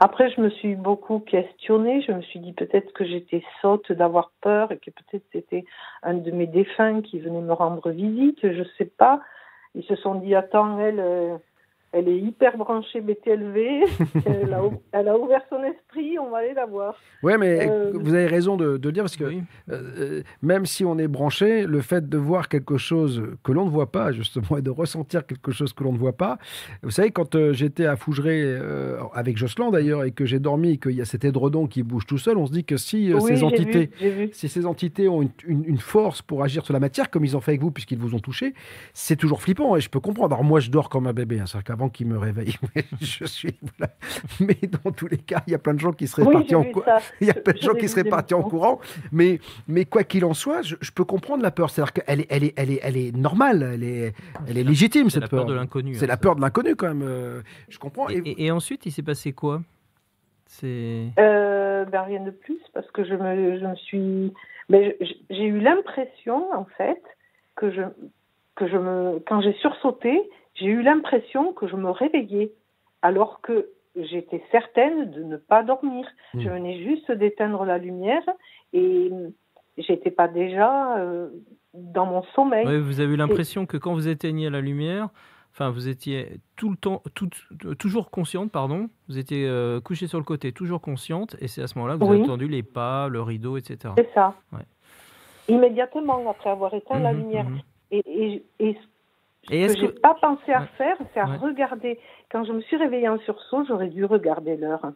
Après, 0.00 0.30
je 0.30 0.40
me 0.40 0.50
suis 0.50 0.74
beaucoup 0.74 1.18
questionnée. 1.20 2.02
Je 2.02 2.12
me 2.12 2.22
suis 2.22 2.40
dit 2.40 2.52
peut-être 2.52 2.92
que 2.92 3.04
j'étais 3.04 3.42
sotte 3.60 3.92
d'avoir 3.92 4.32
peur 4.40 4.72
et 4.72 4.78
que 4.78 4.90
peut-être 4.90 5.24
c'était 5.32 5.64
un 6.02 6.14
de 6.14 6.30
mes 6.30 6.46
défunts 6.46 7.02
qui 7.02 7.18
venait 7.18 7.40
me 7.40 7.52
rendre 7.52 7.90
visite. 7.90 8.38
Je 8.42 8.62
sais 8.78 8.90
pas. 8.96 9.20
Ils 9.74 9.84
se 9.84 9.96
sont 9.96 10.16
dit 10.16 10.34
attends, 10.34 10.78
elle, 10.78 11.00
euh, 11.00 11.36
elle 11.92 12.08
est 12.08 12.18
hyper 12.18 12.56
branchée 12.56 13.00
BTLV. 13.00 13.84
elle, 14.26 14.52
a, 14.54 14.62
elle 14.92 15.08
a 15.08 15.18
ouvert 15.18 15.42
son 15.50 15.62
esprit. 15.64 16.18
On 16.18 16.30
va 16.30 16.38
aller 16.38 16.54
la 16.54 16.66
voir. 16.66 16.94
Ouais, 17.22 17.38
mais 17.38 17.68
Euh, 17.70 17.92
vous 17.94 18.14
avez 18.14 18.26
raison 18.26 18.56
de, 18.56 18.76
de 18.76 18.88
le 18.88 18.92
dire 18.92 19.02
parce 19.04 19.16
que 19.16 19.24
euh, 19.24 19.32
euh, 19.70 20.22
même 20.42 20.66
si 20.66 20.84
on 20.84 20.98
est 20.98 21.08
branché, 21.08 21.66
le 21.66 21.80
fait 21.80 22.08
de 22.08 22.18
voir 22.18 22.48
quelque 22.48 22.76
chose 22.78 23.22
que 23.44 23.52
l'on 23.52 23.64
ne 23.66 23.70
voit 23.70 23.90
pas, 23.92 24.12
justement, 24.12 24.56
et 24.58 24.62
de 24.62 24.70
ressentir 24.70 25.26
quelque 25.26 25.52
chose 25.52 25.72
que 25.72 25.84
l'on 25.84 25.92
ne 25.92 25.98
voit 25.98 26.16
pas. 26.16 26.38
Vous 26.82 26.90
savez, 26.90 27.10
quand 27.10 27.34
euh, 27.34 27.52
j'étais 27.52 27.86
à 27.86 27.96
Fougeray 27.96 28.42
euh, 28.42 28.98
avec 29.14 29.36
Jocelyn 29.36 29.70
d'ailleurs 29.70 30.04
et 30.04 30.12
que 30.12 30.24
j'ai 30.24 30.38
dormi 30.38 30.72
et 30.72 30.78
qu'il 30.78 30.92
y 30.92 31.00
a 31.00 31.04
cet 31.04 31.24
édredon 31.24 31.66
qui 31.66 31.82
bouge 31.82 32.06
tout 32.06 32.18
seul, 32.18 32.36
on 32.38 32.46
se 32.46 32.52
dit 32.52 32.64
que 32.64 32.76
si 32.76 33.12
euh, 33.12 33.18
Oui, 33.20 33.36
ces 33.36 33.44
entités, 33.44 33.86
vu, 33.86 33.90
j'ai 34.00 34.10
vu. 34.10 34.30
si 34.32 34.48
ces 34.48 34.66
entités 34.66 35.08
ont 35.08 35.22
une, 35.22 35.30
une- 35.46 35.64
une 35.64 35.78
force 35.78 36.22
pour 36.22 36.42
agir 36.42 36.64
sur 36.64 36.72
la 36.72 36.80
matière, 36.80 37.10
comme 37.10 37.24
ils 37.24 37.36
ont 37.36 37.40
fait 37.40 37.52
avec 37.52 37.60
vous 37.60 37.70
puisqu'ils 37.70 37.98
vous 37.98 38.14
ont 38.14 38.18
touché, 38.20 38.54
c'est 38.94 39.16
toujours 39.16 39.40
flippant 39.42 39.76
et 39.76 39.80
je 39.80 39.88
peux 39.90 40.00
comprendre. 40.00 40.34
Alors 40.34 40.44
moi, 40.44 40.60
je 40.60 40.70
dors 40.70 40.88
comme 40.88 41.06
un 41.06 41.12
bébé, 41.12 41.38
hein, 41.40 41.44
c'est-à-dire 41.46 41.64
qu'avant 41.82 41.88
qu'il 41.90 42.06
me 42.06 42.18
réveille, 42.18 42.54
je 43.00 43.24
suis 43.24 43.54
voilà. 43.60 43.92
Mais 44.40 44.56
dans 44.84 44.90
tous 44.92 45.08
les 45.08 45.18
cas, 45.18 45.42
il 45.46 45.52
y 45.52 45.54
a 45.54 45.58
plein 45.58 45.74
de 45.74 45.80
gens 45.80 45.92
qui 45.92 46.06
seraient 46.06 46.22
Oui, 46.26 46.34
partis 46.34 46.54
en 46.54 46.62
vu 46.62 46.72
cou- 46.72 46.82
ça. 46.84 46.98
il 47.20 47.26
y 47.26 47.30
a 47.30 47.34
plein 47.34 47.52
de 47.54 47.58
gens 47.58 47.74
qui 47.74 47.88
seraient 47.88 48.04
partis 48.08 48.34
en 48.34 48.42
courant. 48.42 48.80
Mais, 49.10 49.40
mais 49.68 49.84
quoi 49.84 50.04
qu'il 50.04 50.24
en 50.24 50.34
soit, 50.34 50.62
je, 50.62 50.76
je 50.80 50.90
peux 50.92 51.04
comprendre 51.04 51.42
la 51.42 51.50
peur. 51.50 51.70
C'est-à-dire 51.70 51.92
qu'elle 51.92 52.20
est, 52.20 52.26
elle 52.30 52.44
est, 52.44 52.54
elle 52.56 52.70
est, 52.70 52.80
elle 52.82 52.96
est 52.96 53.16
normale, 53.16 53.62
elle 53.74 53.84
est, 53.84 54.14
elle 54.48 54.58
est 54.58 54.64
légitime 54.64 55.10
c'est 55.10 55.14
cette 55.14 55.22
la 55.22 55.28
peur 55.28 55.44
de 55.46 55.54
l'inconnu, 55.54 55.94
C'est 55.94 56.04
hein, 56.04 56.08
la 56.08 56.14
ça. 56.14 56.18
peur 56.20 56.36
de 56.36 56.40
l'inconnu 56.40 56.76
quand 56.76 56.88
même. 56.88 57.02
euh, 57.02 57.42
je 57.68 57.78
comprends. 57.78 58.08
Et, 58.08 58.18
et- 58.24 58.46
et 58.46 58.50
ensuite, 58.50 58.86
il 58.86 58.92
s'est 58.92 59.02
passé 59.02 59.32
quoi? 59.32 59.62
C'est 60.46 61.06
Euh, 61.18 61.84
ben, 61.86 62.02
rien 62.02 62.22
de 62.22 62.30
plus 62.30 62.58
parce 62.74 62.90
que 62.90 63.04
je 63.04 63.14
me, 63.14 63.58
je 63.58 63.66
me 63.66 63.74
suis. 63.76 64.32
Mais 64.68 64.96
je- 65.00 65.14
j'ai 65.34 65.44
eu 65.44 65.58
l'impression, 65.60 66.52
en 66.54 66.64
fait, 66.76 67.02
que 67.56 67.70
je, 67.72 67.82
que 68.56 68.68
je 68.68 68.76
me. 68.76 69.18
Quand 69.26 69.40
j'ai 69.40 69.54
sursauté, 69.54 70.20
j'ai 70.54 70.66
eu 70.66 70.82
l'impression 70.82 71.52
que 71.52 71.66
je 71.66 71.76
me 71.76 71.90
réveillais 71.90 72.52
alors 73.02 73.40
que 73.40 73.68
j'étais 73.96 74.42
certaine 74.50 75.10
de 75.10 75.22
ne 75.22 75.36
pas 75.36 75.62
dormir. 75.62 76.06
Je 76.34 76.48
venais 76.48 76.82
juste 76.84 77.10
d'éteindre 77.12 77.64
la 77.64 77.78
lumière 77.78 78.22
et 78.72 79.10
j'étais 79.76 80.10
pas 80.10 80.28
déjà 80.28 80.98
euh, 80.98 81.28
dans 81.74 82.06
mon 82.06 82.22
sommeil. 82.34 82.80
Vous 82.80 83.00
avez 83.00 83.12
eu 83.12 83.16
l'impression 83.16 83.66
que 83.66 83.76
quand 83.76 83.92
vous 83.94 84.08
éteigniez 84.08 84.48
la 84.50 84.60
lumière, 84.60 85.08
enfin, 85.52 85.70
vous 85.70 85.88
étiez 85.88 86.40
tout 86.56 86.70
le 86.70 86.76
temps, 86.76 87.02
tout- 87.14 87.28
toujours 87.78 88.10
consciente, 88.10 88.50
pardon. 88.50 88.88
Vous 89.08 89.18
étiez 89.18 89.46
euh, 89.46 89.80
couché 89.80 90.06
sur 90.06 90.18
le 90.18 90.24
côté, 90.24 90.52
toujours 90.52 90.80
consciente, 90.80 91.36
et 91.40 91.48
c'est 91.48 91.62
à 91.62 91.66
ce 91.66 91.76
moment-là 91.78 91.94
que 91.98 92.04
vous 92.04 92.10
Oui. 92.10 92.16
avez 92.16 92.24
entendu 92.24 92.48
les 92.48 92.62
pas, 92.62 93.08
le 93.08 93.20
rideau, 93.20 93.56
etc. 93.58 93.92
C'est 93.98 94.10
ça. 94.14 94.34
Ouais. 94.52 94.60
Immédiatement 95.48 96.30
après 96.30 96.50
avoir 96.50 96.72
éteint 96.74 96.98
la 97.00 97.12
Mhm, 97.12 97.18
lumière. 97.18 97.46
mhm. 97.46 97.58
Et, 97.90 98.02
et, 98.06 98.44
et 98.60 98.78
ce 99.48 99.52
Et 99.54 99.60
que 99.60 99.64
est-ce 99.66 99.78
j'ai 99.78 99.88
que- 99.92 100.00
pas 100.00 100.14
pensé 100.20 100.52
à 100.52 100.60
Ouais. 100.60 100.66
faire, 100.78 100.96
c'est 101.12 101.20
à 101.20 101.26
Ouais. 101.28 101.36
regarder. 101.36 101.98
Quand 102.30 102.44
je 102.44 102.52
me 102.52 102.60
suis 102.62 102.76
réveillée 102.76 103.08
en 103.08 103.18
sursaut, 103.20 103.64
j'aurais 103.66 103.88
dû 103.88 104.04
regarder 104.04 104.56
l'heure. 104.56 104.92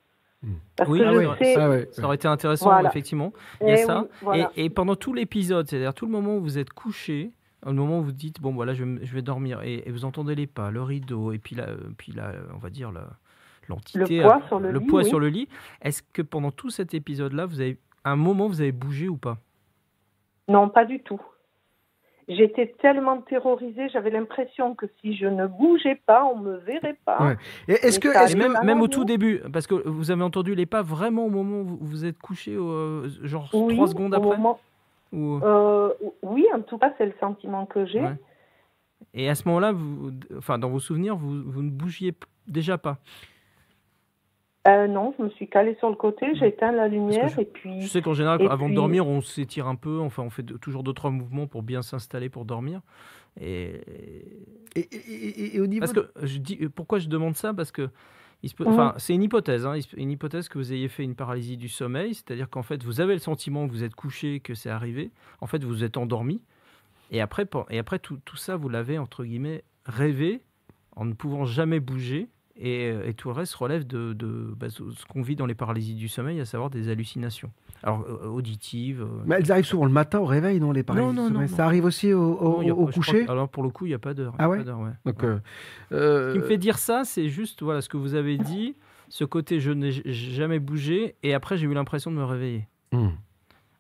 Parce 0.77 0.89
oui, 0.91 1.01
que 1.01 1.05
ah 1.05 1.13
je 1.13 1.19
ouais, 1.19 1.27
sais- 1.39 1.55
ça, 1.55 1.93
ça 1.93 2.05
aurait 2.05 2.15
été 2.17 2.29
intéressant, 2.29 2.67
Voilà. 2.67 2.89
effectivement. 2.91 3.33
Il 3.61 3.69
y 3.69 3.71
a 3.71 3.75
Eh 3.75 3.77
ça. 3.79 4.03
oui, 4.03 4.09
voilà. 4.23 4.51
et, 4.57 4.67
et 4.67 4.71
pendant 4.71 4.95
tout 4.95 5.13
l'épisode, 5.13 5.67
c'est-à-dire 5.69 5.93
tout 5.95 6.07
le 6.07 6.13
moment 6.13 6.37
où 6.37 6.41
vous 6.43 6.59
êtes 6.59 6.73
couché, 6.73 7.33
au 7.65 7.73
moment 7.73 7.99
où 7.99 8.03
vous 8.03 8.13
dites, 8.13 8.41
bon, 8.41 8.53
voilà, 8.53 8.73
je, 8.75 8.85
vais 8.85 8.91
me- 8.91 9.05
je 9.05 9.13
vais 9.13 9.23
dormir, 9.23 9.63
et, 9.65 9.83
et 9.89 9.91
vous 9.91 10.05
entendez 10.05 10.37
les 10.37 10.47
pas, 10.47 10.71
le 10.71 10.83
rideau, 10.83 11.33
et 11.33 11.39
puis, 11.39 11.57
la, 11.57 11.67
puis 11.99 12.15
on 12.55 12.59
va 12.59 12.71
dire, 12.71 12.93
la- 12.93 13.09
l'entité. 13.69 14.19
Le 14.19 14.23
poids 14.23 14.37
euh, 14.45 14.47
sur 14.47 14.61
le 14.61 14.71
lit, 14.79 14.87
poids 14.87 15.03
oui. 15.03 15.09
sur 15.09 15.19
le 15.19 15.29
lit. 15.29 15.49
Est-ce 15.83 16.03
que 16.13 16.23
pendant 16.23 16.53
tout 16.53 16.71
cet 16.71 16.95
épisode-là, 16.95 17.47
vous 17.47 17.61
avez, 17.61 17.79
à 18.05 18.13
un 18.13 18.17
moment, 18.17 18.47
vous 18.47 18.61
avez 18.61 18.71
bougé 18.73 19.09
ou 19.09 19.17
pas? 19.17 19.39
Non, 20.47 20.69
pas 20.69 20.85
du 20.85 21.01
tout. 21.03 21.21
J'étais 22.29 22.75
tellement 22.83 23.19
terrorisée, 23.21 23.89
j'avais 23.89 24.11
l'impression 24.11 24.75
que 24.75 24.87
si 25.01 25.17
je 25.17 25.27
ne 25.27 25.47
bougeais 25.47 25.95
pas, 26.07 26.25
on 26.25 26.37
me 26.39 26.57
verrait 26.57 26.99
pas. 27.05 27.23
Ouais. 27.23 27.37
Et 27.69 27.73
est-ce 27.75 28.01
que, 28.01 28.65
même, 28.65 28.81
au 28.81 28.89
tout 28.89 29.05
début, 29.05 29.41
parce 29.53 29.69
que 29.69 29.77
vous 29.89 30.11
avez 30.11 30.25
entendu 30.25 30.57
les 30.57 30.67
pas 30.67 30.83
vraiment 30.83 31.27
au 31.27 31.31
moment 31.31 31.61
où 31.61 31.79
vous, 31.81 32.05
êtes 32.05 32.19
couché, 32.19 32.53
euh, 32.57 33.09
genre 33.23 33.49
Oui, 33.53 33.75
trois 33.77 33.87
secondes 33.87 34.13
après 34.15 34.37
moment- 34.37 34.59
Ou- 35.13 35.39
Euh, 35.45 35.91
oui, 36.23 36.45
en 36.53 36.63
tout 36.63 36.79
cas, 36.79 36.93
c'est 36.99 37.07
le 37.07 37.15
sentiment 37.21 37.65
que 37.65 37.87
j'ai. 37.87 38.01
Ouais. 38.01 38.17
Et 39.15 39.29
à 39.29 39.37
ce 39.37 39.47
moment-là, 39.47 39.73
enfin, 40.37 40.59
dans 40.59 40.69
vos 40.69 40.81
souvenirs, 40.81 41.17
vous, 41.17 41.43
vous 41.47 41.63
ne 41.63 41.71
bougiez 41.71 42.13
déjà 42.49 42.77
pas. 42.77 42.99
Euh, 44.67 44.87
non, 44.89 45.15
je 45.19 45.25
me 45.25 45.31
suis 45.31 45.49
calée 45.49 45.77
sur 45.77 45.89
le 45.89 45.97
côté, 45.97 46.35
j'ai 46.35 46.49
éteint 46.49 46.73
la 46.73 46.89
lumière 46.89 47.29
je- 47.29 47.41
et 47.43 47.45
puis. 47.45 47.83
Je 47.83 47.89
sais 47.89 48.03
qu'en 48.03 48.15
général, 48.15 48.43
et 48.43 48.49
avant 48.49 48.69
de 48.69 48.75
dormir, 48.75 49.07
on 49.07 49.21
s'étire 49.21 49.69
un 49.69 49.77
peu, 49.77 50.01
enfin, 50.01 50.23
on 50.23 50.31
fait 50.31 50.43
toujours 50.43 50.83
deux, 50.83 50.93
trois 50.93 51.11
mouvements 51.11 51.47
pour 51.47 51.63
bien 51.63 51.83
s'installer 51.83 52.29
pour 52.29 52.45
dormir. 52.45 52.81
Et, 53.41 53.81
et, 54.75 55.61
au 55.61 55.67
niveau 55.67 55.81
Parce 55.81 55.93
que 55.93 56.11
je 56.23 56.39
dis, 56.39 56.57
pourquoi 56.75 56.99
je 56.99 57.09
demande 57.09 57.37
ça? 57.37 57.53
Parce 57.55 57.71
que 57.71 57.91
peut- 58.57 58.65
enfin, 58.67 58.95
c'est 58.97 59.15
une 59.15 59.23
hypothèse, 59.23 59.67
hein, 59.67 59.75
une 59.97 60.11
hypothèse 60.11 60.49
que 60.49 60.59
vous 60.59 60.73
ayez 60.73 60.89
fait 60.89 61.03
une 61.05 61.15
paralysie 61.15 61.57
du 61.57 61.69
sommeil, 61.69 62.15
c'est-à-dire 62.15 62.49
qu'en 62.49 62.63
fait, 62.63 62.83
vous 62.83 63.01
avez 63.01 63.13
le 63.13 63.21
sentiment 63.21 63.67
que 63.67 63.73
vous 63.73 63.85
êtes 63.85 63.95
couché, 63.95 64.41
que 64.41 64.55
c'est 64.55 64.71
arrivé. 64.71 65.11
En 65.41 65.47
fait, 65.47 65.63
vous 65.65 65.85
êtes 65.85 65.97
endormi. 65.97 66.41
Et 67.11 67.21
après, 67.21 67.47
et 67.71 67.79
après 67.79 67.99
tout, 67.99 68.19
tout 68.25 68.37
ça, 68.37 68.57
vous 68.57 68.69
l'avez, 68.69 68.99
entre 68.99 69.25
guillemets, 69.25 69.63
rêvé 69.85 70.41
en 70.97 71.05
ne 71.05 71.13
pouvant 71.13 71.45
jamais 71.45 71.79
bouger. 71.79 72.29
Et, 72.59 72.91
euh, 72.91 73.07
et 73.07 73.13
tout 73.13 73.29
le 73.29 73.35
reste 73.35 73.55
relève 73.55 73.87
de, 73.87 74.15
de 74.15 74.55
bah, 74.57 74.71
ce 74.71 74.83
ce 74.91 75.05
qu'on 75.05 75.21
vit 75.21 75.37
dans 75.37 75.45
les 75.45 75.55
paralysies 75.55 75.95
du 75.95 76.09
sommeil, 76.09 76.41
à 76.41 76.47
savoir 76.47 76.71
des 76.71 76.89
hallucinations. 76.89 77.51
Alors, 77.83 78.07
euh, 78.09 78.29
auditives. 78.29 79.03
euh, 79.03 79.23
Mais 79.27 79.37
elles 79.39 79.53
arrivent 79.53 79.67
souvent 79.67 79.85
le 79.85 79.91
matin 79.93 80.21
au 80.21 80.25
réveil, 80.25 80.59
non 80.59 80.73
les 80.73 80.83
paralysies 80.83 81.07
Non, 81.09 81.13
non, 81.13 81.29
du 81.29 81.35
sommeil 81.35 81.51
non, 81.51 81.57
Ça 81.57 81.63
non. 81.65 81.69
arrive 81.69 81.85
aussi 81.85 82.15
au, 82.15 82.61
a 82.89 82.93
coucher 82.93 83.27
que- 83.27 83.31
Alors, 83.31 83.51
pour 83.51 83.63
le 83.63 83.69
coup, 83.69 83.85
il 83.85 83.89
n'y 83.89 83.95
a 83.95 83.99
pas 83.99 84.15
d'heure. 84.15 84.35
Ah 84.39 84.45
a 84.45 84.49
ouais 84.49 84.59
pas 84.59 84.65
d'heure, 84.65 84.81
ouais. 84.81 84.91
Donc, 85.05 85.23
Ouais. 85.23 85.37
euh, 85.93 86.29
Ce 86.31 86.33
qui 86.33 86.43
me 86.43 86.49
fait 86.49 86.57
dire 86.57 86.79
ça, 86.79 87.05
c'est 87.05 87.29
juste 87.29 87.63
voilà 87.63 87.83
ce 87.83 87.91
que 87.91 87.99
vous 87.99 88.15
avez 88.15 88.39
dit, 88.39 88.75
ce 89.11 89.25
côté 89.25 89.61
je 89.61 89.73
n'ai 89.73 89.91
jamais 89.93 90.59
bougé, 90.59 91.15
et 91.23 91.35
après 91.35 91.59
j'ai 91.59 91.67
eu 91.67 91.75
l'impression 91.75 92.11
de 92.11 92.17
me 92.17 92.25
réveiller. 92.25 92.67
Hmm. 92.93 93.09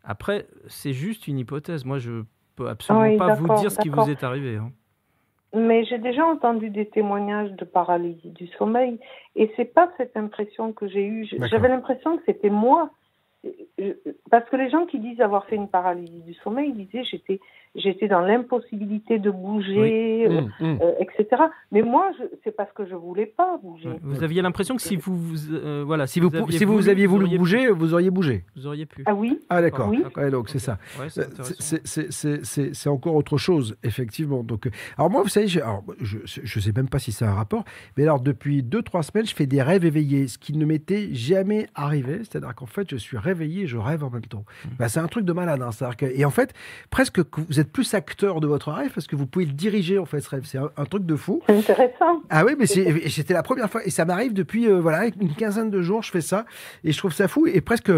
Après, 0.04 0.46
c'est 0.68 0.92
juste 0.92 1.26
une 1.28 1.38
hypothèse. 1.38 1.84
Moi, 1.86 1.98
je 1.98 2.24
peux 2.56 2.68
absolument 2.68 3.06
Oui, 3.06 3.16
pas 3.16 3.34
vous 3.34 3.48
dire 3.56 3.72
ce 3.72 3.78
qui 3.80 3.88
vous 3.88 4.02
est 4.10 4.22
arrivé. 4.22 4.56
hein. 4.56 4.70
Mais 5.54 5.84
j'ai 5.84 5.98
déjà 5.98 6.24
entendu 6.26 6.70
des 6.70 6.86
témoignages 6.86 7.52
de 7.52 7.64
paralysie 7.64 8.30
du 8.30 8.46
sommeil 8.58 8.98
et 9.36 9.50
c'est 9.56 9.72
pas 9.72 9.90
cette 9.96 10.16
impression 10.16 10.72
que 10.72 10.88
j'ai 10.88 11.06
eue. 11.06 11.26
J'avais 11.48 11.68
l'impression 11.68 12.16
que 12.16 12.22
c'était 12.26 12.50
moi. 12.50 12.90
Parce 14.30 14.48
que 14.50 14.56
les 14.56 14.70
gens 14.70 14.86
qui 14.86 14.98
disent 14.98 15.20
avoir 15.20 15.46
fait 15.46 15.56
une 15.56 15.68
paralysie 15.68 16.22
du 16.22 16.34
sommeil 16.34 16.70
ils 16.70 16.86
disaient 16.86 17.04
j'étais 17.04 17.38
j'étais 17.76 18.08
dans 18.08 18.20
l'impossibilité 18.20 19.18
de 19.18 19.30
bouger, 19.30 20.26
Oui. 20.28 20.36
euh, 20.36 20.40
Mm, 20.40 20.72
mm. 20.74 20.78
euh, 20.82 20.92
etc. 21.00 21.42
Mais 21.72 21.82
moi, 21.82 22.10
je- 22.18 22.24
c'est 22.44 22.54
parce 22.54 22.72
que 22.72 22.86
je 22.86 22.94
voulais 22.94 23.26
pas 23.26 23.58
bouger. 23.62 23.90
Vous 24.02 24.22
aviez 24.22 24.42
l'impression 24.42 24.76
que 24.76 24.82
si 24.82 24.96
vous, 24.96 25.16
vous, 25.16 25.54
euh, 25.54 25.82
voilà, 25.86 26.06
Si 26.06 26.20
vous, 26.20 26.30
pou- 26.30 26.50
si 26.50 26.64
vous 26.64 26.88
aviez 26.88 27.06
voulu 27.06 27.36
bouger, 27.38 27.68
vous 27.70 27.94
auriez 27.94 28.10
bougé. 28.10 28.44
vous 28.56 28.66
auriez 28.66 28.86
pu. 28.86 29.02
Ah 29.06 29.14
oui. 29.14 29.38
Ah 29.48 29.60
d'accord. 29.62 29.88
Oui. 29.88 30.02
Ouais, 30.16 30.30
donc 30.30 30.48
c'est 30.48 30.58
ça. 30.58 30.78
Ouais, 31.00 31.08
c'est 32.72 32.88
encore 32.88 33.14
autre 33.14 33.36
chose, 33.38 33.76
effectivement. 33.82 34.42
Donc, 34.42 34.68
alors 34.96 35.10
moi, 35.10 35.22
vous 35.22 35.28
savez, 35.28 35.46
alors, 35.60 35.84
je 36.00 36.18
ne 36.18 36.62
sais 36.62 36.72
même 36.74 36.88
pas 36.88 36.98
si 36.98 37.12
c'est 37.12 37.24
un 37.24 37.34
rapport, 37.34 37.64
mais 37.96 38.02
alors 38.04 38.20
depuis 38.20 38.62
deux 38.62 38.82
trois 38.82 39.02
semaines, 39.02 39.26
je 39.26 39.34
fais 39.34 39.46
des 39.46 39.62
rêves 39.62 39.84
éveillés, 39.84 40.28
ce 40.28 40.38
qui 40.38 40.52
ne 40.56 40.64
m'était 40.64 41.12
jamais 41.14 41.68
arrivé. 41.74 42.18
C'est-à-dire 42.18 42.54
qu'en 42.54 42.66
fait, 42.66 42.90
je 42.90 42.96
suis 42.96 43.18
réveillé, 43.18 43.62
et 43.62 43.66
je 43.66 43.78
rêve 43.78 44.04
en 44.04 44.10
même 44.10 44.22
temps. 44.26 44.44
Mmh. 44.64 44.68
Bah, 44.78 44.88
c'est 44.88 45.00
un 45.00 45.06
truc 45.08 45.24
de 45.24 45.32
malade. 45.32 45.60
hein. 45.62 45.70
Que- 45.96 46.06
et 46.06 46.24
en 46.24 46.30
fait, 46.30 46.52
presque 46.90 47.22
que 47.24 47.40
vous 47.40 47.60
êtes 47.60 47.65
plus 47.66 47.94
acteur 47.94 48.40
de 48.40 48.46
votre 48.46 48.72
rêve 48.72 48.90
parce 48.94 49.06
que 49.06 49.16
vous 49.16 49.26
pouvez 49.26 49.44
le 49.46 49.52
diriger 49.52 49.98
en 49.98 50.06
fait 50.06 50.20
ce 50.20 50.30
rêve. 50.30 50.42
C'est 50.46 50.58
un, 50.58 50.70
un 50.76 50.84
truc 50.84 51.04
de 51.06 51.16
fou. 51.16 51.42
C'est 51.48 51.56
intéressant. 51.58 52.22
Ah 52.30 52.44
oui, 52.44 52.52
mais 52.58 52.66
c'est- 52.66 52.82
et 52.86 53.08
c'était 53.10 53.34
la 53.34 53.42
première 53.42 53.70
fois 53.70 53.84
et 53.84 53.90
ça 53.90 54.04
m'arrive 54.04 54.32
depuis 54.32 54.66
euh, 54.68 54.80
voilà 54.80 55.06
une 55.20 55.34
quinzaine 55.34 55.70
de 55.70 55.82
jours. 55.82 56.02
Je 56.02 56.10
fais 56.10 56.20
ça 56.20 56.46
et 56.84 56.92
je 56.92 56.98
trouve 56.98 57.12
ça 57.12 57.28
fou 57.28 57.46
et 57.46 57.60
presque. 57.60 57.90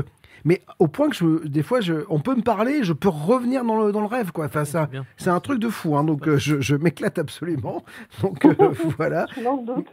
Mais 0.44 0.62
au 0.78 0.86
point 0.86 1.08
que 1.10 1.16
je, 1.16 1.48
des 1.48 1.64
fois, 1.64 1.80
je, 1.80 1.94
on 2.08 2.20
peut 2.20 2.36
me 2.36 2.42
parler, 2.42 2.84
je 2.84 2.92
peux 2.92 3.08
revenir 3.08 3.64
dans 3.64 3.86
le, 3.86 3.90
dans 3.90 4.00
le 4.00 4.06
rêve, 4.06 4.30
quoi. 4.30 4.44
Enfin, 4.46 4.64
ça, 4.64 4.88
c'est 5.16 5.30
un 5.30 5.40
truc 5.40 5.58
de 5.58 5.68
fou, 5.68 5.96
hein. 5.96 6.04
Donc, 6.04 6.28
euh, 6.28 6.38
je, 6.38 6.60
je 6.60 6.76
m'éclate 6.76 7.18
absolument. 7.18 7.84
Donc, 8.22 8.44
euh, 8.44 8.54
voilà. 8.98 9.26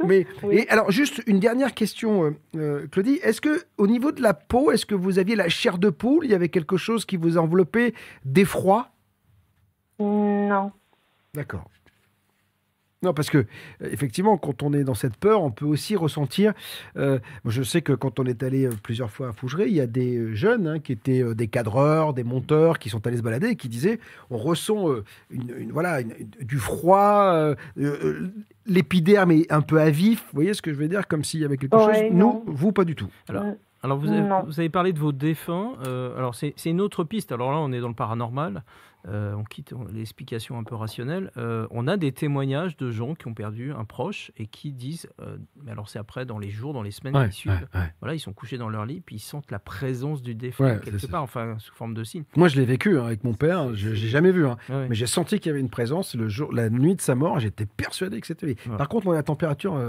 Mais, 0.05 0.27
Oui. 0.43 0.57
et 0.59 0.69
alors, 0.69 0.91
juste 0.91 1.23
une 1.25 1.39
dernière 1.39 1.73
question, 1.73 2.35
euh, 2.55 2.85
Claudie. 2.91 3.19
Est-ce 3.23 3.41
que, 3.41 3.63
au 3.79 3.87
niveau 3.87 4.11
de 4.11 4.21
la 4.21 4.35
peau, 4.35 4.69
est-ce 4.71 4.85
que 4.85 4.93
vous 4.93 5.17
aviez 5.17 5.35
la 5.35 5.49
chair 5.49 5.79
de 5.79 5.89
poule? 5.89 6.25
Il 6.25 6.31
y 6.31 6.35
avait 6.35 6.49
quelque 6.49 6.77
chose 6.77 7.05
qui 7.05 7.17
vous 7.17 7.39
enveloppait 7.39 7.95
d'effroi? 8.23 8.89
Non. 9.99 10.71
D'accord. 11.33 11.65
Non, 13.03 13.13
parce 13.13 13.29
que 13.29 13.37
euh, 13.39 13.43
effectivement, 13.91 14.35
quand 14.37 14.63
on 14.63 14.73
est 14.73 14.83
dans 14.83 14.95
cette 14.95 15.15
peur, 15.17 15.43
on 15.43 15.51
peut 15.51 15.65
aussi 15.65 15.95
ressentir. 15.95 16.53
euh, 16.97 17.19
moi, 17.43 17.51
je 17.51 17.61
sais 17.61 17.81
que 17.83 17.93
quand 17.93 18.19
on 18.19 18.25
est 18.25 18.41
allé 18.41 18.65
euh, 18.65 18.71
plusieurs 18.81 19.11
fois 19.11 19.27
à 19.27 19.31
Fougeray, 19.33 19.67
il 19.67 19.75
y 19.75 19.81
a 19.81 19.85
des 19.85 20.15
euh, 20.17 20.33
jeunes 20.33 20.65
hein, 20.65 20.79
qui 20.79 20.93
étaient 20.93 21.35
des 21.35 21.47
cadreurs, 21.47 22.13
des 22.13 22.23
monteurs, 22.23 22.79
qui 22.79 22.89
sont 22.89 23.05
allés 23.05 23.17
se 23.17 23.21
balader 23.21 23.49
et 23.49 23.55
qui 23.57 23.69
disaient 23.69 23.99
on 24.31 24.37
ressent 24.37 24.89
euh, 24.89 25.03
une, 25.29 25.53
une- 25.55 25.71
voilà 25.71 26.01
une- 26.01 26.13
du 26.41 26.57
froid, 26.57 27.31
euh, 27.33 27.53
euh, 27.77 28.29
l'épiderme 28.65 29.31
est 29.31 29.51
un 29.51 29.61
peu 29.61 29.79
à 29.79 29.91
vif. 29.91 30.21
Vous 30.21 30.35
voyez 30.35 30.55
ce 30.55 30.63
que 30.63 30.73
je 30.73 30.77
veux 30.79 30.87
dire? 30.87 31.07
Comme 31.07 31.23
s'il 31.23 31.41
y 31.41 31.45
avait 31.45 31.57
quelque 31.57 31.75
Ouais, 31.75 32.07
chose. 32.07 32.11
non. 32.17 32.43
Nous, 32.47 32.53
vous, 32.55 32.71
pas 32.71 32.85
du 32.85 32.95
tout. 32.95 33.09
Alors, 33.29 33.43
alors 33.83 33.99
vous, 33.99 34.07
avez, 34.09 34.27
vous 34.47 34.59
avez 34.59 34.69
parlé 34.69 34.93
de 34.93 34.99
vos 34.99 35.11
défunts. 35.11 35.73
euh, 35.85 36.17
alors 36.17 36.33
c'est 36.33 36.53
c'est 36.55 36.71
une 36.71 36.81
autre 36.81 37.03
piste. 37.03 37.31
Alors 37.31 37.51
là, 37.51 37.57
on 37.59 37.71
est 37.71 37.81
dans 37.81 37.89
le 37.89 37.93
paranormal. 37.93 38.63
Euh, 39.07 39.33
on 39.35 39.43
quitte 39.43 39.73
l'explication 39.93 40.57
un 40.57 40.63
peu 40.63 40.75
rationnelle. 40.75 41.31
Euh, 41.37 41.67
on 41.71 41.87
a 41.87 41.97
des 41.97 42.11
témoignages 42.11 42.75
de 42.77 42.91
gens 42.91 43.15
qui 43.15 43.27
ont 43.27 43.33
perdu 43.33 43.71
un 43.71 43.85
proche 43.85 44.31
et 44.37 44.47
qui 44.47 44.71
disent, 44.73 45.07
euh, 45.21 45.37
mais 45.63 45.71
alors 45.71 45.89
c'est 45.89 45.99
après 45.99 46.25
dans 46.25 46.39
les 46.39 46.49
jours, 46.49 46.73
dans 46.73 46.81
les 46.81 46.91
semaines 46.91 47.15
Ouais, 47.15 47.29
qui 47.29 47.35
suivent. 47.37 47.53
ouais, 47.73 47.79
ouais. 47.79 47.93
Voilà, 48.01 48.15
ils 48.15 48.19
sont 48.19 48.33
couchés 48.33 48.57
dans 48.57 48.69
leur 48.69 48.85
lit 48.85 49.01
puis 49.01 49.17
ils 49.17 49.19
sentent 49.19 49.51
la 49.51 49.59
présence 49.59 50.21
du 50.21 50.35
défunt 50.35 50.77
quelque 50.79 51.05
part, 51.07 51.23
enfin 51.23 51.55
sous 51.59 51.73
forme 51.75 51.93
de 51.93 52.03
signe. 52.03 52.23
Moi, 52.35 52.47
je 52.47 52.59
l'ai 52.59 52.65
vécu 52.65 52.97
hein, 52.97 53.05
avec 53.05 53.23
mon 53.23 53.33
père. 53.33 53.73
Je 53.75 53.93
j'ai 53.93 54.07
jamais 54.09 54.31
vu, 54.31 54.47
hein. 54.47 54.57
Mais 54.69 54.95
j'ai 54.95 55.07
senti 55.07 55.39
qu'il 55.39 55.49
y 55.49 55.51
avait 55.51 55.59
une 55.61 55.69
présence 55.69 56.15
le 56.15 56.27
jour, 56.27 56.51
la 56.53 56.69
nuit 56.69 56.95
de 56.95 57.01
sa 57.01 57.15
mort. 57.15 57.39
J'étais 57.39 57.65
persuadé 57.65 58.19
que 58.21 58.27
c'était 58.27 58.45
lui. 58.47 58.55
Par 58.77 58.89
contre, 58.89 59.05
moi, 59.05 59.15
la 59.15 59.23
température 59.23 59.79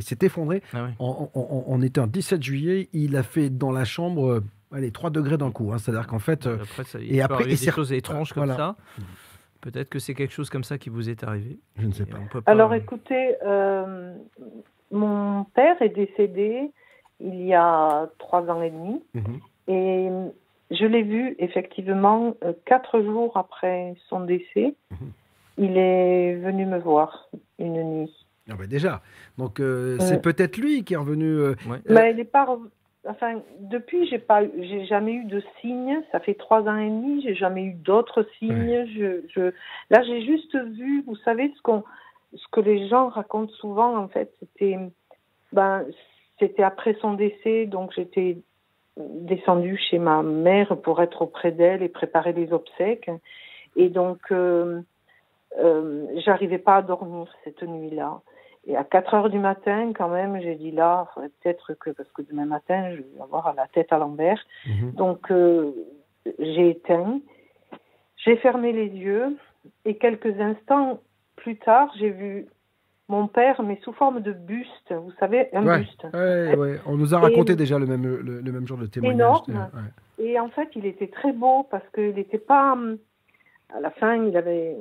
s'est 0.00 0.18
effondrée. 0.22 0.62
Ah 0.72 0.88
on, 0.98 1.28
on- 1.34 1.40
on- 1.40 1.64
on 1.66 1.82
était 1.82 2.00
un 2.00 2.06
17 2.06 2.42
juillet. 2.42 2.88
Il 2.92 3.16
a 3.16 3.22
fait 3.22 3.50
dans 3.50 3.70
la 3.72 3.84
chambre, 3.84 4.42
euh, 4.72 4.76
allez, 4.76 4.90
3 4.92 5.10
degrés 5.10 5.38
d'un 5.38 5.50
coup. 5.50 5.72
hein. 5.72 5.78
C'est-à-dire 5.78 6.06
qu'en 6.06 6.18
fait, 6.18 6.46
euh, 6.46 6.58
Après, 6.62 6.84
ça, 6.84 6.98
il 7.00 7.14
et 7.14 7.20
après, 7.20 7.44
et 7.44 7.48
des 7.48 7.56
c'est- 7.56 7.70
choses 7.70 7.92
étranges 7.92 8.32
comme 8.32 8.44
voilà. 8.46 8.56
ça. 8.56 9.04
Peut-être 9.60 9.88
que 9.88 9.98
c'est 10.00 10.14
quelque 10.14 10.32
chose 10.32 10.50
comme 10.50 10.64
ça 10.64 10.76
qui 10.78 10.88
vous 10.90 11.08
est 11.08 11.22
arrivé. 11.22 11.58
Je 11.78 11.86
ne 11.86 11.92
sais 11.92 12.04
pas. 12.06 12.18
Alors 12.46 12.74
écoutez, 12.74 13.36
euh, 13.44 14.12
mon 14.90 15.44
père 15.54 15.80
est 15.80 15.90
décédé 15.90 16.70
il 17.20 17.42
y 17.46 17.54
a 17.54 18.08
trois 18.18 18.42
ans 18.50 18.60
et 18.62 18.70
demi 18.70 19.00
Mhm. 19.14 19.40
et 19.68 20.08
je 20.72 20.84
l'ai 20.84 21.02
vu 21.02 21.36
effectivement 21.38 22.34
euh, 22.42 22.52
quatre 22.64 23.00
jours 23.02 23.36
après 23.36 23.94
son 24.08 24.20
décès. 24.24 24.74
Mhm. 24.90 25.12
Il 25.58 25.76
est 25.76 26.34
venu 26.36 26.66
me 26.66 26.78
voir 26.78 27.28
une 27.60 28.00
nuit. 28.00 28.26
Ah 28.50 28.54
bah 28.58 28.66
déjà. 28.66 29.02
Donc 29.38 29.60
euh, 29.60 29.96
Ouais. 29.98 30.04
c'est 30.06 30.20
peut-être 30.20 30.56
lui 30.56 30.82
qui 30.82 30.94
est 30.94 30.96
revenu. 30.96 31.26
euh, 31.26 31.54
euh, 31.70 31.76
Mais 31.88 32.10
il 32.12 32.18
est 32.18 32.24
pas. 32.24 32.58
Enfin, 33.08 33.40
depuis, 33.58 34.06
j'ai 34.06 34.18
pas, 34.18 34.42
j'ai 34.44 34.84
jamais 34.86 35.12
eu 35.12 35.24
de 35.24 35.42
signes. 35.60 36.00
Ça 36.12 36.20
fait 36.20 36.34
trois 36.34 36.62
ans 36.68 36.76
et 36.76 36.88
demi, 36.88 37.22
j'ai 37.22 37.34
jamais 37.34 37.64
eu 37.64 37.72
d'autres 37.72 38.24
signes. 38.38 38.86
Je, 38.94 39.22
je, 39.34 39.52
là, 39.90 40.02
j'ai 40.04 40.24
juste 40.24 40.56
vu. 40.56 41.02
Vous 41.02 41.16
savez 41.16 41.52
ce 41.56 41.62
qu'on, 41.62 41.82
ce 42.34 42.46
que 42.52 42.60
les 42.60 42.88
gens 42.88 43.08
racontent 43.08 43.52
souvent. 43.54 43.96
En 43.96 44.08
fait, 44.08 44.32
c'était, 44.38 44.78
ben, 45.52 45.84
c'était 46.38 46.62
après 46.62 46.94
son 47.00 47.14
décès, 47.14 47.66
donc 47.66 47.92
j'étais 47.94 48.38
descendue 48.96 49.78
chez 49.78 49.98
ma 49.98 50.22
mère 50.22 50.76
pour 50.82 51.02
être 51.02 51.22
auprès 51.22 51.50
d'elle 51.50 51.82
et 51.82 51.88
préparer 51.88 52.32
les 52.32 52.52
obsèques. 52.52 53.10
Et 53.74 53.88
donc, 53.88 54.20
euh, 54.30 54.80
euh, 55.58 56.06
j'arrivais 56.24 56.58
pas 56.58 56.76
à 56.76 56.82
dormir 56.82 57.26
cette 57.44 57.62
nuit-là. 57.62 58.20
Et 58.66 58.76
à 58.76 58.84
4 58.84 59.14
heures 59.14 59.30
du 59.30 59.38
matin, 59.40 59.92
quand 59.92 60.08
même, 60.08 60.40
j'ai 60.40 60.54
dit 60.54 60.70
là, 60.70 61.08
peut-être 61.16 61.74
que, 61.74 61.90
parce 61.90 62.10
que 62.12 62.22
demain 62.22 62.44
matin, 62.46 62.90
je 62.92 62.96
vais 62.98 63.20
avoir 63.20 63.52
la 63.54 63.66
tête 63.68 63.92
à 63.92 63.98
l'envers. 63.98 64.40
Donc, 64.94 65.30
euh, 65.32 65.72
j'ai 66.38 66.70
éteint, 66.70 67.18
j'ai 68.24 68.36
fermé 68.36 68.72
les 68.72 68.86
yeux, 68.88 69.36
et 69.84 69.96
quelques 69.96 70.38
instants 70.40 71.00
plus 71.36 71.56
tard, 71.56 71.90
j'ai 71.98 72.10
vu 72.10 72.46
mon 73.08 73.26
père, 73.26 73.62
mais 73.64 73.80
sous 73.82 73.92
forme 73.92 74.20
de 74.20 74.32
buste, 74.32 74.92
vous 74.92 75.12
savez, 75.18 75.48
un 75.52 75.66
Ouais, 75.66 75.78
buste. 75.80 76.06
ouais, 76.14 76.54
ouais. 76.56 76.78
On 76.86 76.96
nous 76.96 77.14
a 77.14 77.18
Et- 77.18 77.22
raconté 77.22 77.56
déjà 77.56 77.78
le 77.80 77.86
même, 77.86 78.04
le, 78.06 78.40
le 78.40 78.52
même 78.52 78.66
genre 78.66 78.78
de 78.78 78.86
témoignage. 78.86 79.38
énorme. 79.48 79.70
Et 80.18 80.38
en 80.38 80.48
fait, 80.50 80.68
il 80.76 80.86
était 80.86 81.08
très 81.08 81.32
beau 81.32 81.64
parce 81.68 81.84
qu'il 81.94 82.14
n'était 82.14 82.38
pas. 82.38 82.78
À 83.74 83.80
la 83.80 83.90
fin, 83.90 84.14
il 84.24 84.36
avait 84.36 84.76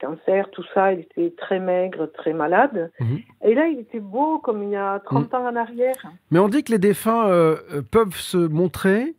cancer, 0.00 0.50
tout 0.50 0.64
ça. 0.74 0.92
Il 0.92 1.00
était 1.00 1.34
très 1.36 1.60
maigre, 1.60 2.06
très 2.06 2.32
malade. 2.32 2.90
Mhm. 3.00 3.18
Et 3.44 3.54
là, 3.54 3.66
il 3.68 3.80
était 3.80 4.00
beau 4.00 4.38
comme 4.38 4.62
il 4.62 4.70
y 4.70 4.76
a 4.76 5.00
30 5.00 5.34
ans 5.34 5.46
en 5.46 5.56
arrière. 5.56 5.96
Mais 6.30 6.38
on 6.38 6.48
dit 6.48 6.62
que 6.64 6.72
les 6.72 6.78
défunts 6.78 7.28
euh, 7.28 7.56
euh, 7.72 7.82
peuvent 7.82 8.16
se 8.16 8.36
montrer 8.36 9.14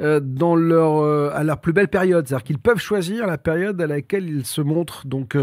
euh, 0.00 0.20
dans 0.22 0.54
leur, 0.56 0.98
euh, 0.98 1.30
à 1.34 1.42
leur 1.44 1.60
plus 1.60 1.72
belle 1.72 1.88
période. 1.88 2.26
C'est-à-dire 2.26 2.44
qu'ils 2.44 2.58
peuvent 2.58 2.78
choisir 2.80 3.26
la 3.26 3.38
période 3.38 3.80
à 3.80 3.86
laquelle 3.86 4.28
ils 4.28 4.46
se 4.46 4.60
montrent. 4.60 5.06
Donc, 5.06 5.36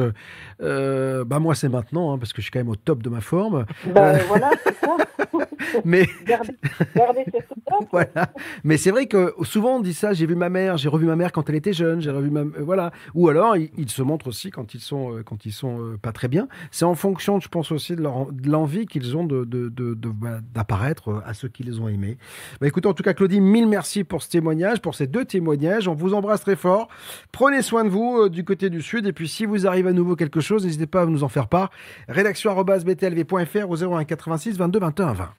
euh, 0.62 1.24
bah 1.26 1.40
moi, 1.40 1.56
c'est 1.56 1.70
maintenant, 1.70 2.14
hein, 2.14 2.18
parce 2.18 2.34
que 2.34 2.42
je 2.42 2.44
suis 2.44 2.52
quand 2.52 2.60
même 2.60 2.70
au 2.70 2.76
top 2.76 3.04
de 3.04 3.10
ma 3.10 3.22
forme. 3.22 3.66
Ben 3.94 4.18
voilà, 4.28 4.50
c'est 4.64 4.76
ça. 4.76 4.98
mais 5.86 6.08
Gardez, 6.26 6.56
gardez 6.96 7.26
voilà. 7.92 8.32
Mais 8.64 8.78
c'est 8.78 8.92
vrai 8.92 9.08
que 9.08 9.34
souvent 9.44 9.78
on 9.78 9.80
dit 9.82 9.94
ça. 9.94 10.14
J'ai 10.14 10.26
vu 10.26 10.36
ma 10.36 10.50
mère, 10.50 10.78
j'ai 10.78 10.88
revu 10.90 11.06
ma 11.06 11.16
mère 11.16 11.32
quand 11.32 11.50
elle 11.50 11.56
était 11.56 11.74
jeune, 11.74 12.00
j'ai 12.02 12.12
revu 12.12 12.30
ma 12.30 12.44
voilà. 12.60 12.92
Ou 13.14 13.28
alors 13.30 13.58
ils, 13.58 13.70
ils 13.78 13.90
se 13.90 14.02
montrent 14.02 14.28
aussi 14.28 14.52
quand 14.52 14.74
ils 14.74 14.80
sont 14.80 15.22
quand 15.26 15.46
ils 15.46 15.52
sont 15.52 15.98
pas 16.02 16.12
très 16.12 16.28
bien. 16.28 16.48
C'est 16.72 16.86
en 16.86 16.96
fonction, 16.96 17.40
je 17.40 17.48
pense 17.50 17.72
aussi 17.72 17.96
de 17.96 18.04
l'envie 18.50 18.86
qu'ils 18.86 19.18
ont 19.18 19.26
de 19.26 19.44
de- 19.44 19.70
de- 19.70 19.94
de- 19.94 20.10
bah, 20.10 20.40
d'apparaître 20.54 21.22
à 21.26 21.34
ceux 21.34 21.48
qui 21.50 21.64
les 21.64 21.80
ont 21.80 21.88
aimés. 21.90 22.18
Bah, 22.62 22.68
écoutez, 22.68 22.88
en 22.88 22.94
tout 22.94 23.04
cas, 23.04 23.14
Claudie, 23.14 23.42
mille 23.42 23.68
merci 23.68 24.04
pour 24.04 24.22
ce 24.24 24.30
témoignage, 24.30 24.45
pour 24.82 24.96
ces 24.96 25.08
deux 25.08 25.26
témoignages. 25.26 25.88
On 25.88 25.94
vous 25.94 26.14
embrasse 26.14 26.42
très 26.42 26.56
fort. 26.56 26.88
Prenez 27.32 27.62
soin 27.62 27.84
de 27.84 27.90
vous 27.90 28.24
euh, 28.24 28.30
du 28.30 28.44
côté 28.44 28.70
du 28.70 28.82
sud. 28.82 29.08
Et 29.08 29.14
puis 29.14 29.28
si 29.28 29.46
vous 29.46 29.68
arrive 29.68 29.88
à 29.88 29.94
nouveau 29.94 30.16
quelque 30.16 30.42
chose, 30.42 30.66
n'hésitez 30.66 30.88
pas 30.88 31.02
à 31.02 31.06
nous 31.06 31.24
en 31.24 31.30
faire 31.30 31.48
part. 31.48 31.72
Rédaction 32.08 32.52
btlv.fr 32.64 33.70
au 33.70 33.76
01 33.76 34.06
86 34.06 34.58
22 34.58 34.80
21 34.80 35.14
20. 35.14 35.30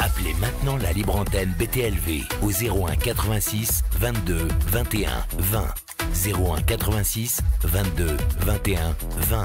Appelez 0.00 0.34
maintenant 0.40 0.76
la 0.76 0.92
libre 0.92 1.16
antenne 1.16 1.52
BTLV 1.58 2.22
au 2.42 2.50
01 2.50 2.96
86 2.96 3.82
22 3.98 4.48
21 4.68 5.10
20. 5.38 5.64
01 6.32 6.62
86 6.62 7.40
22 7.64 8.16
21 8.40 8.96
20. 9.18 9.44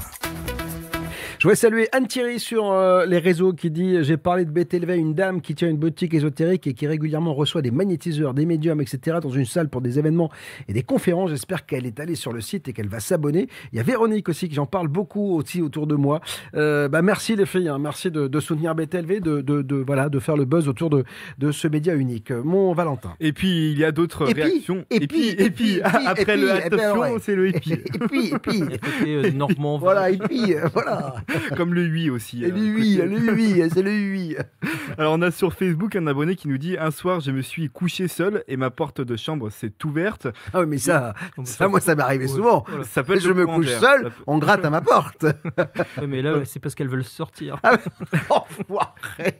Je 1.41 1.47
voudrais 1.47 1.55
saluer 1.55 1.89
Anne 1.91 2.05
Thierry 2.05 2.39
sur 2.39 2.71
euh, 2.71 3.03
les 3.07 3.17
réseaux 3.17 3.51
qui 3.51 3.71
dit 3.71 4.03
J'ai 4.03 4.15
parlé 4.15 4.45
de 4.45 4.51
BTLV 4.51 4.95
une 4.95 5.15
dame 5.15 5.41
qui 5.41 5.55
tient 5.55 5.69
une 5.69 5.77
boutique 5.77 6.13
ésotérique 6.13 6.67
et 6.67 6.75
qui 6.75 6.85
régulièrement 6.85 7.33
reçoit 7.33 7.63
des 7.63 7.71
magnétiseurs, 7.71 8.35
des 8.35 8.45
médiums, 8.45 8.79
etc. 8.79 9.17
dans 9.19 9.31
une 9.31 9.45
salle 9.45 9.67
pour 9.67 9.81
des 9.81 9.97
événements 9.97 10.29
et 10.67 10.73
des 10.73 10.83
conférences. 10.83 11.31
J'espère 11.31 11.65
qu'elle 11.65 11.87
est 11.87 11.99
allée 11.99 12.13
sur 12.13 12.31
le 12.31 12.41
site 12.41 12.67
et 12.67 12.73
qu'elle 12.73 12.89
va 12.89 12.99
s'abonner. 12.99 13.47
Il 13.73 13.77
y 13.77 13.79
a 13.79 13.83
Véronique 13.83 14.29
aussi 14.29 14.49
qui 14.49 14.53
j'en 14.53 14.67
parle 14.67 14.87
beaucoup 14.87 15.35
aussi 15.35 15.63
autour 15.63 15.87
de 15.87 15.95
moi. 15.95 16.21
Euh, 16.53 16.87
bah, 16.89 17.01
merci 17.01 17.35
les 17.35 17.47
filles, 17.47 17.69
hein. 17.69 17.79
merci 17.79 18.11
de, 18.11 18.27
de 18.27 18.39
soutenir 18.39 18.75
BTLV, 18.75 19.19
de, 19.19 19.41
de, 19.41 19.63
de, 19.63 19.75
voilà, 19.77 20.09
de 20.09 20.19
faire 20.19 20.37
le 20.37 20.45
buzz 20.45 20.67
autour 20.67 20.91
de, 20.91 21.03
de 21.39 21.51
ce 21.51 21.67
média 21.67 21.95
unique. 21.95 22.29
Euh, 22.29 22.43
Mon 22.43 22.75
Valentin. 22.75 23.15
Et 23.19 23.33
puis 23.33 23.71
il 23.71 23.79
y 23.79 23.83
a 23.83 23.91
d'autres 23.91 24.25
réactions. 24.25 24.85
et 24.91 25.07
puis, 25.07 25.29
et 25.29 25.35
puis, 25.35 25.45
et 25.45 25.49
puis, 25.49 25.81
après 25.81 26.35
et 26.35 26.37
le 26.37 26.47
puis, 26.49 26.57
et 26.57 26.69
puis, 26.69 26.79
attention, 26.79 27.01
ouais. 27.01 27.19
c'est 27.19 27.35
le 27.35 27.47
et 27.47 27.53
puis. 27.53 27.71
Et 27.71 27.77
puis, 28.07 28.27
et 28.29 28.77
puis. 28.77 29.15
Euh, 29.15 29.31
Normand. 29.31 29.79
Voilà, 29.79 30.11
et 30.11 30.19
puis, 30.19 30.53
euh, 30.53 30.67
voilà. 30.71 31.15
Comme 31.57 31.73
le 31.73 31.83
8 31.83 32.09
aussi. 32.09 32.43
Et 32.43 32.47
euh, 32.47 32.49
le 32.49 32.55
oui, 32.55 32.97
côté- 32.97 33.07
le 33.07 33.33
oui, 33.33 33.63
c'est 33.73 33.81
le 33.81 33.91
oui. 33.91 34.35
Alors 34.97 35.13
on 35.13 35.21
a 35.21 35.31
sur 35.31 35.53
Facebook 35.53 35.95
un 35.95 36.07
abonné 36.07 36.35
qui 36.35 36.47
nous 36.47 36.57
dit 36.57 36.77
un 36.77 36.91
soir 36.91 37.19
je 37.19 37.31
me 37.31 37.41
suis 37.41 37.69
couché 37.69 38.07
seul 38.07 38.43
et 38.47 38.57
ma 38.57 38.69
porte 38.69 39.01
de 39.01 39.15
chambre 39.15 39.49
s'est 39.49 39.73
ouverte. 39.85 40.27
Ah 40.53 40.61
oui, 40.61 40.65
mais 40.67 40.77
ça, 40.77 41.13
ça 41.43 41.67
moi 41.67 41.79
ça 41.79 41.95
m'est 41.95 42.03
arrivé 42.03 42.27
souvent. 42.27 42.65
Ça 42.83 43.03
peut 43.03 43.13
être 43.13 43.21
je 43.21 43.31
me 43.31 43.45
couche 43.45 43.67
seul, 43.67 44.03
peut- 44.03 44.11
on 44.27 44.37
gratte 44.37 44.65
à 44.65 44.69
ma 44.69 44.81
porte. 44.81 45.25
Ouais, 45.97 46.07
mais 46.07 46.21
là, 46.21 46.43
c'est 46.45 46.59
parce 46.59 46.73
qu'elles 46.75 46.87
veulent 46.87 47.03
sortir. 47.03 47.57
Ah, 47.63 47.77
Enfoiré. 48.29 49.37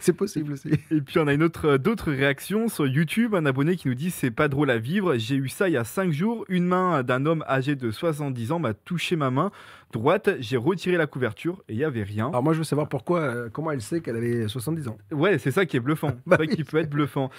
C'est 0.00 0.14
possible 0.14 0.52
aussi. 0.54 0.70
Et 0.90 1.00
puis 1.02 1.18
on 1.18 1.26
a 1.26 1.34
une 1.34 1.42
autre, 1.42 1.66
euh, 1.72 1.78
d'autres 1.78 2.10
réactions 2.10 2.68
sur 2.68 2.86
YouTube. 2.86 3.34
Un 3.34 3.44
abonné 3.44 3.76
qui 3.76 3.88
nous 3.88 3.94
dit 3.94 4.10
c'est 4.10 4.30
pas 4.30 4.48
drôle 4.48 4.70
à 4.70 4.78
vivre. 4.78 5.16
J'ai 5.18 5.36
eu 5.36 5.48
ça 5.48 5.68
il 5.68 5.72
y 5.72 5.76
a 5.76 5.84
5 5.84 6.12
jours. 6.12 6.44
Une 6.48 6.64
main 6.66 7.02
d'un 7.02 7.26
homme 7.26 7.44
âgé 7.48 7.76
de 7.76 7.90
70 7.90 8.52
ans 8.52 8.58
m'a 8.58 8.72
touché 8.74 9.16
ma 9.16 9.30
main 9.30 9.50
droite. 9.92 10.30
J'ai 10.40 10.56
retiré 10.56 10.96
la 10.96 11.06
couverture 11.06 11.62
et 11.68 11.72
il 11.74 11.78
y 11.78 11.84
avait 11.84 12.02
rien. 12.02 12.28
Alors 12.28 12.42
moi 12.42 12.52
je 12.52 12.58
veux 12.58 12.64
savoir 12.64 12.88
pourquoi, 12.88 13.20
euh, 13.20 13.48
comment 13.50 13.70
elle 13.70 13.80
sait 13.80 14.00
qu'elle 14.00 14.16
avait 14.16 14.48
70 14.48 14.88
ans. 14.88 14.98
Ouais, 15.12 15.38
c'est 15.38 15.50
ça 15.50 15.64
qui 15.66 15.76
est 15.76 15.80
bluffant. 15.80 16.12
Bah 16.26 16.36
c'est 16.40 16.46
ça 16.50 16.54
qui 16.56 16.64
peut 16.64 16.78
être 16.78 16.90
bluffant. 16.90 17.30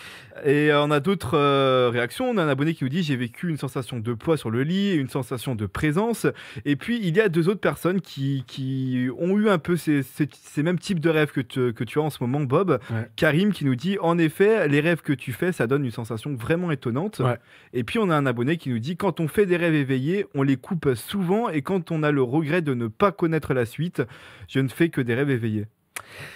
Et 0.46 0.72
euh, 0.72 0.82
on 0.84 0.92
a 0.92 1.00
d'autres 1.00 1.38
euh, 1.38 1.90
réactions. 1.92 2.30
On 2.30 2.38
a 2.38 2.44
un 2.44 2.48
abonné 2.48 2.74
qui 2.74 2.84
nous 2.84 2.90
dit 2.90 3.04
j'ai 3.04 3.16
vécu 3.16 3.50
une 3.50 3.58
sensation 3.58 4.00
de 4.00 4.14
poids 4.14 4.38
sur 4.38 4.50
le 4.50 4.64
lit 4.64 4.96
une 4.96 5.10
sensation 5.10 5.56
de 5.56 5.66
présence. 5.66 6.26
Et 6.66 6.76
puis 6.76 7.00
il 7.02 7.16
y 7.16 7.22
a 7.22 7.30
deux 7.30 7.50
autres 7.50 7.60
personnes 7.60 8.02
qui, 8.02 8.44
qui 8.48 9.08
ont 9.20 9.38
eu 9.38 9.50
un 9.50 9.58
peu 9.60 9.76
ces, 9.78 10.04
ces- 10.04 10.30
ces 10.32 10.64
mêmes 10.64 10.80
types 10.80 11.00
de 11.00 11.10
rêves 11.10 11.32
que, 11.32 11.42
tu- 11.42 11.74
que 11.74 11.84
tu 11.84 12.00
as 12.00 12.02
en 12.04 12.10
ce 12.10 12.24
moment, 12.24 12.40
Bob. 12.42 12.80
Ouais. 12.90 13.08
Karim 13.16 13.52
qui 13.52 13.66
nous 13.66 13.76
dit 13.76 13.98
en 14.02 14.18
effet, 14.18 14.68
les 14.68 14.80
rêves 14.80 15.02
que 15.02 15.14
tu 15.14 15.32
fais, 15.34 15.52
ça 15.52 15.68
donne 15.68 15.86
une 15.86 15.92
sensation 15.92 16.34
vraiment 16.36 16.72
étonnante. 16.72 17.20
Ouais. 17.20 17.38
Et 17.74 17.84
puis 17.84 18.00
on 18.00 18.10
a 18.10 18.16
un 18.16 18.26
abonné 18.26 18.58
qui 18.58 18.70
nous 18.70 18.80
dit 18.80 18.96
quand 18.98 19.20
on 19.20 19.28
fait 19.28 19.46
des 19.46 19.58
rêves 19.58 19.76
éveillés, 19.76 20.26
on 20.34 20.44
les 20.44 20.58
coupe 20.58 20.94
souvent 20.96 21.50
et 21.50 21.62
quand 21.62 21.92
on 21.92 22.04
a 22.04 22.12
le 22.12 22.22
regret 22.38 22.62
de 22.62 22.74
ne 22.74 22.88
pas 22.88 23.12
connaître 23.12 23.54
la 23.54 23.66
suite, 23.66 24.02
je 24.48 24.60
ne 24.60 24.68
fais 24.68 24.90
que 24.90 25.02
des 25.02 25.16
rêves 25.16 25.30
éveillés. 25.30 25.68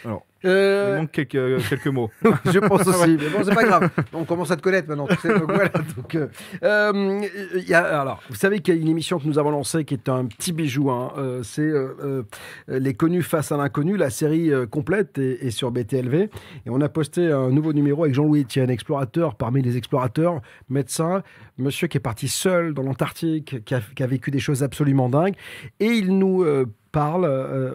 Alors, 0.05 0.25
Euh, 0.43 0.95
il 0.95 1.01
manque 1.01 1.11
quelques, 1.11 1.67
quelques 1.69 1.87
mots. 1.87 2.09
je 2.45 2.57
pense 2.57 2.87
aussi, 2.87 3.11
mais 3.19 3.29
bon, 3.29 3.43
c'est 3.43 3.53
pas 3.53 3.63
grave. 3.63 3.89
On 4.11 4.23
commence 4.23 4.49
à 4.49 4.55
te 4.55 4.61
connaître 4.63 4.87
maintenant. 4.87 5.05
tu 5.07 5.15
sais, 5.17 5.29
donc 5.37 5.51
voilà, 5.51 5.69
donc, 5.95 6.15
euh, 6.15 6.27
euh, 6.63 7.21
il 7.55 7.69
y 7.69 7.75
a- 7.75 8.01
alors, 8.01 8.23
vous 8.27 8.35
savez 8.35 8.59
qu'il 8.59 8.73
y 8.73 8.77
a 8.77 8.81
une 8.81 8.87
émission 8.87 9.19
que 9.19 9.27
nous 9.27 9.37
avons 9.37 9.51
lancée 9.51 9.85
qui 9.85 9.93
est 9.93 10.09
un 10.09 10.25
petit 10.25 10.51
bijou. 10.51 10.89
hein, 10.89 11.13
euh, 11.17 11.43
c'est 11.43 11.61
euh, 11.61 12.23
euh, 12.69 12.79
Les 12.79 12.95
connus 12.95 13.21
face 13.21 13.51
à 13.51 13.57
l'inconnu. 13.57 13.97
La 13.97 14.09
série 14.09 14.51
euh, 14.51 14.65
complète 14.65 15.19
est, 15.19 15.45
est 15.45 15.51
sur 15.51 15.69
BTLV. 15.69 16.15
Et 16.23 16.29
on 16.69 16.81
a 16.81 16.89
posté 16.89 17.31
un 17.31 17.49
nouveau 17.51 17.71
numéro 17.73 18.03
avec 18.03 18.15
Jean-Louis 18.15 18.41
Etienne, 18.41 18.71
explorateur 18.71 19.35
parmi 19.35 19.61
les 19.61 19.77
explorateurs, 19.77 20.41
médecin, 20.69 21.21
monsieur 21.59 21.87
qui 21.87 21.97
est 21.97 22.01
parti 22.01 22.27
seul 22.27 22.73
dans 22.73 22.81
l'Antarctique, 22.81 23.63
qui 23.63 23.75
a, 23.75 23.81
qui 23.95 24.01
a 24.01 24.07
vécu 24.07 24.31
des 24.31 24.39
choses 24.39 24.63
absolument 24.63 25.07
dingues. 25.07 25.35
Et 25.79 25.85
il 25.87 26.17
nous 26.17 26.41
euh, 26.43 26.65
parle 26.91 27.25
euh, 27.25 27.71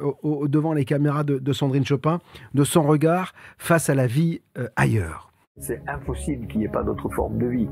devant 0.47 0.73
les 0.73 0.85
caméras 0.85 1.25
de, 1.25 1.53
Sandrine 1.53 1.85
Chopin 1.85 2.21
de 2.55 2.65
son 2.65 2.83
regard 2.83 3.33
face 3.59 3.89
à 3.91 3.95
la 3.95 4.07
vie 4.07 4.41
euh, 4.59 4.69
ailleurs. 4.77 5.33
C'est 5.59 5.81
impossible 5.89 6.47
qu'il 6.47 6.61
n'y 6.61 6.67
ait 6.67 6.71
pas 6.71 6.83
d'autre 6.83 7.09
forme 7.11 7.39
de 7.39 7.47
vie. 7.47 7.69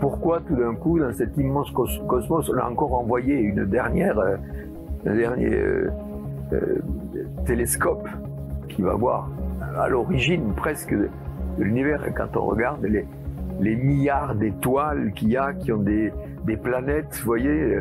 Pourquoi 0.00 0.40
tout 0.40 0.56
d'un 0.56 0.74
coup, 0.74 0.98
dans 0.98 1.12
cet 1.12 1.36
immense 1.36 1.70
cos- 1.72 2.06
cosmos, 2.06 2.48
on 2.48 2.58
a 2.58 2.64
encore 2.64 2.94
envoyé 2.94 3.34
une 3.34 3.66
dernière, 3.66 4.18
euh, 4.18 4.36
un 5.06 5.14
dernier 5.14 5.54
euh, 5.54 5.90
télescope 7.44 8.08
qui 8.68 8.82
va 8.82 8.94
voir 8.94 9.28
à 9.76 9.88
l'origine 9.88 10.54
presque 10.54 10.94
de, 10.94 11.10
l'univers. 11.58 12.02
Quand 12.16 12.36
on 12.36 12.46
regarde 12.46 12.84
les, 12.84 13.04
les 13.60 13.76
milliards 13.76 14.34
d'étoiles 14.34 15.12
qu'il 15.14 15.30
y 15.30 15.36
a, 15.36 15.52
qui 15.52 15.72
ont 15.72 15.82
des, 15.82 16.12
des 16.46 16.56
planètes, 16.56 17.18
vous 17.18 17.26
voyez, 17.26 17.80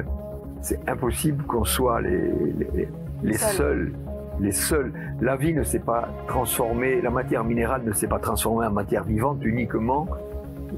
c'est 0.61 0.79
impossible 0.89 1.43
qu'on 1.45 1.63
soit 1.63 2.01
les, 2.01 2.31
les, 2.73 2.89
les 3.23 3.34
Seuls. 3.34 3.51
seuls. 3.55 3.93
Les 4.39 4.51
seuls. 4.51 4.93
La 5.19 5.35
vie 5.35 5.53
ne 5.53 5.63
s'est 5.63 5.79
pas 5.79 6.09
transformée, 6.27 7.01
la 7.01 7.09
matière 7.09 7.43
minérale 7.43 7.84
ne 7.84 7.91
s'est 7.91 8.07
pas 8.07 8.19
transformée 8.19 8.67
en 8.67 8.71
matière 8.71 9.03
vivante 9.03 9.43
uniquement 9.43 10.07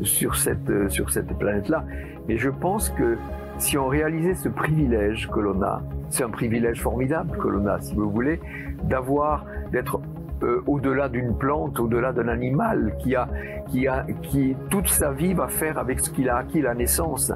sur 0.02 0.36
cette, 0.36 0.70
euh, 0.70 0.88
sur 0.90 1.10
cette 1.10 1.38
planète-là. 1.38 1.84
Mais 2.28 2.38
je 2.38 2.50
pense 2.50 2.90
que 2.90 3.18
si 3.58 3.78
on 3.78 3.88
réalisait 3.88 4.36
ce 4.36 4.48
privilège 4.48 5.30
que 5.30 5.40
l'on 5.40 5.62
a, 5.62 5.82
c'est 6.10 6.24
un 6.24 6.30
privilège 6.30 6.82
formidable 6.82 7.38
que 7.38 7.48
l'on 7.48 7.68
a, 7.68 7.80
si 7.82 7.96
vous 7.96 8.10
voulez, 8.10 8.40
d'avoir, 8.84 9.46
d'être 9.72 10.00
euh, 10.44 10.62
au-delà 10.68 11.10
d'une 11.10 11.36
plante, 11.36 11.80
au-delà 11.80 12.14
d'un 12.14 12.30
animal 12.30 12.96
qui 13.00 13.16
a, 13.16 13.28
qui 13.68 13.88
a, 13.88 14.06
qui 14.22 14.56
toute 14.70 14.88
sa 14.88 15.12
vie 15.12 15.34
va 15.34 15.50
faire 15.50 15.78
avec 15.78 16.00
ce 16.00 16.10
qu'il 16.10 16.30
a 16.30 16.38
acquis 16.38 16.62
la 16.62 16.74
naissance. 16.74 17.34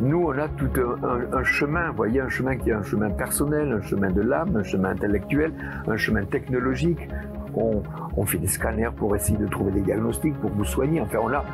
Nous, 0.00 0.18
on 0.26 0.38
a 0.38 0.48
tout 0.48 0.70
un, 0.76 1.06
un- 1.06 1.38
un 1.40 1.44
chemin, 1.44 1.90
vous 1.90 1.96
voyez, 1.96 2.20
un 2.20 2.28
chemin 2.28 2.56
qui 2.56 2.70
est 2.70 2.72
un 2.72 2.82
chemin 2.82 3.10
personnel, 3.10 3.72
un 3.72 3.82
chemin 3.82 4.10
de 4.10 4.22
l'âme, 4.22 4.56
un 4.56 4.62
chemin 4.62 4.90
intellectuel, 4.90 5.52
un 5.86 5.96
chemin 5.96 6.24
technologique. 6.24 7.08
On, 7.54 7.82
on 8.16 8.24
fait 8.24 8.38
des 8.38 8.46
scanners 8.46 8.90
pour 8.96 9.14
essayer 9.14 9.36
de 9.36 9.46
trouver 9.46 9.72
des 9.72 9.80
diagnostics, 9.82 10.34
pour 10.40 10.50
vous 10.50 10.64
soigner. 10.64 11.00
Enfin, 11.02 11.18
on 11.22 11.28
a, 11.32 11.44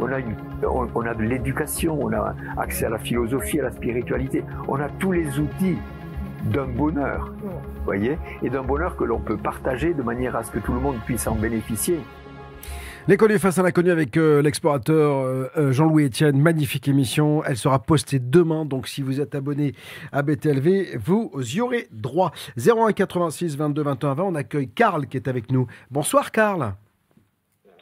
on 0.00 0.06
a, 0.12 0.18
une- 0.18 0.34
on, 0.68 0.86
on 0.94 1.06
a 1.06 1.14
de 1.14 1.22
l'éducation, 1.22 1.98
on 2.00 2.12
a 2.12 2.34
accès 2.58 2.84
à 2.86 2.90
la 2.90 2.98
philosophie, 2.98 3.60
à 3.60 3.64
la 3.64 3.70
spiritualité. 3.70 4.44
On 4.68 4.76
a 4.80 4.88
tous 4.98 5.12
les 5.12 5.38
outils 5.38 5.78
d'un 6.52 6.66
bonheur, 6.66 7.32
vous 7.42 7.84
voyez, 7.86 8.18
et 8.42 8.50
d'un 8.50 8.62
bonheur 8.62 8.96
que 8.96 9.04
l'on 9.04 9.18
peut 9.18 9.38
partager 9.38 9.94
de 9.94 10.02
manière 10.02 10.36
à 10.36 10.42
ce 10.42 10.50
que 10.50 10.58
tout 10.58 10.74
le 10.74 10.80
monde 10.80 10.96
puisse 11.06 11.26
en 11.26 11.36
bénéficier. 11.36 12.00
Connus 13.18 13.38
face 13.38 13.58
à 13.58 13.62
l'inconnu 13.62 13.90
avec 13.92 14.16
euh, 14.16 14.42
l'explorateur 14.42 15.18
euh, 15.18 15.46
euh, 15.56 15.72
Jean-Louis 15.72 16.06
Etienne. 16.06 16.40
Magnifique 16.40 16.88
émission. 16.88 17.44
Elle 17.44 17.56
sera 17.56 17.78
postée 17.78 18.18
demain. 18.18 18.64
Donc, 18.64 18.88
si 18.88 19.02
vous 19.02 19.20
êtes 19.20 19.34
abonné 19.36 19.74
à 20.10 20.22
BTLV, 20.22 20.96
vous 20.98 21.30
y 21.54 21.60
aurez 21.60 21.86
droit. 21.92 22.32
01 22.58 22.92
86 22.92 23.56
22 23.56 23.82
21 23.82 24.14
20. 24.14 24.22
On 24.24 24.34
accueille 24.34 24.68
Karl 24.68 25.06
qui 25.06 25.16
est 25.16 25.28
avec 25.28 25.52
nous. 25.52 25.66
Bonsoir, 25.92 26.32
Karl. 26.32 26.72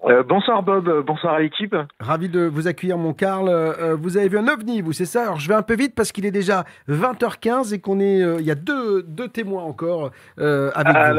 Euh, 0.05 0.25
bonsoir 0.25 0.65
Bob, 0.65 1.05
bonsoir 1.07 1.35
à 1.35 1.41
l'équipe. 1.41 1.77
Ravi 2.01 2.29
de 2.29 2.41
vous 2.41 2.67
accueillir, 2.67 2.99
mon 2.99 3.15
Karl. 3.15 3.49
Euh, 3.49 3.95
vous 3.95 4.17
avez 4.19 4.29
vu 4.29 4.37
un 4.37 4.49
ovni, 4.49 4.83
vous, 4.83 4.93
c'est 4.93 5.07
ça? 5.07 5.23
Alors, 5.23 5.39
je 5.39 5.49
vais 5.49 5.55
un 5.55 5.63
peu 5.63 5.77
vite 5.77 5.95
parce 5.95 6.11
qu'il 6.13 6.27
est 6.27 6.33
déjà 6.33 6.65
20h15 6.91 7.73
et 7.73 7.79
qu'on 7.79 8.01
est. 8.01 8.21
euh, 8.21 8.37
Il 8.41 8.45
y 8.45 8.51
a 8.51 8.57
deux, 8.57 9.03
deux 9.05 9.29
témoins 9.29 9.63
encore 9.63 10.11
avec 10.37 10.97
vous. 10.97 11.19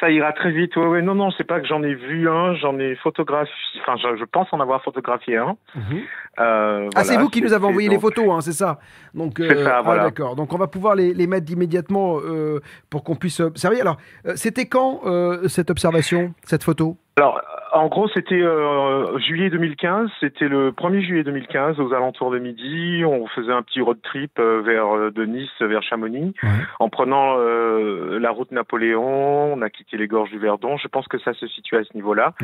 Ça 0.00 0.10
ira 0.10 0.32
très 0.32 0.50
vite. 0.50 0.76
Ouais, 0.76 0.86
ouais, 0.86 1.02
non, 1.02 1.14
non, 1.14 1.30
c'est 1.30 1.44
pas 1.44 1.60
que 1.60 1.66
j'en 1.66 1.82
ai 1.82 1.94
vu 1.94 2.28
un, 2.28 2.54
j'en 2.54 2.78
ai 2.78 2.94
photographié. 2.96 3.54
Enfin, 3.80 3.96
je, 3.96 4.16
je 4.16 4.24
pense 4.24 4.48
en 4.52 4.60
avoir 4.60 4.82
photographié 4.82 5.36
un. 5.36 5.56
Mhm. 5.74 6.00
Euh, 6.40 6.88
Ah, 6.96 7.04
c'est 7.04 7.16
vous 7.16 7.28
qui 7.28 7.40
nous 7.40 7.52
avez 7.52 7.64
envoyé 7.64 7.88
les 7.88 7.98
photos, 7.98 8.26
hein, 8.30 8.40
c'est 8.40 8.52
ça 8.52 8.78
Donc, 9.14 9.38
ça, 9.38 9.82
ah, 9.84 9.96
d'accord. 9.98 10.34
Donc, 10.36 10.52
on 10.52 10.58
va 10.58 10.66
pouvoir 10.66 10.94
les, 10.96 11.14
les 11.14 11.26
mettre 11.26 11.50
immédiatement 11.52 12.18
euh, 12.18 12.60
pour 12.90 13.04
qu'on 13.04 13.14
puisse 13.14 13.40
observer. 13.40 13.80
Alors, 13.80 13.98
euh, 14.26 14.32
c'était 14.34 14.66
quand 14.66 15.02
euh, 15.06 15.48
cette 15.48 15.70
observation, 15.70 16.34
cette 16.42 16.64
photo? 16.64 16.96
Alors, 17.16 17.40
en 17.74 17.88
gros, 17.88 18.08
c'était 18.08 18.40
euh, 18.40 19.18
juillet 19.18 19.50
2015. 19.50 20.08
C'était 20.20 20.48
le 20.48 20.70
1er 20.70 21.00
juillet 21.00 21.24
2015, 21.24 21.80
aux 21.80 21.92
alentours 21.92 22.30
de 22.30 22.38
midi. 22.38 23.04
On 23.04 23.26
faisait 23.26 23.52
un 23.52 23.62
petit 23.62 23.80
road 23.80 23.98
trip 24.02 24.38
euh, 24.38 24.62
vers 24.62 24.94
euh, 24.94 25.10
de 25.10 25.24
Nice 25.24 25.50
vers 25.60 25.82
Chamonix, 25.82 26.34
en 26.78 26.88
prenant 26.88 27.36
euh, 27.38 28.18
la 28.20 28.30
route 28.30 28.52
Napoléon. 28.52 29.54
On 29.54 29.62
a 29.62 29.70
quitté 29.70 29.96
les 29.96 30.06
gorges 30.06 30.30
du 30.30 30.38
Verdon. 30.38 30.76
Je 30.76 30.88
pense 30.88 31.08
que 31.08 31.18
ça 31.18 31.34
se 31.34 31.46
situe 31.48 31.76
à 31.76 31.84
ce 31.84 31.94
niveau-là, 31.94 32.34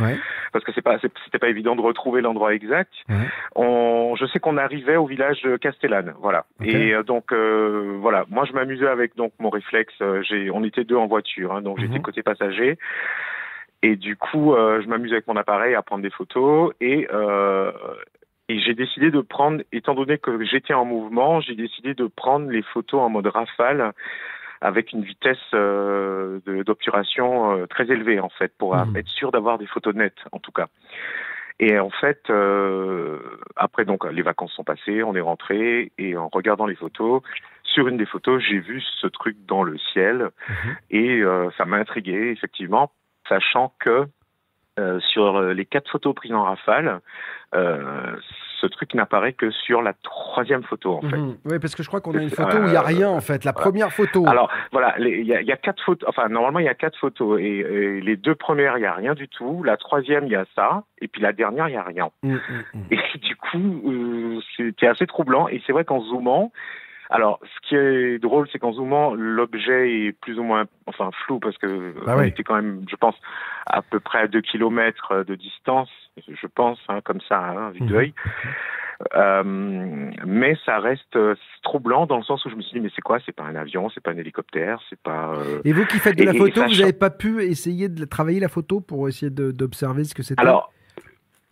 parce 0.52 0.65
que 0.65 0.73
c'est 0.74 0.82
pas, 0.82 0.98
c'était 0.98 1.39
pas 1.39 1.48
évident 1.48 1.77
de 1.77 1.81
retrouver 1.81 2.20
l'endroit 2.20 2.52
exact. 2.55 2.93
On, 3.55 4.16
je 4.16 4.27
sais 4.27 4.40
qu'on 4.40 4.57
arrivait 4.57 4.97
au 4.97 5.07
village 5.07 5.43
de 5.43 5.57
Castellane, 5.57 6.15
voilà. 6.20 6.44
Et 6.62 6.93
euh, 6.94 7.02
donc 7.02 7.32
euh, 7.32 7.97
voilà, 8.01 8.24
moi 8.31 8.44
je 8.44 8.52
m'amusais 8.52 8.86
avec 8.86 9.16
donc 9.16 9.32
mon 9.39 9.51
réflexe. 9.51 9.94
j'ai, 10.23 10.51
on 10.51 10.65
était 10.65 10.85
deux 10.85 10.97
en 10.97 11.07
voiture, 11.07 11.52
hein, 11.55 11.62
donc 11.62 11.78
j'étais 11.81 12.01
côté 12.01 12.23
passager. 12.23 12.78
Et 13.82 13.97
du 13.97 14.16
coup, 14.16 14.55
euh, 14.55 14.82
je 14.82 14.89
m'amuse 14.89 15.12
avec 15.12 15.27
mon 15.27 15.36
appareil 15.36 15.74
à 15.74 15.82
prendre 15.82 16.02
des 16.02 16.11
photos 16.11 16.73
et 16.81 17.09
euh, 17.12 17.73
et 18.51 18.59
j'ai 18.59 18.74
décidé 18.74 19.12
de 19.12 19.20
prendre, 19.20 19.62
étant 19.70 19.94
donné 19.94 20.19
que 20.19 20.44
j'étais 20.44 20.74
en 20.74 20.85
mouvement, 20.85 21.40
j'ai 21.40 21.55
décidé 21.55 21.94
de 21.94 22.09
prendre 22.09 22.51
les 22.51 22.62
photos 22.62 23.01
en 23.01 23.09
mode 23.09 23.28
rafale 23.28 23.93
avec 24.61 24.93
une 24.93 25.05
vitesse 25.05 25.39
euh, 25.55 26.40
d'obturation 26.66 27.52
euh, 27.52 27.66
très 27.66 27.85
élevée 27.85 28.19
en 28.19 28.28
fait 28.28 28.52
pour 28.59 28.77
euh, 28.77 28.85
être 28.97 29.09
sûr 29.09 29.31
d'avoir 29.31 29.57
des 29.57 29.66
photos 29.66 29.94
nettes 29.94 30.19
en 30.32 30.40
tout 30.40 30.51
cas. 30.51 30.66
Et 31.61 31.78
en 31.78 31.90
fait, 31.90 32.23
euh, 32.28 33.19
après 33.55 33.85
donc 33.85 34.05
les 34.11 34.23
vacances 34.23 34.52
sont 34.52 34.65
passées, 34.65 35.05
on 35.05 35.15
est 35.15 35.20
rentré 35.20 35.93
et 35.97 36.16
en 36.16 36.28
regardant 36.28 36.66
les 36.66 36.74
photos, 36.74 37.23
sur 37.62 37.86
une 37.86 37.98
des 37.98 38.07
photos, 38.07 38.43
j'ai 38.43 38.59
vu 38.59 38.82
ce 39.01 39.07
truc 39.07 39.36
dans 39.47 39.62
le 39.62 39.78
ciel 39.78 40.31
et 40.90 41.23
euh, 41.23 41.51
ça 41.57 41.66
m'a 41.66 41.77
intrigué 41.77 42.32
effectivement, 42.32 42.90
sachant 43.31 43.73
que 43.78 44.07
euh, 44.78 45.01
sur 45.01 45.40
les 45.40 45.65
quatre 45.65 45.90
photos 45.90 46.15
prises 46.15 46.35
en 46.35 46.44
rafale, 46.44 47.01
euh, 47.55 48.16
ce 48.61 48.66
truc 48.66 48.94
n'apparaît 48.94 49.32
que 49.32 49.51
sur 49.51 49.82
la 49.82 49.94
troisième 49.94 50.62
photo 50.62 50.94
en 50.94 51.01
fait. 51.01 51.16
Mhm. 51.16 51.36
Oui, 51.47 51.59
parce 51.59 51.74
que 51.74 51.82
je 51.82 51.89
crois 51.89 52.01
qu'on 52.01 52.15
a 52.15 52.23
une 52.23 52.31
photo 52.31 52.59
où 52.59 52.65
il 52.65 52.70
n'y 52.70 52.77
a 52.77 52.82
euh, 52.82 52.85
rien, 52.85 53.09
en 53.09 53.20
fait. 53.20 53.44
La 53.44 53.52
voilà. 53.52 53.65
première 53.65 53.93
photo. 53.93 54.27
Alors 54.27 54.51
voilà, 54.70 54.94
il 54.98 55.27
y 55.27 55.35
a, 55.35 55.40
il 55.40 55.47
y 55.47 55.52
a 55.52 55.57
quatre 55.57 55.82
photos. 55.82 56.09
Enfin, 56.09 56.28
normalement, 56.28 56.59
il 56.59 56.66
y 56.66 56.69
a 56.69 56.74
quatre 56.74 56.98
photos. 56.98 57.40
Et, 57.40 57.61
et 57.61 58.01
les 58.01 58.16
deux 58.16 58.35
premières, 58.35 58.77
il 58.78 58.82
y 58.82 58.86
a 58.86 58.94
rien 58.94 59.15
du 59.15 59.28
tout. 59.28 59.62
La 59.62 59.77
troisième, 59.77 60.27
il 60.27 60.32
y 60.32 60.36
a 60.36 60.44
ça. 60.55 60.85
Et 61.01 61.09
puis 61.09 61.23
la 61.23 61.32
dernière, 61.32 61.69
il 61.69 61.73
y 61.73 61.78
a 61.78 61.82
rien. 61.82 62.11
Mm, 62.23 62.36
Et 62.90 63.19
du 63.19 63.36
coup, 63.36 63.82
euh, 63.86 64.40
c'était 64.57 64.86
assez 64.86 65.07
troublant. 65.07 65.48
Et 65.48 65.62
c'est 65.66 65.73
vrai 65.73 65.85
qu'en 65.85 66.01
zoomant, 66.02 66.52
alors, 67.11 67.41
ce 67.45 67.69
qui 67.69 67.74
est 67.77 68.19
drôle, 68.19 68.49
c'est 68.53 68.59
qu'en 68.59 68.73
zoomant, 68.73 69.15
l'objet 69.15 70.07
est 70.07 70.12
plus 70.12 70.39
ou 70.39 70.43
moins, 70.45 70.65
enfin, 70.87 71.11
flou 71.27 71.39
parce 71.41 71.59
que 71.59 71.93
Bah 72.07 72.15
on 72.16 72.19
ouais. 72.20 72.28
était 72.28 72.43
quand 72.45 72.55
même, 72.55 72.85
je 72.91 72.97
pense, 72.97 73.16
à 73.66 73.82
peu 73.82 74.01
près 74.01 74.20
à 74.20 74.27
2 74.28 74.41
kilomètres 74.41 75.24
de 75.27 75.35
distance, 75.35 75.91
je 76.28 76.47
pense, 76.47 76.78
hein, 76.89 77.01
comme 77.05 77.20
ça, 77.28 77.39
hein, 77.39 77.70
vue 77.70 77.82
Mhm. 77.82 77.89
d'œil. 77.89 78.15
Euh, 79.16 79.43
mais 80.27 80.57
ça 80.66 80.78
reste 80.78 81.16
euh, 81.16 81.35
troublant 81.62 82.05
dans 82.07 82.19
le 82.19 82.23
sens 82.23 82.45
où 82.45 82.51
je 82.51 82.55
me 82.55 82.61
suis 82.61 82.74
dit 82.78 82.81
mais 82.81 82.91
c'est 82.95 83.01
quoi? 83.01 83.19
C'est 83.24 83.32
pas 83.35 83.45
un 83.45 83.57
avion, 83.57 83.89
c'est 83.89 84.03
pas 84.03 84.11
un 84.11 84.16
hélicoptère, 84.19 84.78
c'est 84.91 85.01
pas. 85.01 85.32
euh, 85.35 85.61
Et 85.65 85.73
vous 85.73 85.87
qui 85.87 85.99
faites 85.99 86.16
de 86.16 86.23
et- 86.23 86.27
la 86.27 86.35
et 86.35 86.39
photo, 86.39 86.65
vous 86.65 86.77
n'avez 86.81 86.93
pas 86.93 87.09
pu 87.11 87.43
essayer 87.43 87.89
de 87.89 88.05
travailler 88.05 88.41
la 88.41 88.49
photo 88.49 88.81
pour 88.81 89.09
essayer 89.09 89.31
d'observer 89.31 90.05
ce 90.05 90.15
que 90.15 90.23
c'était? 90.23 90.41
Alors, 90.43 90.70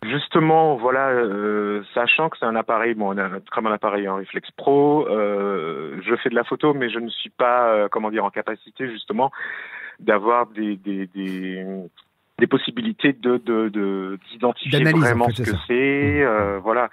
justement, 0.03 0.75
voilà, 0.75 1.09
euh, 1.09 1.83
sachant 1.93 2.29
que 2.29 2.37
c'est 2.37 2.45
un 2.45 2.55
appareil, 2.55 2.93
bon, 2.93 3.13
on 3.13 3.17
a 3.17 3.23
un- 3.25 3.39
comme 3.51 3.67
un 3.67 3.73
appareil 3.73 4.07
en 4.07 4.15
réflexe 4.15 4.49
pro, 4.51 5.07
euh, 5.09 5.99
je 6.03 6.15
fais 6.17 6.29
de 6.29 6.35
la 6.35 6.43
photo, 6.43 6.73
mais 6.73 6.89
je 6.89 6.99
ne 6.99 7.09
suis 7.09 7.29
pas, 7.29 7.69
euh, 7.73 7.87
comment 7.89 8.09
dire, 8.11 8.23
en 8.25 8.29
capacité 8.29 8.89
justement 8.89 9.31
d'avoir 9.99 10.47
des, 10.47 10.77
des, 10.77 11.07
des, 11.07 11.65
des 12.39 12.47
possibilités 12.47 13.11
de 13.13 13.37
de- 13.37 13.67
de- 13.69 14.17
d'identifier 14.31 14.79
D'analyse, 14.79 15.03
en 15.03 15.07
vraiment 15.07 15.25
fait, 15.27 15.43
ce 15.43 15.51
que 15.51 15.57
c'est, 15.67 16.23
euh, 16.23 16.59
voilà. 16.59 16.89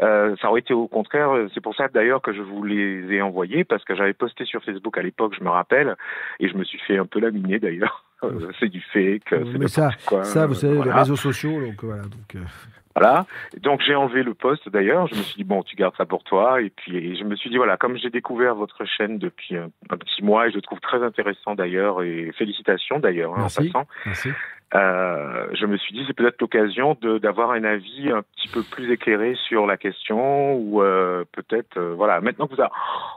Euh, 0.00 0.34
ça 0.40 0.48
aurait 0.48 0.60
été 0.60 0.72
au 0.72 0.88
contraire, 0.88 1.30
c'est 1.52 1.60
pour 1.60 1.74
ça 1.74 1.88
d'ailleurs 1.88 2.22
que 2.22 2.32
je 2.32 2.40
vous 2.40 2.62
les 2.64 3.12
ai 3.12 3.20
envoyés, 3.20 3.64
parce 3.64 3.84
que 3.84 3.94
j'avais 3.94 4.14
posté 4.14 4.46
sur 4.46 4.62
Facebook 4.64 4.96
à 4.96 5.02
l'époque, 5.02 5.34
je 5.38 5.44
me 5.44 5.50
rappelle, 5.50 5.94
et 6.38 6.48
je 6.48 6.56
me 6.56 6.64
suis 6.64 6.78
fait 6.78 6.96
un 6.96 7.04
peu 7.04 7.20
laminer 7.20 7.58
d'ailleurs. 7.58 8.02
Euh, 8.22 8.50
c'est 8.58 8.68
du 8.68 8.80
fake, 8.92 9.22
c'est 9.30 9.58
Mais 9.58 9.68
ça, 9.68 9.82
n'importe 9.82 10.04
quoi. 10.04 10.24
ça, 10.24 10.46
vous 10.46 10.54
savez, 10.54 10.82
les 10.82 10.90
réseaux 10.92 11.16
sociaux, 11.16 11.60
donc 11.60 11.82
voilà. 11.82 12.02
Donc, 12.02 12.34
euh, 12.34 12.38
Voilà. 12.94 13.24
Donc 13.62 13.80
j'ai 13.86 13.94
enlevé 13.94 14.22
le 14.22 14.34
poste 14.34 14.68
d'ailleurs. 14.68 15.06
Je 15.06 15.14
me 15.14 15.22
suis 15.22 15.36
dit 15.36 15.44
bon, 15.44 15.62
tu 15.62 15.76
gardes 15.76 15.96
ça 15.96 16.04
pour 16.04 16.22
toi. 16.24 16.60
Et 16.60 16.70
puis 16.70 16.96
et 16.96 17.16
je 17.16 17.24
me 17.24 17.36
suis 17.36 17.48
dit 17.48 17.56
voilà, 17.56 17.76
comme 17.76 17.96
j'ai 17.96 18.10
découvert 18.10 18.54
votre 18.54 18.84
chaîne 18.84 19.18
depuis 19.18 19.56
un, 19.56 19.70
un 19.90 19.96
petit 19.96 20.22
mois 20.22 20.48
et 20.48 20.50
je 20.50 20.56
le 20.56 20.62
trouve 20.62 20.80
très 20.80 21.02
intéressant 21.02 21.54
d'ailleurs 21.54 22.02
et 22.02 22.32
félicitations 22.36 22.98
d'ailleurs 22.98 23.32
hein, 23.38 23.44
en 23.44 23.62
passant. 23.62 23.86
Merci. 24.04 24.30
Euh, 24.74 25.46
je 25.58 25.66
me 25.66 25.76
suis 25.76 25.92
dit 25.94 26.04
c'est 26.06 26.14
peut-être 26.14 26.40
l'occasion 26.40 26.96
de 27.02 27.18
d'avoir 27.18 27.50
un 27.50 27.64
avis 27.64 28.08
un 28.12 28.22
petit 28.22 28.46
peu 28.52 28.62
plus 28.62 28.92
éclairé 28.92 29.34
sur 29.48 29.66
la 29.66 29.76
question 29.76 30.54
ou 30.54 30.80
euh, 30.80 31.24
peut-être 31.32 31.76
euh, 31.76 31.94
voilà 31.96 32.20
maintenant 32.20 32.46
que 32.46 32.54
vous, 32.54 32.62
a- 32.62 32.70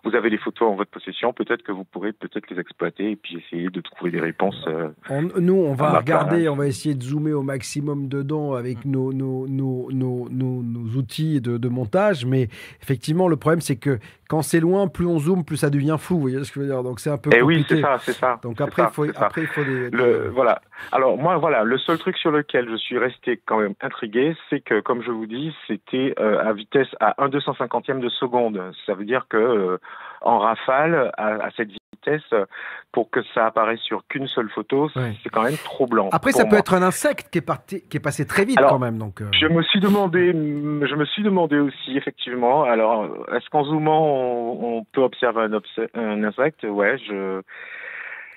vous 0.03 0.15
avez 0.15 0.31
les 0.31 0.39
photos 0.39 0.69
en 0.71 0.75
votre 0.75 0.89
possession 0.89 1.31
peut-être 1.31 1.61
que 1.61 1.71
vous 1.71 1.83
pourrez 1.83 2.11
peut-être 2.11 2.49
les 2.49 2.59
exploiter 2.59 3.11
et 3.11 3.15
puis 3.15 3.37
essayer 3.37 3.69
de 3.69 3.81
trouver 3.81 4.09
des 4.09 4.19
réponses. 4.19 4.65
euh, 4.67 4.89
on- 5.11 5.21
nous, 5.39 5.53
on 5.53 5.75
va 5.75 5.99
regarder, 5.99 6.49
on 6.49 6.55
va 6.55 6.65
essayer 6.65 6.95
de 6.95 7.03
zoomer 7.03 7.33
au 7.33 7.43
maximum 7.43 8.07
dedans 8.07 8.53
avec 8.53 8.83
nos, 8.83 9.13
nos, 9.13 9.47
nos, 9.47 9.91
nos, 9.91 10.27
nos- 10.31 10.63
nos 10.63 10.97
outils 10.97 11.39
de, 11.39 11.57
de 11.59 11.69
montage. 11.69 12.25
Mais 12.25 12.47
effectivement, 12.81 13.27
le 13.27 13.35
problème, 13.37 13.61
c'est 13.61 13.75
que 13.75 13.99
quand 14.33 14.41
c'est 14.41 14.59
loin, 14.59 14.87
plus 14.87 15.05
on 15.05 15.19
zoome, 15.19 15.45
plus 15.45 15.57
ça 15.57 15.69
devient 15.69 15.95
flou. 15.99 16.15
Vous 16.15 16.21
voyez 16.23 16.43
ce 16.43 16.51
que 16.51 16.55
je 16.55 16.61
veux 16.61 16.65
dire 16.65 16.81
Donc 16.81 16.99
c'est 16.99 17.11
un 17.11 17.19
peu 17.19 17.29
Eh 17.35 17.43
oui, 17.43 17.63
c'est 17.69 17.79
ça, 17.79 17.99
c'est 17.99 18.13
ça. 18.13 18.39
Donc 18.41 18.59
après, 18.61 18.81
ça, 18.81 18.87
faut, 18.89 19.05
après, 19.15 19.41
il 19.41 19.47
faut 19.47 19.63
des. 19.63 19.91
Le, 19.91 20.29
voilà. 20.29 20.59
Alors 20.91 21.19
moi, 21.19 21.37
voilà, 21.37 21.63
le 21.63 21.77
seul 21.77 21.99
truc 21.99 22.17
sur 22.17 22.31
lequel 22.31 22.67
je 22.67 22.75
suis 22.77 22.97
resté 22.97 23.39
quand 23.45 23.59
même 23.59 23.75
intrigué, 23.79 24.35
c'est 24.49 24.61
que, 24.61 24.79
comme 24.79 25.03
je 25.03 25.11
vous 25.11 25.27
dis, 25.27 25.55
c'était 25.67 26.15
euh, 26.19 26.43
à 26.43 26.51
vitesse 26.51 26.87
à 26.99 27.23
1 27.23 27.29
250e 27.29 27.99
de 27.99 28.09
seconde. 28.09 28.59
Ça 28.87 28.95
veut 28.95 29.05
dire 29.05 29.27
que 29.29 29.37
euh, 29.37 29.77
en 30.23 30.39
rafale, 30.39 31.11
à, 31.17 31.45
à 31.45 31.51
cette 31.55 31.69
vitesse, 31.69 32.21
euh, 32.33 32.45
pour 32.91 33.09
que 33.09 33.21
ça 33.33 33.45
apparaisse 33.47 33.79
sur 33.79 34.05
qu'une 34.07 34.27
seule 34.27 34.49
photo, 34.49 34.89
c'est 34.89 35.29
quand 35.29 35.43
même 35.43 35.57
troublant. 35.57 36.09
Après, 36.11 36.31
pour 36.31 36.41
ça 36.41 36.45
peut 36.45 36.57
être 36.57 36.73
un 36.73 36.81
insecte 36.83 37.29
qui 37.31 37.39
est, 37.39 37.41
parti, 37.41 37.81
qui 37.87 37.97
est 37.97 37.99
passé 37.99 38.25
très 38.25 38.45
vite 38.45 38.57
Alors, 38.57 38.71
quand 38.71 38.79
même. 38.79 38.97
Donc, 38.97 39.21
euh, 39.21 39.29
Je 39.31 39.47
me 39.47 39.63
suis 39.63 39.79
demandé, 39.79 40.31
je 40.31 40.95
me 40.95 41.05
suis 41.05 41.23
demandé 41.23 41.59
aussi 41.59 41.97
effectivement. 41.97 42.63
Alors, 42.63 43.05
est-ce 43.33 43.49
qu'en 43.49 43.63
zoomant 43.63 44.05
on, 44.05 44.77
on 44.77 44.83
peut 44.91 45.01
observer 45.01 45.41
un, 45.41 45.99
un 45.99 46.23
insecte? 46.23 46.63
Ouais, 46.63 46.97
je 46.99 47.41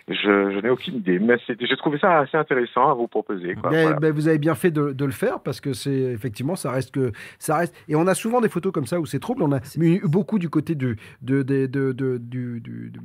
je, 0.08 0.14
je 0.52 0.60
n'ai 0.60 0.70
aucune 0.70 0.94
idée, 0.96 1.18
mais 1.18 1.36
j'ai 1.48 1.76
trouvé 1.76 1.98
ça 1.98 2.18
assez 2.20 2.36
intéressant 2.36 2.88
à 2.90 2.94
vous 2.94 3.08
proposer. 3.08 3.54
Quoi. 3.56 3.70
Mais, 3.70 3.82
Voilà. 3.82 3.98
ben, 3.98 4.12
vous 4.12 4.28
avez 4.28 4.38
bien 4.38 4.54
fait 4.54 4.70
de, 4.70 4.92
de 4.92 5.04
le 5.04 5.10
faire 5.12 5.40
parce 5.40 5.60
que 5.60 5.72
c'est 5.72 5.90
effectivement 5.90 6.54
ça 6.56 6.70
reste 6.70 6.92
que 6.92 7.10
ça 7.38 7.56
reste 7.56 7.74
et 7.88 7.96
on 7.96 8.06
a 8.06 8.14
souvent 8.14 8.40
des 8.40 8.48
photos 8.48 8.72
comme 8.72 8.86
ça 8.86 9.00
où 9.00 9.06
c'est 9.06 9.18
trouble. 9.18 9.42
On 9.42 9.52
a 9.52 9.58
eu 9.78 10.00
beaucoup 10.04 10.38
du 10.38 10.48
côté 10.48 10.74
du 10.74 10.96
de, 11.22 11.42
de, 11.42 11.66
de, 11.66 11.92
de- 11.92 12.18
du, 12.18 12.60
du- 12.60 12.90
du- 12.90 13.00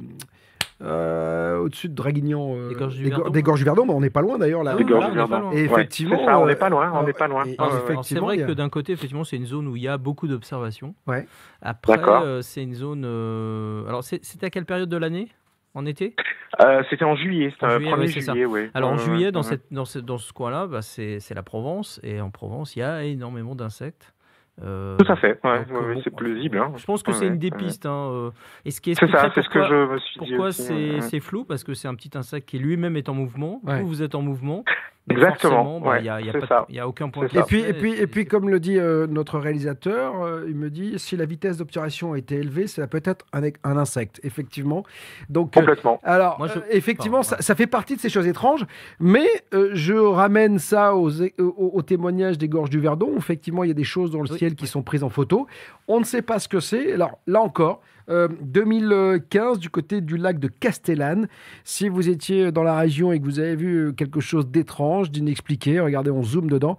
euh, 0.84 1.58
au-dessus 1.60 1.90
de 1.90 1.94
Draguignan, 1.94 2.56
euh, 2.56 2.70
Des 2.70 2.76
Gorges 2.76 2.96
du 2.98 3.08
Verdon. 3.10 3.30
des 3.30 3.44
Gorges 3.44 3.60
du 3.60 3.66
Verdon, 3.66 3.86
mais 3.86 3.94
on 3.94 4.02
n'est 4.02 4.10
pas 4.10 4.22
loin 4.22 4.40
d'ailleurs 4.40 4.64
là. 4.64 4.76
Des 4.76 4.84
Gorges 4.84 5.06
Voilà. 5.12 5.26
du 5.26 5.30
Verdon. 5.32 5.52
Et 5.52 5.64
effectivement, 5.66 6.26
ça, 6.26 6.40
on 6.40 6.48
n'est 6.48 6.54
euh, 6.54 6.56
pas 6.56 6.70
loin, 6.70 6.92
on 6.96 7.04
euh, 7.04 7.06
n'est 7.06 7.14
pas 7.14 7.28
loin. 7.28 7.44
Ah, 7.60 7.70
c'est 8.02 8.18
vrai 8.18 8.42
a- 8.42 8.48
que 8.48 8.52
d'un 8.54 8.70
côté, 8.70 8.92
effectivement, 8.94 9.24
c'est 9.24 9.38
une 9.38 9.46
zone 9.46 9.68
où 9.68 9.76
il 9.76 9.84
y 9.84 9.88
a 9.88 10.00
beaucoup 10.00 10.28
d'observations. 10.28 10.96
Ouais. 11.06 11.28
Après, 11.62 12.00
euh, 12.00 12.42
c'est 12.42 12.64
une 12.64 12.74
zone. 12.74 13.04
euh, 13.06 13.86
Alors, 13.88 14.04
c'est- 14.04 14.44
à 14.44 14.50
quelle 14.50 14.66
période 14.66 14.90
de 14.90 14.98
l'année? 14.98 15.28
En 15.74 15.86
été 15.86 16.16
Euh, 16.62 16.84
C'était 16.90 17.06
en 17.06 17.16
juillet, 17.16 17.52
c'était 17.52 17.70
juillet, 17.78 17.92
1er 17.92 18.00
ouais, 18.00 18.08
c'est 18.08 18.22
ça. 18.22 18.34
juillet, 18.34 18.46
oui. 18.46 18.70
Alors 18.74 18.90
en 18.90 18.94
Ouais, 18.96 19.00
ouais, 19.00 19.06
juillet, 19.06 19.32
dans, 19.32 19.40
ouais. 19.40 19.46
cette, 19.46 19.72
dans, 19.72 19.86
ce, 19.86 20.00
dans 20.00 20.18
ce 20.18 20.34
coin-là, 20.34 20.68
bah, 20.68 20.82
c'est 20.82 21.20
c'est 21.22 21.34
la 21.34 21.44
Provence. 21.44 22.00
Et 22.04 22.20
en 22.20 22.30
Provence, 22.30 22.76
il 22.76 22.80
y 22.80 22.84
a 22.84 23.04
énormément 23.04 23.56
d'insectes. 23.56 24.14
Euh, 24.62 24.98
Tout 24.98 25.10
à 25.10 25.16
fait, 25.16 25.40
ouais, 25.46 25.50
ouais, 25.50 25.66
euh, 25.72 25.88
ouais, 25.88 25.96
bon, 25.96 26.02
c'est 26.04 26.14
plausible. 26.16 26.58
hein. 26.58 26.74
Je 26.76 26.86
pense 26.86 27.04
que 27.04 27.12
Ouais, 27.12 27.18
c'est 27.18 27.28
une 27.28 27.38
des 27.40 27.50
ouais. 27.52 27.58
pistes. 27.58 27.86
hein, 27.86 28.32
et 28.66 28.72
ce 28.72 28.82
qui 28.82 28.94
C'est 28.96 29.08
ça, 29.08 29.28
expliquerait 29.28 29.32
c'est 29.34 29.42
ce 29.44 29.50
que 29.50 29.60
pourquoi- 29.60 29.70
je 29.88 29.92
me 29.94 30.00
suis 30.00 30.20
dit 30.20 30.28
Pourquoi 30.28 30.52
c'est 30.52 30.74
ouais, 30.74 30.92
ouais. 30.96 31.02
c'est 31.02 31.20
flou? 31.22 31.46
Parce 31.46 31.64
que 31.64 31.74
c'est 31.74 31.88
un 31.88 31.96
petit 31.96 32.12
insecte 32.18 32.50
qui 32.50 32.60
lui-même 32.60 32.98
est 32.98 33.08
en 33.08 33.14
mouvement. 33.14 33.62
Ouais. 33.64 33.80
Vous, 33.82 33.88
vous 33.88 34.04
êtes 34.04 34.14
en 34.14 34.22
mouvement. 34.22 34.66
Donc 35.08 35.18
Exactement, 35.18 35.52
forcément, 35.64 35.82
bah, 35.82 35.90
ouais, 35.92 36.00
il 36.02 36.06
y 36.06 36.10
a, 36.10 36.22
il 36.22 36.28
il 36.70 36.82
aucun 36.84 37.10
point. 37.10 37.26
De 37.26 37.38
Et 37.38 37.42
puis, 37.44 37.62
et 37.62 37.74
puis, 37.74 37.94
et 37.94 38.06
puis, 38.06 38.26
comme 38.26 38.50
le 38.50 38.60
dit 38.60 38.78
euh, 38.78 39.08
notre 39.08 39.40
réalisateur, 39.40 40.22
euh, 40.24 40.46
il 40.48 40.56
me 40.56 40.70
dit 40.70 41.00
si 41.00 41.18
la 41.18 41.26
vitesse 41.26 41.58
d'obturation 41.58 42.14
a 42.14 42.20
été 42.20 42.36
élevée, 42.36 42.68
ça 42.68 42.86
peut 42.86 43.02
être 43.04 43.26
un, 43.34 43.42
un 43.64 43.78
insecte, 43.78 44.20
effectivement. 44.24 44.84
Donc, 45.28 45.58
euh, 45.58 45.60
Complètement. 45.62 46.00
alors, 46.04 46.38
Moi, 46.38 46.48
je- 46.50 46.60
euh, 46.60 46.64
effectivement, 46.70 47.24
ça, 47.24 47.38
ça 47.42 47.56
fait 47.56 47.66
partie 47.66 47.96
de 47.96 48.00
ces 48.00 48.10
choses 48.10 48.28
étranges, 48.28 48.66
mais 49.00 49.26
euh, 49.56 49.72
je 49.74 49.96
ramène 49.96 50.60
ça 50.60 50.96
aux, 50.96 51.10
aux 51.40 51.82
témoignages 51.82 52.38
des 52.38 52.48
gorges 52.48 52.70
du 52.70 52.80
Verdon. 52.80 53.10
où 53.14 53.18
Effectivement, 53.18 53.64
il 53.64 53.70
y 53.70 53.72
a 53.72 53.76
des 53.76 53.84
choses 53.84 54.12
dans 54.12 54.22
le 54.22 54.28
ciel 54.28 54.54
qui 54.54 54.68
sont 54.68 54.84
prises 54.84 55.04
en 55.04 55.10
photo. 55.10 55.48
On 55.88 56.00
ne 56.00 56.06
sait 56.06 56.22
pas 56.22 56.38
ce 56.38 56.48
que 56.48 56.60
c'est. 56.60 56.94
Alors, 56.94 57.18
là 57.26 57.42
encore. 57.42 57.82
Euh, 58.10 58.28
2015 58.42 59.60
du 59.60 59.70
côté 59.70 60.02
du 60.02 60.18
lac 60.18 60.40
de 60.40 60.48
Castellane. 60.48 61.28
Si 61.64 61.90
vous 61.90 62.10
étiez 62.10 62.52
dans 62.52 62.64
la 62.64 62.78
région 62.78 63.12
et 63.12 63.20
que 63.20 63.26
vous 63.26 63.40
avez 63.40 63.56
vu 63.56 63.88
euh, 63.88 63.92
quelque 63.92 64.20
chose 64.20 64.48
d'étrange, 64.48 65.12
d'inexpliqué, 65.12 65.80
regardez, 65.80 66.12
on 66.12 66.24
zoome 66.24 66.50
dedans. 66.50 66.78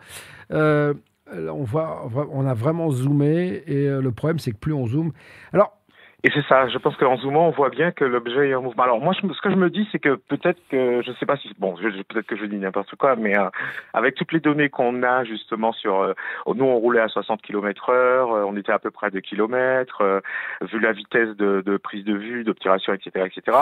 Euh, 0.52 0.94
on 1.50 1.62
voit, 1.62 2.10
on 2.30 2.46
a 2.46 2.54
vraiment 2.54 2.90
zoomé 2.90 3.62
et 3.66 3.88
euh, 3.88 4.00
le 4.00 4.12
problème 4.12 4.38
c'est 4.38 4.52
que 4.52 4.58
plus 4.58 4.72
on 4.72 4.86
zoome. 4.86 5.12
Alors, 5.52 5.78
Et 6.24 6.30
c'est 6.32 6.44
ça, 6.46 6.68
je 6.68 6.78
pense 6.78 6.96
qu'en 6.96 7.16
zoomant, 7.16 7.48
on 7.48 7.50
voit 7.50 7.70
bien 7.70 7.90
que 7.90 8.04
l'objet 8.04 8.50
est 8.50 8.54
en 8.54 8.62
mouvement. 8.62 8.84
Alors 8.84 9.00
moi, 9.00 9.12
ce 9.12 9.40
que 9.40 9.50
je 9.50 9.56
me 9.56 9.70
dis, 9.70 9.88
c'est 9.90 9.98
que 9.98 10.14
peut-être 10.14 10.60
que, 10.70 11.02
je 11.02 11.10
sais 11.18 11.26
pas 11.26 11.36
si, 11.36 11.50
bon, 11.58 11.74
peut-être 11.74 12.26
que 12.26 12.36
je 12.36 12.44
dis 12.44 12.56
n'importe 12.56 12.94
quoi, 12.94 13.16
mais 13.16 13.36
euh, 13.36 13.48
avec 13.92 14.14
toutes 14.14 14.30
les 14.30 14.38
données 14.38 14.68
qu'on 14.68 15.02
a 15.02 15.24
justement 15.24 15.72
sur, 15.72 16.00
euh, 16.00 16.14
nous 16.46 16.64
on 16.64 16.76
roulait 16.76 17.00
à 17.00 17.08
60 17.08 17.42
km 17.42 17.90
heure, 17.90 18.32
euh, 18.32 18.44
on 18.46 18.56
était 18.56 18.70
à 18.70 18.78
peu 18.78 18.92
près 18.92 19.08
à 19.08 19.10
2 19.10 19.20
km, 19.20 20.00
euh, 20.00 20.20
vu 20.60 20.78
la 20.78 20.92
vitesse 20.92 21.36
de, 21.36 21.60
de 21.66 21.76
prise 21.76 22.04
de 22.04 22.14
vue, 22.14 22.44
d'obturation, 22.44 22.92
etc., 22.94 23.26
etc., 23.26 23.58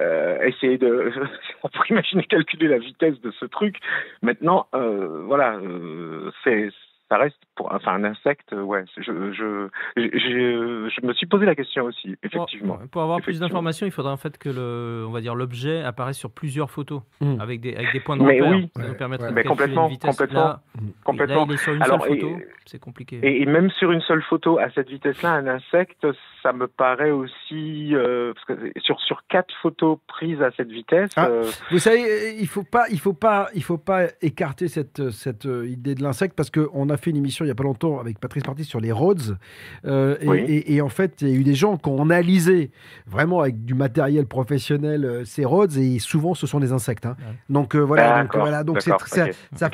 euh, 0.00 0.42
essayer 0.42 0.78
de, 0.78 1.12
on 1.62 1.68
pourrait 1.68 1.90
imaginer 1.90 2.24
calculer 2.24 2.66
la 2.66 2.78
vitesse 2.78 3.20
de 3.20 3.30
ce 3.30 3.44
truc. 3.44 3.76
Maintenant, 4.22 4.66
euh, 4.74 5.22
voilà, 5.26 5.60
c'est 6.42 6.70
ça 7.10 7.18
reste 7.18 7.36
pour 7.56 7.70
enfin 7.74 7.92
un 7.94 8.04
insecte 8.04 8.52
ouais 8.52 8.84
je 8.96 9.02
je 9.02 9.68
je, 9.96 10.02
je, 10.02 10.88
je 11.00 11.06
me 11.06 11.12
suis 11.12 11.26
posé 11.26 11.44
la 11.44 11.54
question 11.54 11.84
aussi 11.84 12.16
effectivement 12.22 12.76
Pour, 12.78 12.88
pour 12.88 13.02
avoir 13.02 13.20
plus 13.20 13.38
d'informations, 13.40 13.86
il 13.86 13.90
faudrait 13.92 14.12
en 14.12 14.16
fait 14.16 14.38
que 14.38 14.48
le, 14.48 15.04
on 15.06 15.10
va 15.10 15.20
dire 15.20 15.34
l'objet 15.34 15.82
apparaisse 15.82 16.16
sur 16.18 16.30
plusieurs 16.30 16.70
photos 16.70 17.02
Mm. 17.20 17.40
avec 17.40 17.60
des 17.60 17.74
avec 17.74 17.92
des 17.92 18.00
points 18.00 18.16
de 18.16 18.22
Mais 18.22 18.40
repère. 18.40 18.50
oui. 18.56 18.70
ça 18.74 18.82
nous 18.82 18.88
ouais. 19.10 19.18
de 19.18 19.34
Mais 19.34 19.44
complètement, 19.44 19.84
une 19.86 19.90
vitesse. 19.92 20.10
complètement, 20.16 20.40
Là, 20.44 20.60
complètement. 21.04 21.40
là, 21.40 21.44
il 21.48 21.54
est 21.54 21.56
sur 21.58 21.74
une 21.74 21.82
Alors, 21.82 22.00
seule 22.04 22.20
photo, 22.20 22.38
c'est 22.64 22.78
compliqué. 22.78 23.20
Et, 23.22 23.42
et 23.42 23.46
même 23.46 23.70
sur 23.72 23.90
une 23.92 24.00
seule 24.02 24.22
photo 24.22 24.58
à 24.58 24.70
cette 24.70 24.88
vitesse-là, 24.88 25.32
un 25.32 25.46
insecte, 25.46 26.06
ça 26.42 26.52
me 26.52 26.66
paraît 26.66 27.10
aussi 27.10 27.94
euh, 27.94 28.32
parce 28.34 28.46
que 28.60 28.72
sur 28.80 28.98
sur 29.00 29.22
quatre 29.28 29.52
photos 29.60 29.98
prises 30.06 30.40
à 30.40 30.50
cette 30.56 30.70
vitesse. 30.70 31.10
Ah, 31.16 31.26
euh, 31.26 31.44
vous 31.70 31.78
savez, 31.78 32.02
euh, 32.02 32.32
il 32.40 32.46
faut 32.46 32.62
pas, 32.64 32.84
il 32.90 32.98
faut 33.00 33.12
pas, 33.12 33.48
il 33.54 33.62
faut 33.62 33.78
pas 33.78 34.06
écarter 34.22 34.68
cette 34.68 35.10
cette 35.10 35.46
euh, 35.46 35.66
idée 35.68 35.94
de 35.94 36.02
l'insecte 36.02 36.34
parce 36.36 36.50
que 36.50 36.68
on 36.72 36.88
a 36.88 36.96
fait 37.00 37.10
une 37.10 37.16
émission 37.16 37.44
il 37.44 37.48
y 37.48 37.50
a 37.50 37.54
pas 37.56 37.64
longtemps 37.64 37.98
avec 37.98 38.18
Patrice 38.20 38.44
Parti 38.44 38.64
sur 38.64 38.78
les 38.80 38.92
Rhodes 38.92 39.36
euh, 39.86 40.16
et, 40.20 40.28
Oui. 40.28 40.38
et- 40.40 40.74
et 40.74 40.80
en 40.80 40.88
fait 40.88 41.20
il 41.22 41.28
y 41.28 41.32
a 41.32 41.34
eu 41.34 41.42
des 41.42 41.54
gens 41.54 41.76
qui 41.76 41.88
ont 41.88 42.00
analysé 42.02 42.70
vraiment 43.06 43.40
avec 43.40 43.64
du 43.64 43.74
matériel 43.74 44.26
professionnel 44.26 45.04
euh, 45.04 45.24
ces 45.24 45.44
Rhodes 45.44 45.76
et 45.76 45.98
souvent 45.98 46.34
ce 46.34 46.46
sont 46.46 46.60
des 46.60 46.72
insectes. 46.72 47.06
hein. 47.06 47.16
Donc 47.48 47.74
euh, 47.74 47.80
voilà, 47.80 48.02
donc 48.18 48.22
D'accord, 48.24 48.40
voilà, 48.42 48.64
donc 48.64 48.80
c'est 48.82 48.90
d'accord, 48.90 49.08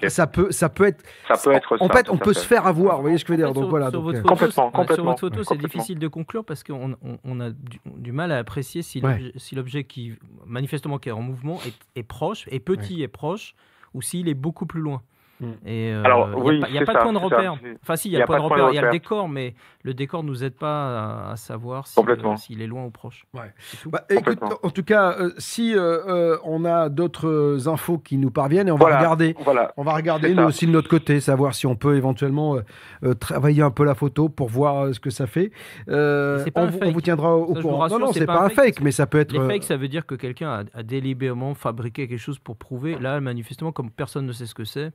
ça, 0.08 0.26
peut, 0.26 0.50
ça 0.52 0.68
peut 0.68 0.86
être, 0.86 1.04
Ça 1.28 1.36
peut 1.36 1.52
être 1.52 1.76
en 1.80 1.88
ça, 1.88 1.94
fait, 1.94 2.08
on 2.10 2.16
peut 2.18 2.32
se 2.32 2.46
faire 2.46 2.66
avoir. 2.66 2.96
Vous 2.96 3.02
voyez 3.02 3.18
ce 3.18 3.24
que 3.24 3.28
je 3.28 3.38
veux 3.38 3.44
dire 3.44 3.52
Donc 3.52 3.64
sur- 3.64 3.68
voilà. 3.70 3.90
sur 3.90 4.00
donc, 4.00 4.04
votre 4.04 4.18
photo, 4.18 4.28
Complètement, 4.28 4.48
c'est- 4.48 4.70
Sur 4.70 4.72
complètement, 4.72 5.04
votre 5.10 5.20
photo, 5.20 5.42
c'est 5.42 5.48
complètement. 5.48 5.68
difficile 5.80 5.98
de 5.98 6.08
conclure 6.08 6.44
parce 6.44 6.62
qu'on 6.64 6.96
on, 7.02 7.18
on 7.24 7.40
a 7.40 7.50
du, 7.50 7.80
du 7.96 8.12
mal 8.12 8.32
à 8.32 8.38
apprécier 8.38 8.82
si 8.82 9.00
Ouais. 9.00 9.10
l'objet 9.18 9.32
si 9.36 9.54
l'objet 9.54 9.84
qui 9.84 10.14
manifestement 10.46 10.98
qui 10.98 11.08
est 11.08 11.12
en 11.12 11.20
mouvement 11.22 11.58
est, 11.66 11.74
est 11.98 12.02
proche, 12.02 12.46
est 12.50 12.60
petit 12.60 13.02
et 13.02 13.08
proche, 13.08 13.54
ou 13.94 14.02
s'il 14.02 14.28
est 14.28 14.34
beaucoup 14.34 14.66
plus 14.66 14.80
loin. 14.80 15.02
Mm. 15.40 15.46
Et 15.66 15.92
euh, 15.92 16.02
Alors, 16.04 16.28
il 16.30 16.36
n'y 16.36 16.42
oui, 16.42 16.56
a, 16.58 16.60
pas- 16.62 16.68
il 16.68 16.74
y 16.74 16.78
a 16.78 16.84
pas 16.86 16.94
de 16.94 16.98
point 17.00 17.12
de 17.12 17.18
repère. 17.18 17.56
Enfin, 17.82 17.96
si, 17.96 18.08
il 18.08 18.12
y 18.12 18.20
a, 18.22 18.26
pas 18.26 18.36
de 18.38 18.42
repère. 18.42 18.70
Il 18.70 18.74
y 18.74 18.78
a 18.78 18.82
le 18.82 18.90
décor, 18.90 19.28
mais 19.28 19.54
le 19.82 19.92
décor 19.94 20.22
ne 20.22 20.28
nous 20.28 20.42
aide 20.44 20.54
pas 20.54 21.26
à, 21.28 21.32
à 21.32 21.36
savoir 21.36 21.86
si, 21.86 21.94
Complètement. 21.94 22.32
euh, 22.32 22.36
s'il 22.36 22.62
est 22.62 22.66
loin 22.66 22.84
ou 22.86 22.90
proche. 22.90 23.24
Ouais. 23.34 23.52
Bah, 23.86 24.04
écoute, 24.08 24.38
en 24.62 24.70
tout 24.70 24.82
cas, 24.82 25.12
euh, 25.20 25.32
si 25.38 25.74
euh, 25.74 25.98
euh, 26.08 26.38
on 26.44 26.64
a 26.64 26.88
d'autres 26.88 27.28
euh, 27.28 27.68
infos 27.68 27.98
qui 27.98 28.16
nous 28.16 28.30
parviennent, 28.30 28.68
et 28.68 28.72
on 28.72 28.76
Voilà, 28.76 28.96
va 28.96 29.00
regarder, 29.02 29.36
voilà. 29.44 29.72
on 29.76 29.82
va 29.82 29.92
regarder 29.94 30.30
nous 30.30 30.36
ça. 30.42 30.46
aussi 30.46 30.66
de 30.66 30.72
notre 30.72 30.88
côté, 30.88 31.20
savoir 31.20 31.54
si 31.54 31.66
on 31.66 31.76
peut 31.76 31.96
éventuellement 31.96 32.56
euh, 32.56 32.60
euh, 33.04 33.14
travailler 33.14 33.62
un 33.62 33.70
peu 33.70 33.84
la 33.84 33.94
photo 33.94 34.28
pour 34.28 34.48
voir 34.48 34.86
euh, 34.86 34.92
ce 34.92 35.00
que 35.00 35.10
ça 35.10 35.26
fait. 35.26 35.52
Euh, 35.88 36.44
on, 36.54 36.62
on 36.68 36.72
fake. 36.72 36.92
vous 36.94 37.00
tiendra 37.00 37.36
au 37.36 37.54
Ça, 37.54 37.60
courant. 37.60 37.78
rassure, 37.78 37.98
non, 37.98 38.06
non, 38.06 38.12
c'est 38.12 38.26
pas 38.26 38.38
pas, 38.38 38.44
un 38.44 38.48
fake, 38.48 38.76
fake, 38.76 38.80
mais 38.80 38.90
ça 38.90 39.06
peut 39.06 39.18
être. 39.18 39.32
Les 39.32 39.40
fakes, 39.46 39.64
ça 39.64 39.76
veut 39.76 39.88
dire 39.88 40.06
que 40.06 40.14
quelqu'un 40.14 40.50
a, 40.50 40.78
a 40.78 40.82
délibérément 40.82 41.54
fabriqué 41.54 42.08
quelque 42.08 42.18
chose 42.18 42.38
pour 42.38 42.56
prouver. 42.56 42.96
Là, 42.98 43.20
manifestement, 43.20 43.72
comme 43.72 43.90
personne 43.90 44.26
ne 44.26 44.32
sait 44.32 44.46
ce 44.46 44.54
que 44.54 44.64
c'est, 44.64 44.92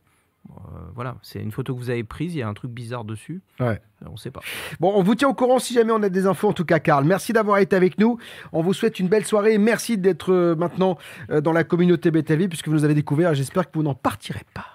voilà, 0.94 1.18
c'est 1.22 1.40
une 1.40 1.52
photo 1.52 1.74
que 1.74 1.80
vous 1.80 1.90
avez 1.90 2.04
prise, 2.04 2.36
il 2.36 2.40
y 2.40 2.42
a 2.42 2.48
un 2.48 2.54
truc 2.54 2.72
bizarre 2.72 3.06
dessus. 3.06 3.42
Ouais. 3.60 3.82
On 4.06 4.14
ne 4.14 4.18
sait 4.18 4.32
pas. 4.32 4.42
Bon, 4.80 4.92
on 4.96 5.04
vous 5.04 5.16
tient 5.16 5.30
au 5.30 5.34
courant 5.34 5.60
si 5.60 5.74
jamais 5.74 5.92
on 5.92 6.02
a 6.04 6.10
des 6.10 6.26
infos. 6.26 6.50
En 6.50 6.54
tout 6.54 6.66
cas, 6.66 6.80
Karl, 6.80 7.06
merci 7.06 7.34
d'avoir 7.34 7.60
été 7.60 7.76
avec 7.76 7.98
nous. 7.98 8.18
On 8.52 8.62
vous 8.62 8.74
souhaite 8.74 9.00
une 9.00 9.08
belle 9.08 9.26
soirée. 9.26 9.58
Merci 9.58 9.98
d'être 9.98 10.34
euh, 10.34 10.56
maintenant 10.56 10.98
euh, 11.30 11.42
dans 11.42 11.54
la 11.54 11.64
communauté 11.64 12.12
BTV 12.12 12.48
puisque 12.48 12.68
vous 12.68 12.74
nous 12.74 12.84
avez 12.84 12.96
découvert. 12.96 13.34
J'espère 13.34 13.70
que 13.70 13.78
vous 13.78 13.84
n'en 13.84 13.96
partirez 13.96 14.46
pas. 14.54 14.66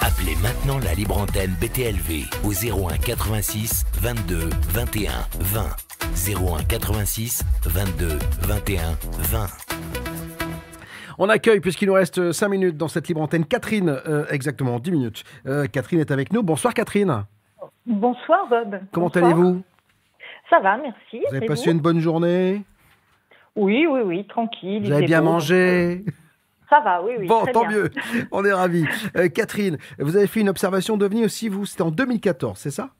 Appelez 0.00 0.36
maintenant 0.36 0.78
la 0.78 0.94
libre 0.94 1.18
antenne 1.18 1.54
BTLV 1.60 2.24
au 2.44 2.52
01 2.52 2.98
86 2.98 3.84
22 4.00 4.50
21 4.68 5.12
20. 5.40 5.66
01 6.28 6.64
86 6.64 7.42
22 7.64 8.18
21 8.42 8.96
20. 9.30 10.15
On 11.18 11.28
accueille, 11.28 11.60
puisqu'il 11.60 11.86
nous 11.88 11.94
reste 11.94 12.32
5 12.32 12.48
minutes 12.48 12.76
dans 12.76 12.88
cette 12.88 13.08
libre 13.08 13.22
antenne, 13.22 13.44
Catherine, 13.46 13.88
euh, 14.06 14.26
exactement 14.30 14.78
10 14.78 14.90
minutes. 14.92 15.24
Euh, 15.46 15.66
Catherine 15.66 16.00
est 16.00 16.10
avec 16.10 16.32
nous. 16.32 16.42
Bonsoir 16.42 16.74
Catherine. 16.74 17.24
Bonsoir 17.86 18.46
Bob. 18.48 18.80
Comment 18.92 19.08
allez-vous? 19.08 19.62
Ça 20.50 20.60
va, 20.60 20.76
merci. 20.76 21.22
Vous 21.28 21.34
avez 21.36 21.46
passé 21.46 21.70
une 21.70 21.80
bonne 21.80 22.00
journée? 22.00 22.62
Oui, 23.56 23.86
oui, 23.90 24.00
oui, 24.04 24.26
tranquille. 24.26 24.84
Vous 24.84 24.92
avez 24.92 25.06
bien 25.06 25.20
beau, 25.22 25.30
mangé? 25.32 26.04
Euh, 26.06 26.10
Ça 26.68 26.80
va, 26.80 27.02
oui, 27.02 27.12
oui. 27.18 27.26
Bon, 27.26 27.42
très 27.42 27.52
tant 27.52 27.66
bien. 27.66 27.70
mieux. 27.78 27.90
On 28.30 28.44
est 28.44 28.52
ravis. 28.52 28.84
Euh, 29.16 29.28
Catherine, 29.28 29.78
vous 29.98 30.16
avez 30.16 30.26
fait 30.26 30.40
une 30.40 30.48
observation 30.48 30.96
d'OVNI 30.96 31.24
aussi, 31.24 31.48
vous, 31.48 31.64
c'était 31.64 31.82
en 31.82 31.90
2014, 31.90 32.58
c'est 32.58 32.70
ça? 32.70 32.90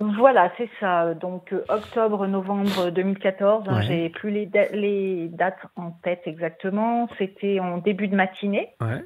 Voilà, 0.00 0.50
c'est 0.56 0.70
ça. 0.80 1.12
Donc 1.14 1.52
euh, 1.52 1.62
octobre, 1.68 2.26
novembre 2.26 2.90
2014. 2.90 3.64
hein, 3.68 3.76
Ouais. 3.76 3.82
J'ai 3.82 4.08
plus 4.08 4.30
les, 4.30 4.46
da- 4.46 4.70
les 4.72 5.28
dates 5.28 5.58
en 5.76 5.90
tête 5.90 6.22
exactement. 6.24 7.08
C'était 7.18 7.60
en 7.60 7.78
début 7.78 8.08
de 8.08 8.16
matinée. 8.16 8.70
Ouais. 8.80 9.02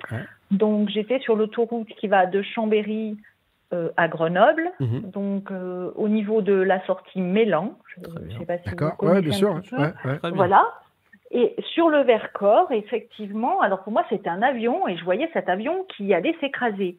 Donc 0.53 0.89
j'étais 0.89 1.19
sur 1.19 1.35
l'autoroute 1.37 1.89
qui 1.99 2.07
va 2.07 2.27
de 2.27 2.43
Chambéry 2.43 3.19
euh, 3.73 3.89
à 3.97 4.07
Grenoble. 4.07 4.71
Mhm. 4.79 5.11
Donc 5.11 5.51
euh, 5.51 5.91
au 5.97 6.09
niveau 6.09 6.43
de 6.43 6.55
la 6.55 6.85
sortie 6.87 7.21
Mélan. 7.21 7.77
Je 7.97 8.01
ne 8.01 8.39
sais 8.39 8.47
pas 8.47 8.59
si 8.59 8.69
vous 8.71 8.77
D'accord. 8.77 8.95
Ouais, 9.03 9.21
bien 9.21 9.33
sûr. 9.33 9.61
peu. 9.69 10.31
Voilà. 10.33 10.65
Et 11.33 11.57
sur 11.73 11.89
le 11.89 12.03
Vercors, 12.03 12.71
effectivement, 12.71 13.61
alors 13.61 13.83
pour 13.83 13.93
moi 13.93 14.05
c'était 14.09 14.29
un 14.29 14.43
avion 14.43 14.87
et 14.87 14.97
je 14.97 15.03
voyais 15.05 15.29
cet 15.33 15.49
avion 15.49 15.85
qui 15.97 16.15
allait 16.15 16.37
s'écraser. 16.41 16.97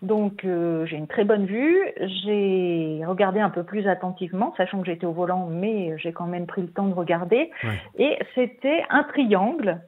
Donc 0.00 0.44
euh, 0.44 0.86
j'ai 0.86 0.96
une 0.96 1.08
très 1.08 1.24
bonne 1.24 1.46
vue, 1.46 1.76
j'ai 2.00 3.02
regardé 3.04 3.40
un 3.40 3.50
peu 3.50 3.64
plus 3.64 3.88
attentivement, 3.88 4.54
sachant 4.56 4.80
que 4.80 4.86
j'étais 4.86 5.06
au 5.06 5.12
volant, 5.12 5.46
mais 5.46 5.98
j'ai 5.98 6.12
quand 6.12 6.26
même 6.26 6.46
pris 6.46 6.62
le 6.62 6.68
temps 6.68 6.86
de 6.86 6.94
regarder. 6.94 7.50
Et 7.98 8.16
c'était 8.34 8.84
un 8.90 9.02
triangle, 9.02 9.80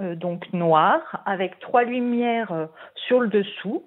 euh, 0.00 0.14
donc 0.14 0.52
noir, 0.52 1.22
avec 1.26 1.58
trois 1.58 1.82
lumières 1.82 2.52
euh, 2.52 2.66
sur 2.94 3.20
le 3.20 3.28
dessous. 3.28 3.82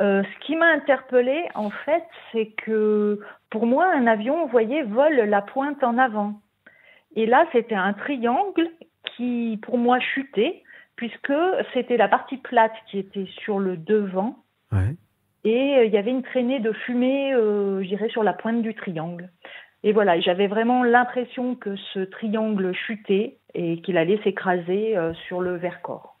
Euh, 0.00 0.22
ce 0.22 0.46
qui 0.46 0.56
m'a 0.56 0.66
interpellée, 0.66 1.44
en 1.54 1.70
fait, 1.70 2.04
c'est 2.32 2.46
que 2.56 3.20
pour 3.50 3.66
moi, 3.66 3.86
un 3.94 4.06
avion, 4.06 4.44
vous 4.44 4.50
voyez, 4.50 4.82
vole 4.82 5.14
la 5.14 5.42
pointe 5.42 5.82
en 5.84 5.98
avant. 5.98 6.34
Et 7.14 7.26
là, 7.26 7.46
c'était 7.52 7.76
un 7.76 7.92
triangle 7.92 8.70
qui, 9.16 9.58
pour 9.62 9.78
moi, 9.78 10.00
chutait, 10.00 10.62
puisque 10.96 11.32
c'était 11.72 11.96
la 11.96 12.08
partie 12.08 12.38
plate 12.38 12.74
qui 12.90 12.98
était 12.98 13.26
sur 13.44 13.58
le 13.58 13.76
devant. 13.76 14.36
Et 15.44 15.76
euh, 15.76 15.84
il 15.84 15.92
y 15.92 15.98
avait 15.98 16.10
une 16.10 16.22
traînée 16.22 16.60
de 16.60 16.72
fumée, 16.72 17.34
euh, 17.34 17.82
je 17.82 17.88
dirais, 17.88 18.08
sur 18.08 18.22
la 18.22 18.32
pointe 18.32 18.62
du 18.62 18.74
triangle. 18.74 19.30
Et 19.82 19.92
voilà, 19.92 20.18
j'avais 20.20 20.46
vraiment 20.46 20.82
l'impression 20.82 21.54
que 21.54 21.76
ce 21.92 22.00
triangle 22.00 22.72
chutait 22.74 23.36
et 23.52 23.82
qu'il 23.82 23.98
allait 23.98 24.18
s'écraser 24.24 24.96
euh, 24.96 25.12
sur 25.28 25.40
le 25.42 25.56
Vercors. 25.56 26.12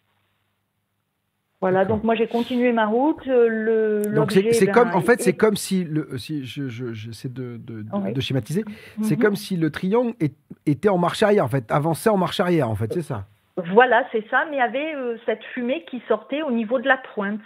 Voilà, 1.60 1.86
donc 1.86 2.04
moi 2.04 2.14
j'ai 2.14 2.26
continué 2.26 2.72
ma 2.72 2.84
route. 2.86 3.24
Le, 3.24 4.02
Donc 4.14 4.32
c'est 4.32 4.66
ben, 4.66 4.72
comme, 4.72 4.90
en 4.94 5.00
fait, 5.00 5.20
est- 5.20 5.22
c'est 5.22 5.32
comme 5.36 5.56
si, 5.56 5.84
le, 5.84 6.18
si 6.18 6.44
je, 6.44 6.68
je- 6.68 6.92
j'essaie 6.92 7.30
de, 7.30 7.56
de, 7.56 7.80
de- 7.80 7.86
Oui. 7.94 8.12
de 8.12 8.20
schématiser, 8.20 8.64
c'est 9.00 9.16
Mhm. 9.16 9.22
comme 9.22 9.34
si 9.36 9.56
le 9.56 9.70
triangle 9.70 10.12
est- 10.20 10.36
était 10.66 10.90
en 10.90 10.98
marche 10.98 11.22
arrière, 11.22 11.44
en 11.46 11.48
fait, 11.48 11.70
avançait 11.72 12.10
en 12.10 12.18
marche 12.18 12.38
arrière, 12.40 12.68
en 12.68 12.74
fait, 12.74 12.92
c'est 12.92 13.00
ça. 13.00 13.24
Voilà, 13.72 14.04
c'est 14.12 14.28
ça, 14.28 14.44
mais 14.50 14.56
il 14.56 14.58
y 14.58 14.62
avait 14.62 14.94
euh, 14.94 15.16
cette 15.24 15.42
fumée 15.54 15.86
qui 15.88 16.02
sortait 16.06 16.42
au 16.42 16.50
niveau 16.50 16.78
de 16.80 16.86
la 16.88 16.98
pointe. 17.14 17.40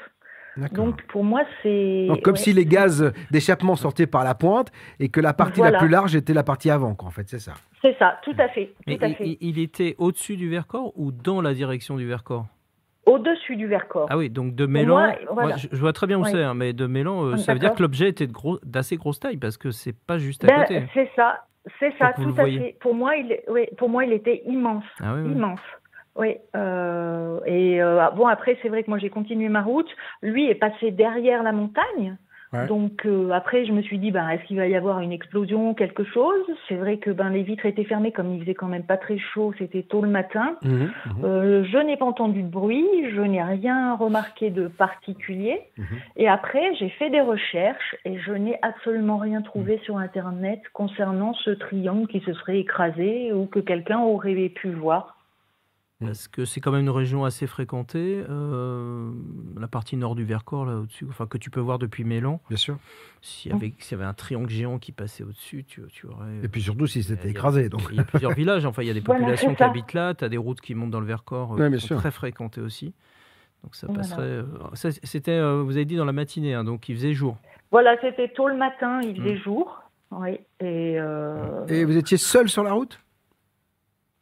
Donc 0.72 1.02
pour 1.08 1.24
moi, 1.24 1.42
c'est. 1.62 2.06
Donc 2.08 2.22
comme 2.22 2.34
ouais. 2.34 2.38
si 2.38 2.52
les 2.52 2.66
gaz 2.66 3.12
d'échappement 3.30 3.76
sortaient 3.76 4.06
par 4.06 4.24
la 4.24 4.34
pointe 4.34 4.70
et 4.98 5.08
que 5.08 5.20
la 5.20 5.32
partie 5.32 5.60
Voilà. 5.60 5.72
la 5.72 5.78
plus 5.78 5.88
large 5.88 6.14
était 6.16 6.34
la 6.34 6.42
partie 6.42 6.70
avant, 6.70 6.94
quoi, 6.94 7.08
en 7.08 7.10
fait, 7.12 7.28
c'est 7.28 7.38
ça. 7.38 7.54
C'est 7.82 7.96
ça, 7.98 8.18
tout 8.24 8.34
à 8.38 8.48
fait. 8.48 8.66
Tout 8.66 8.82
Mais 8.86 9.02
à 9.02 9.08
il, 9.08 9.14
fait. 9.14 9.24
il- 9.26 9.38
il 9.40 9.58
était 9.58 9.94
au-dessus 9.98 10.36
du 10.36 10.48
Vercors 10.48 10.92
ou 10.96 11.12
dans 11.12 11.40
la 11.40 11.54
direction 11.54 11.96
du 11.96 12.06
Vercors? 12.06 12.46
Au-dessus 13.06 13.56
du 13.56 13.66
Vercors. 13.66 14.06
Ah 14.10 14.18
oui, 14.18 14.28
donc 14.28 14.54
de 14.54 14.66
Mélan, 14.66 14.94
moi, 14.98 15.12
voilà. 15.32 15.48
moi, 15.48 15.56
je, 15.56 15.68
je 15.72 15.76
vois 15.80 15.92
très 15.94 16.06
bien 16.06 16.18
où 16.18 16.24
Oui. 16.24 16.30
c'est, 16.30 16.42
hein, 16.42 16.52
mais 16.54 16.72
de 16.74 16.86
Mélan, 16.86 17.24
euh, 17.24 17.32
Ah, 17.34 17.38
ça 17.38 17.52
veut 17.54 17.58
dire 17.58 17.74
que 17.74 17.80
l'objet 17.82 18.08
était 18.08 18.26
de 18.26 18.32
gros- 18.32 18.58
d'assez 18.64 18.96
grosse 18.96 19.18
taille 19.20 19.38
parce 19.38 19.56
que 19.56 19.70
c'est 19.70 19.94
pas 19.96 20.18
juste 20.18 20.44
à 20.44 20.48
Ben, 20.48 20.60
côté. 20.64 20.82
c'est 20.92 21.10
ça, 21.16 21.44
c'est 21.80 21.94
ça, 21.98 22.12
tout 22.14 22.22
à 22.28 22.32
voyez. 22.32 22.58
fait. 22.58 22.76
Pour 22.80 22.94
moi, 22.94 23.16
il, 23.16 23.32
est- 23.32 23.44
oui, 23.48 23.66
pour 23.78 23.88
moi, 23.88 24.04
il 24.04 24.12
était 24.12 24.42
immense, 24.46 24.84
Ah 25.00 25.14
oui, 25.14 25.22
oui. 25.24 25.32
immense. 25.32 25.60
Oui. 26.18 26.36
euh, 26.56 27.40
et 27.46 27.80
euh, 27.80 28.00
ah, 28.00 28.10
bon, 28.10 28.26
après, 28.26 28.58
c'est 28.62 28.68
vrai 28.68 28.82
que 28.82 28.90
moi, 28.90 28.98
j'ai 28.98 29.10
continué 29.10 29.48
ma 29.48 29.62
route. 29.62 29.88
Lui 30.22 30.48
est 30.50 30.54
passé 30.56 30.90
derrière 30.90 31.42
la 31.42 31.52
montagne. 31.52 32.16
Ouais. 32.54 32.66
Donc 32.66 33.04
euh, 33.04 33.30
après, 33.32 33.66
je 33.66 33.72
me 33.72 33.82
suis 33.82 33.98
dit, 33.98 34.10
ben, 34.10 34.26
est-ce 34.30 34.42
qu'il 34.44 34.56
va 34.56 34.66
y 34.66 34.74
avoir 34.74 35.00
une 35.00 35.12
explosion, 35.12 35.74
quelque 35.74 36.02
chose? 36.04 36.46
C'est 36.66 36.76
vrai 36.76 36.96
que 36.96 37.10
ben, 37.10 37.28
les 37.28 37.42
vitres 37.42 37.66
étaient 37.66 37.84
fermées, 37.84 38.10
comme 38.10 38.32
il 38.32 38.40
faisait 38.40 38.54
quand 38.54 38.68
même 38.68 38.84
pas 38.84 38.96
très 38.96 39.18
chaud, 39.18 39.52
c'était 39.58 39.82
tôt 39.82 40.00
le 40.00 40.08
matin. 40.08 40.56
Mhm, 40.62 40.90
Euh, 41.24 41.64
je 41.64 41.76
n'ai 41.76 41.98
pas 41.98 42.06
entendu 42.06 42.42
de 42.42 42.48
bruit, 42.48 42.86
je 43.14 43.20
n'ai 43.20 43.42
rien 43.42 43.94
remarqué 43.96 44.48
de 44.48 44.66
particulier. 44.66 45.60
mhm. 45.76 45.84
Et 46.16 46.26
après, 46.26 46.74
j'ai 46.76 46.88
fait 46.88 47.10
des 47.10 47.20
recherches 47.20 47.96
et 48.06 48.18
je 48.18 48.32
n'ai 48.32 48.58
absolument 48.62 49.18
rien 49.18 49.42
trouvé 49.42 49.78
sur 49.84 49.98
Internet 49.98 50.60
concernant 50.72 51.34
ce 51.34 51.50
triangle 51.50 52.06
qui 52.08 52.20
se 52.20 52.32
serait 52.32 52.60
écrasé 52.60 53.30
ou 53.34 53.44
que 53.44 53.58
quelqu'un 53.58 54.00
aurait 54.00 54.48
pu 54.48 54.70
voir. 54.70 55.17
Parce 56.00 56.28
que 56.28 56.44
c'est 56.44 56.60
quand 56.60 56.70
même 56.70 56.82
une 56.82 56.90
région 56.90 57.24
assez 57.24 57.48
fréquentée, 57.48 58.24
euh, 58.28 59.10
la 59.58 59.66
partie 59.66 59.96
nord 59.96 60.14
du 60.14 60.24
Vercors, 60.24 60.64
là 60.64 60.76
au-dessus, 60.76 61.06
enfin 61.08 61.26
que 61.26 61.38
tu 61.38 61.50
peux 61.50 61.58
voir 61.58 61.80
depuis 61.80 62.04
Mélan? 62.04 62.40
Bien 62.48 62.56
sûr. 62.56 62.78
S'il 63.20 63.50
y 63.50 63.54
avait, 63.54 63.74
s'il 63.80 63.98
y 63.98 64.00
avait 64.00 64.08
un 64.08 64.14
triangle 64.14 64.48
géant 64.48 64.78
qui 64.78 64.92
passait 64.92 65.24
au-dessus, 65.24 65.64
tu, 65.64 65.82
tu 65.90 66.06
aurais. 66.06 66.38
Et 66.44 66.48
puis 66.48 66.62
surtout 66.62 66.86
si 66.86 67.02
c'était 67.02 67.22
Il 67.22 67.26
y 67.26 67.28
a- 67.28 67.30
écrasé. 67.32 67.68
Donc. 67.68 67.88
Il 67.90 67.96
y 67.96 68.00
a 68.00 68.04
plusieurs 68.04 68.32
villages, 68.36 68.64
enfin 68.64 68.82
il 68.82 68.86
y 68.86 68.90
a 68.90 68.94
des 68.94 69.00
populations 69.00 69.56
qui 69.56 69.62
habitent 69.64 69.92
là, 69.92 70.14
tu 70.14 70.24
as 70.24 70.28
des 70.28 70.36
routes 70.36 70.60
qui 70.60 70.76
montent 70.76 70.92
dans 70.92 71.00
le 71.00 71.06
Vercors, 71.06 71.54
euh, 71.54 71.56
Ouais, 71.56 71.64
qui 71.64 71.70
bien 71.70 71.80
sont 71.80 71.86
sûr. 71.88 71.96
très 71.98 72.12
fréquentées 72.12 72.60
aussi. 72.60 72.94
Donc 73.64 73.74
ça 73.74 73.88
passerait. 73.88 74.22
euh, 74.22 74.44
ça, 74.74 74.90
C'était, 75.02 75.32
euh, 75.32 75.62
vous 75.64 75.72
avez 75.72 75.84
dit 75.84 75.96
dans 75.96 76.04
la 76.04 76.12
matinée, 76.12 76.54
hein, 76.54 76.62
donc 76.62 76.88
il 76.88 76.94
faisait 76.94 77.12
jour. 77.12 77.38
Voilà, 77.72 77.96
c'était 78.00 78.28
tôt 78.28 78.46
le 78.46 78.56
matin, 78.56 79.00
il 79.02 79.16
faisait 79.16 79.34
Mm. 79.34 79.38
jour. 79.42 79.82
Oui. 80.12 80.38
Et, 80.60 80.96
euh, 81.00 81.66
Et 81.66 81.84
vous 81.84 81.96
étiez 81.96 82.18
seul 82.18 82.48
sur 82.48 82.62
la 82.62 82.72
route? 82.72 83.00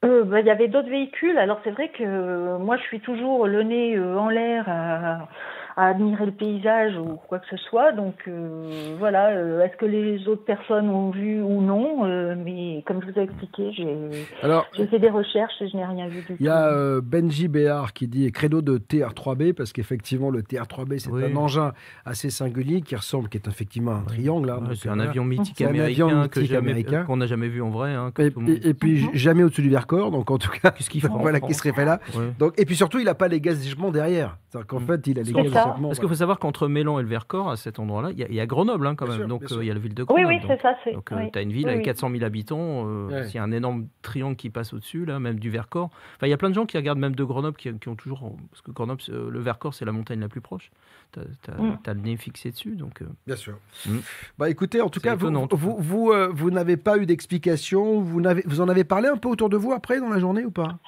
Euh, 0.06 0.24
bah, 0.24 0.40
Il 0.40 0.46
y 0.46 0.50
avait 0.50 0.68
d'autres 0.68 0.88
véhicules. 0.88 1.36
Alors 1.38 1.60
c'est 1.64 1.70
vrai 1.70 1.88
que 1.88 2.02
euh, 2.04 2.58
moi 2.58 2.76
je 2.76 2.82
suis 2.82 3.00
toujours 3.00 3.46
le 3.46 3.62
nez 3.62 3.96
euh, 3.96 4.18
en 4.18 4.28
l'air 4.28 4.66
à, 5.76 5.88
admirer 5.88 6.26
le 6.26 6.32
paysage 6.32 6.96
ou 6.96 7.16
quoi 7.28 7.38
que 7.38 7.46
ce 7.50 7.56
soit. 7.68 7.92
Donc 7.92 8.14
euh, 8.28 8.96
voilà, 8.98 9.28
euh, 9.30 9.62
est-ce 9.64 9.76
que 9.76 9.86
les 9.86 10.26
autres 10.28 10.44
personnes 10.44 10.88
ont 10.88 11.10
vu 11.10 11.40
ou 11.42 11.60
non 11.62 12.04
Euh, 12.06 12.34
Mais 12.36 12.82
comme 12.86 13.00
je 13.02 13.10
vous 13.12 13.18
ai 13.18 13.22
expliqué, 13.22 13.72
j'ai 13.72 14.86
fait 14.86 14.98
des 14.98 15.10
recherches 15.10 15.54
et 15.60 15.68
je 15.68 15.76
n'ai 15.76 15.84
rien 15.84 16.08
vu 16.08 16.20
du 16.20 16.26
tout. 16.26 16.34
Il 16.40 16.46
y 16.46 16.48
a 16.48 16.68
euh, 16.72 17.00
Benji 17.02 17.48
Béard 17.48 17.92
qui 17.92 18.08
dit 18.08 18.30
credo 18.32 18.62
de 18.62 18.78
TR3B 18.78 19.52
parce 19.52 19.72
qu'effectivement 19.72 20.30
le 20.30 20.42
TR3B 20.42 20.98
c'est 20.98 21.10
Oui. 21.10 21.24
un 21.24 21.36
engin 21.36 21.72
assez 22.04 22.30
singulier 22.30 22.80
qui 22.82 22.96
ressemble, 22.96 23.28
qui 23.28 23.38
est 23.38 23.48
effectivement 23.48 23.92
un 23.92 24.02
triangle. 24.02 24.50
hein, 24.50 24.60
Ouais, 24.68 24.74
c'est 24.76 24.88
un 24.88 25.00
avion 25.00 25.24
mythique 25.24 25.54
C'est 25.58 25.64
un 25.66 25.68
américain 25.68 26.06
avion 26.06 26.28
que 26.28 26.40
mythique 26.40 26.52
jamais- 26.54 26.70
américain. 26.70 27.04
qu'on 27.04 27.16
n'a 27.16 27.26
jamais 27.26 27.48
vu 27.48 27.62
en 27.62 27.70
vrai. 27.70 27.92
hein, 27.94 28.12
Et, 28.18 28.74
puis 28.74 28.98
j- 28.98 29.08
jamais 29.14 29.42
au-dessus 29.42 29.62
du 29.62 29.70
Vercors, 29.70 30.10
donc 30.10 30.30
en 30.30 30.38
tout 30.38 30.50
cas, 30.50 30.70
Qu'est-ce 30.70 30.90
qu'il 30.90 31.00
fait 31.00 31.08
voilà 31.20 31.40
qui 31.40 31.54
serait 31.54 31.72
fait 31.72 31.84
là. 31.84 32.00
Ouais. 32.14 32.26
Donc, 32.38 32.54
et 32.58 32.64
puis 32.64 32.76
surtout, 32.76 32.98
il 32.98 33.04
n'a 33.04 33.14
pas 33.14 33.28
les 33.28 33.40
gaz 33.40 33.58
derrière. 33.92 34.36
C'est-à-dire 34.48 34.66
qu'en 34.66 34.80
fait, 34.80 35.06
il 35.06 35.18
a 35.18 35.22
les 35.22 35.26
C'est 35.28 35.32
gaz 35.32 35.52
Parce 35.82 35.98
qu'il 35.98 36.08
faut 36.08 36.14
savoir 36.14 36.38
qu'entre 36.38 36.68
Mélan 36.68 36.98
et 36.98 37.02
le 37.02 37.08
Vercors, 37.08 37.50
à 37.50 37.56
cet 37.56 37.78
endroit-là, 37.78 38.10
il 38.12 38.18
y, 38.18 38.24
a- 38.24 38.28
il 38.28 38.34
y 38.34 38.40
a 38.40 38.46
Grenoble 38.46 38.86
hein, 38.86 38.94
quand 38.94 39.04
Bien 39.06 39.14
même. 39.18 39.22
sûr, 39.22 39.28
donc 39.28 39.42
euh, 39.52 39.58
il 39.62 39.66
y 39.66 39.70
a 39.70 39.74
la 39.74 39.80
ville 39.80 39.94
de 39.94 40.02
Oui, 40.02 40.06
Grenoble. 40.22 40.28
oui, 40.34 40.40
c'est 40.46 40.60
ça, 40.62 40.74
c'est- 40.84 40.92
Donc 40.92 41.08
oui. 41.12 41.30
tu 41.32 41.38
as 41.38 41.42
une 41.42 41.52
ville 41.52 41.64
Oui, 41.64 41.70
avec 41.70 41.78
oui. 41.80 41.84
400 41.84 42.10
000 42.10 42.24
habitants. 42.24 42.84
euh. 42.86 43.24
S'il 43.24 43.36
y 43.36 43.38
a 43.38 43.42
un 43.44 43.52
énorme 43.52 43.86
triangle 44.02 44.36
qui 44.36 44.50
passe 44.50 44.72
au-dessus, 44.72 45.04
là, 45.04 45.18
même 45.20 45.38
du 45.38 45.50
Vercors. 45.50 45.90
Enfin, 46.16 46.26
il 46.26 46.30
y 46.30 46.32
a 46.32 46.36
plein 46.36 46.50
de 46.50 46.54
gens 46.54 46.66
qui 46.66 46.76
regardent 46.76 46.98
même 46.98 47.14
de 47.14 47.24
Grenoble 47.24 47.56
qui, 47.56 47.72
qui 47.78 47.88
ont 47.88 47.96
toujours. 47.96 48.36
Parce 48.50 48.62
que 48.62 48.70
Grenoble, 48.70 49.00
euh, 49.10 49.30
le 49.30 49.40
Vercors, 49.40 49.74
c'est 49.74 49.84
la 49.84 49.92
montagne 49.92 50.20
la 50.20 50.28
plus 50.28 50.40
proche. 50.40 50.70
Tu 51.12 51.20
as, 51.20 51.52
Mm. 51.62 51.78
le 51.86 51.94
nez 51.94 52.16
fixé 52.16 52.50
dessus. 52.50 52.76
Donc, 52.76 53.00
euh, 53.02 53.06
Bien 53.26 53.36
sûr. 53.36 53.54
Mm. 53.86 53.98
Bah 54.38 54.50
écoutez, 54.50 54.80
en 54.80 54.88
tout 54.90 55.00
cas, 55.00 55.14
vous, 55.14 55.26
étonnant, 55.26 55.46
vous, 55.50 55.76
vous, 55.78 56.10
euh, 56.10 56.28
vous 56.32 56.50
n'avez 56.50 56.76
pas 56.76 56.98
eu 56.98 57.06
d'explication. 57.06 58.00
Vous, 58.00 58.20
n'avez- 58.20 58.42
vous 58.46 58.60
en 58.60 58.68
avez 58.68 58.84
parlé 58.84 59.08
un 59.08 59.16
peu 59.16 59.28
autour 59.28 59.48
de 59.48 59.56
vous 59.56 59.72
après 59.72 60.00
dans 60.00 60.08
la 60.10 60.18
journée 60.18 60.44
ou 60.44 60.50
pas? 60.50 60.78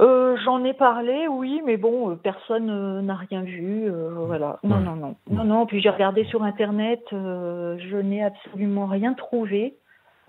Euh, 0.00 0.36
J'en 0.44 0.64
ai 0.64 0.72
parlé, 0.72 1.28
oui, 1.28 1.60
mais 1.66 1.76
bon, 1.76 2.10
euh, 2.10 2.14
personne 2.14 2.70
euh, 2.70 3.02
n'a 3.02 3.14
rien 3.14 3.42
vu. 3.42 3.84
euh, 3.86 4.10
voilà. 4.14 4.58
Non, 4.64 4.76
Ouais. 4.76 4.82
non, 4.84 4.96
non, 4.96 5.14
non, 5.30 5.44
non. 5.44 5.66
Puis 5.66 5.80
j'ai 5.82 5.90
regardé 5.90 6.24
sur 6.24 6.42
Internet, 6.42 7.02
euh, 7.12 7.76
je 7.78 7.96
n'ai 7.98 8.24
absolument 8.24 8.86
rien 8.86 9.12
trouvé. 9.12 9.74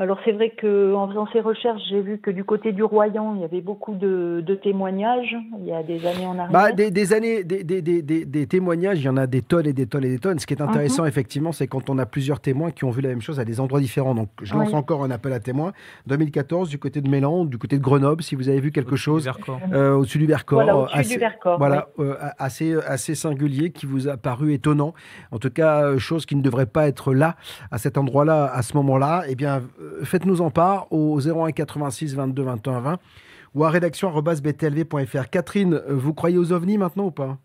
Alors 0.02 0.18
c'est 0.26 0.32
vrai 0.32 0.50
que 0.50 0.96
en 0.96 1.08
faisant 1.08 1.28
ces 1.32 1.42
recherches, 1.42 1.80
j'ai 1.88 2.02
vu 2.02 2.18
que 2.18 2.32
du 2.32 2.44
côté 2.44 2.72
du 2.72 2.82
Royan, 2.82 3.36
il 3.36 3.42
y 3.42 3.44
avait 3.44 3.62
beaucoup 3.62 3.94
de, 3.94 4.42
de 4.44 4.56
témoignages. 4.56 5.36
Il 5.60 5.66
y 5.68 5.72
a 5.72 5.84
des 5.84 6.04
années 6.08 6.26
en 6.26 6.40
arrière. 6.40 6.52
Bah, 6.52 6.72
des, 6.72 6.90
des 6.90 7.14
années, 7.14 7.44
des, 7.44 7.64
des, 7.64 7.84
des, 7.84 8.02
des- 8.02 8.26
des 8.26 8.48
témoignages, 8.48 8.98
il 9.00 9.06
y 9.06 9.10
en 9.10 9.18
a 9.18 9.28
des 9.28 9.44
tonnes 9.44 9.68
et 9.68 9.74
des 9.74 9.86
tonnes 9.86 10.04
et 10.06 10.10
des 10.10 10.18
tonnes. 10.18 10.40
Ce 10.40 10.48
qui 10.48 10.56
est 10.56 10.62
intéressant, 10.62 11.06
effectivement, 11.06 11.52
c'est 11.52 11.68
quand 11.68 11.88
on 11.92 12.00
a 12.00 12.08
plusieurs 12.08 12.40
témoins 12.40 12.72
qui 12.72 12.84
ont 12.84 12.90
vu 12.90 13.02
la 13.04 13.10
même 13.10 13.22
chose 13.22 13.40
à 13.40 13.46
des 13.46 13.60
endroits 13.60 13.80
différents. 13.80 14.16
Donc, 14.16 14.30
je 14.42 14.56
lance 14.56 14.70
Oui. 14.70 14.74
encore 14.76 15.04
un 15.04 15.12
appel 15.12 15.34
à 15.34 15.40
témoins. 15.40 15.72
2014, 16.08 16.70
du 16.70 16.80
côté 16.80 17.02
de 17.02 17.08
Mélan, 17.08 17.46
du 17.46 17.60
côté 17.60 17.78
de 17.78 17.84
Grenoble, 17.84 18.24
si 18.24 18.34
vous 18.34 18.50
avez 18.50 18.60
vu 18.60 18.72
quelque 18.72 18.96
chose 18.96 19.30
euh, 19.72 19.94
au-dessus 19.94 20.18
du 20.18 20.26
Vercors, 20.26 20.64
Voilà, 20.64 20.78
au-dessus 20.78 20.98
assez, 20.98 21.14
du 21.14 21.20
Vercors, 21.20 21.60
voilà, 21.60 21.90
euh, 22.00 22.16
assez, 22.40 22.74
assez 22.88 23.14
singulier, 23.14 23.70
qui 23.70 23.86
vous 23.86 24.08
a 24.08 24.18
paru 24.18 24.54
étonnant. 24.54 24.96
En 25.32 25.38
tout 25.38 25.52
cas, 25.52 25.84
euh, 25.84 26.00
chose 26.00 26.26
qui 26.26 26.36
ne 26.36 26.42
devrait 26.42 26.66
pas 26.66 26.88
être 26.88 27.14
là, 27.14 27.36
à 27.70 27.78
cet 27.78 28.00
endroit-là, 28.00 28.46
à 28.52 28.64
ce 28.64 28.76
moment-là. 28.78 29.26
Eh 29.30 29.36
bien, 29.36 29.62
euh, 29.80 29.90
faites-nous 30.04 30.42
en 30.42 30.52
part 30.52 30.88
au 30.92 31.20
01 31.20 31.52
86 31.52 32.16
22 32.16 32.44
21 32.44 32.80
20 32.80 33.00
ou 33.54 33.64
à 33.64 33.70
rédaction@btlv.fr. 33.70 35.30
Catherine, 35.30 35.74
euh, 35.74 35.84
vous 35.90 36.14
croyez 36.14 36.38
aux 36.38 36.52
ovnis 36.54 36.78
maintenant 36.78 37.06
ou 37.06 37.12
pas? 37.12 37.38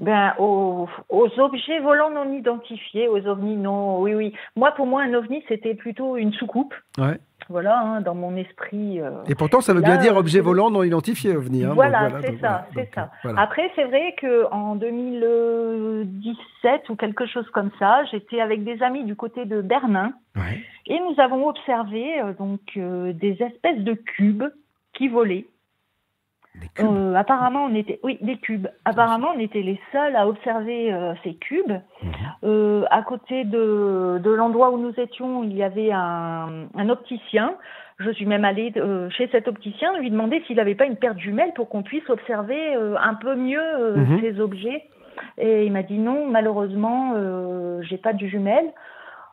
Ben, 0.00 0.32
aux, 0.38 0.88
aux 1.08 1.40
objets 1.40 1.80
volants 1.80 2.10
non 2.10 2.32
identifiés, 2.32 3.08
aux 3.08 3.26
ovnis 3.26 3.56
non. 3.56 4.00
Oui, 4.00 4.14
oui. 4.14 4.32
Moi, 4.54 4.70
pour 4.72 4.86
moi, 4.86 5.02
un 5.02 5.12
ovni, 5.12 5.42
c'était 5.48 5.74
plutôt 5.74 6.16
une 6.16 6.32
soucoupe. 6.32 6.72
Ouais. 6.98 7.18
Voilà, 7.50 7.80
hein, 7.80 8.00
dans 8.02 8.14
mon 8.14 8.36
esprit. 8.36 9.00
euh, 9.00 9.10
Et 9.26 9.34
pourtant, 9.34 9.60
ça 9.62 9.72
veut 9.72 9.80
là, 9.80 9.88
bien 9.88 9.96
dire 9.96 10.16
objet 10.16 10.40
volant 10.40 10.70
non 10.70 10.82
identifié, 10.82 11.34
ovni. 11.36 11.64
hein. 11.64 11.72
Voilà, 11.74 12.10
c'est 12.20 12.38
ça, 12.40 12.66
c'est 12.74 12.90
ça. 12.94 13.02
euh, 13.04 13.16
voilà. 13.24 13.40
Après, 13.40 13.70
c'est 13.74 13.84
vrai 13.84 14.14
que 14.20 14.44
en 14.52 14.76
2017 14.76 16.88
ou 16.88 16.96
quelque 16.96 17.26
chose 17.26 17.48
comme 17.50 17.70
ça, 17.78 18.04
j'étais 18.10 18.40
avec 18.40 18.64
des 18.64 18.82
amis 18.82 19.04
du 19.04 19.16
côté 19.16 19.44
de 19.44 19.60
Bernin 19.62 20.12
Ouais. 20.36 20.60
et 20.86 20.98
nous 21.00 21.18
avons 21.20 21.48
observé 21.48 22.20
euh, 22.20 22.32
donc 22.34 22.60
euh, 22.76 23.12
des 23.12 23.32
espèces 23.42 23.80
de 23.80 23.94
cubes 23.94 24.44
qui 24.92 25.08
volaient. 25.08 25.46
Euh, 26.80 27.14
apparemment, 27.14 27.64
on 27.64 27.74
était, 27.74 27.98
oui, 28.02 28.18
des 28.20 28.36
cubes. 28.36 28.68
Apparemment, 28.84 29.28
on 29.34 29.38
était 29.40 29.62
les 29.62 29.80
seuls 29.92 30.14
à 30.16 30.28
observer 30.28 30.92
euh, 30.92 31.14
ces 31.24 31.34
cubes. 31.34 31.72
Mhm. 32.02 32.12
Euh, 32.44 32.84
à 32.90 33.02
côté 33.02 33.44
de, 33.44 34.20
de 34.22 34.30
l'endroit 34.30 34.70
où 34.70 34.78
nous 34.78 34.94
étions, 34.98 35.42
il 35.44 35.56
y 35.56 35.62
avait 35.62 35.90
un, 35.92 36.66
un 36.74 36.88
opticien. 36.88 37.54
Je 37.98 38.10
suis 38.12 38.26
même 38.26 38.44
allée 38.44 38.72
chez 39.10 39.26
cet 39.32 39.48
opticien 39.48 39.98
lui 39.98 40.08
demander 40.10 40.40
s'il 40.46 40.56
n'avait 40.56 40.76
pas 40.76 40.86
une 40.86 40.94
paire 40.94 41.16
de 41.16 41.20
jumelles 41.20 41.52
pour 41.56 41.68
qu'on 41.68 41.82
puisse 41.82 42.08
observer 42.08 42.74
un 42.74 43.14
peu 43.14 43.34
mieux 43.34 43.96
Mhm. 43.96 44.20
ces 44.20 44.40
objets. 44.40 44.84
Et 45.36 45.66
il 45.66 45.72
m'a 45.72 45.82
dit 45.82 45.98
non, 45.98 46.28
malheureusement, 46.28 47.14
j'ai 47.82 47.96
pas 47.98 48.12
de 48.12 48.24
jumelles. 48.24 48.70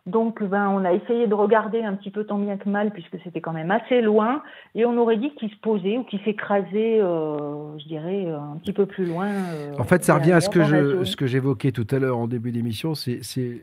Donc, 0.06 0.44
ben, 0.44 0.70
on 0.70 0.86
a 0.86 0.94
essayé 0.94 1.26
de 1.26 1.34
regarder 1.34 1.82
un 1.82 1.96
petit 1.96 2.12
peu 2.12 2.26
tant 2.26 2.38
bien 2.38 2.58
que 2.58 2.70
mal, 2.70 2.92
puisque 2.92 3.18
c'était 3.24 3.42
quand 3.42 3.54
même 3.54 3.72
assez 3.72 4.02
loin, 4.02 4.44
et 4.76 4.86
on 4.86 4.96
aurait 4.98 5.18
dit 5.18 5.32
qu'il 5.34 5.50
se 5.50 5.56
posait 5.58 5.98
ou 5.98 6.04
qu'il 6.04 6.20
s'écrasait, 6.22 7.00
euh, 7.02 7.76
je 7.80 7.88
dirais, 7.88 8.26
euh, 8.28 8.38
un 8.38 8.58
petit 8.58 8.72
peu 8.74 8.86
plus 8.86 9.06
loin. 9.08 9.28
euh, 9.30 9.74
En 9.80 9.84
fait, 9.84 10.04
ça 10.04 10.14
revient 10.16 10.34
à 10.34 10.42
ce 10.42 10.50
que, 10.50 10.64
je, 10.64 11.04
ce 11.06 11.16
que 11.16 11.26
j'évoquais 11.26 11.72
tout 11.72 11.88
à 11.90 11.98
l'heure 11.98 12.20
en 12.20 12.28
début 12.28 12.52
d'émission, 12.52 12.94
c'est 12.94 13.24
c'est, 13.24 13.62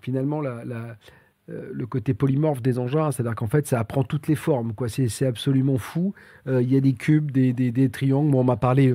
finalement 0.00 0.40
la, 0.40 0.64
la- 0.64 0.96
le 1.48 1.84
côté 1.86 2.14
polymorphe 2.14 2.62
des 2.62 2.78
engins, 2.78 3.10
c'est-à-dire 3.10 3.34
qu'en 3.34 3.48
fait, 3.48 3.66
ça 3.66 3.82
prend 3.82 4.04
toutes 4.04 4.28
les 4.28 4.36
formes. 4.36 4.72
quoi. 4.72 4.88
C'est 4.88 5.08
c'est 5.08 5.26
absolument 5.26 5.78
fou. 5.78 6.14
Euh, 6.46 6.62
Il 6.62 6.72
y 6.72 6.76
a 6.76 6.80
des 6.80 6.92
cubes, 6.92 7.32
des, 7.32 7.52
des- 7.52 7.72
des 7.72 7.88
triangles. 7.90 8.30
Bon, 8.30 8.42
on 8.42 8.44
m'a 8.44 8.56
parlé 8.56 8.94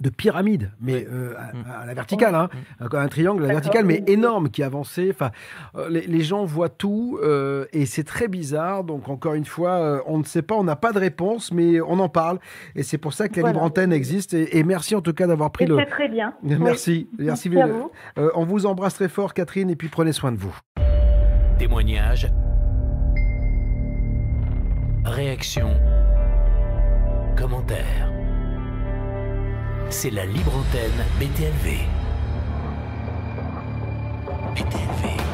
de 0.00 0.10
pyramides, 0.10 0.70
mais 0.80 1.06
euh, 1.10 1.34
à, 1.68 1.82
à 1.82 1.86
la 1.86 1.94
verticale, 1.94 2.34
hein. 2.34 2.48
un 2.80 3.08
triangle 3.08 3.44
à 3.44 3.46
la 3.48 3.52
verticale, 3.54 3.84
mais 3.84 4.02
énorme 4.06 4.48
qui 4.50 4.62
avançait. 4.62 5.10
Enfin, 5.10 5.30
euh, 5.76 5.88
les, 5.88 6.06
les 6.06 6.20
gens 6.22 6.44
voient 6.44 6.68
tout 6.68 7.18
euh, 7.22 7.66
et 7.72 7.86
c'est 7.86 8.02
très 8.04 8.26
bizarre. 8.28 8.84
Donc 8.84 9.08
encore 9.08 9.34
une 9.34 9.44
fois, 9.44 10.02
on 10.06 10.18
ne 10.18 10.24
sait 10.24 10.42
pas, 10.42 10.54
on 10.56 10.64
n'a 10.64 10.76
pas 10.76 10.92
de 10.92 10.98
réponse, 10.98 11.52
mais 11.52 11.80
on 11.80 11.98
en 12.00 12.08
parle 12.08 12.38
et 12.74 12.82
c'est 12.82 12.98
pour 12.98 13.12
ça 13.12 13.28
que 13.28 13.36
la 13.36 13.42
Voilà. 13.42 13.52
libre 13.54 13.64
antenne 13.64 13.92
existe. 13.92 14.34
Et, 14.34 14.58
et 14.58 14.64
merci 14.64 14.94
en 14.94 15.00
tout 15.02 15.12
cas 15.12 15.26
d'avoir 15.26 15.50
pris 15.52 15.64
Et 15.64 15.68
le. 15.68 15.76
c'est 15.78 15.86
très 15.86 16.08
bien. 16.08 16.34
Merci, 16.42 17.08
Oui. 17.18 17.18
merci. 17.18 17.48
Merci 17.50 17.60
à 17.60 17.66
vous. 17.66 17.90
Euh, 18.18 18.30
on 18.34 18.44
vous 18.44 18.66
embrasse 18.66 18.94
très 18.94 19.08
fort, 19.08 19.34
Catherine, 19.34 19.70
et 19.70 19.76
puis 19.76 19.88
prenez 19.88 20.12
soin 20.12 20.32
de 20.32 20.38
vous. 20.38 20.56
Témoignages. 21.58 22.28
Réactions. 25.04 25.74
Commentaires. 27.36 28.11
C'est 29.92 30.08
la 30.08 30.24
libre 30.24 30.56
antenne 30.56 31.04
BTLV. 31.20 31.86
BTLV. 34.54 35.31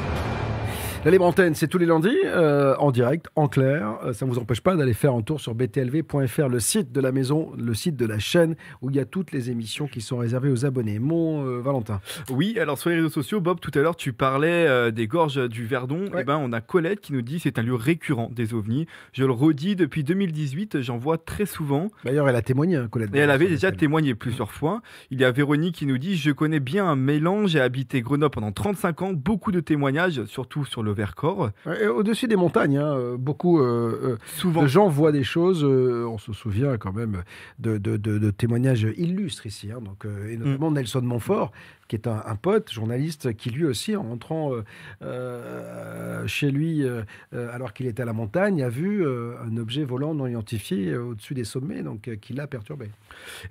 La 1.04 1.12
libre 1.12 1.26
antenne, 1.26 1.54
c'est 1.54 1.68
tous 1.68 1.78
les 1.78 1.86
lundis, 1.86 2.18
euh, 2.24 2.74
en 2.78 2.90
direct, 2.90 3.28
en 3.36 3.46
clair. 3.46 3.98
Euh, 4.04 4.12
ça 4.12 4.26
ne 4.26 4.32
vous 4.32 4.38
empêche 4.38 4.60
pas 4.60 4.74
d'aller 4.74 4.94
faire 4.94 5.14
un 5.14 5.22
tour 5.22 5.40
sur 5.40 5.54
btlv.fr, 5.54 6.48
le 6.48 6.58
site 6.58 6.90
de 6.90 7.00
la 7.00 7.12
maison, 7.12 7.52
le 7.56 7.72
site 7.72 7.96
de 7.96 8.04
la 8.04 8.18
chaîne, 8.18 8.56
où 8.82 8.90
il 8.90 8.96
y 8.96 8.98
a 8.98 9.04
toutes 9.04 9.30
les 9.30 9.48
émissions 9.48 9.86
qui 9.86 10.00
sont 10.00 10.18
réservées 10.18 10.50
aux 10.50 10.66
abonnés. 10.66 10.98
Mon 10.98 11.46
euh, 11.46 11.60
Valentin. 11.60 12.00
Oui, 12.30 12.58
alors 12.58 12.78
sur 12.78 12.90
les 12.90 12.96
réseaux 12.96 13.10
sociaux, 13.10 13.40
Bob, 13.40 13.60
tout 13.60 13.70
à 13.76 13.78
l'heure, 13.78 13.94
tu 13.94 14.12
parlais 14.12 14.90
des 14.90 15.06
gorges 15.06 15.48
du 15.48 15.66
Verdon. 15.66 16.06
Eh 16.18 16.24
ben, 16.24 16.36
on 16.36 16.52
a 16.52 16.60
Colette 16.60 17.00
qui 17.00 17.12
nous 17.12 17.22
dit 17.22 17.38
c'est 17.38 17.60
un 17.60 17.62
lieu 17.62 17.76
récurrent 17.76 18.28
des 18.34 18.52
ovnis. 18.52 18.86
Je 19.12 19.24
le 19.24 19.32
redis, 19.32 19.76
depuis 19.76 20.02
2018, 20.02 20.80
j'en 20.80 20.98
vois 20.98 21.16
très 21.16 21.46
souvent. 21.46 21.92
D'ailleurs, 22.04 22.28
elle 22.28 22.36
a 22.36 22.42
témoigné, 22.42 22.74
hein, 22.74 22.88
Colette. 22.90 23.14
Et 23.14 23.18
elle 23.18 23.30
avait 23.30 23.46
déjà 23.46 23.70
témoigné 23.70 24.16
plusieurs 24.16 24.50
fois. 24.50 24.82
Il 25.12 25.20
y 25.20 25.24
a 25.24 25.30
Véronique 25.30 25.76
qui 25.76 25.86
nous 25.86 25.98
dit 25.98 26.16
Je 26.16 26.32
connais 26.32 26.60
bien 26.60 26.86
un 26.86 26.96
mélange, 26.96 27.50
j'ai 27.50 27.60
habité 27.60 28.02
Grenoble 28.02 28.34
pendant 28.34 28.50
35 28.50 29.02
ans, 29.02 29.12
beaucoup 29.12 29.52
de 29.52 29.60
témoignages, 29.60 30.24
surtout 30.24 30.64
sur 30.64 30.82
le 30.82 30.87
Vercors. 30.92 31.50
Au-dessus 31.94 32.28
des 32.28 32.36
montagnes, 32.36 32.78
hein, 32.78 32.94
euh, 32.96 33.16
beaucoup 33.16 33.60
euh, 33.60 34.00
euh, 34.02 34.16
Souvent. 34.36 34.62
de 34.62 34.66
gens 34.66 34.88
voient 34.88 35.12
des 35.12 35.24
choses. 35.24 35.62
euh, 35.64 36.04
on 36.08 36.18
se 36.18 36.32
souvient 36.32 36.76
quand 36.78 36.92
même 36.92 37.22
de, 37.58 37.78
de- 37.78 37.96
de- 37.96 38.18
de 38.18 38.30
témoignages 38.30 38.86
illustres 38.96 39.46
ici, 39.46 39.70
hein, 39.72 39.80
donc, 39.84 40.04
et 40.04 40.36
Mm. 40.36 40.44
notamment 40.44 40.70
Nelson 40.70 41.02
Montfort, 41.02 41.52
qui 41.88 41.96
est 41.96 42.06
un, 42.06 42.22
un 42.26 42.36
pote, 42.36 42.70
journaliste, 42.70 43.34
qui 43.36 43.50
lui 43.50 43.64
aussi, 43.64 43.96
en 43.96 44.10
entrant 44.10 44.52
euh, 44.52 44.62
euh, 45.02 46.26
chez 46.26 46.50
lui 46.50 46.84
euh, 46.84 47.02
alors 47.32 47.72
qu'il 47.72 47.86
était 47.86 48.02
à 48.02 48.06
la 48.06 48.12
montagne, 48.12 48.62
a 48.62 48.68
vu 48.68 49.04
un 49.06 49.56
objet 49.56 49.84
volant 49.84 50.14
non 50.14 50.26
identifié 50.26 50.96
au-dessus 50.96 51.34
des 51.34 51.44
sommets, 51.44 51.82
donc 51.82 52.10
qui 52.20 52.32
l'a 52.32 52.46
perturbé. 52.46 52.90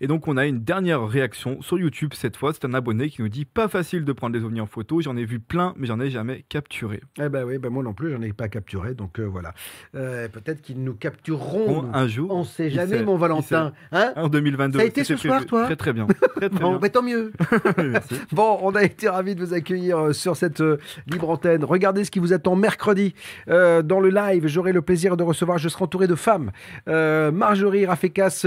Et 0.02 0.08
donc, 0.08 0.28
on 0.28 0.38
a 0.38 0.46
une 0.46 0.60
dernière 0.60 1.06
réaction 1.06 1.62
sur 1.62 1.80
YouTube 1.80 2.12
cette 2.14 2.38
fois. 2.38 2.54
C'est 2.54 2.66
un 2.66 2.74
abonné 2.74 3.10
qui 3.10 3.22
nous 3.22 3.30
dit 3.30 3.46
Pas 3.46 3.68
facile 3.68 4.06
de 4.06 4.14
prendre 4.14 4.38
des 4.38 4.44
ovnis 4.46 4.62
en 4.62 4.68
photo. 4.68 5.02
J'en 5.02 5.18
ai 5.18 5.26
vu 5.26 5.40
plein, 5.40 5.74
mais 5.78 5.88
j'en 5.88 6.00
ai 6.00 6.10
jamais 6.10 6.46
capturé. 6.50 7.02
Eh 7.20 7.30
ben 7.30 7.44
oui, 7.44 7.58
ben 7.58 7.70
moi 7.70 7.84
non 7.84 7.94
plus, 7.94 8.12
j'en 8.12 8.22
ai 8.22 8.34
pas 8.34 8.48
capturé, 8.50 8.94
donc 8.94 9.20
voilà. 9.20 9.54
Peut-être 9.94 10.62
qu'ils 10.62 10.84
nous 10.84 10.94
captureront 10.94 11.82
Bon, 11.82 11.90
un 11.94 12.08
jour. 12.08 12.32
On 12.32 12.44
sait 12.44 12.70
qui 12.70 12.76
jamais, 12.76 13.00
sait, 13.00 13.04
mon 13.04 13.18
Valentin. 13.18 13.74
sait. 13.92 13.98
Hein? 13.98 14.14
En 14.16 14.28
2022. 14.30 14.78
Ça 14.80 14.84
a 14.84 14.88
été 14.88 15.04
ce 15.04 15.16
soir, 15.16 15.46
toi? 15.46 15.66
Très, 15.66 15.76
très 15.76 15.94
bien. 15.94 16.08
Très, 16.38 16.50
très 16.50 16.60
Bon, 16.60 16.72
bien. 16.72 16.80
ben, 16.80 16.90
tant 16.90 17.02
mieux. 17.02 17.32
Bon, 18.34 18.60
on 18.62 18.76
a 18.76 18.84
été 18.84 19.08
ravis 19.08 19.36
de 19.36 19.46
vous 19.46 19.54
accueillir 19.54 19.98
euh, 19.98 20.14
sur 20.14 20.36
cette 20.36 20.60
euh, 20.60 20.80
libre 21.10 21.30
antenne. 21.30 21.64
Regardez 21.64 22.04
ce 22.04 22.12
qui 22.12 22.20
vous 22.20 22.34
attend 22.34 22.58
mercredi 22.58 23.16
euh, 23.48 23.82
dans 23.82 24.02
le 24.02 24.10
live. 24.10 24.48
J'aurai 24.48 24.74
le 24.74 24.82
plaisir 24.82 25.16
de 25.16 25.24
recevoir, 25.24 25.58
je 25.58 25.70
serai 25.70 25.86
entouré 25.86 26.08
de 26.08 26.16
femmes. 26.16 26.52
Marjorie 26.88 27.86
Rafecas, 27.86 28.46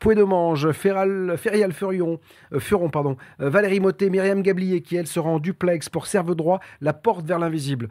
Pouet-de-Mange, 0.00 0.72
Ferral, 0.72 1.36
Ferial 1.36 1.72
Furion, 1.72 2.18
Furon, 2.58 2.88
pardon, 2.88 3.16
Valérie 3.38 3.80
Motet, 3.80 4.10
Myriam 4.10 4.42
Gablier, 4.42 4.80
qui 4.80 4.96
elle 4.96 5.06
sera 5.06 5.28
en 5.28 5.38
duplex 5.38 5.88
pour 5.88 6.06
Serve 6.06 6.34
droit, 6.34 6.60
la 6.80 6.92
porte 6.92 7.26
vers 7.26 7.38
l'invisible. 7.38 7.88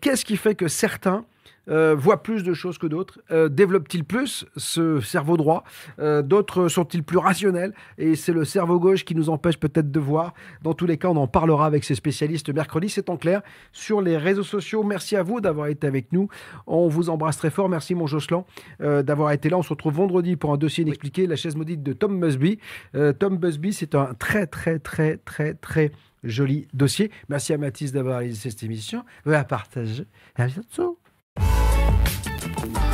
Qu'est-ce 0.00 0.24
qui 0.24 0.36
fait 0.36 0.54
que 0.54 0.68
certains 0.68 1.24
euh, 1.68 1.94
voient 1.96 2.22
plus 2.22 2.42
de 2.42 2.54
choses 2.54 2.78
que 2.78 2.86
d'autres 2.86 3.20
Euh, 3.30 3.48
Développent-ils 3.48 4.04
plus 4.04 4.44
ce 4.56 5.00
cerveau 5.00 5.36
droit 5.36 5.64
Euh, 5.98 6.22
D'autres 6.22 6.68
sont-ils 6.68 7.02
plus 7.02 7.18
rationnels 7.18 7.72
Et 7.98 8.16
c'est 8.16 8.32
le 8.32 8.44
cerveau 8.44 8.78
gauche 8.78 9.04
qui 9.04 9.14
nous 9.14 9.30
empêche 9.30 9.58
peut-être 9.58 9.90
de 9.90 10.00
voir. 10.00 10.34
Dans 10.62 10.74
tous 10.74 10.86
les 10.86 10.98
cas, 10.98 11.08
on 11.08 11.16
en 11.16 11.26
parlera 11.26 11.66
avec 11.66 11.84
ces 11.84 11.94
spécialistes 11.94 12.52
mercredi, 12.52 12.88
c'est 12.88 13.10
en 13.10 13.16
clair, 13.16 13.42
sur 13.72 14.00
les 14.00 14.16
réseaux 14.16 14.42
sociaux. 14.42 14.82
Merci 14.82 15.16
à 15.16 15.22
vous 15.22 15.40
d'avoir 15.40 15.68
été 15.68 15.86
avec 15.86 16.12
nous. 16.12 16.28
On 16.66 16.88
vous 16.88 17.10
embrasse 17.10 17.36
très 17.38 17.50
fort. 17.50 17.68
Merci, 17.68 17.94
mon 17.94 18.06
Jocelyn, 18.06 18.44
euh, 18.80 19.02
d'avoir 19.02 19.32
été 19.32 19.48
là. 19.48 19.58
On 19.58 19.62
se 19.62 19.70
retrouve 19.70 19.94
vendredi 19.94 20.36
pour 20.36 20.52
un 20.52 20.56
dossier 20.56 20.82
inexpliqué, 20.82 21.26
la 21.26 21.36
chaise 21.36 21.56
maudite 21.56 21.82
de 21.82 21.92
Tom 21.92 22.20
Busby. 22.20 22.58
Euh, 22.94 23.12
Tom 23.12 23.36
Busby, 23.38 23.72
c'est 23.72 23.94
un 23.94 24.14
très, 24.14 24.46
très, 24.46 24.78
très, 24.78 25.16
très, 25.18 25.54
très 25.54 25.92
joli 26.22 26.66
dossier. 26.72 27.10
Merci 27.28 27.52
à 27.52 27.58
Mathis 27.58 27.92
d'avoir 27.92 28.18
réalisé 28.18 28.50
cette 28.50 28.62
émission. 28.62 29.04
À 29.26 29.44
partager. 29.44 30.06
À 30.36 30.46
bientôt. 30.46 30.98
Thank 31.36 32.84
you. 32.84 32.93